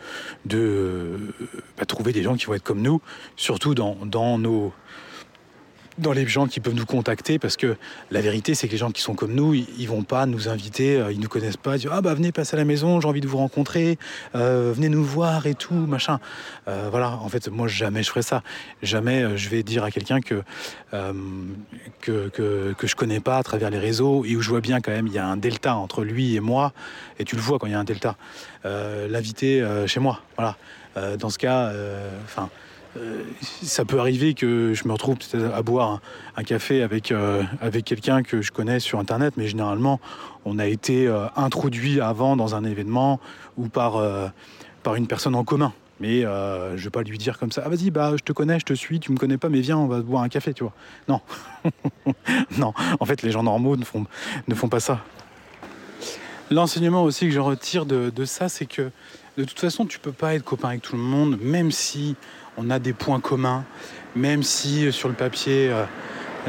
bah, 1.78 1.86
trouver 1.86 2.12
des 2.12 2.22
gens 2.22 2.36
qui 2.36 2.44
vont 2.44 2.52
être 2.52 2.62
comme 2.62 2.82
nous, 2.82 3.00
surtout 3.36 3.74
dans 3.74 4.36
nos 4.36 4.74
dans 5.98 6.12
les 6.12 6.26
gens 6.26 6.46
qui 6.46 6.60
peuvent 6.60 6.74
nous 6.74 6.86
contacter 6.86 7.38
parce 7.38 7.56
que 7.56 7.76
la 8.10 8.20
vérité 8.20 8.54
c'est 8.54 8.66
que 8.66 8.72
les 8.72 8.78
gens 8.78 8.90
qui 8.90 9.02
sont 9.02 9.14
comme 9.14 9.34
nous 9.34 9.54
ils, 9.54 9.86
vont 9.86 10.02
pas 10.02 10.26
nous 10.26 10.48
inviter 10.48 10.96
euh, 10.96 11.12
ils 11.12 11.20
nous 11.20 11.28
connaissent 11.28 11.56
pas 11.56 11.76
ils 11.76 11.80
disent 11.80 11.90
ah 11.92 12.00
bah 12.00 12.14
venez 12.14 12.32
passer 12.32 12.54
à 12.54 12.58
la 12.58 12.64
maison 12.64 13.00
j'ai 13.00 13.08
envie 13.08 13.20
de 13.20 13.28
vous 13.28 13.36
rencontrer 13.38 13.98
euh, 14.34 14.72
venez 14.74 14.88
nous 14.88 15.04
voir 15.04 15.46
et 15.46 15.54
tout 15.54 15.74
machin. 15.74 16.18
Euh, 16.68 16.88
voilà 16.90 17.12
en 17.12 17.28
fait 17.28 17.48
moi 17.48 17.68
jamais 17.68 18.02
je 18.02 18.08
ferai 18.08 18.22
ça. 18.22 18.42
Jamais 18.82 19.36
je 19.36 19.48
vais 19.48 19.62
dire 19.62 19.84
à 19.84 19.90
quelqu'un 19.90 20.20
que, 20.20 20.42
que, 22.00 22.28
que 22.28 22.74
que 22.76 22.86
je 22.86 22.96
connais 22.96 23.20
pas 23.20 23.38
à 23.38 23.42
travers 23.42 23.70
les 23.70 23.78
réseaux 23.78 24.24
et 24.24 24.36
où 24.36 24.42
je 24.42 24.48
vois 24.48 24.60
bien 24.60 24.80
quand 24.80 24.92
même 24.92 25.06
il 25.06 25.12
y 25.12 25.18
a 25.18 25.26
un 25.26 25.36
delta 25.36 25.76
entre 25.76 26.04
lui 26.04 26.36
et 26.36 26.40
moi 26.40 26.72
et 27.18 27.24
tu 27.24 27.36
le 27.36 27.42
vois 27.42 27.58
quand 27.58 27.66
il 27.66 27.72
y 27.72 27.76
a 27.76 27.78
un 27.78 27.84
delta. 27.84 28.16
L'inviter 28.64 29.64
chez 29.86 30.00
moi 30.00 30.22
voilà. 30.36 30.56
Dans 31.18 31.30
ce 31.30 31.38
cas 31.38 31.72
enfin 32.24 32.50
euh, 32.96 33.22
ça 33.40 33.84
peut 33.84 33.98
arriver 33.98 34.34
que 34.34 34.74
je 34.74 34.86
me 34.86 34.92
retrouve 34.92 35.16
à 35.54 35.62
boire 35.62 36.00
un, 36.36 36.44
café 36.44 36.82
avec, 36.82 37.10
euh, 37.10 37.42
avec 37.60 37.84
quelqu'un 37.84 38.22
que 38.22 38.42
je 38.42 38.52
connais 38.52 38.80
sur 38.80 38.98
Internet, 38.98 39.34
mais 39.36 39.46
généralement, 39.46 40.00
on 40.44 40.58
a 40.58 40.66
été 40.66 41.06
euh, 41.06 41.26
introduit 41.36 42.00
avant 42.00 42.36
dans 42.36 42.54
un 42.54 42.64
événement 42.64 43.18
ou 43.56 43.68
par, 43.68 44.02
par 44.82 44.94
une 44.94 45.06
personne 45.06 45.34
en 45.34 45.44
commun. 45.44 45.72
Mais 46.00 46.22
je 46.22 46.82
vais 46.82 46.90
pas 46.90 47.02
lui 47.02 47.16
dire 47.16 47.38
comme 47.38 47.52
ça, 47.52 47.62
ah 47.64 47.68
vas-y, 47.68 47.90
bah, 47.90 48.12
je 48.16 48.24
te 48.24 48.32
connais, 48.32 48.58
je 48.58 48.64
te 48.64 48.72
suis, 48.72 48.98
tu 48.98 49.12
me 49.12 49.16
connais 49.16 49.38
pas, 49.38 49.48
mais 49.48 49.60
viens, 49.60 49.78
on 49.78 49.86
va 49.86 50.00
boire 50.00 50.22
un 50.24 50.28
café, 50.28 50.52
tu 50.52 50.64
vois. 50.64 50.72
Non. 51.06 51.20
non, 52.58 52.72
en 52.98 53.04
fait, 53.04 53.22
les 53.22 53.30
gens 53.30 53.44
normaux 53.44 53.76
ne 53.76 53.84
font, 53.84 54.04
ne 54.48 54.54
font 54.54 54.68
pas 54.68 54.80
ça. 54.80 55.00
L'enseignement 56.50 57.04
aussi 57.04 57.26
que 57.26 57.32
je 57.32 57.38
retire 57.38 57.86
de, 57.86 58.10
de 58.10 58.24
ça, 58.24 58.48
c'est 58.48 58.66
que 58.66 58.90
de 59.38 59.44
toute 59.44 59.60
façon, 59.60 59.86
tu 59.86 59.98
peux 59.98 60.12
pas 60.12 60.34
être 60.34 60.44
copain 60.44 60.68
avec 60.68 60.82
tout 60.82 60.96
le 60.96 61.02
monde, 61.02 61.38
même 61.40 61.70
si 61.70 62.16
on 62.56 62.70
a 62.70 62.78
des 62.78 62.92
points 62.92 63.20
communs, 63.20 63.64
même 64.14 64.42
si 64.42 64.86
euh, 64.86 64.92
sur 64.92 65.08
le 65.08 65.14
papier, 65.14 65.70
euh, 65.70 65.84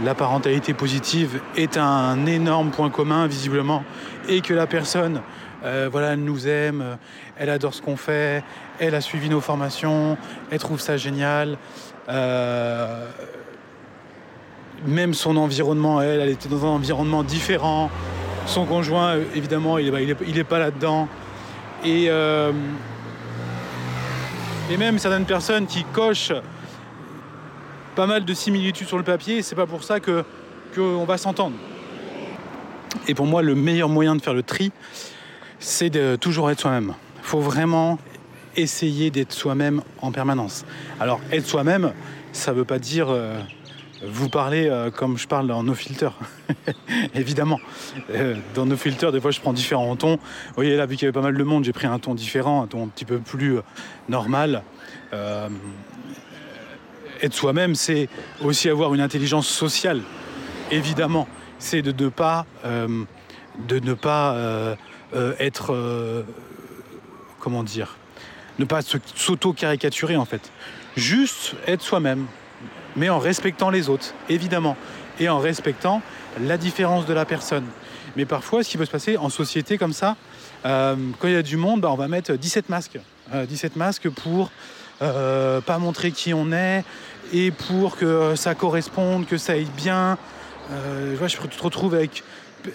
la 0.03 0.15
parentalité 0.15 0.73
positive 0.73 1.39
est 1.55 1.77
un 1.77 2.25
énorme 2.25 2.71
point 2.71 2.89
commun, 2.89 3.27
visiblement, 3.27 3.83
et 4.27 4.41
que 4.41 4.53
la 4.53 4.67
personne, 4.67 5.21
euh, 5.63 5.87
voilà, 5.91 6.13
elle 6.13 6.23
nous 6.23 6.47
aime, 6.47 6.97
elle 7.37 7.49
adore 7.49 7.73
ce 7.73 7.81
qu'on 7.81 7.95
fait, 7.95 8.43
elle 8.79 8.95
a 8.95 9.01
suivi 9.01 9.29
nos 9.29 9.41
formations, 9.41 10.17
elle 10.51 10.59
trouve 10.59 10.79
ça 10.79 10.97
génial. 10.97 11.57
Même 14.85 15.13
son 15.13 15.37
environnement, 15.37 16.01
elle, 16.01 16.19
elle 16.19 16.29
était 16.29 16.49
dans 16.49 16.65
un 16.65 16.69
environnement 16.75 17.23
différent. 17.23 17.89
Son 18.45 18.65
conjoint, 18.65 19.15
évidemment, 19.33 19.77
il 19.77 19.93
n'est 19.93 20.39
est, 20.39 20.43
pas 20.43 20.59
là-dedans. 20.59 21.07
Et, 21.85 22.09
et 24.73 24.77
même 24.77 24.97
certaines 24.97 25.25
personnes 25.25 25.67
qui 25.67 25.83
cochent 25.83 26.33
pas 27.95 28.07
mal 28.07 28.25
de 28.25 28.33
similitudes 28.33 28.87
sur 28.87 28.97
le 28.97 29.03
papier, 29.03 29.43
c'est 29.43 29.53
pas 29.53 29.67
pour 29.67 29.83
ça 29.83 29.99
que 29.99 30.25
qu'on 30.73 31.05
va 31.05 31.19
s'entendre. 31.19 31.55
Et 33.07 33.13
pour 33.13 33.27
moi, 33.27 33.43
le 33.43 33.53
meilleur 33.53 33.87
moyen 33.87 34.15
de 34.15 34.21
faire 34.21 34.33
le 34.33 34.41
tri, 34.41 34.71
c'est 35.59 35.91
de 35.91 36.15
toujours 36.15 36.49
être 36.49 36.59
soi-même. 36.59 36.95
Il 37.19 37.23
faut 37.23 37.39
vraiment 37.39 37.99
essayer 38.55 39.11
d'être 39.11 39.31
soi-même 39.31 39.83
en 40.01 40.11
permanence. 40.11 40.65
Alors, 40.99 41.21
être 41.31 41.45
soi-même, 41.45 41.93
ça 42.31 42.51
ne 42.51 42.57
veut 42.57 42.65
pas 42.65 42.79
dire 42.79 43.09
euh, 43.11 43.39
vous 44.05 44.29
parler 44.29 44.67
euh, 44.67 44.91
comme 44.91 45.17
je 45.17 45.27
parle 45.27 45.47
dans 45.47 45.63
nos 45.63 45.73
filters. 45.73 46.13
Évidemment. 47.15 47.59
Euh, 48.11 48.35
dans 48.53 48.65
nos 48.65 48.77
filters, 48.77 49.11
des 49.11 49.21
fois, 49.21 49.31
je 49.31 49.39
prends 49.39 49.53
différents 49.53 49.95
tons. 49.95 50.17
Vous 50.17 50.53
voyez, 50.55 50.75
là, 50.75 50.85
vu 50.85 50.95
qu'il 50.95 51.03
y 51.03 51.07
avait 51.07 51.13
pas 51.13 51.21
mal 51.21 51.37
de 51.37 51.43
monde, 51.43 51.63
j'ai 51.63 51.73
pris 51.73 51.87
un 51.87 51.99
ton 51.99 52.13
différent, 52.13 52.63
un 52.63 52.67
ton 52.67 52.85
un 52.85 52.87
petit 52.87 53.05
peu 53.05 53.19
plus 53.19 53.57
euh, 53.57 53.61
normal. 54.09 54.63
Être 57.21 57.33
soi-même, 57.33 57.75
c'est 57.75 58.09
aussi 58.41 58.67
avoir 58.67 58.93
une 58.93 59.01
intelligence 59.01 59.47
sociale. 59.47 60.01
Évidemment. 60.71 61.27
C'est 61.59 61.81
de 61.81 62.03
ne 62.03 62.09
pas, 62.09 62.45
de 62.65 63.79
ne 63.79 63.93
pas 63.93 64.75
être. 65.39 66.25
Comment 67.39 67.63
dire 67.63 67.95
Ne 68.57 68.65
pas 68.65 68.81
s'auto-caricaturer, 68.81 70.17
en 70.17 70.25
fait. 70.25 70.51
Juste 70.97 71.55
être 71.67 71.83
soi-même 71.83 72.25
mais 72.95 73.09
en 73.09 73.19
respectant 73.19 73.69
les 73.69 73.89
autres, 73.89 74.13
évidemment, 74.29 74.77
et 75.19 75.29
en 75.29 75.39
respectant 75.39 76.01
la 76.41 76.57
différence 76.57 77.05
de 77.05 77.13
la 77.13 77.25
personne. 77.25 77.65
Mais 78.15 78.25
parfois, 78.25 78.63
ce 78.63 78.69
qui 78.69 78.77
peut 78.77 78.85
se 78.85 78.91
passer 78.91 79.17
en 79.17 79.29
société 79.29 79.77
comme 79.77 79.93
ça, 79.93 80.15
euh, 80.65 80.95
quand 81.19 81.27
il 81.27 81.33
y 81.33 81.37
a 81.37 81.43
du 81.43 81.57
monde, 81.57 81.81
bah, 81.81 81.89
on 81.91 81.95
va 81.95 82.07
mettre 82.07 82.33
17 82.33 82.69
masques. 82.69 82.99
Euh, 83.33 83.45
17 83.45 83.75
masques 83.75 84.09
pour 84.09 84.51
euh, 85.01 85.61
pas 85.61 85.79
montrer 85.79 86.11
qui 86.11 86.33
on 86.33 86.51
est 86.51 86.83
et 87.33 87.51
pour 87.51 87.97
que 87.97 88.35
ça 88.35 88.53
corresponde, 88.53 89.25
que 89.25 89.37
ça 89.37 89.53
aille 89.53 89.67
bien. 89.75 90.17
Euh, 90.71 91.15
vois, 91.17 91.27
je 91.27 91.37
te 91.37 91.63
retrouve 91.63 91.95
avec, 91.95 92.23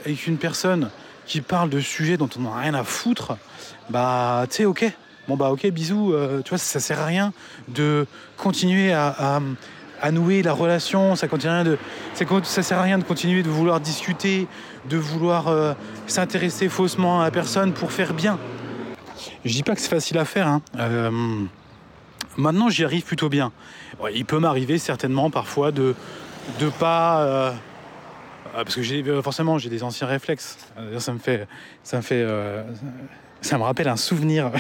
avec 0.04 0.26
une 0.26 0.36
personne 0.36 0.90
qui 1.26 1.40
parle 1.40 1.70
de 1.70 1.80
sujets 1.80 2.16
dont 2.16 2.28
on 2.36 2.42
n'a 2.42 2.56
rien 2.56 2.74
à 2.74 2.82
foutre. 2.82 3.36
Bah, 3.90 4.46
tu 4.50 4.56
sais, 4.56 4.64
ok. 4.64 4.90
Bon, 5.28 5.36
bah, 5.36 5.50
ok, 5.50 5.66
bisous. 5.68 6.12
Euh, 6.12 6.42
tu 6.42 6.50
vois, 6.50 6.58
ça, 6.58 6.64
ça 6.64 6.80
sert 6.80 7.00
à 7.00 7.06
rien 7.06 7.32
de 7.68 8.06
continuer 8.36 8.92
à 8.92 9.40
à 10.00 10.10
nouer 10.10 10.42
la 10.42 10.52
relation, 10.52 11.16
ça 11.16 11.26
ça 12.42 12.62
sert 12.62 12.78
à 12.78 12.82
rien 12.82 12.98
de 12.98 13.04
continuer 13.04 13.42
de 13.42 13.48
vouloir 13.48 13.80
discuter, 13.80 14.46
de 14.88 14.96
vouloir 14.96 15.48
euh, 15.48 15.74
s'intéresser 16.06 16.68
faussement 16.68 17.20
à 17.20 17.24
la 17.24 17.30
personne 17.30 17.72
pour 17.72 17.92
faire 17.92 18.14
bien. 18.14 18.38
Je 19.44 19.52
dis 19.52 19.62
pas 19.62 19.74
que 19.74 19.80
c'est 19.80 19.88
facile 19.88 20.18
à 20.18 20.24
faire. 20.24 20.46
Hein. 20.46 20.62
Euh, 20.78 21.10
maintenant, 22.36 22.68
j'y 22.68 22.84
arrive 22.84 23.04
plutôt 23.04 23.28
bien. 23.28 23.52
Il 24.14 24.24
peut 24.24 24.38
m'arriver 24.38 24.78
certainement 24.78 25.30
parfois 25.30 25.72
de 25.72 25.94
de 26.60 26.70
pas 26.70 27.20
euh, 27.20 27.52
parce 28.52 28.74
que 28.74 28.82
j'ai 28.82 29.04
forcément 29.22 29.58
j'ai 29.58 29.68
des 29.68 29.82
anciens 29.82 30.06
réflexes. 30.06 30.58
Ça 30.98 31.12
me 31.12 31.18
fait 31.18 31.46
ça 31.82 31.96
me 31.96 32.02
fait 32.02 32.26
ça 33.40 33.58
me 33.58 33.62
rappelle 33.62 33.88
un 33.88 33.96
souvenir. 33.96 34.50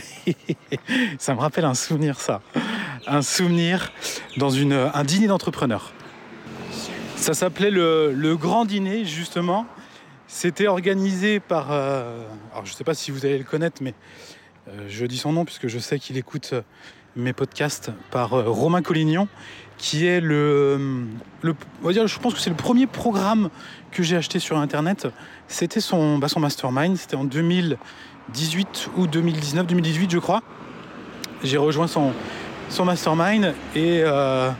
ça 1.18 1.34
me 1.34 1.40
rappelle 1.40 1.64
un 1.64 1.74
souvenir, 1.74 2.20
ça. 2.20 2.40
Un 3.06 3.22
souvenir 3.22 3.92
dans 4.36 4.50
une, 4.50 4.72
un 4.72 5.04
dîner 5.04 5.26
d'entrepreneurs. 5.26 5.92
Ça 7.16 7.34
s'appelait 7.34 7.70
le, 7.70 8.12
le, 8.12 8.36
Grand 8.36 8.64
Dîner, 8.64 9.04
justement. 9.04 9.66
C'était 10.26 10.66
organisé 10.66 11.40
par... 11.40 11.72
Euh, 11.72 12.24
alors, 12.52 12.66
je 12.66 12.72
ne 12.72 12.76
sais 12.76 12.84
pas 12.84 12.94
si 12.94 13.10
vous 13.10 13.24
allez 13.26 13.38
le 13.38 13.44
connaître, 13.44 13.82
mais 13.82 13.94
euh, 14.68 14.86
je 14.88 15.06
dis 15.06 15.16
son 15.16 15.32
nom 15.32 15.44
puisque 15.44 15.68
je 15.68 15.78
sais 15.78 15.98
qu'il 15.98 16.16
écoute 16.16 16.54
mes 17.16 17.32
podcasts 17.32 17.90
par 18.10 18.34
euh, 18.34 18.44
Romain 18.46 18.82
Collignon, 18.82 19.28
qui 19.78 20.06
est 20.06 20.20
le... 20.20 21.06
le 21.42 21.54
on 21.82 21.86
va 21.86 21.92
dire, 21.92 22.06
je 22.06 22.18
pense 22.18 22.34
que 22.34 22.40
c'est 22.40 22.50
le 22.50 22.56
premier 22.56 22.86
programme 22.86 23.50
que 23.90 24.02
j'ai 24.02 24.16
acheté 24.16 24.38
sur 24.38 24.58
Internet. 24.58 25.08
C'était 25.48 25.80
son, 25.80 26.18
bah, 26.18 26.28
son 26.28 26.40
mastermind. 26.40 26.96
C'était 26.96 27.16
en 27.16 27.24
2000... 27.24 27.78
18 28.32 28.90
ou 28.96 29.06
2019, 29.06 29.66
2018 29.66 30.10
je 30.10 30.18
crois. 30.18 30.42
J'ai 31.42 31.56
rejoint 31.56 31.86
son, 31.86 32.12
son 32.70 32.84
mastermind 32.84 33.54
et, 33.74 34.02
euh, 34.02 34.50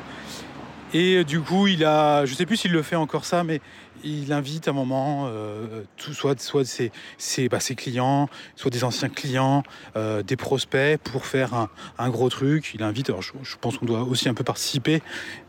Et 0.94 1.24
du 1.24 1.40
coup, 1.40 1.66
il 1.66 1.84
a, 1.84 2.24
je 2.24 2.34
sais 2.34 2.46
plus 2.46 2.56
s'il 2.56 2.72
le 2.72 2.82
fait 2.82 2.96
encore 2.96 3.24
ça, 3.24 3.44
mais 3.44 3.60
il 4.04 4.32
invite 4.32 4.68
à 4.68 4.70
un 4.70 4.74
moment 4.74 5.26
euh, 5.26 5.82
soit, 5.98 6.40
soit 6.40 6.64
ses, 6.64 6.92
ses, 7.18 7.48
bah, 7.48 7.60
ses, 7.60 7.74
clients, 7.74 8.28
soit 8.56 8.70
des 8.70 8.84
anciens 8.84 9.08
clients, 9.08 9.62
euh, 9.96 10.22
des 10.22 10.36
prospects 10.36 10.98
pour 10.98 11.26
faire 11.26 11.54
un, 11.54 11.68
un, 11.98 12.08
gros 12.08 12.28
truc. 12.28 12.72
Il 12.74 12.82
invite, 12.82 13.10
alors 13.10 13.22
je, 13.22 13.32
pense 13.60 13.78
qu'on 13.78 13.86
doit 13.86 14.02
aussi 14.02 14.28
un 14.28 14.34
peu 14.34 14.44
participer, 14.44 15.02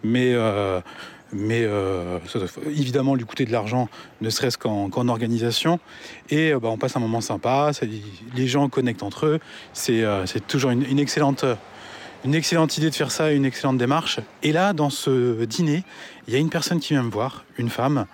mais, 0.04 0.34
euh, 0.34 0.82
mais 1.32 1.62
euh, 1.64 2.20
évidemment 2.66 3.16
lui 3.16 3.26
coûter 3.26 3.46
de 3.46 3.52
l'argent, 3.52 3.88
ne 4.22 4.30
serait-ce 4.30 4.58
qu'en 4.58 4.90
qu 4.90 5.00
organisation. 5.00 5.80
Et 6.30 6.54
bah, 6.54 6.70
on 6.70 6.78
passe 6.78 6.96
un 6.96 7.02
moment 7.02 7.22
sympa, 7.22 7.72
les 8.36 8.48
gens 8.48 8.68
connectent 8.68 9.04
entre 9.04 9.26
eux. 9.26 9.40
C'est 9.74 10.48
toujours 10.48 10.72
une 10.72 11.00
excellente 11.00 11.46
une 12.26 12.36
excellente 12.36 12.78
idée 12.78 12.90
de 12.90 12.96
faire 12.96 13.12
ça, 13.12 13.32
une 13.32 13.46
excellente 13.46 13.78
démarche. 13.78 14.20
Et 14.44 14.52
là, 14.52 14.74
dans 14.74 14.90
ce 14.90 15.46
dîner, 15.46 15.84
il 16.28 16.34
y 16.34 16.38
a 16.38 16.40
une 16.40 16.50
personne 16.50 16.80
qui 16.80 16.94
vient 16.94 17.04
me 17.04 17.12
voir, 17.12 17.46
une 17.58 17.70
femme, 17.70 18.06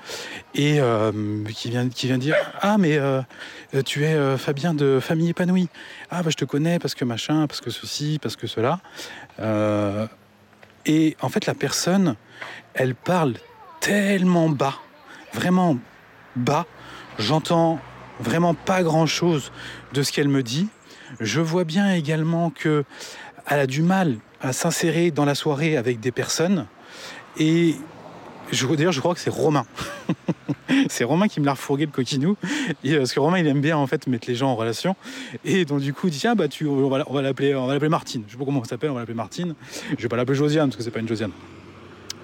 et 0.54 0.80
euh, 0.80 1.12
qui, 1.54 1.70
vient, 1.70 1.90
qui 1.90 2.08
dire 2.18 2.36
Ah, 2.62 2.78
mais 2.78 2.98
euh, 2.98 3.22
tu 3.86 4.04
es 4.04 4.14
euh, 4.14 4.38
Fabien 4.38 4.74
de 4.74 5.00
Famille 5.02 5.30
Épanouie. 5.30 5.70
Ah, 6.12 6.22
bah, 6.24 6.30
je 6.30 6.38
te 6.38 6.46
connais 6.46 6.80
parce 6.80 6.96
que 6.96 7.04
machin, 7.04 7.48
parce 7.48 7.62
que 7.62 7.72
ceci, 7.72 8.20
parce 8.22 8.36
que 8.36 8.48
cela. 8.48 8.80
Et 10.86 11.18
en 11.22 11.30
fait, 11.30 11.48
la 11.48 11.56
personne, 11.56 12.16
elle 12.76 12.94
parle 12.94 13.34
tellement 13.80 14.50
bas, 14.50 14.76
vraiment 15.34 15.78
bas. 16.36 16.68
J'entends 17.18 17.80
vraiment 18.20 18.54
pas 18.54 18.84
grand 18.84 19.08
chose 19.08 19.52
de 19.94 20.04
ce 20.04 20.12
qu'elle 20.12 20.30
me 20.30 20.44
dit. 20.44 20.68
Je 21.20 21.42
vois 21.42 21.64
bien 21.64 21.94
également 21.94 22.50
que 22.50 22.84
elle 23.48 23.60
a 23.60 23.68
du 23.68 23.82
mal 23.82 24.18
à 24.42 24.54
s'insérer 24.54 25.12
dans 25.12 25.26
la 25.26 25.36
soirée 25.36 25.78
avec 25.78 26.00
des 26.00 26.12
personnes. 26.12 26.68
Et 27.38 27.76
d'ailleurs, 28.76 28.92
je 28.92 29.00
crois 29.00 29.14
que 29.14 29.20
c'est 29.20 29.30
Romain. 29.30 29.66
c'est 30.90 31.04
Romain 31.04 31.28
qui 31.28 31.40
me 31.40 31.46
l'a 31.46 31.54
refourgué 31.54 31.86
le 31.86 31.92
coquinou. 31.92 32.38
Et, 32.84 32.96
parce 32.96 33.14
que 33.14 33.20
Romain, 33.20 33.40
il 33.40 33.48
aime 33.48 33.62
bien 33.62 33.78
en 33.78 33.88
fait 33.88 34.08
mettre 34.08 34.28
les 34.28 34.36
gens 34.36 34.50
en 34.50 34.56
relation. 34.56 34.96
Et 35.44 35.66
donc 35.66 35.82
du 35.82 35.94
coup, 35.94 36.08
il 36.08 36.12
dit 36.12 36.20
tiens, 36.20 36.36
bah 36.36 36.48
tu, 36.48 36.68
on 36.68 36.90
va, 36.90 37.04
on 37.08 37.20
l'appeler, 37.20 37.56
on 37.56 37.68
va 37.68 37.74
l'appeler 37.74 37.90
Martine. 37.90 38.24
Je 38.28 38.34
sais 38.34 38.38
pas 38.38 38.46
comment 38.46 38.62
elle 38.62 38.70
s'appelle, 38.70 38.92
on 38.92 38.94
va 38.94 39.02
l'appeler 39.02 39.16
Martine. 39.16 39.56
Je 39.98 40.02
vais 40.02 40.10
pas 40.10 40.18
l'appeler 40.18 40.38
Josiane 40.38 40.70
parce 40.70 40.78
que 40.78 40.84
c'est 40.84 40.92
pas 40.92 41.00
une 41.00 41.08
Josiane. 41.08 41.32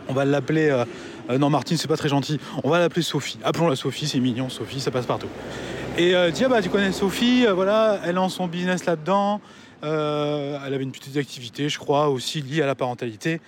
On 0.08 0.14
va 0.14 0.26
l'appeler. 0.26 0.70
Euh, 0.70 0.86
euh, 1.30 1.38
non, 1.38 1.50
Martine, 1.50 1.78
c'est 1.78 1.88
pas 1.88 1.98
très 1.98 2.10
gentil. 2.10 2.40
On 2.64 2.70
va 2.70 2.80
l'appeler 2.80 3.02
Sophie. 3.02 3.40
Appelons-la 3.44 3.76
Sophie, 3.76 4.08
c'est 4.08 4.20
mignon. 4.20 4.50
Sophie, 4.50 4.80
ça 4.80 4.92
passe 4.92 5.06
partout. 5.06 5.28
Et 5.98 6.16
euh, 6.16 6.32
dit 6.32 6.46
ah, 6.46 6.48
bah 6.48 6.62
tu 6.62 6.70
connais 6.70 6.94
Sophie, 6.94 7.46
euh, 7.46 7.54
voilà, 7.54 8.00
elle 8.06 8.16
lance 8.16 8.36
son 8.36 8.48
business 8.48 8.86
là-dedans. 8.86 9.42
Euh, 9.84 10.60
elle 10.66 10.74
avait 10.74 10.84
une 10.84 10.92
petite 10.92 11.18
activité, 11.18 11.70
je 11.70 11.80
crois, 11.80 12.10
aussi 12.10 12.42
liée 12.42 12.62
à 12.62 12.66
la 12.68 12.76
parentalité. 12.76 13.42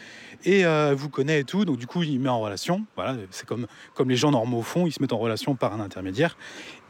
Et 0.45 0.65
euh, 0.65 0.93
vous 0.95 1.09
connaît 1.09 1.39
et 1.39 1.43
tout. 1.43 1.63
Donc, 1.63 1.77
du 1.77 1.87
coup, 1.87 2.03
il 2.03 2.19
met 2.19 2.29
en 2.29 2.41
relation. 2.41 2.85
Voilà, 2.95 3.15
c'est 3.31 3.45
comme, 3.45 3.67
comme 3.93 4.09
les 4.09 4.15
gens 4.15 4.31
normaux 4.31 4.61
font, 4.61 4.85
ils 4.85 4.91
se 4.91 5.01
mettent 5.01 5.13
en 5.13 5.17
relation 5.17 5.55
par 5.55 5.73
un 5.73 5.79
intermédiaire. 5.79 6.37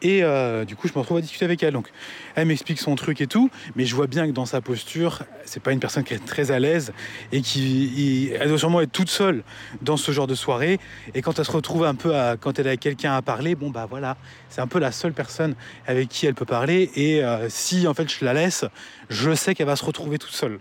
Et 0.03 0.21
euh, 0.21 0.65
du 0.65 0.75
coup, 0.75 0.87
je 0.87 0.93
me 0.93 0.99
retrouve 0.99 1.17
à 1.17 1.21
discuter 1.21 1.45
avec 1.45 1.63
elle. 1.63 1.73
Donc, 1.73 1.87
elle 2.35 2.47
m'explique 2.47 2.79
son 2.79 2.95
truc 2.95 3.21
et 3.21 3.27
tout. 3.27 3.49
Mais 3.75 3.85
je 3.85 3.95
vois 3.95 4.07
bien 4.07 4.27
que 4.27 4.33
dans 4.33 4.45
sa 4.45 4.59
posture, 4.61 5.23
c'est 5.45 5.63
pas 5.63 5.71
une 5.71 5.79
personne 5.79 6.03
qui 6.03 6.13
est 6.13 6.23
très 6.23 6.51
à 6.51 6.59
l'aise 6.59 6.93
et 7.31 7.41
qui 7.41 8.31
elle 8.39 8.49
doit 8.49 8.57
sûrement 8.57 8.81
être 8.81 8.91
toute 8.91 9.09
seule 9.09 9.43
dans 9.81 9.97
ce 9.97 10.11
genre 10.11 10.27
de 10.27 10.35
soirée. 10.35 10.79
Et 11.15 11.21
quand 11.21 11.39
elle 11.39 11.45
se 11.45 11.51
retrouve 11.51 11.85
un 11.85 11.95
peu 11.95 12.15
à, 12.15 12.35
quand 12.35 12.59
elle 12.59 12.67
a 12.67 12.75
quelqu'un 12.75 13.15
à 13.15 13.21
parler, 13.21 13.55
bon, 13.55 13.69
bah 13.69 13.87
voilà, 13.89 14.17
c'est 14.49 14.61
un 14.61 14.67
peu 14.67 14.79
la 14.79 14.91
seule 14.91 15.13
personne 15.13 15.55
avec 15.87 16.09
qui 16.09 16.25
elle 16.25 16.35
peut 16.35 16.45
parler. 16.45 16.91
Et 16.95 17.23
euh, 17.23 17.47
si 17.49 17.87
en 17.87 17.93
fait 17.93 18.11
je 18.11 18.25
la 18.25 18.33
laisse, 18.33 18.65
je 19.09 19.33
sais 19.33 19.55
qu'elle 19.55 19.67
va 19.67 19.77
se 19.77 19.85
retrouver 19.85 20.17
toute 20.17 20.31
seule. 20.33 20.59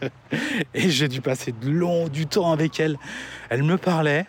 et 0.74 0.90
j'ai 0.90 1.06
dû 1.06 1.20
passer 1.20 1.52
de 1.52 1.70
long 1.70 2.08
du 2.08 2.26
temps 2.26 2.50
avec 2.50 2.80
elle. 2.80 2.98
Elle 3.50 3.62
me 3.62 3.78
parlait. 3.78 4.26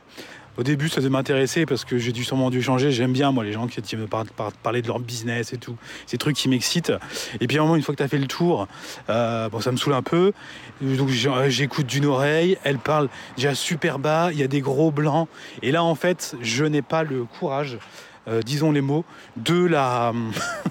Au 0.60 0.64
début, 0.64 0.90
ça 0.90 1.00
devait 1.00 1.10
m'intéresser 1.10 1.66
parce 1.66 1.86
que 1.86 1.98
j'ai 1.98 2.12
dû 2.12 2.26
sûrement 2.26 2.50
dû 2.50 2.62
changer. 2.62 2.92
J'aime 2.92 3.14
bien, 3.14 3.32
moi, 3.32 3.46
les 3.46 3.54
gens 3.54 3.68
qui 3.68 3.96
me 3.96 4.08
par 4.08 4.26
par 4.26 4.52
parler 4.52 4.82
de 4.82 4.88
leur 4.88 5.00
business 5.00 5.54
et 5.54 5.58
tout. 5.58 5.78
Ces 6.06 6.18
trucs 6.18 6.36
qui 6.36 6.50
m'excitent. 6.50 6.92
Et 7.40 7.48
puis, 7.48 7.58
à 7.58 7.62
un 7.62 7.64
moment, 7.64 7.78
une 7.78 7.82
fois 7.82 7.96
que 7.96 8.00
tu 8.00 8.04
as 8.04 8.10
fait 8.10 8.18
le 8.18 8.28
tour, 8.28 8.68
euh, 9.10 9.48
bon, 9.48 9.62
ça 9.62 9.72
me 9.72 9.78
saoule 9.78 9.94
un 9.94 10.02
peu. 10.02 10.34
Donc, 10.82 11.08
j'écoute 11.48 11.86
d'une 11.86 12.06
oreille. 12.06 12.58
Elle 12.66 12.78
parle 12.78 13.08
déjà 13.38 13.56
super 13.56 14.00
bas. 14.00 14.32
Il 14.34 14.38
y 14.38 14.44
a 14.44 14.50
des 14.50 14.60
gros 14.60 14.92
blancs. 14.92 15.30
Et 15.62 15.72
là, 15.72 15.82
en 15.82 15.96
fait, 15.96 16.36
je 16.42 16.66
n'ai 16.66 16.82
pas 16.82 17.04
le 17.04 17.24
courage 17.24 17.78
euh, 18.28 18.42
disons 18.42 18.72
les 18.72 18.82
mots, 18.82 19.06
de 19.38 19.66
la, 19.66 20.14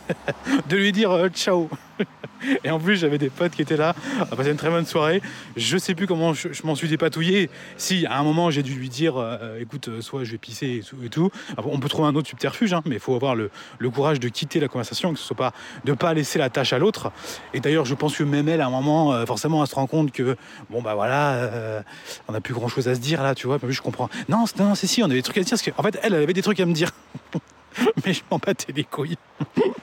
de 0.69 0.77
lui 0.77 0.93
dire 0.93 1.11
euh, 1.11 1.29
ciao. 1.29 1.69
Et 2.65 2.71
en 2.71 2.79
plus, 2.79 2.97
j'avais 2.97 3.19
des 3.19 3.31
potes 3.31 3.53
qui 3.53 3.63
étaient 3.63 3.77
là, 3.77 3.95
on 4.21 4.23
a 4.23 4.37
passé 4.37 4.51
une 4.51 4.57
très 4.57 4.71
bonne 4.71 4.87
soirée. 4.87 5.23
Je 5.57 5.79
sais 5.79 5.95
plus 5.95 6.07
comment 6.07 6.35
je, 6.35 6.49
m'en 6.65 6.75
suis 6.75 6.89
dépatouillé. 6.89 7.51
Si, 7.77 8.07
à 8.07 8.19
un 8.19 8.23
moment, 8.23 8.51
j'ai 8.51 8.63
dû 8.63 8.75
lui 8.75 8.89
dire, 8.89 9.17
euh, 9.17 9.61
écoute, 9.61 10.01
soit 10.01 10.25
je 10.25 10.33
vais 10.33 10.39
pisser 10.39 10.83
et 11.05 11.09
tout. 11.09 11.31
Alors, 11.57 11.73
on 11.73 11.81
peut 11.81 11.89
trouver 11.89 12.09
un 12.09 12.15
autre 12.15 12.29
subterfuge, 12.29 12.73
hein, 12.73 12.83
mais 12.87 12.97
il 12.97 13.01
faut 13.01 13.15
avoir 13.15 13.35
le, 13.35 13.51
courage 13.91 14.21
de 14.21 14.29
quitter 14.29 14.61
la 14.61 14.69
conversation, 14.69 15.13
que 15.13 15.19
ce 15.19 15.25
soit 15.25 15.37
pas 15.37 15.53
de 15.85 15.93
pas 15.93 16.13
laisser 16.15 16.39
la 16.39 16.51
tâche 16.51 16.73
à 16.73 16.79
l'autre. 16.79 17.11
Et 17.55 17.61
d'ailleurs, 17.61 17.85
je 17.85 17.95
pense 17.95 18.17
que 18.17 18.23
même 18.23 18.49
elle, 18.49 18.61
à 18.61 18.67
un 18.67 18.71
moment, 18.71 19.13
euh, 19.13 19.25
forcément, 19.27 19.63
elle 19.63 19.69
se 19.69 19.75
rend 19.75 19.87
compte 19.87 20.13
que, 20.13 20.37
bon, 20.71 20.83
bah 20.83 20.95
voilà, 20.95 21.33
euh, 21.35 21.83
on 22.29 22.33
n'a 22.33 22.41
plus 22.41 22.55
grand 22.55 22.69
chose 22.69 22.87
à 22.89 22.95
se 22.95 23.01
dire 23.01 23.23
là, 23.23 23.35
tu 23.35 23.47
vois. 23.47 23.59
Je 23.67 23.81
comprends. 23.81 24.09
Non, 24.29 24.45
non, 24.59 24.75
c'est 24.75 24.87
si, 24.87 25.03
on 25.03 25.07
avait 25.07 25.15
des 25.15 25.23
trucs 25.23 25.39
à 25.39 25.43
se 25.45 25.63
dire. 25.63 25.75
Qu'en 25.75 25.83
fait, 25.83 25.99
elle, 26.03 26.15
elle 26.15 26.23
avait 26.23 26.33
des 26.33 26.43
trucs 26.43 26.61
à 26.61 26.67
me 26.67 26.73
dire. 26.73 26.91
mais 28.05 28.13
je 28.13 28.23
m'en 28.31 28.39
battais 28.39 28.73
les 28.73 28.85
couilles. 28.85 29.17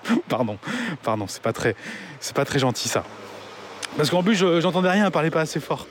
pardon, 0.30 0.58
pardon, 1.04 1.26
c'est 1.28 1.42
pas 1.42 1.54
très, 1.54 1.76
gentil 2.60 2.90
ça. 2.90 3.04
Parce 3.98 4.10
qu'en 4.10 4.24
plus, 4.24 4.36
j'entendais 4.36 4.90
rien, 4.90 5.06
elle 5.06 5.12
parlait 5.12 5.32
pas 5.32 5.42
assez 5.42 5.60
fort. 5.60 5.88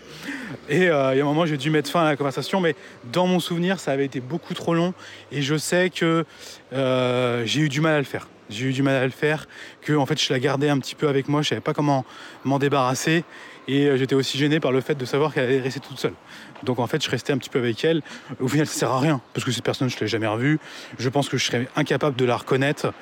Et 0.68 0.88
euh, 0.88 1.14
il 1.14 1.18
y 1.18 1.20
a 1.20 1.24
un 1.24 1.26
moment, 1.26 1.46
j'ai 1.46 1.56
dû 1.56 1.70
mettre 1.70 1.90
fin 1.90 2.02
à 2.02 2.04
la 2.04 2.16
conversation, 2.16 2.60
mais 2.60 2.74
dans 3.12 3.26
mon 3.26 3.40
souvenir, 3.40 3.80
ça 3.80 3.92
avait 3.92 4.04
été 4.04 4.20
beaucoup 4.20 4.54
trop 4.54 4.74
long. 4.74 4.94
Et 5.32 5.42
je 5.42 5.56
sais 5.56 5.90
que 5.90 6.24
euh, 6.72 7.42
j'ai 7.46 7.60
eu 7.60 7.68
du 7.68 7.80
mal 7.80 7.94
à 7.94 7.98
le 7.98 8.04
faire. 8.04 8.28
J'ai 8.50 8.66
eu 8.66 8.72
du 8.72 8.82
mal 8.82 8.96
à 8.96 9.04
le 9.04 9.10
faire, 9.10 9.46
que 9.80 10.04
fait, 10.04 10.22
je 10.22 10.32
la 10.32 10.38
gardais 10.38 10.68
un 10.68 10.78
petit 10.78 10.94
peu 10.94 11.08
avec 11.08 11.28
moi, 11.28 11.40
je 11.40 11.48
savais 11.48 11.62
pas 11.62 11.72
comment 11.72 12.04
m'en 12.44 12.58
débarrasser. 12.58 13.24
Et 13.68 13.86
euh, 13.86 13.96
j'étais 13.96 14.14
aussi 14.14 14.38
gêné 14.38 14.60
par 14.60 14.72
le 14.72 14.80
fait 14.80 14.94
de 14.94 15.04
savoir 15.04 15.32
qu'elle 15.32 15.44
allait 15.44 15.60
rester 15.60 15.80
toute 15.80 15.98
seule. 15.98 16.14
Donc 16.62 16.78
en 16.78 16.86
fait, 16.86 17.02
je 17.02 17.10
restais 17.10 17.32
un 17.32 17.38
petit 17.38 17.50
peu 17.50 17.58
avec 17.58 17.84
elle. 17.84 18.02
Au 18.40 18.48
final, 18.48 18.66
ça 18.66 18.74
sert 18.74 18.90
à 18.90 19.00
rien, 19.00 19.20
parce 19.32 19.44
que 19.44 19.52
cette 19.52 19.64
personne, 19.64 19.88
je 19.88 19.96
ne 19.96 20.00
l'ai 20.00 20.06
jamais 20.06 20.26
revue. 20.26 20.58
Je 20.98 21.08
pense 21.08 21.28
que 21.28 21.36
je 21.36 21.44
serais 21.44 21.68
incapable 21.76 22.16
de 22.16 22.24
la 22.24 22.36
reconnaître. 22.36 22.92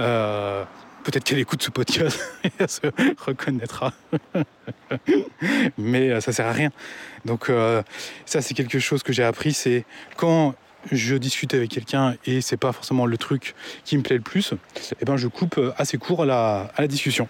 Euh, 0.00 0.64
Peut-être 1.04 1.24
qu'elle 1.24 1.38
écoute 1.38 1.62
ce 1.62 1.70
podcast 1.70 2.18
et 2.44 2.50
elle 2.58 2.68
se 2.68 2.80
reconnaîtra. 3.18 3.92
Mais 5.76 6.08
euh, 6.08 6.20
ça 6.22 6.32
sert 6.32 6.46
à 6.46 6.52
rien. 6.52 6.70
Donc 7.26 7.50
ça, 8.24 8.40
c'est 8.40 8.54
quelque 8.54 8.78
chose 8.78 9.02
que 9.02 9.12
j'ai 9.12 9.22
appris, 9.22 9.52
c'est 9.52 9.84
quand 10.16 10.54
je 10.92 11.16
discute 11.16 11.52
avec 11.52 11.70
quelqu'un 11.70 12.14
et 12.24 12.40
c'est 12.40 12.56
pas 12.56 12.72
forcément 12.72 13.04
le 13.04 13.18
truc 13.18 13.54
qui 13.84 13.98
me 13.98 14.02
plaît 14.02 14.16
le 14.16 14.22
plus, 14.22 14.54
eh 14.98 15.04
ben 15.04 15.18
je 15.18 15.28
coupe 15.28 15.60
assez 15.76 15.98
court 15.98 16.22
à 16.22 16.70
la 16.78 16.88
discussion. 16.88 17.28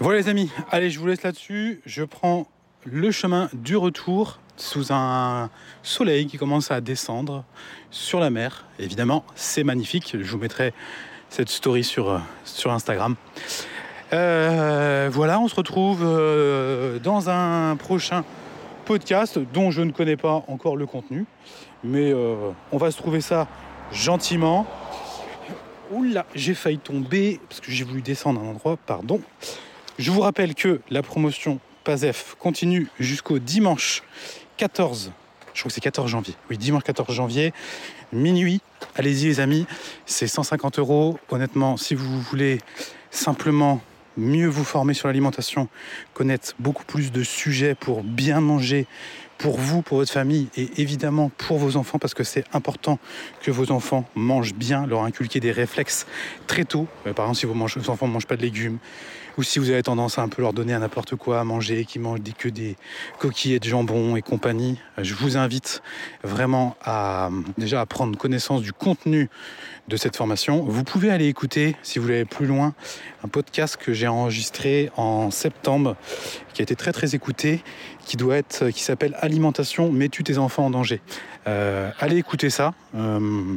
Voilà 0.00 0.18
les 0.18 0.28
amis, 0.28 0.50
allez 0.72 0.90
je 0.90 0.98
vous 0.98 1.06
laisse 1.06 1.22
là-dessus, 1.22 1.80
je 1.86 2.02
prends 2.02 2.48
le 2.84 3.12
chemin 3.12 3.48
du 3.52 3.76
retour 3.76 4.40
sous 4.56 4.92
un 4.92 5.50
soleil 5.84 6.26
qui 6.26 6.36
commence 6.36 6.72
à 6.72 6.80
descendre 6.80 7.44
sur 7.92 8.18
la 8.18 8.28
mer. 8.28 8.66
Évidemment, 8.80 9.24
c'est 9.36 9.62
magnifique, 9.62 10.16
je 10.20 10.30
vous 10.32 10.38
mettrai 10.38 10.74
cette 11.28 11.48
story 11.48 11.84
sur, 11.84 12.20
Instagram. 12.66 13.14
Euh, 14.12 15.08
voilà, 15.12 15.38
on 15.38 15.46
se 15.46 15.54
retrouve 15.54 16.00
euh, 16.02 16.98
dans 16.98 17.30
un 17.30 17.76
prochain 17.76 18.24
podcast 18.86 19.38
dont 19.38 19.70
je 19.70 19.82
ne 19.82 19.92
connais 19.92 20.16
pas 20.16 20.44
encore 20.48 20.76
le 20.76 20.86
contenu, 20.86 21.24
mais 21.84 22.12
euh, 22.12 22.50
on 22.72 22.78
va 22.78 22.90
se 22.90 22.96
trouver 22.96 23.20
ça 23.20 23.46
gentiment. 23.92 24.66
Oula, 25.92 26.26
j'ai 26.34 26.54
failli 26.54 26.78
tomber 26.78 27.40
parce 27.48 27.60
que 27.60 27.70
j'ai 27.70 27.84
voulu 27.84 28.02
descendre 28.02 28.40
un 28.40 28.48
endroit, 28.48 28.76
pardon. 28.76 29.20
Je 29.98 30.10
vous 30.10 30.20
rappelle 30.20 30.54
que 30.54 30.80
la 30.90 31.02
promotion 31.02 31.60
PASEF 31.84 32.36
continue 32.38 32.88
jusqu'au 32.98 33.38
dimanche 33.38 34.02
14 34.56 35.12
je 35.54 35.60
crois 35.60 35.68
que 35.68 35.74
c'est 35.74 35.80
14 35.80 36.10
janvier. 36.10 36.34
Oui, 36.50 36.58
dimanche 36.58 36.82
14 36.82 37.14
janvier, 37.14 37.52
minuit. 38.12 38.60
Allez-y 38.96 39.26
les 39.26 39.40
amis, 39.40 39.66
c'est 40.04 40.26
150 40.26 40.80
euros. 40.80 41.18
Honnêtement, 41.30 41.76
si 41.76 41.94
vous 41.94 42.20
voulez 42.20 42.60
simplement 43.10 43.80
mieux 44.16 44.48
vous 44.48 44.64
former 44.64 44.94
sur 44.94 45.06
l'alimentation, 45.08 45.68
connaître 46.12 46.54
beaucoup 46.58 46.84
plus 46.84 47.12
de 47.12 47.22
sujets 47.22 47.74
pour 47.76 48.02
bien 48.02 48.40
manger, 48.40 48.86
pour 49.38 49.58
vous, 49.58 49.82
pour 49.82 49.98
votre 49.98 50.12
famille 50.12 50.48
et 50.56 50.68
évidemment 50.78 51.30
pour 51.36 51.58
vos 51.58 51.76
enfants 51.76 51.98
parce 51.98 52.14
que 52.14 52.24
c'est 52.24 52.44
important 52.52 52.98
que 53.42 53.50
vos 53.50 53.72
enfants 53.72 54.08
mangent 54.14 54.54
bien, 54.54 54.86
leur 54.86 55.02
inculquer 55.02 55.40
des 55.40 55.52
réflexes 55.52 56.06
très 56.46 56.64
tôt. 56.64 56.86
Euh, 57.06 57.12
par 57.12 57.26
exemple, 57.26 57.38
si 57.38 57.46
vos, 57.46 57.54
vos 57.54 57.90
enfants 57.90 58.08
ne 58.08 58.12
mangent 58.12 58.26
pas 58.26 58.36
de 58.36 58.42
légumes 58.42 58.78
ou 59.36 59.42
si 59.42 59.58
vous 59.58 59.70
avez 59.70 59.82
tendance 59.82 60.18
à 60.18 60.22
un 60.22 60.28
peu 60.28 60.42
leur 60.42 60.52
donner 60.52 60.74
à 60.74 60.78
n'importe 60.78 61.16
quoi 61.16 61.40
à 61.40 61.44
manger, 61.44 61.84
qui 61.84 61.98
mangent 61.98 62.20
que 62.38 62.48
des 62.48 62.76
coquillettes 63.18 63.62
de 63.62 63.68
jambon 63.68 64.16
et 64.16 64.22
compagnie, 64.22 64.78
je 64.98 65.14
vous 65.14 65.36
invite 65.36 65.82
vraiment 66.22 66.76
à 66.82 67.30
déjà 67.58 67.80
à 67.80 67.86
prendre 67.86 68.16
connaissance 68.16 68.62
du 68.62 68.72
contenu 68.72 69.28
de 69.88 69.96
cette 69.96 70.16
formation. 70.16 70.62
Vous 70.62 70.84
pouvez 70.84 71.10
aller 71.10 71.26
écouter, 71.26 71.76
si 71.82 71.98
vous 71.98 72.06
voulez 72.06 72.24
plus 72.24 72.46
loin, 72.46 72.74
un 73.22 73.28
podcast 73.28 73.76
que 73.76 73.92
j'ai 73.92 74.06
enregistré 74.06 74.90
en 74.96 75.30
septembre, 75.30 75.96
qui 76.52 76.62
a 76.62 76.64
été 76.64 76.76
très 76.76 76.92
très 76.92 77.14
écouté, 77.14 77.62
qui 78.04 78.16
doit 78.16 78.36
être, 78.36 78.70
qui 78.70 78.82
s'appelle 78.82 79.16
l'alimentation 79.22 79.90
met-tu 79.90 80.22
tes 80.22 80.38
enfants 80.38 80.66
en 80.66 80.70
danger? 80.70 81.00
Euh, 81.46 81.90
Allez 81.98 82.16
écouter 82.16 82.48
ça. 82.48 82.74
Euh, 82.94 83.56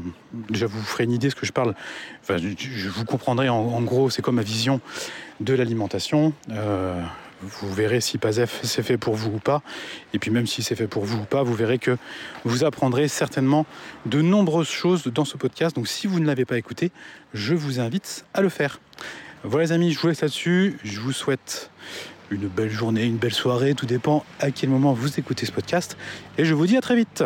déjà, 0.49 0.65
vous 0.65 0.81
ferez 0.81 1.05
une 1.05 1.11
idée 1.11 1.27
de 1.27 1.31
ce 1.31 1.35
que 1.35 1.45
je 1.45 1.53
parle. 1.53 1.73
Enfin, 2.21 2.37
je, 2.37 2.89
vous 2.89 3.05
comprendrai 3.05 3.47
en, 3.49 3.55
en 3.55 3.81
gros, 3.81 4.09
c'est 4.09 4.21
quoi 4.21 4.33
ma 4.33 4.41
vision 4.41 4.81
de 5.39 5.53
l'alimentation. 5.53 6.33
Euh, 6.51 7.01
vous 7.41 7.71
verrez 7.71 8.01
si 8.01 8.17
PASEF 8.17 8.59
c'est 8.63 8.83
fait 8.83 8.97
pour 8.97 9.15
vous 9.15 9.35
ou 9.35 9.39
pas. 9.39 9.61
Et 10.13 10.19
puis 10.19 10.31
même 10.31 10.47
si 10.47 10.63
c'est 10.63 10.75
fait 10.75 10.87
pour 10.87 11.05
vous 11.05 11.19
ou 11.19 11.25
pas, 11.25 11.43
vous 11.43 11.53
verrez 11.53 11.79
que 11.79 11.97
vous 12.45 12.63
apprendrez 12.63 13.07
certainement 13.07 13.65
de 14.05 14.21
nombreuses 14.21 14.69
choses 14.69 15.07
dans 15.07 15.25
ce 15.25 15.37
podcast. 15.37 15.75
Donc 15.75 15.87
si 15.87 16.07
vous 16.07 16.19
ne 16.19 16.25
l'avez 16.25 16.45
pas 16.45 16.57
écouté, 16.57 16.91
je 17.33 17.53
vous 17.53 17.79
invite 17.79 18.25
à 18.33 18.41
le 18.41 18.49
faire. 18.49 18.79
Voilà 19.43 19.65
les 19.65 19.71
amis, 19.71 19.91
je 19.91 19.99
vous 19.99 20.07
laisse 20.07 20.21
là-dessus. 20.21 20.77
Je 20.83 20.99
vous 20.99 21.11
souhaite 21.11 21.69
une 22.29 22.47
belle 22.47 22.71
journée, 22.71 23.05
une 23.05 23.17
belle 23.17 23.33
soirée, 23.33 23.73
tout 23.73 23.85
dépend 23.85 24.25
à 24.39 24.51
quel 24.51 24.69
moment 24.69 24.93
vous 24.93 25.19
écoutez 25.19 25.45
ce 25.45 25.51
podcast. 25.51 25.97
Et 26.37 26.45
je 26.45 26.53
vous 26.53 26.67
dis 26.67 26.75
à 26.75 26.81
très 26.81 26.95
vite. 26.95 27.23